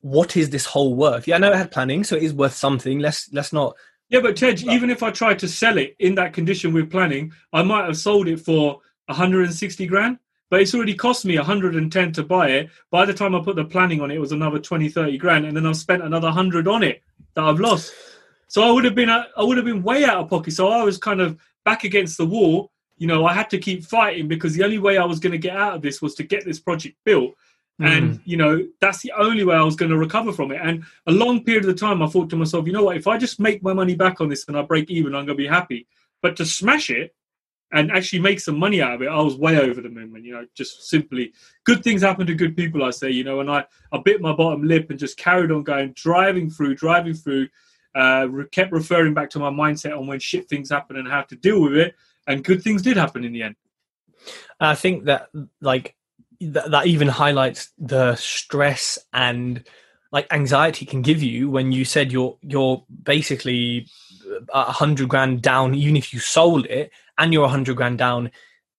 what 0.04 0.36
is 0.36 0.50
this 0.50 0.66
whole 0.66 0.94
worth? 0.94 1.26
Yeah, 1.26 1.36
I 1.36 1.38
know 1.38 1.50
it 1.50 1.56
had 1.56 1.70
planning, 1.70 2.04
so 2.04 2.14
it 2.14 2.22
is 2.22 2.34
worth 2.34 2.52
something. 2.52 2.98
Let's 2.98 3.32
let's 3.32 3.54
not 3.54 3.74
Yeah, 4.10 4.20
but 4.20 4.36
Tej, 4.36 4.70
even 4.70 4.90
if 4.90 5.02
I 5.02 5.10
tried 5.10 5.38
to 5.38 5.48
sell 5.48 5.78
it 5.78 5.96
in 5.98 6.14
that 6.16 6.34
condition 6.34 6.74
with 6.74 6.90
planning, 6.90 7.32
I 7.54 7.62
might 7.62 7.86
have 7.86 7.96
sold 7.96 8.28
it 8.28 8.38
for 8.38 8.80
160 9.06 9.86
grand. 9.86 10.18
But 10.50 10.60
it's 10.60 10.74
already 10.74 10.94
cost 10.94 11.24
me 11.24 11.38
110 11.38 12.12
to 12.12 12.22
buy 12.22 12.48
it. 12.50 12.70
By 12.90 13.06
the 13.06 13.14
time 13.14 13.34
I 13.34 13.40
put 13.40 13.56
the 13.56 13.64
planning 13.64 14.02
on 14.02 14.10
it, 14.10 14.16
it 14.16 14.20
was 14.20 14.32
another 14.32 14.58
20, 14.58 14.90
30 14.90 15.16
grand, 15.16 15.46
and 15.46 15.56
then 15.56 15.64
I've 15.64 15.78
spent 15.78 16.02
another 16.02 16.28
100 16.28 16.68
on 16.68 16.82
it 16.82 17.02
that 17.32 17.44
I've 17.44 17.58
lost. 17.58 17.94
So 18.48 18.62
I 18.62 18.70
would 18.70 18.84
have 18.84 18.94
been 18.94 19.08
uh, 19.08 19.24
I 19.38 19.42
would 19.42 19.56
have 19.56 19.66
been 19.66 19.82
way 19.82 20.04
out 20.04 20.18
of 20.18 20.28
pocket. 20.28 20.52
So 20.52 20.68
I 20.68 20.84
was 20.84 20.98
kind 20.98 21.22
of 21.22 21.40
back 21.64 21.84
against 21.84 22.18
the 22.18 22.26
wall. 22.26 22.70
You 22.98 23.06
know, 23.06 23.24
I 23.24 23.32
had 23.32 23.48
to 23.50 23.58
keep 23.58 23.84
fighting 23.84 24.28
because 24.28 24.52
the 24.52 24.64
only 24.64 24.78
way 24.78 24.98
I 24.98 25.04
was 25.06 25.18
going 25.18 25.32
to 25.32 25.38
get 25.38 25.56
out 25.56 25.76
of 25.76 25.80
this 25.80 26.02
was 26.02 26.14
to 26.16 26.24
get 26.24 26.44
this 26.44 26.60
project 26.60 26.94
built. 27.04 27.34
And 27.80 28.20
you 28.24 28.36
know 28.36 28.66
that's 28.80 29.02
the 29.02 29.12
only 29.18 29.44
way 29.44 29.56
I 29.56 29.62
was 29.62 29.74
going 29.74 29.90
to 29.90 29.98
recover 29.98 30.32
from 30.32 30.52
it. 30.52 30.60
And 30.62 30.84
a 31.06 31.12
long 31.12 31.42
period 31.44 31.64
of 31.64 31.68
the 31.68 31.80
time, 31.80 32.02
I 32.02 32.06
thought 32.06 32.30
to 32.30 32.36
myself, 32.36 32.66
you 32.66 32.72
know 32.72 32.84
what? 32.84 32.96
If 32.96 33.08
I 33.08 33.18
just 33.18 33.40
make 33.40 33.62
my 33.64 33.72
money 33.72 33.96
back 33.96 34.20
on 34.20 34.28
this 34.28 34.46
and 34.46 34.56
I 34.56 34.62
break 34.62 34.90
even, 34.90 35.14
I'm 35.14 35.26
going 35.26 35.36
to 35.36 35.42
be 35.42 35.48
happy. 35.48 35.88
But 36.22 36.36
to 36.36 36.46
smash 36.46 36.90
it 36.90 37.14
and 37.72 37.90
actually 37.90 38.20
make 38.20 38.38
some 38.38 38.56
money 38.56 38.80
out 38.80 38.94
of 38.94 39.02
it, 39.02 39.08
I 39.08 39.20
was 39.20 39.34
way 39.34 39.58
over 39.58 39.80
the 39.80 39.88
moon. 39.88 40.14
And 40.14 40.24
you 40.24 40.34
know, 40.34 40.46
just 40.54 40.88
simply 40.88 41.32
good 41.64 41.82
things 41.82 42.02
happen 42.02 42.28
to 42.28 42.34
good 42.34 42.56
people. 42.56 42.84
I 42.84 42.90
say, 42.90 43.10
you 43.10 43.24
know, 43.24 43.40
and 43.40 43.50
I 43.50 43.64
I 43.90 43.98
bit 43.98 44.20
my 44.20 44.32
bottom 44.32 44.62
lip 44.62 44.90
and 44.90 44.98
just 44.98 45.16
carried 45.16 45.50
on 45.50 45.64
going, 45.64 45.94
driving 45.94 46.50
through, 46.50 46.76
driving 46.76 47.14
through. 47.14 47.48
Uh, 47.96 48.26
re- 48.28 48.48
kept 48.50 48.72
referring 48.72 49.14
back 49.14 49.30
to 49.30 49.38
my 49.38 49.50
mindset 49.50 49.96
on 49.96 50.04
when 50.04 50.18
shit 50.18 50.48
things 50.48 50.68
happen 50.68 50.96
and 50.96 51.06
how 51.06 51.22
to 51.22 51.36
deal 51.36 51.62
with 51.62 51.76
it. 51.76 51.94
And 52.26 52.42
good 52.42 52.60
things 52.60 52.82
did 52.82 52.96
happen 52.96 53.22
in 53.22 53.32
the 53.32 53.44
end. 53.44 53.54
I 54.58 54.74
think 54.74 55.04
that 55.04 55.28
like 55.60 55.94
th- 56.52 56.66
that 56.70 56.86
even 56.86 57.08
highlights 57.08 57.70
the 57.78 58.14
stress 58.16 58.98
and 59.12 59.64
like 60.12 60.32
anxiety 60.32 60.86
can 60.86 61.02
give 61.02 61.22
you 61.22 61.50
when 61.50 61.72
you 61.72 61.84
said 61.84 62.12
you're 62.12 62.36
you're 62.42 62.84
basically 63.02 63.86
uh, 64.52 64.64
a 64.68 64.72
hundred 64.72 65.08
grand 65.08 65.42
down 65.42 65.74
even 65.74 65.96
if 65.96 66.12
you 66.12 66.20
sold 66.20 66.66
it 66.66 66.90
and 67.18 67.32
you're 67.32 67.44
a 67.44 67.48
hundred 67.48 67.76
grand 67.76 67.98
down 67.98 68.30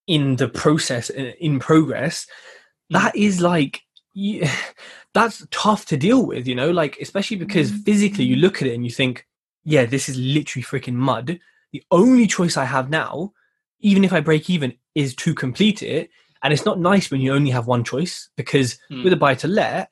in 0.08 0.36
the 0.38 0.48
process 0.48 1.10
in 1.10 1.28
in 1.40 1.60
progress 1.60 2.26
mm. 2.26 3.00
that 3.00 3.16
is 3.16 3.42
like 3.42 3.82
you, 4.14 4.48
that's 5.14 5.46
tough 5.52 5.86
to 5.86 5.98
deal 5.98 6.26
with 6.26 6.48
you 6.48 6.56
know 6.56 6.72
like 6.72 6.98
especially 7.02 7.38
because 7.38 7.72
mm. 7.72 7.84
physically 7.84 8.24
you 8.24 8.36
look 8.36 8.62
at 8.62 8.68
it 8.68 8.74
and 8.74 8.86
you 8.86 8.92
think 8.92 9.26
yeah, 9.66 9.86
this 9.86 10.08
is 10.08 10.18
literally 10.18 10.64
freaking 10.64 10.94
mud. 10.94 11.40
The 11.72 11.84
only 11.92 12.28
choice 12.28 12.56
I 12.56 12.66
have 12.66 12.90
now, 12.90 13.34
even 13.80 14.06
if 14.06 14.14
I 14.14 14.22
break 14.22 14.50
even, 14.50 14.74
is 14.94 15.16
to 15.16 15.34
complete 15.34 15.84
it. 15.84 16.12
And 16.46 16.54
it's 16.54 16.64
not 16.66 16.80
nice 16.80 17.10
when 17.10 17.22
you 17.22 17.34
only 17.34 17.50
have 17.50 17.66
one 17.66 17.84
choice 17.84 18.30
because 18.38 18.78
Mm. 18.92 19.04
with 19.04 19.14
a 19.14 19.18
buy 19.18 19.34
to 19.36 19.48
let, 19.48 19.90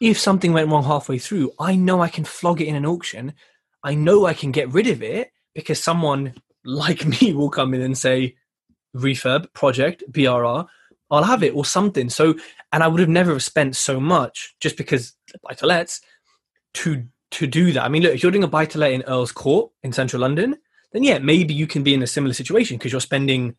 if 0.00 0.18
something 0.18 0.52
went 0.52 0.68
wrong 0.68 0.82
halfway 0.82 1.18
through, 1.18 1.52
I 1.60 1.76
know 1.76 2.02
I 2.02 2.08
can 2.08 2.24
flog 2.24 2.60
it 2.60 2.66
in 2.66 2.74
an 2.74 2.84
auction. 2.84 3.34
I 3.84 3.94
know 3.94 4.26
I 4.26 4.34
can 4.34 4.50
get 4.50 4.72
rid 4.72 4.88
of 4.88 5.00
it 5.00 5.30
because 5.54 5.80
someone 5.80 6.34
like 6.64 7.06
me 7.20 7.32
will 7.32 7.50
come 7.50 7.72
in 7.72 7.80
and 7.82 7.96
say, 7.96 8.34
refurb, 8.96 9.52
project, 9.52 10.02
BRR, 10.10 10.66
I'll 11.08 11.22
have 11.22 11.44
it 11.44 11.54
or 11.54 11.64
something. 11.64 12.10
So, 12.10 12.34
and 12.72 12.82
I 12.82 12.88
would 12.88 12.98
have 13.00 13.08
never 13.08 13.38
spent 13.38 13.76
so 13.76 14.00
much 14.00 14.56
just 14.58 14.76
because 14.76 15.14
buy 15.46 15.54
to 15.54 15.66
lets 15.66 16.00
to 16.74 17.04
to 17.30 17.46
do 17.46 17.72
that. 17.72 17.84
I 17.84 17.88
mean, 17.88 18.02
look, 18.02 18.12
if 18.14 18.22
you're 18.22 18.32
doing 18.32 18.44
a 18.44 18.48
buy 18.48 18.66
to 18.66 18.78
let 18.78 18.92
in 18.92 19.02
Earl's 19.02 19.32
Court 19.32 19.70
in 19.84 19.92
central 19.92 20.20
London, 20.20 20.56
then 20.92 21.04
yeah, 21.04 21.18
maybe 21.18 21.54
you 21.54 21.66
can 21.68 21.82
be 21.82 21.94
in 21.94 22.02
a 22.02 22.06
similar 22.08 22.34
situation 22.34 22.76
because 22.76 22.92
you're 22.92 23.00
spending, 23.00 23.54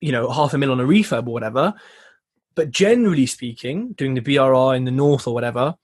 you 0.00 0.12
know, 0.12 0.30
half 0.30 0.54
a 0.54 0.58
mil 0.58 0.72
on 0.72 0.80
a 0.80 0.84
refurb 0.84 1.26
or 1.26 1.32
whatever. 1.32 1.74
But 2.54 2.70
generally 2.70 3.26
speaking, 3.26 3.92
doing 3.92 4.14
the 4.14 4.20
BRR 4.20 4.76
in 4.76 4.84
the 4.84 4.90
north 4.90 5.26
or 5.26 5.34
whatever, 5.34 5.76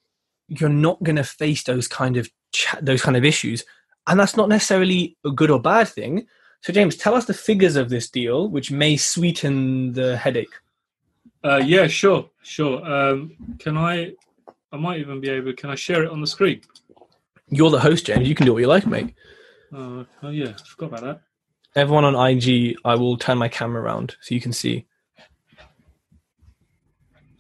you're 0.49 0.69
not 0.69 1.03
going 1.03 1.17
to 1.17 1.25
face 1.25 1.65
those 1.65 1.87
kind 1.87 2.17
of 2.17 2.31
cha- 2.53 2.79
those 2.81 3.03
kind 3.03 3.17
of 3.17 3.25
issues, 3.25 3.65
and 4.07 4.19
that's 4.19 4.37
not 4.37 4.49
necessarily 4.49 5.17
a 5.25 5.31
good 5.31 5.51
or 5.51 5.61
bad 5.61 5.89
thing. 5.89 6.27
So, 6.63 6.73
James, 6.73 6.97
tell 6.97 7.15
us 7.15 7.25
the 7.25 7.35
figures 7.35 7.77
of 7.77 7.89
this 7.89 8.09
deal, 8.09 8.49
which 8.49 8.71
may 8.71 8.97
sweeten 8.97 9.93
the 9.93 10.17
headache. 10.17 10.55
Uh, 11.45 11.61
yeah, 11.65 11.89
sure, 11.89 12.31
sure. 12.43 12.85
Um, 12.85 13.37
can 13.59 13.77
I? 13.77 14.13
I 14.71 14.77
might 14.77 15.01
even 15.01 15.21
be 15.21 15.29
able. 15.29 15.53
Can 15.53 15.71
I 15.71 15.75
share 15.75 16.05
it 16.05 16.11
on 16.11 16.21
the 16.21 16.27
screen? 16.27 16.63
You're 17.49 17.71
the 17.71 17.81
host, 17.81 18.07
James. 18.07 18.29
You 18.29 18.35
can 18.35 18.47
do 18.47 18.55
what 18.55 18.61
you 18.61 18.69
like, 18.69 18.87
mate. 18.87 19.15
Oh, 19.75 20.07
oh 20.23 20.31
yeah, 20.31 20.51
I 20.51 20.63
forgot 20.65 20.87
about 20.87 21.03
that. 21.03 21.21
Everyone 21.75 22.05
on 22.05 22.31
IG, 22.31 22.77
I 22.85 22.97
will 22.97 23.17
turn 23.17 23.39
my 23.39 23.49
camera 23.49 23.83
around 23.83 24.17
so 24.21 24.35
you 24.35 24.41
can 24.41 24.53
see. 24.53 24.87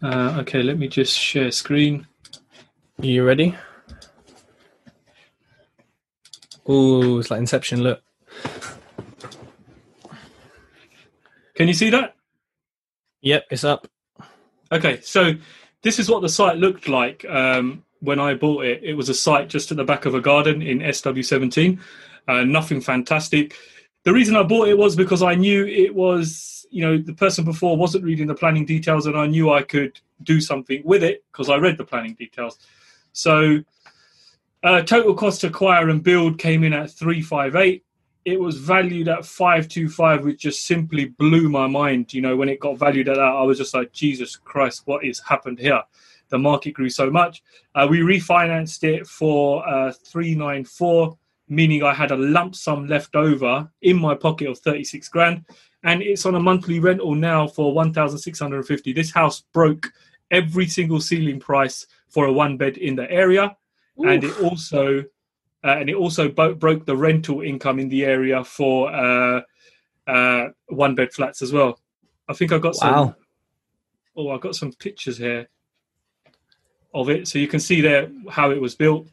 Uh, 0.02 0.38
okay, 0.40 0.62
let 0.62 0.78
me 0.78 0.88
just 0.88 1.16
share 1.16 1.50
screen. 1.50 2.06
You 2.98 3.24
ready? 3.24 3.54
Oh, 6.66 7.18
it's 7.18 7.30
like 7.30 7.40
Inception. 7.40 7.82
Look. 7.82 8.02
Can 11.54 11.68
you 11.68 11.74
see 11.74 11.90
that? 11.90 12.14
Yep, 13.20 13.46
it's 13.50 13.64
up. 13.64 13.86
Okay, 14.72 15.00
so 15.02 15.34
this 15.82 15.98
is 15.98 16.08
what 16.08 16.22
the 16.22 16.28
site 16.28 16.56
looked 16.56 16.88
like 16.88 17.24
um, 17.28 17.84
when 18.00 18.18
I 18.18 18.34
bought 18.34 18.64
it. 18.64 18.82
It 18.82 18.94
was 18.94 19.08
a 19.08 19.14
site 19.14 19.48
just 19.48 19.70
at 19.70 19.76
the 19.76 19.84
back 19.84 20.06
of 20.06 20.14
a 20.14 20.20
garden 20.20 20.62
in 20.62 20.78
SW17. 20.78 21.78
Uh, 22.26 22.44
nothing 22.44 22.80
fantastic. 22.80 23.56
The 24.04 24.12
reason 24.12 24.34
I 24.34 24.42
bought 24.42 24.68
it 24.68 24.76
was 24.76 24.96
because 24.96 25.22
I 25.22 25.34
knew 25.34 25.64
it 25.64 25.94
was, 25.94 26.66
you 26.70 26.82
know, 26.82 26.98
the 26.98 27.14
person 27.14 27.44
before 27.44 27.76
wasn't 27.76 28.04
reading 28.04 28.26
the 28.26 28.34
planning 28.34 28.66
details, 28.66 29.06
and 29.06 29.16
I 29.16 29.26
knew 29.26 29.52
I 29.52 29.62
could 29.62 30.00
do 30.24 30.40
something 30.40 30.82
with 30.84 31.04
it 31.04 31.24
because 31.30 31.48
I 31.48 31.56
read 31.56 31.78
the 31.78 31.84
planning 31.84 32.14
details. 32.14 32.58
So, 33.12 33.60
uh, 34.64 34.82
total 34.82 35.14
cost 35.14 35.40
to 35.42 35.48
acquire 35.48 35.88
and 35.88 36.02
build 36.02 36.38
came 36.38 36.64
in 36.64 36.72
at 36.72 36.90
three 36.90 37.22
five 37.22 37.54
eight. 37.56 37.84
It 38.24 38.40
was 38.40 38.56
valued 38.56 39.08
at 39.08 39.26
five 39.26 39.68
two 39.68 39.88
five, 39.88 40.24
which 40.24 40.40
just 40.40 40.66
simply 40.66 41.06
blew 41.06 41.48
my 41.48 41.66
mind. 41.66 42.12
You 42.12 42.22
know, 42.22 42.36
when 42.36 42.48
it 42.48 42.60
got 42.60 42.78
valued 42.78 43.08
at 43.08 43.16
that, 43.16 43.20
I 43.22 43.42
was 43.42 43.58
just 43.58 43.74
like, 43.74 43.92
Jesus 43.92 44.36
Christ, 44.36 44.82
what 44.86 45.04
has 45.04 45.20
happened 45.20 45.58
here? 45.58 45.82
The 46.28 46.38
market 46.38 46.72
grew 46.72 46.88
so 46.88 47.10
much. 47.10 47.42
Uh, 47.74 47.86
we 47.90 47.98
refinanced 47.98 48.84
it 48.84 49.06
for 49.06 49.68
uh, 49.68 49.92
three 49.92 50.34
nine 50.34 50.64
four, 50.64 51.18
meaning 51.52 51.82
I 51.82 51.92
had 51.92 52.10
a 52.10 52.16
lump 52.16 52.54
sum 52.54 52.86
left 52.86 53.14
over 53.14 53.70
in 53.82 53.98
my 53.98 54.14
pocket 54.14 54.48
of 54.48 54.58
thirty 54.58 54.84
six 54.84 55.08
grand, 55.08 55.44
and 55.84 56.02
it's 56.02 56.24
on 56.26 56.34
a 56.34 56.40
monthly 56.40 56.80
rental 56.80 57.14
now 57.14 57.46
for 57.46 57.74
one 57.74 57.92
thousand 57.92 58.18
six 58.18 58.40
hundred 58.40 58.58
and 58.58 58.66
fifty. 58.66 58.92
This 58.92 59.12
house 59.12 59.42
broke 59.52 59.92
every 60.30 60.66
single 60.66 61.00
ceiling 61.00 61.38
price 61.38 61.86
for 62.08 62.26
a 62.26 62.32
one 62.32 62.56
bed 62.56 62.78
in 62.78 62.96
the 62.96 63.10
area, 63.10 63.54
and 64.12 64.24
it 64.24 64.40
also 64.40 65.00
uh, 65.64 65.76
and 65.78 65.88
it 65.90 65.94
also 65.94 66.28
bo- 66.28 66.54
broke 66.54 66.86
the 66.86 66.96
rental 66.96 67.42
income 67.42 67.78
in 67.78 67.88
the 67.88 68.04
area 68.04 68.42
for 68.42 68.90
uh, 68.92 69.42
uh, 70.06 70.48
one 70.68 70.94
bed 70.94 71.12
flats 71.12 71.42
as 71.42 71.52
well. 71.52 71.78
I 72.28 72.34
think 72.34 72.52
I 72.52 72.58
got 72.58 72.74
some. 72.74 72.94
Oh, 74.16 74.30
I 74.30 74.38
got 74.38 74.54
some 74.54 74.72
pictures 74.72 75.18
here 75.18 75.48
of 76.94 77.08
it, 77.08 77.28
so 77.28 77.38
you 77.38 77.48
can 77.48 77.60
see 77.60 77.80
there 77.80 78.10
how 78.30 78.50
it 78.50 78.60
was 78.60 78.74
built. 78.74 79.06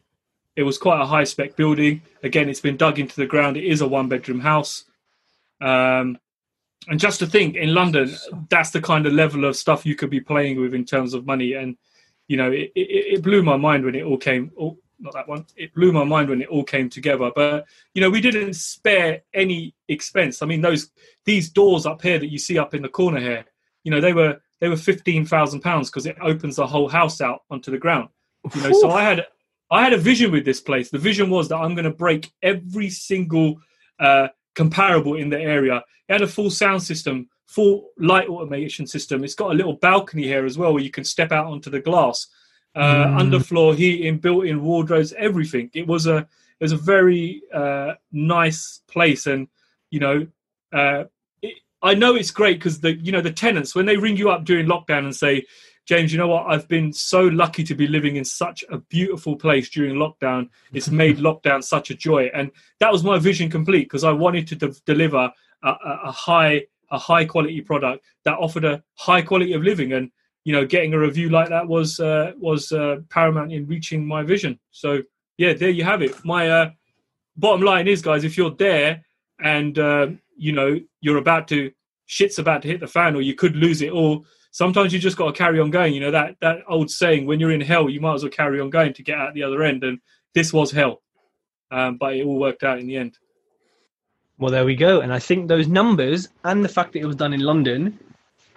It 0.56 0.62
was 0.64 0.78
quite 0.78 1.00
a 1.00 1.06
high 1.06 1.24
spec 1.24 1.56
building. 1.56 2.02
Again, 2.22 2.48
it's 2.48 2.60
been 2.60 2.76
dug 2.76 2.98
into 2.98 3.16
the 3.16 3.26
ground. 3.26 3.56
It 3.56 3.64
is 3.64 3.80
a 3.80 3.88
one 3.88 4.08
bedroom 4.08 4.40
house. 4.40 4.84
Um, 5.60 6.18
and 6.88 6.98
just 6.98 7.18
to 7.20 7.26
think, 7.26 7.56
in 7.56 7.74
London, 7.74 8.14
that's 8.48 8.70
the 8.70 8.80
kind 8.80 9.06
of 9.06 9.12
level 9.12 9.44
of 9.44 9.56
stuff 9.56 9.86
you 9.86 9.94
could 9.94 10.10
be 10.10 10.20
playing 10.20 10.60
with 10.60 10.74
in 10.74 10.84
terms 10.84 11.14
of 11.14 11.26
money. 11.26 11.52
And 11.52 11.76
you 12.26 12.36
know, 12.36 12.50
it, 12.50 12.72
it, 12.74 13.14
it 13.14 13.22
blew 13.22 13.42
my 13.42 13.56
mind 13.56 13.84
when 13.84 13.94
it 13.94 14.04
all 14.04 14.16
came. 14.16 14.50
Oh, 14.58 14.78
not 14.98 15.14
that 15.14 15.28
one. 15.28 15.46
It 15.56 15.74
blew 15.74 15.92
my 15.92 16.04
mind 16.04 16.28
when 16.28 16.42
it 16.42 16.48
all 16.48 16.64
came 16.64 16.88
together. 16.88 17.30
But 17.34 17.66
you 17.94 18.00
know, 18.00 18.10
we 18.10 18.20
didn't 18.20 18.54
spare 18.54 19.22
any 19.34 19.74
expense. 19.88 20.42
I 20.42 20.46
mean, 20.46 20.60
those 20.60 20.90
these 21.24 21.50
doors 21.50 21.86
up 21.86 22.02
here 22.02 22.18
that 22.18 22.30
you 22.30 22.38
see 22.38 22.58
up 22.58 22.74
in 22.74 22.82
the 22.82 22.88
corner 22.88 23.20
here, 23.20 23.44
you 23.84 23.90
know, 23.90 24.00
they 24.00 24.12
were 24.12 24.40
they 24.60 24.68
were 24.68 24.76
fifteen 24.76 25.24
thousand 25.24 25.60
pounds 25.60 25.90
because 25.90 26.06
it 26.06 26.16
opens 26.20 26.56
the 26.56 26.66
whole 26.66 26.88
house 26.88 27.20
out 27.20 27.42
onto 27.50 27.70
the 27.70 27.78
ground. 27.78 28.08
You 28.54 28.62
know, 28.62 28.72
so 28.72 28.90
I 28.90 29.02
had 29.02 29.26
I 29.70 29.82
had 29.84 29.92
a 29.92 29.98
vision 29.98 30.32
with 30.32 30.44
this 30.44 30.60
place. 30.60 30.90
The 30.90 30.98
vision 30.98 31.30
was 31.30 31.48
that 31.48 31.56
I'm 31.56 31.74
going 31.74 31.84
to 31.84 31.90
break 31.90 32.30
every 32.42 32.90
single 32.90 33.60
uh, 33.98 34.28
comparable 34.54 35.14
in 35.14 35.30
the 35.30 35.40
area. 35.40 35.84
It 36.08 36.12
had 36.12 36.22
a 36.22 36.26
full 36.26 36.50
sound 36.50 36.82
system, 36.82 37.28
full 37.46 37.90
light 37.98 38.28
automation 38.28 38.86
system. 38.86 39.22
It's 39.22 39.34
got 39.34 39.52
a 39.52 39.54
little 39.54 39.74
balcony 39.74 40.24
here 40.24 40.44
as 40.44 40.58
well 40.58 40.72
where 40.72 40.82
you 40.82 40.90
can 40.90 41.04
step 41.04 41.30
out 41.32 41.46
onto 41.46 41.70
the 41.70 41.80
glass. 41.80 42.26
Uh, 42.74 43.06
Mm. 43.06 43.20
Underfloor 43.20 43.74
heating, 43.74 44.18
built-in 44.18 44.62
wardrobes, 44.62 45.12
everything. 45.14 45.70
It 45.74 45.86
was 45.86 46.06
a 46.06 46.18
it 46.18 46.64
was 46.64 46.72
a 46.72 46.76
very 46.76 47.42
uh, 47.52 47.94
nice 48.12 48.82
place, 48.86 49.26
and 49.26 49.48
you 49.90 49.98
know, 49.98 50.26
uh, 50.72 51.04
it, 51.42 51.54
I 51.82 51.94
know 51.94 52.14
it's 52.14 52.30
great 52.30 52.58
because 52.58 52.78
the 52.80 52.94
you 52.94 53.10
know 53.10 53.22
the 53.22 53.32
tenants 53.32 53.74
when 53.74 53.86
they 53.86 53.96
ring 53.96 54.16
you 54.16 54.30
up 54.30 54.44
during 54.44 54.66
lockdown 54.66 55.04
and 55.04 55.16
say, 55.16 55.46
James, 55.86 56.12
you 56.12 56.18
know 56.18 56.28
what? 56.28 56.46
I've 56.46 56.68
been 56.68 56.92
so 56.92 57.22
lucky 57.22 57.64
to 57.64 57.74
be 57.74 57.86
living 57.86 58.16
in 58.16 58.24
such 58.24 58.64
a 58.70 58.78
beautiful 58.78 59.36
place 59.36 59.68
during 59.70 59.96
lockdown. 59.96 60.48
It's 60.72 60.90
made 60.90 61.18
lockdown 61.28 61.64
such 61.64 61.90
a 61.90 61.94
joy, 61.94 62.30
and 62.34 62.50
that 62.78 62.92
was 62.92 63.02
my 63.02 63.18
vision 63.18 63.50
complete 63.50 63.84
because 63.84 64.04
I 64.04 64.12
wanted 64.12 64.46
to 64.48 64.56
de- 64.56 64.80
deliver 64.86 65.32
a, 65.62 65.68
a, 65.68 66.00
a 66.04 66.12
high 66.12 66.66
a 66.92 66.98
high 66.98 67.24
quality 67.24 67.60
product 67.60 68.04
that 68.24 68.34
offered 68.34 68.64
a 68.64 68.82
high 68.96 69.22
quality 69.22 69.52
of 69.52 69.62
living. 69.62 69.92
And 69.92 70.10
you 70.44 70.52
know, 70.52 70.66
getting 70.66 70.94
a 70.94 70.98
review 70.98 71.28
like 71.28 71.48
that 71.48 71.66
was 71.66 72.00
uh, 72.00 72.32
was 72.38 72.72
uh, 72.72 72.96
paramount 73.08 73.52
in 73.52 73.66
reaching 73.66 74.06
my 74.06 74.22
vision. 74.22 74.58
So 74.70 75.02
yeah, 75.38 75.54
there 75.54 75.70
you 75.70 75.84
have 75.84 76.02
it. 76.02 76.24
My 76.24 76.48
uh, 76.48 76.70
bottom 77.36 77.62
line 77.62 77.88
is, 77.88 78.02
guys, 78.02 78.24
if 78.24 78.36
you're 78.36 78.54
there 78.54 79.02
and 79.40 79.78
uh, 79.78 80.08
you 80.36 80.52
know 80.52 80.78
you're 81.00 81.18
about 81.18 81.48
to 81.48 81.70
shit's 82.06 82.38
about 82.38 82.62
to 82.62 82.68
hit 82.68 82.80
the 82.80 82.86
fan, 82.86 83.14
or 83.14 83.22
you 83.22 83.34
could 83.34 83.56
lose 83.56 83.82
it 83.82 83.92
all. 83.92 84.24
Sometimes 84.52 84.92
you 84.92 84.98
just 84.98 85.16
got 85.16 85.26
to 85.26 85.38
carry 85.38 85.60
on 85.60 85.70
going. 85.70 85.94
You 85.94 86.00
know 86.00 86.10
that 86.10 86.36
that 86.40 86.58
old 86.68 86.90
saying: 86.90 87.26
when 87.26 87.38
you're 87.40 87.52
in 87.52 87.60
hell, 87.60 87.88
you 87.88 88.00
might 88.00 88.14
as 88.14 88.22
well 88.22 88.30
carry 88.30 88.60
on 88.60 88.70
going 88.70 88.92
to 88.94 89.02
get 89.02 89.18
out 89.18 89.34
the 89.34 89.42
other 89.44 89.62
end. 89.62 89.84
And 89.84 90.00
this 90.34 90.52
was 90.52 90.70
hell, 90.70 91.02
um, 91.70 91.96
but 91.96 92.16
it 92.16 92.24
all 92.24 92.38
worked 92.38 92.64
out 92.64 92.78
in 92.78 92.86
the 92.86 92.96
end. 92.96 93.18
Well, 94.38 94.50
there 94.50 94.64
we 94.64 94.74
go. 94.74 95.00
And 95.00 95.12
I 95.12 95.18
think 95.18 95.48
those 95.48 95.68
numbers 95.68 96.28
and 96.44 96.64
the 96.64 96.68
fact 96.68 96.94
that 96.94 97.00
it 97.00 97.06
was 97.06 97.16
done 97.16 97.32
in 97.34 97.40
London, 97.40 97.98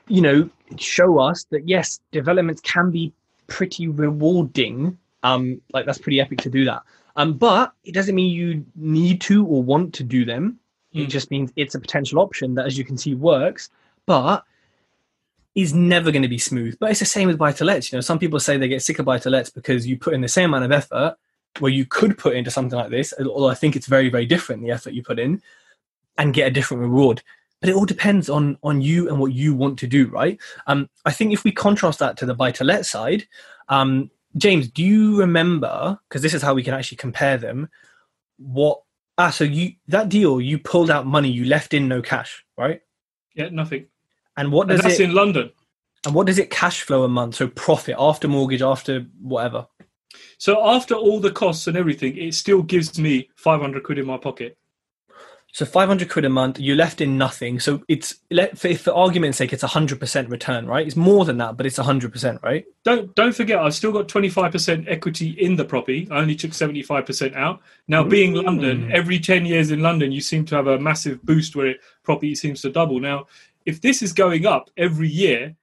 you 0.07 0.21
know, 0.21 0.49
show 0.77 1.19
us 1.19 1.45
that 1.51 1.67
yes, 1.67 1.99
developments 2.11 2.61
can 2.61 2.89
be 2.89 3.11
pretty 3.47 3.87
rewarding. 3.87 4.97
Um, 5.23 5.61
like 5.73 5.85
that's 5.85 5.99
pretty 5.99 6.19
epic 6.21 6.39
to 6.39 6.49
do 6.49 6.65
that. 6.65 6.81
Um, 7.15 7.33
but 7.33 7.73
it 7.83 7.93
doesn't 7.93 8.15
mean 8.15 8.33
you 8.33 8.65
need 8.75 9.21
to 9.21 9.45
or 9.45 9.61
want 9.61 9.93
to 9.95 10.03
do 10.03 10.25
them. 10.25 10.59
It 10.93 11.07
Mm. 11.07 11.09
just 11.09 11.31
means 11.31 11.51
it's 11.55 11.75
a 11.75 11.79
potential 11.79 12.19
option 12.19 12.55
that, 12.55 12.65
as 12.65 12.77
you 12.77 12.83
can 12.83 12.97
see, 12.97 13.13
works, 13.13 13.69
but 14.05 14.43
is 15.56 15.74
never 15.74 16.12
going 16.12 16.24
to 16.24 16.28
be 16.28 16.38
smooth. 16.38 16.78
But 16.80 16.91
it's 16.91 16.99
the 16.99 17.06
same 17.06 17.28
with 17.28 17.38
buy 17.38 17.51
to 17.54 17.66
lets. 17.66 17.91
You 17.91 17.97
know, 17.97 18.01
some 18.01 18.20
people 18.20 18.39
say 18.39 18.58
they 18.58 18.68
get 18.68 18.82
sick 18.82 18.99
of 18.99 19.06
buy 19.06 19.20
to 19.20 19.30
lets 19.30 19.49
because 19.49 19.86
you 19.86 19.97
put 19.97 20.14
in 20.14 20.22
the 20.22 20.28
same 20.28 20.49
amount 20.49 20.66
of 20.66 20.72
effort 20.72 21.16
where 21.60 21.72
you 21.72 21.86
could 21.86 22.18
put 22.18 22.36
into 22.36 22.49
something 22.49 22.78
like 22.78 22.89
this. 22.89 23.14
Although 23.20 23.49
I 23.49 23.54
think 23.56 23.76
it's 23.76 23.88
very, 23.88 24.10
very 24.10 24.26
different 24.26 24.64
the 24.64 24.72
effort 24.72 24.93
you 24.93 25.04
put 25.04 25.20
in 25.20 25.41
and 26.18 26.34
get 26.34 26.47
a 26.47 26.51
different 26.51 26.82
reward. 26.82 27.22
But 27.60 27.70
it 27.70 27.76
all 27.76 27.86
depends 27.86 28.30
on 28.30 28.58
on 28.64 28.82
you 28.82 29.08
and 29.08 29.20
what 29.20 29.32
you 29.32 29.56
want 29.56 29.80
to 29.80 29.88
do, 29.88 30.08
right? 30.08 30.38
Um, 30.68 30.89
I 31.06 31.12
think 31.12 31.32
if 31.32 31.43
we 31.43 31.51
contrast 31.51 31.99
that 31.99 32.18
to 32.18 32.26
the 32.26 32.34
buy 32.34 32.51
to 32.51 32.64
let 32.64 32.86
side, 32.86 33.26
um, 33.70 34.12
James, 34.36 34.68
do 34.68 34.84
you 34.84 35.20
remember? 35.20 35.97
Because 36.10 36.22
this 36.22 36.34
is 36.34 36.41
how 36.41 36.54
we 36.54 36.64
can 36.64 36.74
actually 36.74 36.97
compare 36.97 37.38
them. 37.38 37.70
What 38.38 38.82
ah, 39.18 39.30
so 39.30 39.43
you 39.43 39.74
that 39.88 40.10
deal 40.10 40.41
you 40.41 40.58
pulled 40.58 40.89
out 40.89 41.06
money, 41.06 41.30
you 41.30 41.45
left 41.45 41.74
in 41.74 41.88
no 41.88 42.01
cash, 42.01 42.43
right? 42.58 42.82
Yeah, 43.34 43.49
nothing. 43.49 43.88
And 44.38 44.51
what 44.51 44.69
And 44.69 44.77
does 44.77 44.81
that's 44.81 44.99
it 44.99 45.09
in 45.09 45.15
London. 45.15 45.51
and 46.05 46.13
what 46.15 46.27
does 46.27 46.39
it 46.39 46.49
cash 46.49 46.81
flow 46.81 47.03
a 47.03 47.07
month? 47.09 47.36
So 47.36 47.47
profit 47.47 47.95
after 47.99 48.27
mortgage, 48.27 48.61
after 48.61 49.05
whatever. 49.21 49.67
So 50.38 50.63
after 50.65 50.95
all 50.95 51.19
the 51.19 51.31
costs 51.31 51.67
and 51.67 51.77
everything, 51.77 52.17
it 52.17 52.34
still 52.34 52.61
gives 52.61 52.99
me 52.99 53.29
500 53.36 53.84
quid 53.84 53.99
in 53.99 54.05
my 54.05 54.17
pocket. 54.17 54.57
So 55.55 55.65
500 55.65 56.09
quid 56.09 56.25
a 56.25 56.29
month, 56.29 56.59
you're 56.59 56.75
left 56.75 56.99
in 56.99 57.15
nothing. 57.15 57.59
So 57.59 57.84
it's, 57.88 58.15
for, 58.55 58.73
for 58.73 58.91
argument's 58.91 59.38
sake, 59.38 59.53
it's 59.53 59.63
100% 59.63 60.29
return, 60.31 60.65
right? 60.65 60.86
It's 60.88 60.95
more 60.95 61.25
than 61.25 61.38
that, 61.38 61.57
but 61.57 61.67
it's 61.67 61.77
100%, 61.77 62.41
right? 62.41 62.65
Don't 62.84 63.13
don't 63.13 63.36
forget, 63.36 63.59
I've 63.59 63.75
still 63.75 63.91
got 63.91 64.07
25% 64.07 64.86
equity 64.89 65.29
in 65.29 65.55
the 65.55 65.63
property. 65.63 66.07
I 66.09 66.17
only 66.17 66.36
took 66.36 66.51
75% 66.51 67.36
out. 67.36 67.61
Now, 67.88 68.03
being 68.03 68.34
London, 68.34 68.91
every 68.91 69.19
10 69.19 69.45
years 69.45 69.69
in 69.69 69.81
London, 69.81 70.11
you 70.11 70.21
seem 70.21 70.43
to 70.45 70.55
have 70.55 70.65
a 70.65 70.79
massive 70.79 71.21
boost 71.21 71.55
where 71.55 71.67
it, 71.67 71.81
property 72.01 72.34
seems 72.34 72.61
to 72.63 72.71
double. 72.71 72.99
Now, 72.99 73.27
if 73.66 73.82
this 73.82 74.01
is 74.01 74.14
going 74.14 74.45
up 74.45 74.70
every 74.78 75.09
year, 75.09 75.55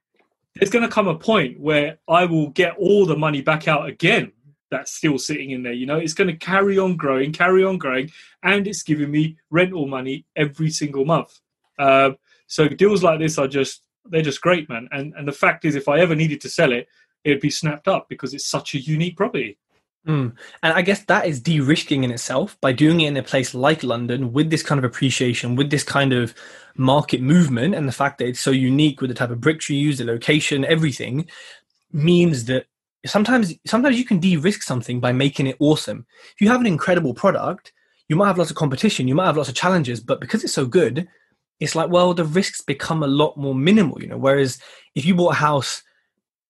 there's 0.55 0.69
going 0.69 0.83
to 0.83 0.93
come 0.93 1.07
a 1.07 1.17
point 1.17 1.59
where 1.59 1.97
I 2.07 2.25
will 2.25 2.49
get 2.49 2.75
all 2.77 3.05
the 3.05 3.15
money 3.15 3.41
back 3.41 3.67
out 3.67 3.87
again 3.87 4.31
that's 4.69 4.93
still 4.93 5.17
sitting 5.17 5.51
in 5.51 5.63
there. 5.63 5.73
You 5.73 5.85
know, 5.85 5.97
it's 5.97 6.13
going 6.13 6.29
to 6.29 6.35
carry 6.35 6.79
on 6.79 6.95
growing, 6.95 7.31
carry 7.33 7.63
on 7.63 7.77
growing, 7.77 8.09
and 8.43 8.67
it's 8.67 8.83
giving 8.83 9.11
me 9.11 9.37
rental 9.49 9.85
money 9.85 10.25
every 10.35 10.69
single 10.69 11.05
month. 11.05 11.39
Uh, 11.77 12.11
so 12.47 12.67
deals 12.67 13.03
like 13.03 13.19
this 13.19 13.37
are 13.37 13.47
just 13.47 13.83
they're 14.05 14.21
just 14.21 14.41
great, 14.41 14.67
man. 14.69 14.87
And 14.91 15.13
and 15.15 15.27
the 15.27 15.33
fact 15.33 15.65
is, 15.65 15.75
if 15.75 15.87
I 15.87 15.99
ever 15.99 16.15
needed 16.15 16.41
to 16.41 16.49
sell 16.49 16.71
it, 16.71 16.87
it'd 17.23 17.41
be 17.41 17.49
snapped 17.49 17.87
up 17.87 18.07
because 18.09 18.33
it's 18.33 18.47
such 18.47 18.73
a 18.73 18.79
unique 18.79 19.17
property. 19.17 19.57
Mm. 20.07 20.35
And 20.63 20.73
I 20.73 20.81
guess 20.81 21.03
that 21.05 21.27
is 21.27 21.39
de-risking 21.39 22.03
in 22.03 22.11
itself 22.11 22.57
by 22.59 22.71
doing 22.71 23.01
it 23.01 23.07
in 23.07 23.17
a 23.17 23.23
place 23.23 23.53
like 23.53 23.83
London 23.83 24.33
with 24.33 24.49
this 24.49 24.63
kind 24.63 24.79
of 24.79 24.85
appreciation, 24.85 25.55
with 25.55 25.69
this 25.69 25.83
kind 25.83 26.11
of 26.11 26.33
market 26.75 27.21
movement, 27.21 27.75
and 27.75 27.87
the 27.87 27.93
fact 27.93 28.17
that 28.17 28.27
it's 28.27 28.39
so 28.39 28.51
unique 28.51 28.99
with 28.99 29.09
the 29.09 29.15
type 29.15 29.29
of 29.29 29.41
bricks 29.41 29.69
you 29.69 29.77
use, 29.77 29.99
the 29.99 30.05
location, 30.05 30.65
everything 30.65 31.27
means 31.91 32.45
that 32.45 32.65
sometimes 33.05 33.53
sometimes 33.65 33.97
you 33.97 34.05
can 34.05 34.19
de-risk 34.19 34.63
something 34.63 34.99
by 34.99 35.11
making 35.11 35.47
it 35.47 35.57
awesome. 35.59 36.05
If 36.33 36.41
you 36.41 36.49
have 36.49 36.61
an 36.61 36.67
incredible 36.67 37.13
product, 37.13 37.71
you 38.09 38.15
might 38.15 38.27
have 38.27 38.37
lots 38.37 38.49
of 38.49 38.57
competition, 38.57 39.07
you 39.07 39.15
might 39.15 39.27
have 39.27 39.37
lots 39.37 39.49
of 39.49 39.55
challenges, 39.55 39.99
but 39.99 40.19
because 40.19 40.43
it's 40.43 40.53
so 40.53 40.65
good, 40.65 41.07
it's 41.59 41.75
like 41.75 41.91
well 41.91 42.15
the 42.15 42.25
risks 42.25 42.61
become 42.61 43.03
a 43.03 43.07
lot 43.07 43.37
more 43.37 43.53
minimal, 43.53 44.01
you 44.01 44.07
know. 44.07 44.17
Whereas 44.17 44.59
if 44.95 45.05
you 45.05 45.13
bought 45.13 45.33
a 45.33 45.35
house 45.35 45.83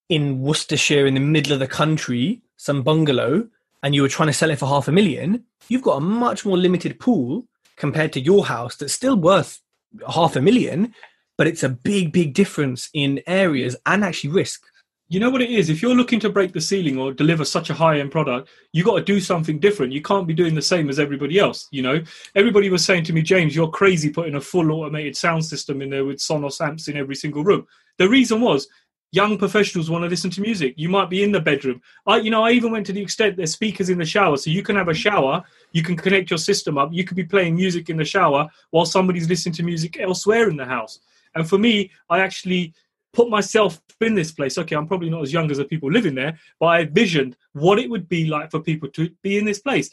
in 0.08 0.42
Worcestershire 0.42 1.06
in 1.06 1.16
the 1.16 1.20
middle 1.20 1.54
of 1.54 1.60
the 1.60 1.68
country, 1.68 2.42
some 2.62 2.84
bungalow, 2.84 3.48
and 3.82 3.96
you 3.96 4.04
were 4.04 4.08
trying 4.08 4.28
to 4.28 4.34
sell 4.34 4.52
it 4.52 4.60
for 4.60 4.68
half 4.68 4.88
a 4.88 4.92
million, 4.92 5.44
you've 5.68 5.82
got 5.82 5.98
a 5.98 6.00
much 6.00 6.46
more 6.46 6.58
limited 6.58 7.00
pool 7.00 7.44
compared 7.76 8.14
to 8.14 8.20
your 8.22 8.46
house 8.46 8.76
that's 8.76 8.94
still 8.94 9.16
worth 9.16 9.60
half 10.08 10.36
a 10.36 10.42
million, 10.42 10.94
but 11.40 11.48
it's 11.48 11.64
a 11.64 11.70
big, 11.70 12.12
big 12.12 12.36
difference 12.36 12.88
in 12.94 13.20
areas 13.26 13.76
and 13.88 14.04
actually 14.04 14.30
risk. 14.30 14.62
You 15.10 15.20
know 15.20 15.32
what 15.32 15.42
it 15.42 15.50
is? 15.50 15.72
If 15.72 15.82
you're 15.82 15.96
looking 15.96 16.20
to 16.20 16.30
break 16.30 16.54
the 16.54 16.62
ceiling 16.62 17.00
or 17.00 17.12
deliver 17.12 17.46
such 17.46 17.72
a 17.72 17.74
high 17.74 18.00
end 18.00 18.12
product 18.12 18.50
you 18.74 18.84
got 18.84 18.98
to 18.98 19.04
do 19.04 19.20
something 19.20 19.60
different. 19.60 19.92
You 19.92 20.04
can't 20.04 20.28
be 20.28 20.34
doing 20.36 20.54
the 20.54 20.62
same 20.62 20.88
as 20.88 21.00
everybody 21.00 21.40
else 21.40 21.68
you 21.72 21.82
know? 21.82 22.02
Everybody 22.36 22.70
was 22.70 22.86
saying 22.86 23.06
to 23.06 23.14
me 23.14 23.24
james 23.24 23.56
you're 23.56 23.70
crazy 23.70 24.12
putting 24.12 24.36
a 24.36 24.42
full 24.42 24.72
automated 24.72 25.18
sound 25.18 25.44
system 25.44 25.82
in 25.82 25.90
there 25.90 26.06
with 26.06 26.20
sonos 26.20 26.62
amps 26.62 26.88
in 26.88 26.96
every 26.96 27.16
single 27.16 27.44
room. 27.44 27.66
The 27.98 28.08
reason 28.08 28.40
was 28.40 28.68
young 29.12 29.38
professionals 29.38 29.90
want 29.90 30.04
to 30.04 30.10
listen 30.10 30.30
to 30.30 30.42
music 30.42 30.74
you 30.78 30.88
might 30.88 31.10
be 31.10 31.24
in 31.24 31.32
the 31.32 31.40
bedroom 31.40 31.82
i 32.08 32.18
you 32.18 32.32
know 32.32 32.44
i 32.44 32.52
even 32.52 32.72
went 32.72 32.86
to 32.86 32.94
the 32.94 33.02
extent 33.02 33.36
there's 33.36 33.52
speakers 33.52 33.90
in 33.90 33.98
the 33.98 34.06
shower 34.06 34.38
so 34.38 34.50
you 34.50 34.64
can 34.64 34.76
have 34.76 34.88
a 34.88 34.94
shower 34.94 35.44
you 35.74 35.84
can 35.84 35.98
connect 35.98 36.30
your 36.30 36.40
system 36.40 36.78
up 36.78 36.90
you 36.92 37.04
could 37.04 37.18
be 37.18 37.24
playing 37.24 37.56
music 37.56 37.90
in 37.90 37.98
the 37.98 38.06
shower 38.06 38.48
while 38.70 38.86
somebody's 38.86 39.28
listening 39.28 39.54
to 39.54 39.64
music 39.64 40.00
elsewhere 40.00 40.50
in 40.50 40.56
the 40.56 40.66
house 40.66 41.00
and 41.36 41.48
for 41.48 41.58
me 41.58 41.92
i 42.10 42.20
actually 42.20 42.74
put 43.14 43.30
myself 43.30 43.82
in 44.00 44.16
this 44.16 44.32
place. 44.32 44.58
Okay, 44.58 44.76
I'm 44.76 44.88
probably 44.88 45.10
not 45.10 45.22
as 45.22 45.34
young 45.34 45.50
as 45.52 45.58
the 45.58 45.66
people 45.66 45.92
living 45.92 46.16
there, 46.16 46.38
but 46.60 46.68
I 46.68 46.82
envisioned 46.82 47.38
what 47.54 47.80
it 47.80 47.90
would 47.90 48.08
be 48.08 48.26
like 48.26 48.52
for 48.52 48.60
people 48.60 48.90
to 48.90 49.10
be 49.22 49.38
in 49.38 49.46
this 49.46 49.60
place. 49.60 49.92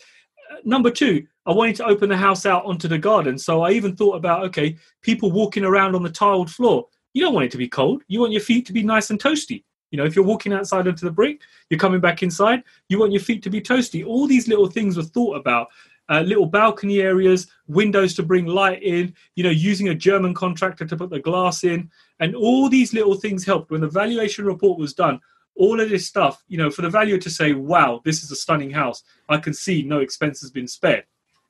Uh, 0.51 0.57
number 0.65 0.91
two, 0.91 1.27
I 1.47 1.53
wanted 1.53 1.77
to 1.77 1.87
open 1.87 2.09
the 2.09 2.17
house 2.17 2.47
out 2.47 2.65
onto 2.65 2.89
the 2.89 2.99
garden. 2.99 3.39
So 3.39 3.63
I 3.63 3.73
even 3.73 3.97
thought 3.97 4.17
about, 4.17 4.45
okay, 4.47 4.77
people 5.03 5.31
walking 5.31 5.65
around 5.65 5.95
on 5.95 6.03
the 6.03 6.11
tiled 6.11 6.51
floor. 6.51 6.87
You 7.19 7.25
don't 7.25 7.35
want 7.35 7.47
it 7.47 7.51
to 7.51 7.59
be 7.59 7.67
cold. 7.67 8.05
You 8.07 8.21
want 8.21 8.31
your 8.31 8.41
feet 8.41 8.65
to 8.67 8.73
be 8.73 8.85
nice 8.85 9.11
and 9.11 9.21
toasty. 9.21 9.65
You 9.91 9.97
know, 9.97 10.05
if 10.05 10.15
you're 10.15 10.25
walking 10.25 10.53
outside 10.53 10.87
onto 10.87 11.05
the 11.05 11.11
brick, 11.11 11.41
you're 11.69 11.81
coming 11.81 11.99
back 12.01 12.23
inside, 12.23 12.63
you 12.89 13.01
want 13.01 13.11
your 13.11 13.21
feet 13.21 13.43
to 13.43 13.51
be 13.51 13.61
toasty. 13.61 14.07
All 14.07 14.29
these 14.29 14.47
little 14.47 14.69
things 14.69 14.97
were 14.97 15.03
thought 15.03 15.35
about 15.35 15.67
uh, 16.09 16.21
little 16.21 16.47
balcony 16.47 17.01
areas, 17.01 17.49
windows 17.67 18.15
to 18.15 18.23
bring 18.23 18.47
light 18.47 18.85
in, 18.85 19.13
you 19.35 19.43
know, 19.43 19.51
using 19.51 19.89
a 19.89 19.97
German 19.97 20.33
contractor 20.33 20.87
to 20.87 20.97
put 20.97 21.11
the 21.11 21.19
glass 21.19 21.65
in. 21.65 21.91
And 22.21 22.37
all 22.37 22.69
these 22.69 22.95
little 22.95 23.17
things 23.17 23.45
helped. 23.45 23.73
When 23.73 23.81
the 23.81 23.89
valuation 23.89 24.45
report 24.45 24.79
was 24.79 24.95
done, 24.95 25.19
all 25.57 25.81
of 25.81 25.91
this 25.91 26.07
stuff, 26.07 26.45
you 26.47 26.57
know, 26.57 26.71
for 26.71 26.83
the 26.83 26.89
valuer 26.89 27.19
to 27.19 27.31
say, 27.31 27.53
wow, 27.53 28.01
this 28.05 28.23
is 28.23 28.31
a 28.31 28.37
stunning 28.37 28.71
house, 28.71 29.03
I 29.29 29.39
can 29.39 29.55
see 29.55 29.83
no 29.83 29.99
expense 29.99 30.41
has 30.43 30.53
been 30.53 30.69
spared, 30.69 31.07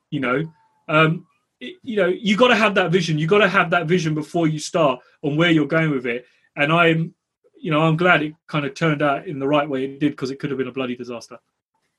you 0.08 0.20
know. 0.20 0.50
Um, 0.88 1.26
you 1.60 1.96
know, 1.96 2.06
you 2.06 2.36
got 2.36 2.48
to 2.48 2.56
have 2.56 2.74
that 2.76 2.90
vision. 2.90 3.18
You 3.18 3.26
got 3.26 3.38
to 3.38 3.48
have 3.48 3.70
that 3.70 3.86
vision 3.86 4.14
before 4.14 4.46
you 4.46 4.58
start 4.58 5.00
on 5.22 5.36
where 5.36 5.50
you're 5.50 5.66
going 5.66 5.90
with 5.90 6.06
it. 6.06 6.26
And 6.56 6.72
I'm, 6.72 7.14
you 7.60 7.70
know, 7.70 7.82
I'm 7.82 7.96
glad 7.96 8.22
it 8.22 8.34
kind 8.46 8.64
of 8.64 8.74
turned 8.74 9.02
out 9.02 9.26
in 9.26 9.38
the 9.38 9.48
right 9.48 9.68
way 9.68 9.84
it 9.84 10.00
did 10.00 10.12
because 10.12 10.30
it 10.30 10.38
could 10.38 10.50
have 10.50 10.58
been 10.58 10.68
a 10.68 10.72
bloody 10.72 10.96
disaster. 10.96 11.38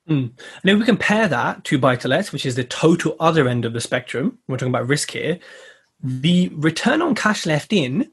Mm. 0.07 0.31
And 0.61 0.71
if 0.71 0.79
we 0.79 0.85
compare 0.85 1.27
that 1.27 1.63
to 1.65 1.77
buy 1.77 1.95
to 1.97 2.07
let, 2.07 2.31
which 2.31 2.45
is 2.45 2.55
the 2.55 2.63
total 2.63 3.15
other 3.19 3.47
end 3.47 3.65
of 3.65 3.73
the 3.73 3.81
spectrum, 3.81 4.39
we're 4.47 4.57
talking 4.57 4.73
about 4.73 4.87
risk 4.87 5.11
here, 5.11 5.39
the 6.01 6.49
return 6.53 7.01
on 7.01 7.13
cash 7.15 7.45
left 7.45 7.73
in, 7.73 8.09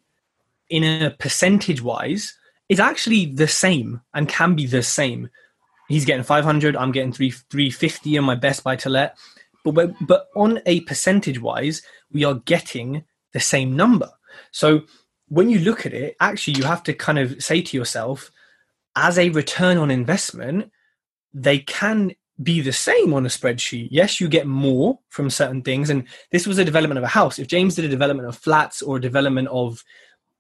in 0.68 1.02
a 1.02 1.10
percentage 1.10 1.80
wise, 1.80 2.36
is 2.68 2.80
actually 2.80 3.26
the 3.26 3.46
same 3.46 4.00
and 4.12 4.28
can 4.28 4.56
be 4.56 4.66
the 4.66 4.82
same. 4.82 5.30
He's 5.88 6.04
getting 6.04 6.24
500, 6.24 6.76
I'm 6.76 6.90
getting 6.90 7.12
3, 7.12 7.30
350 7.30 8.18
on 8.18 8.24
my 8.24 8.34
best 8.34 8.64
buy 8.64 8.74
to 8.76 8.90
let. 8.90 9.16
But, 9.72 9.94
but 10.00 10.28
on 10.34 10.60
a 10.66 10.80
percentage 10.82 11.40
wise, 11.40 11.82
we 12.12 12.24
are 12.24 12.34
getting 12.34 13.04
the 13.32 13.40
same 13.40 13.76
number. 13.76 14.10
So 14.50 14.82
when 15.28 15.48
you 15.48 15.58
look 15.58 15.86
at 15.86 15.92
it, 15.92 16.16
actually, 16.20 16.58
you 16.58 16.64
have 16.64 16.82
to 16.84 16.94
kind 16.94 17.18
of 17.18 17.42
say 17.42 17.62
to 17.62 17.76
yourself, 17.76 18.30
as 18.94 19.18
a 19.18 19.30
return 19.30 19.76
on 19.76 19.90
investment, 19.90 20.70
they 21.34 21.58
can 21.58 22.12
be 22.42 22.60
the 22.60 22.72
same 22.72 23.14
on 23.14 23.24
a 23.24 23.30
spreadsheet. 23.30 23.88
Yes, 23.90 24.20
you 24.20 24.28
get 24.28 24.46
more 24.46 24.98
from 25.08 25.30
certain 25.30 25.62
things. 25.62 25.90
And 25.90 26.04
this 26.32 26.46
was 26.46 26.58
a 26.58 26.64
development 26.64 26.98
of 26.98 27.04
a 27.04 27.08
house. 27.08 27.38
If 27.38 27.48
James 27.48 27.74
did 27.74 27.84
a 27.84 27.88
development 27.88 28.28
of 28.28 28.36
flats 28.36 28.82
or 28.82 28.96
a 28.96 29.00
development 29.00 29.48
of, 29.48 29.82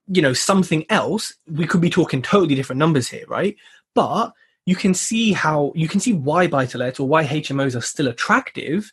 you 0.08 0.22
know, 0.22 0.32
something 0.32 0.84
else, 0.90 1.34
we 1.50 1.66
could 1.66 1.80
be 1.80 1.90
talking 1.90 2.22
totally 2.22 2.54
different 2.54 2.78
numbers 2.78 3.08
here, 3.08 3.24
right? 3.28 3.56
But 3.94 4.32
you 4.66 4.76
can 4.76 4.94
see 4.94 5.32
how 5.32 5.72
you 5.74 5.88
can 5.88 6.00
see 6.00 6.12
why 6.12 6.48
buy 6.48 6.66
to 6.66 6.78
let 6.78 7.00
or 7.00 7.08
why 7.08 7.24
HMOs 7.24 7.76
are 7.76 7.80
still 7.82 8.08
attractive 8.08 8.92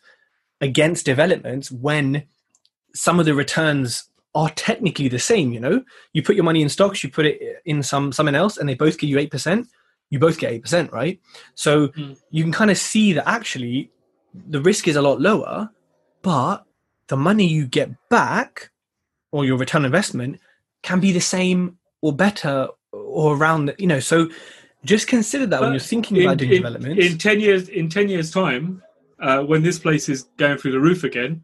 against 0.60 1.06
developments 1.06 1.70
when 1.70 2.24
some 2.94 3.18
of 3.18 3.26
the 3.26 3.34
returns 3.34 4.08
are 4.34 4.50
technically 4.50 5.08
the 5.08 5.18
same, 5.18 5.52
you 5.52 5.60
know? 5.60 5.84
You 6.12 6.22
put 6.22 6.34
your 6.34 6.44
money 6.44 6.62
in 6.62 6.68
stocks, 6.68 7.04
you 7.04 7.10
put 7.10 7.26
it 7.26 7.62
in 7.64 7.82
some 7.82 8.12
someone 8.12 8.34
else 8.34 8.56
and 8.56 8.68
they 8.68 8.74
both 8.74 8.98
give 8.98 9.10
you 9.10 9.18
eight 9.18 9.30
percent 9.30 9.68
you 10.14 10.20
both 10.20 10.38
get 10.38 10.62
8%, 10.62 10.92
right? 10.92 11.20
So 11.54 11.88
mm. 11.88 12.16
you 12.30 12.44
can 12.44 12.52
kind 12.52 12.70
of 12.70 12.78
see 12.78 13.12
that 13.14 13.28
actually 13.28 13.90
the 14.48 14.60
risk 14.60 14.86
is 14.86 14.94
a 14.94 15.02
lot 15.02 15.20
lower, 15.20 15.70
but 16.22 16.64
the 17.08 17.16
money 17.16 17.46
you 17.46 17.66
get 17.66 17.90
back 18.08 18.70
or 19.32 19.44
your 19.44 19.56
return 19.56 19.84
investment 19.84 20.38
can 20.82 21.00
be 21.00 21.10
the 21.10 21.20
same 21.20 21.78
or 22.00 22.12
better 22.12 22.68
or 22.92 23.36
around, 23.36 23.66
the, 23.66 23.74
you 23.78 23.88
know, 23.88 24.00
so 24.00 24.28
just 24.84 25.08
consider 25.08 25.46
that 25.46 25.58
but 25.58 25.66
when 25.66 25.72
you're 25.72 25.80
thinking 25.80 26.16
in, 26.18 26.22
about 26.24 26.38
doing 26.38 26.52
in, 26.52 26.56
developments. 26.58 27.04
In 27.04 27.18
10 27.18 27.40
years, 27.40 27.68
in 27.68 27.88
10 27.88 28.08
years 28.08 28.30
time, 28.30 28.82
uh, 29.24 29.42
when 29.42 29.62
this 29.62 29.78
place 29.78 30.08
is 30.10 30.24
going 30.36 30.58
through 30.58 30.72
the 30.72 30.80
roof 30.80 31.02
again, 31.02 31.42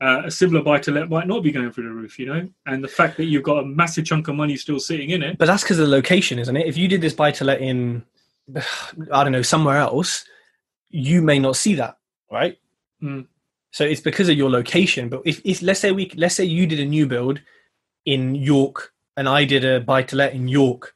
uh, 0.00 0.22
a 0.24 0.30
similar 0.30 0.62
buy 0.62 0.78
to 0.80 0.90
let 0.90 1.08
might 1.08 1.28
not 1.28 1.42
be 1.42 1.52
going 1.52 1.70
through 1.70 1.84
the 1.84 1.94
roof, 1.94 2.18
you 2.18 2.26
know? 2.26 2.48
And 2.66 2.82
the 2.82 2.88
fact 2.88 3.16
that 3.18 3.26
you've 3.26 3.44
got 3.44 3.58
a 3.58 3.64
massive 3.64 4.04
chunk 4.04 4.26
of 4.26 4.34
money 4.34 4.56
still 4.56 4.80
sitting 4.80 5.10
in 5.10 5.22
it. 5.22 5.38
But 5.38 5.46
that's 5.46 5.62
because 5.62 5.78
of 5.78 5.86
the 5.86 5.94
location, 5.94 6.38
isn't 6.40 6.56
it? 6.56 6.66
If 6.66 6.76
you 6.76 6.88
did 6.88 7.00
this 7.00 7.14
buy 7.14 7.30
to 7.32 7.44
let 7.44 7.60
in, 7.60 8.02
I 9.12 9.22
don't 9.22 9.32
know, 9.32 9.42
somewhere 9.42 9.76
else, 9.76 10.24
you 10.88 11.22
may 11.22 11.38
not 11.38 11.54
see 11.54 11.76
that, 11.76 11.98
right? 12.32 12.58
Mm. 13.00 13.26
So 13.70 13.84
it's 13.84 14.00
because 14.00 14.28
of 14.28 14.36
your 14.36 14.50
location. 14.50 15.08
But 15.08 15.22
if, 15.24 15.40
if 15.44 15.62
let's 15.62 15.78
say 15.78 15.92
we 15.92 16.10
let's 16.16 16.34
say 16.34 16.44
you 16.44 16.66
did 16.66 16.80
a 16.80 16.84
new 16.84 17.06
build 17.06 17.40
in 18.04 18.34
York 18.34 18.92
and 19.16 19.28
I 19.28 19.44
did 19.44 19.64
a 19.64 19.78
buy 19.78 20.02
to 20.02 20.16
let 20.16 20.32
in 20.32 20.48
York, 20.48 20.92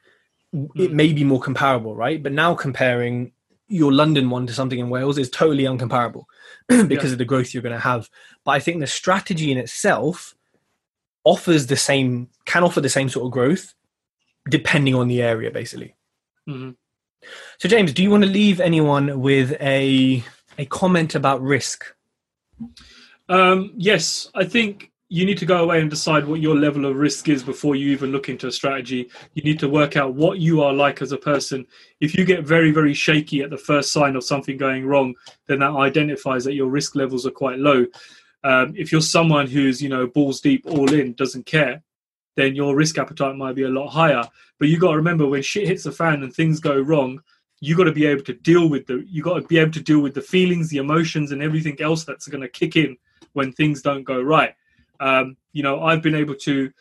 mm. 0.53 0.67
it 0.75 0.91
may 0.91 1.13
be 1.13 1.23
more 1.23 1.39
comparable, 1.39 1.95
right? 1.95 2.21
But 2.21 2.33
now 2.33 2.53
comparing 2.53 3.31
your 3.67 3.91
London 3.91 4.29
one 4.29 4.47
to 4.47 4.53
something 4.53 4.79
in 4.79 4.89
Wales 4.89 5.17
is 5.17 5.29
totally 5.29 5.63
uncomparable 5.63 6.25
because 6.67 7.05
yeah. 7.05 7.11
of 7.13 7.17
the 7.17 7.25
growth 7.25 7.53
you're 7.53 7.63
going 7.63 7.73
to 7.73 7.79
have. 7.79 8.09
But 8.43 8.51
I 8.51 8.59
think 8.59 8.79
the 8.79 8.87
strategy 8.87 9.51
in 9.51 9.57
itself 9.57 10.35
offers 11.23 11.67
the 11.67 11.75
same, 11.75 12.29
can 12.45 12.63
offer 12.63 12.81
the 12.81 12.89
same 12.89 13.09
sort 13.09 13.25
of 13.25 13.31
growth 13.31 13.73
depending 14.49 14.93
on 14.93 15.07
the 15.07 15.21
area, 15.21 15.49
basically. 15.49 15.95
Mm-hmm. 16.47 16.71
So, 17.57 17.67
James, 17.67 17.93
do 17.93 18.03
you 18.03 18.11
want 18.11 18.23
to 18.23 18.29
leave 18.29 18.59
anyone 18.59 19.19
with 19.19 19.53
a 19.59 20.23
a 20.57 20.65
comment 20.65 21.15
about 21.15 21.41
risk? 21.41 21.85
Um, 23.27 23.73
yes, 23.75 24.29
I 24.35 24.45
think 24.45 24.91
you 25.15 25.25
need 25.25 25.37
to 25.37 25.45
go 25.45 25.63
away 25.63 25.79
and 25.79 25.89
decide 25.89 26.27
what 26.27 26.41
your 26.41 26.57
level 26.57 26.85
of 26.85 26.97
risk 26.97 27.29
is 27.29 27.41
before 27.41 27.77
you 27.77 27.89
even 27.91 28.11
look 28.11 28.27
into 28.27 28.47
a 28.47 28.51
strategy. 28.51 29.09
You 29.33 29.43
need 29.43 29.59
to 29.59 29.69
work 29.69 29.95
out 29.95 30.13
what 30.13 30.39
you 30.39 30.61
are 30.61 30.73
like 30.73 31.01
as 31.01 31.13
a 31.13 31.17
person. 31.17 31.65
If 32.01 32.17
you 32.17 32.25
get 32.25 32.43
very, 32.43 32.71
very 32.71 32.93
shaky 32.93 33.41
at 33.41 33.49
the 33.49 33.57
first 33.57 33.93
sign 33.93 34.17
of 34.17 34.25
something 34.25 34.57
going 34.57 34.85
wrong, 34.85 35.15
then 35.47 35.59
that 35.59 35.71
identifies 35.71 36.43
that 36.43 36.55
your 36.55 36.67
risk 36.67 36.97
levels 36.97 37.25
are 37.25 37.31
quite 37.31 37.59
low. 37.59 37.85
Um, 38.43 38.73
if 38.75 38.91
you're 38.91 38.99
someone 38.99 39.47
who's, 39.47 39.81
you 39.81 39.87
know, 39.87 40.05
balls 40.05 40.41
deep, 40.41 40.65
all 40.65 40.91
in, 40.91 41.13
doesn't 41.13 41.45
care, 41.45 41.81
then 42.35 42.53
your 42.53 42.75
risk 42.75 42.97
appetite 42.97 43.37
might 43.37 43.55
be 43.55 43.63
a 43.63 43.69
lot 43.69 43.87
higher. 43.87 44.27
But 44.59 44.67
you 44.67 44.77
got 44.77 44.91
to 44.91 44.97
remember 44.97 45.25
when 45.25 45.43
shit 45.43 45.65
hits 45.65 45.85
the 45.85 45.93
fan 45.93 46.23
and 46.23 46.33
things 46.33 46.59
go 46.59 46.77
wrong, 46.77 47.21
you 47.61 47.77
got 47.77 47.85
to 47.85 47.93
be 47.93 48.05
able 48.05 48.23
to 48.23 48.33
deal 48.33 48.67
with 48.67 48.85
the 48.85 49.05
you 49.07 49.23
got 49.23 49.35
to 49.35 49.47
be 49.47 49.59
able 49.59 49.71
to 49.71 49.81
deal 49.81 50.01
with 50.01 50.13
the 50.13 50.21
feelings, 50.21 50.67
the 50.67 50.79
emotions, 50.79 51.31
and 51.31 51.41
everything 51.41 51.81
else 51.81 52.03
that's 52.03 52.27
going 52.27 52.41
to 52.41 52.49
kick 52.49 52.75
in 52.75 52.97
when 53.31 53.53
things 53.53 53.81
don't 53.81 54.03
go 54.03 54.21
right. 54.21 54.53
Um, 54.99 55.37
you 55.53 55.63
know, 55.63 55.83
I've 55.83 56.01
been 56.01 56.15
able 56.15 56.35
to 56.35 56.71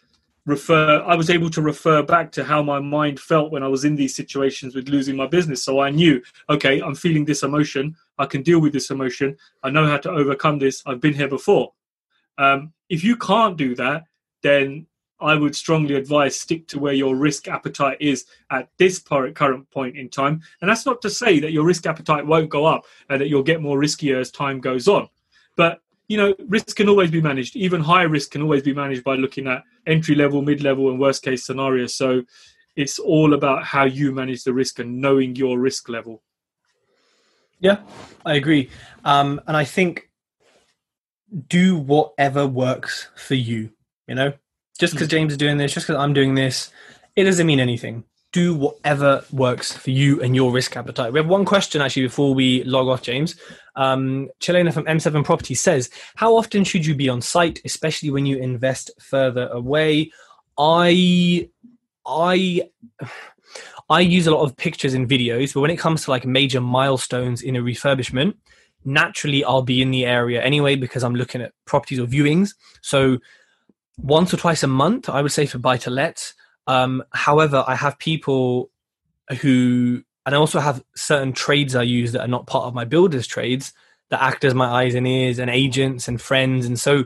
refer. 0.47 1.03
I 1.03 1.15
was 1.15 1.31
able 1.31 1.51
to 1.51 1.63
refer 1.63 2.03
back 2.03 2.33
to 2.33 2.45
how 2.45 2.63
my 2.63 2.79
mind 2.81 3.21
felt 3.21 3.53
when 3.53 3.63
I 3.63 3.69
was 3.69 3.85
in 3.85 3.97
these 3.97 4.15
situations 4.15 4.75
with 4.75 4.89
losing 4.89 5.17
my 5.17 5.27
business. 5.27 5.63
So 5.63 5.81
I 5.81 5.91
knew, 5.91 6.23
okay, 6.49 6.81
I'm 6.81 6.95
feeling 6.95 7.25
this 7.25 7.43
emotion. 7.43 7.97
I 8.19 8.27
can 8.27 8.43
deal 8.43 8.61
with 8.61 8.73
this 8.73 8.91
emotion. 8.91 9.37
I 9.63 9.71
know 9.71 9.87
how 9.87 9.99
to 9.99 10.11
overcome 10.11 10.59
this. 10.59 10.83
I've 10.87 11.01
been 11.01 11.15
here 11.15 11.29
before. 11.29 11.73
Um, 12.39 12.73
if 12.89 13.05
you 13.05 13.17
can't 13.17 13.57
do 13.57 13.75
that, 13.77 14.05
then 14.43 14.87
I 15.21 15.37
would 15.37 15.57
strongly 15.57 15.95
advise 15.95 16.39
stick 16.39 16.67
to 16.69 16.79
where 16.79 16.93
your 16.93 17.17
risk 17.17 17.49
appetite 17.49 17.99
is 18.01 18.27
at 18.51 18.69
this 18.79 18.99
current 18.99 19.71
point 19.71 19.97
in 19.97 20.11
time. 20.11 20.43
And 20.61 20.69
that's 20.69 20.85
not 20.85 21.01
to 21.03 21.11
say 21.11 21.41
that 21.41 21.53
your 21.53 21.65
risk 21.65 21.87
appetite 21.87 22.27
won't 22.27 22.51
go 22.51 22.67
up 22.67 22.85
and 23.09 23.21
that 23.21 23.29
you'll 23.29 23.43
get 23.43 23.63
more 23.63 23.79
riskier 23.79 24.21
as 24.21 24.31
time 24.31 24.61
goes 24.61 24.87
on. 24.87 25.09
But 25.57 25.81
you 26.09 26.17
know, 26.17 26.35
risk 26.49 26.77
can 26.77 26.89
always 26.89 27.11
be 27.11 27.21
managed. 27.21 27.57
Even 27.57 27.81
high 27.81 28.03
risk 28.03 28.33
can 28.33 28.43
always 28.43 28.63
be 28.63 28.75
managed 28.75 29.05
by 29.05 29.15
looking 29.15 29.47
at 29.47 29.63
entry 29.87 30.15
level, 30.15 30.43
mid 30.43 30.63
level, 30.63 30.91
and 30.91 31.01
worst 31.01 31.23
case 31.23 31.45
scenarios. 31.45 31.95
So 31.95 32.23
it's 32.77 32.99
all 32.99 33.35
about 33.35 33.65
how 33.65 33.85
you 33.85 34.13
manage 34.13 34.45
the 34.45 34.53
risk 34.53 34.79
and 34.79 35.01
knowing 35.01 35.37
your 35.37 35.59
risk 35.59 35.89
level. 35.89 36.23
Yeah, 37.61 37.79
I 38.27 38.35
agree. 38.35 38.71
Um, 39.05 39.41
and 39.47 39.57
I 39.57 39.65
think 39.65 40.11
do 41.49 41.77
whatever 41.77 42.47
works 42.47 43.09
for 43.17 43.35
you. 43.35 43.71
You 44.07 44.15
know, 44.15 44.33
just 44.79 44.93
because 44.93 45.09
James 45.09 45.33
is 45.33 45.39
doing 45.39 45.57
this, 45.57 45.73
just 45.73 45.87
because 45.87 46.01
I'm 46.01 46.13
doing 46.13 46.35
this, 46.35 46.71
it 47.17 47.25
doesn't 47.25 47.47
mean 47.47 47.61
anything. 47.61 48.05
Do 48.35 48.53
whatever 48.57 49.25
works 49.31 49.73
for 49.73 49.91
you 49.91 50.21
and 50.21 50.35
your 50.35 50.51
risk 50.51 50.77
appetite. 50.77 51.13
We 51.13 51.21
have 51.21 51.29
one 51.29 51.45
question 51.45 51.81
actually 51.81 52.03
before 52.03 52.35
we 52.35 52.65
log 52.65 52.89
off, 52.89 53.01
James. 53.01 53.37
Um, 53.77 54.29
Chelena 54.41 54.75
from 54.75 54.87
M7 54.87 55.25
Property 55.25 55.55
says, 55.55 55.89
How 56.17 56.35
often 56.35 56.65
should 56.65 56.85
you 56.85 56.97
be 56.97 57.09
on 57.09 57.21
site, 57.21 57.61
especially 57.65 58.11
when 58.11 58.27
you 58.27 58.39
invest 58.39 58.91
further 58.99 59.47
away? 59.53 60.11
I, 60.59 61.49
I, 62.05 62.63
I 63.89 64.01
use 64.01 64.27
a 64.27 64.35
lot 64.35 64.43
of 64.43 64.57
pictures 64.57 64.95
and 64.95 65.09
videos, 65.09 65.55
but 65.55 65.61
when 65.61 65.71
it 65.71 65.79
comes 65.79 66.05
to 66.05 66.11
like 66.11 66.27
major 66.27 66.61
milestones 66.61 67.41
in 67.41 67.55
a 67.55 67.61
refurbishment, 67.61 68.35
naturally 68.85 69.45
I'll 69.45 69.63
be 69.63 69.81
in 69.81 69.93
the 69.93 70.07
area 70.07 70.43
anyway 70.43 70.75
because 70.75 71.05
I'm 71.05 71.15
looking 71.15 71.41
at 71.41 71.53
properties 71.67 72.01
or 72.01 72.07
viewings. 72.07 72.55
So 72.83 73.19
once 73.97 74.35
or 74.35 74.39
twice 74.39 74.65
a 74.65 74.67
month, 74.67 75.09
I 75.09 75.23
would 75.23 75.31
say 75.31 75.47
for 75.47 75.59
buy 75.59 75.77
to 75.79 75.91
let. 75.91 76.33
Um, 76.67 77.03
however, 77.13 77.65
I 77.67 77.75
have 77.75 77.99
people 77.99 78.71
who, 79.41 80.03
and 80.27 80.35
I 80.35 80.39
also 80.39 80.61
have 80.61 80.83
certain 80.95 81.33
trades 81.33 81.75
I 81.75 81.83
use 81.83 82.13
that 82.13 82.23
are 82.23 82.29
not 82.29 82.47
part 82.47 82.65
of 82.65 82.75
my 82.75 82.85
builder's 82.85 83.27
trades 83.27 83.73
that 84.11 84.23
act 84.23 84.45
as 84.45 84.55
my 84.55 84.67
eyes 84.67 84.95
and 84.95 85.07
ears 85.07 85.39
and 85.39 85.51
agents 85.51 86.09
and 86.09 86.21
friends. 86.21 86.67
And 86.67 86.79
so 86.79 87.05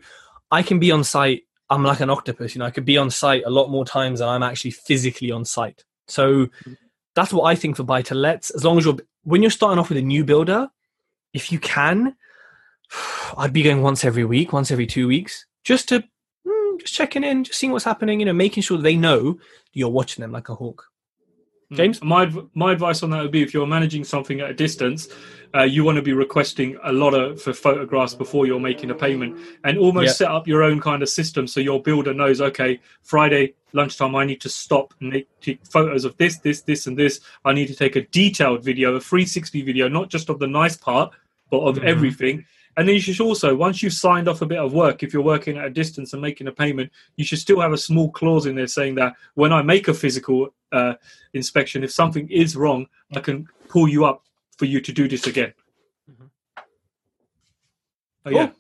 I 0.51 0.63
can 0.63 0.79
be 0.79 0.91
on 0.91 1.05
site. 1.05 1.43
I'm 1.71 1.83
like 1.83 2.01
an 2.01 2.11
octopus, 2.11 2.55
you 2.55 2.61
know, 2.61 2.65
I 2.65 2.71
could 2.71 2.85
be 2.87 2.97
on 2.97 3.11
site 3.11 3.43
a 3.45 3.51
lot 3.51 3.69
more 3.69 3.85
times 3.85 4.21
than 4.21 4.29
I'm 4.29 4.43
actually 4.43 4.71
physically 4.71 5.31
on 5.31 5.45
site. 5.45 5.85
So 6.07 6.49
that's 7.15 7.33
what 7.33 7.45
I 7.45 7.55
think 7.55 7.77
for 7.77 7.83
buy 7.83 8.03
to 8.03 8.15
lets. 8.15 8.51
As 8.51 8.65
long 8.65 8.79
as 8.79 8.85
you're, 8.85 8.97
when 9.25 9.43
you're 9.43 9.51
starting 9.51 9.79
off 9.79 9.91
with 9.91 9.99
a 9.99 10.03
new 10.03 10.25
builder, 10.25 10.69
if 11.35 11.53
you 11.53 11.59
can, 11.59 12.17
I'd 13.37 13.53
be 13.53 13.63
going 13.63 13.83
once 13.83 14.05
every 14.05 14.25
week, 14.25 14.53
once 14.53 14.71
every 14.71 14.87
two 14.87 15.07
weeks, 15.07 15.45
just 15.63 15.89
to 15.91 16.05
just 16.79 16.95
checking 16.95 17.25
in, 17.25 17.45
just 17.45 17.59
seeing 17.59 17.73
what's 17.73 17.85
happening, 17.85 18.21
you 18.21 18.27
know, 18.27 18.33
making 18.33 18.63
sure 18.63 18.79
they 18.79 18.97
know 18.97 19.39
you're 19.73 19.89
watching 19.89 20.23
them 20.23 20.33
like 20.33 20.49
a 20.49 20.55
hawk. 20.55 20.91
Hmm. 21.71 21.77
James? 21.77 22.03
My 22.03 22.33
my 22.55 22.73
advice 22.73 23.03
on 23.03 23.11
that 23.11 23.23
would 23.23 23.33
be 23.33 23.43
if 23.43 23.53
you're 23.53 23.67
managing 23.67 24.05
something 24.05 24.41
at 24.41 24.51
a 24.51 24.55
distance, 24.55 25.09
uh, 25.55 25.65
you 25.65 25.85
want 25.85 25.97
to 25.97 26.03
be 26.03 26.13
requesting 26.13 26.79
a 26.85 26.93
lot 26.93 27.15
of 27.15 27.41
for 27.41 27.53
photographs 27.53 28.15
before 28.15 28.47
you're 28.47 28.61
making 28.61 28.91
a 28.91 28.95
payment, 28.95 29.39
and 29.65 29.79
almost 29.79 30.07
yeah. 30.07 30.13
set 30.13 30.31
up 30.31 30.47
your 30.47 30.63
own 30.63 30.81
kind 30.81 31.03
of 31.03 31.09
system 31.09 31.47
so 31.47 31.61
your 31.61 31.83
builder 31.83 32.15
knows. 32.15 32.41
Okay, 32.41 32.81
Friday 33.03 33.55
lunchtime, 33.73 34.17
I 34.17 34.25
need 34.25 34.41
to 34.41 34.49
stop 34.49 34.95
and 35.01 35.25
take 35.41 35.67
photos 35.67 36.05
of 36.05 36.17
this, 36.17 36.39
this, 36.39 36.63
this, 36.63 36.87
and 36.87 36.99
this. 36.99 37.21
I 37.45 37.53
need 37.53 37.67
to 37.67 37.75
take 37.75 37.97
a 37.97 38.03
detailed 38.03 38.65
video, 38.65 38.95
a 38.95 39.01
360 39.01 39.63
video, 39.63 39.89
not 39.89 40.09
just 40.09 40.31
of 40.31 40.39
the 40.39 40.47
nice 40.47 40.77
part, 40.77 41.13
but 41.51 41.61
of 41.61 41.77
mm-hmm. 41.77 41.89
everything. 41.89 42.47
And 42.79 42.87
then 42.87 42.95
you 42.95 43.01
should 43.01 43.21
also, 43.21 43.57
once 43.57 43.83
you've 43.83 43.93
signed 43.93 44.29
off 44.29 44.41
a 44.41 44.47
bit 44.47 44.59
of 44.59 44.73
work, 44.73 45.03
if 45.03 45.13
you're 45.13 45.21
working 45.21 45.59
at 45.59 45.65
a 45.65 45.71
distance 45.71 46.13
and 46.13 46.23
making 46.23 46.47
a 46.47 46.53
payment, 46.53 46.93
you 47.17 47.25
should 47.25 47.41
still 47.41 47.61
have 47.61 47.73
a 47.73 47.77
small 47.77 48.09
clause 48.13 48.47
in 48.47 48.55
there 48.55 48.69
saying 48.69 48.95
that 48.95 49.15
when 49.35 49.53
I 49.53 49.63
make 49.63 49.89
a 49.89 49.95
physical 49.95 50.55
uh, 50.71 50.95
inspection, 51.35 51.83
if 51.83 51.91
something 51.91 52.31
is 52.31 52.55
wrong, 52.55 52.87
I 53.17 53.19
can 53.19 53.49
pull 53.69 53.89
you 53.89 54.05
up 54.05 54.23
for 54.57 54.67
you 54.67 54.81
to 54.81 54.93
do 54.93 55.09
this 55.09 55.27
again. 55.27 55.53
Mm-hmm. 56.09 56.27
Oh, 58.27 58.31
yeah. 58.31 58.51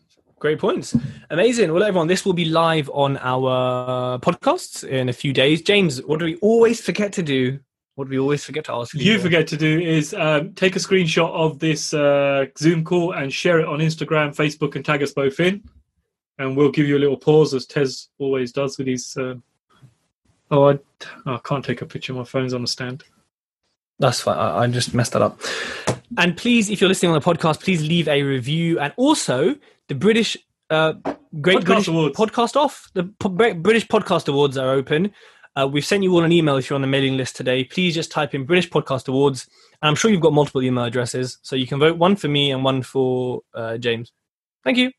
Great 0.40 0.58
points. 0.58 0.96
Amazing. 1.30 1.72
Well, 1.72 1.84
everyone, 1.84 2.08
this 2.08 2.24
will 2.24 2.32
be 2.32 2.46
live 2.46 2.90
on 2.92 3.18
our 3.18 4.18
podcasts 4.18 4.82
in 4.82 5.08
a 5.08 5.12
few 5.12 5.32
days. 5.32 5.62
James, 5.62 6.02
what 6.02 6.18
do 6.18 6.24
we 6.24 6.34
always 6.38 6.80
forget 6.80 7.12
to 7.12 7.22
do 7.22 7.60
what 7.98 8.08
we 8.08 8.16
always 8.16 8.44
forget 8.44 8.64
to 8.64 8.72
ask 8.72 8.94
you, 8.94 9.00
you 9.00 9.18
forget 9.18 9.48
to 9.48 9.56
do 9.56 9.80
is 9.80 10.14
um, 10.14 10.54
take 10.54 10.76
a 10.76 10.78
screenshot 10.78 11.30
of 11.30 11.58
this 11.58 11.92
uh, 11.92 12.46
Zoom 12.56 12.84
call 12.84 13.10
and 13.12 13.32
share 13.32 13.58
it 13.58 13.66
on 13.66 13.80
Instagram, 13.80 14.36
Facebook, 14.36 14.76
and 14.76 14.84
tag 14.84 15.02
us 15.02 15.10
both 15.10 15.40
in. 15.40 15.64
And 16.38 16.56
we'll 16.56 16.70
give 16.70 16.86
you 16.86 16.96
a 16.96 17.00
little 17.00 17.16
pause, 17.16 17.54
as 17.54 17.66
Tej 17.66 17.88
always 18.18 18.52
does 18.52 18.78
with 18.78 18.86
his. 18.86 19.16
Uh... 19.16 19.34
Oh, 20.48 20.70
I, 20.70 20.78
oh, 21.26 21.34
I 21.34 21.40
can't 21.42 21.64
take 21.64 21.82
a 21.82 21.86
picture. 21.86 22.14
My 22.14 22.22
phone's 22.22 22.54
on 22.54 22.62
the 22.62 22.68
stand. 22.68 23.02
That's 23.98 24.20
fine. 24.20 24.38
I, 24.38 24.58
I 24.58 24.66
just 24.68 24.94
messed 24.94 25.14
that 25.14 25.22
up. 25.22 25.40
And 26.16 26.36
please, 26.36 26.70
if 26.70 26.80
you're 26.80 26.86
listening 26.86 27.10
on 27.10 27.20
the 27.20 27.34
podcast, 27.34 27.64
please 27.64 27.82
leave 27.82 28.06
a 28.06 28.22
review. 28.22 28.78
And 28.78 28.92
also, 28.96 29.56
the 29.88 29.96
British 29.96 30.36
uh, 30.70 30.92
Great 31.40 31.58
podcast 31.58 31.64
British 31.64 31.88
Awards. 31.88 32.16
Podcast 32.16 32.54
Off, 32.54 32.90
the 32.94 33.04
P- 33.04 33.54
British 33.54 33.88
Podcast 33.88 34.28
Awards 34.28 34.56
are 34.56 34.70
open. 34.70 35.12
Uh, 35.58 35.66
we've 35.66 35.84
sent 35.84 36.04
you 36.04 36.12
all 36.12 36.22
an 36.22 36.30
email 36.30 36.56
if 36.56 36.70
you're 36.70 36.76
on 36.76 36.82
the 36.82 36.86
mailing 36.86 37.16
list 37.16 37.34
today. 37.34 37.64
Please 37.64 37.94
just 37.94 38.12
type 38.12 38.34
in 38.34 38.44
British 38.44 38.70
Podcast 38.70 39.08
Awards. 39.08 39.48
And 39.82 39.88
I'm 39.88 39.96
sure 39.96 40.10
you've 40.10 40.20
got 40.20 40.32
multiple 40.32 40.62
email 40.62 40.84
addresses. 40.84 41.38
So 41.42 41.56
you 41.56 41.66
can 41.66 41.80
vote 41.80 41.98
one 41.98 42.14
for 42.14 42.28
me 42.28 42.52
and 42.52 42.62
one 42.62 42.82
for 42.82 43.40
uh, 43.54 43.76
James. 43.78 44.12
Thank 44.62 44.78
you. 44.78 44.92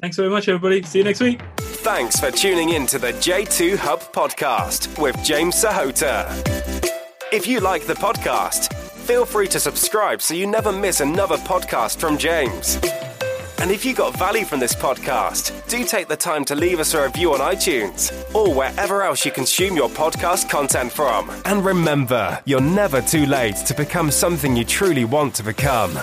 Thanks 0.00 0.16
very 0.16 0.28
much, 0.28 0.48
everybody. 0.48 0.82
See 0.82 0.98
you 0.98 1.04
next 1.04 1.20
week. 1.20 1.40
Thanks 1.58 2.20
for 2.20 2.30
tuning 2.30 2.70
in 2.70 2.86
to 2.88 2.98
the 2.98 3.12
J2 3.12 3.76
Hub 3.76 4.00
podcast 4.00 5.00
with 5.00 5.16
James 5.24 5.54
Sahota. 5.54 6.26
If 7.32 7.46
you 7.46 7.60
like 7.60 7.86
the 7.86 7.94
podcast, 7.94 8.74
feel 8.74 9.24
free 9.24 9.48
to 9.48 9.60
subscribe 9.60 10.20
so 10.20 10.34
you 10.34 10.46
never 10.46 10.72
miss 10.72 11.00
another 11.00 11.36
podcast 11.38 11.96
from 11.96 12.18
James. 12.18 12.78
And 13.62 13.70
if 13.70 13.84
you 13.84 13.94
got 13.94 14.16
value 14.16 14.44
from 14.44 14.58
this 14.58 14.74
podcast, 14.74 15.68
do 15.68 15.84
take 15.84 16.08
the 16.08 16.16
time 16.16 16.44
to 16.46 16.56
leave 16.56 16.80
us 16.80 16.94
a 16.94 17.04
review 17.04 17.32
on 17.32 17.38
iTunes 17.38 18.10
or 18.34 18.52
wherever 18.52 19.04
else 19.04 19.24
you 19.24 19.30
consume 19.30 19.76
your 19.76 19.88
podcast 19.88 20.50
content 20.50 20.90
from. 20.90 21.30
And 21.44 21.64
remember, 21.64 22.40
you're 22.44 22.60
never 22.60 23.00
too 23.00 23.24
late 23.24 23.54
to 23.54 23.74
become 23.74 24.10
something 24.10 24.56
you 24.56 24.64
truly 24.64 25.04
want 25.04 25.36
to 25.36 25.44
become. 25.44 25.96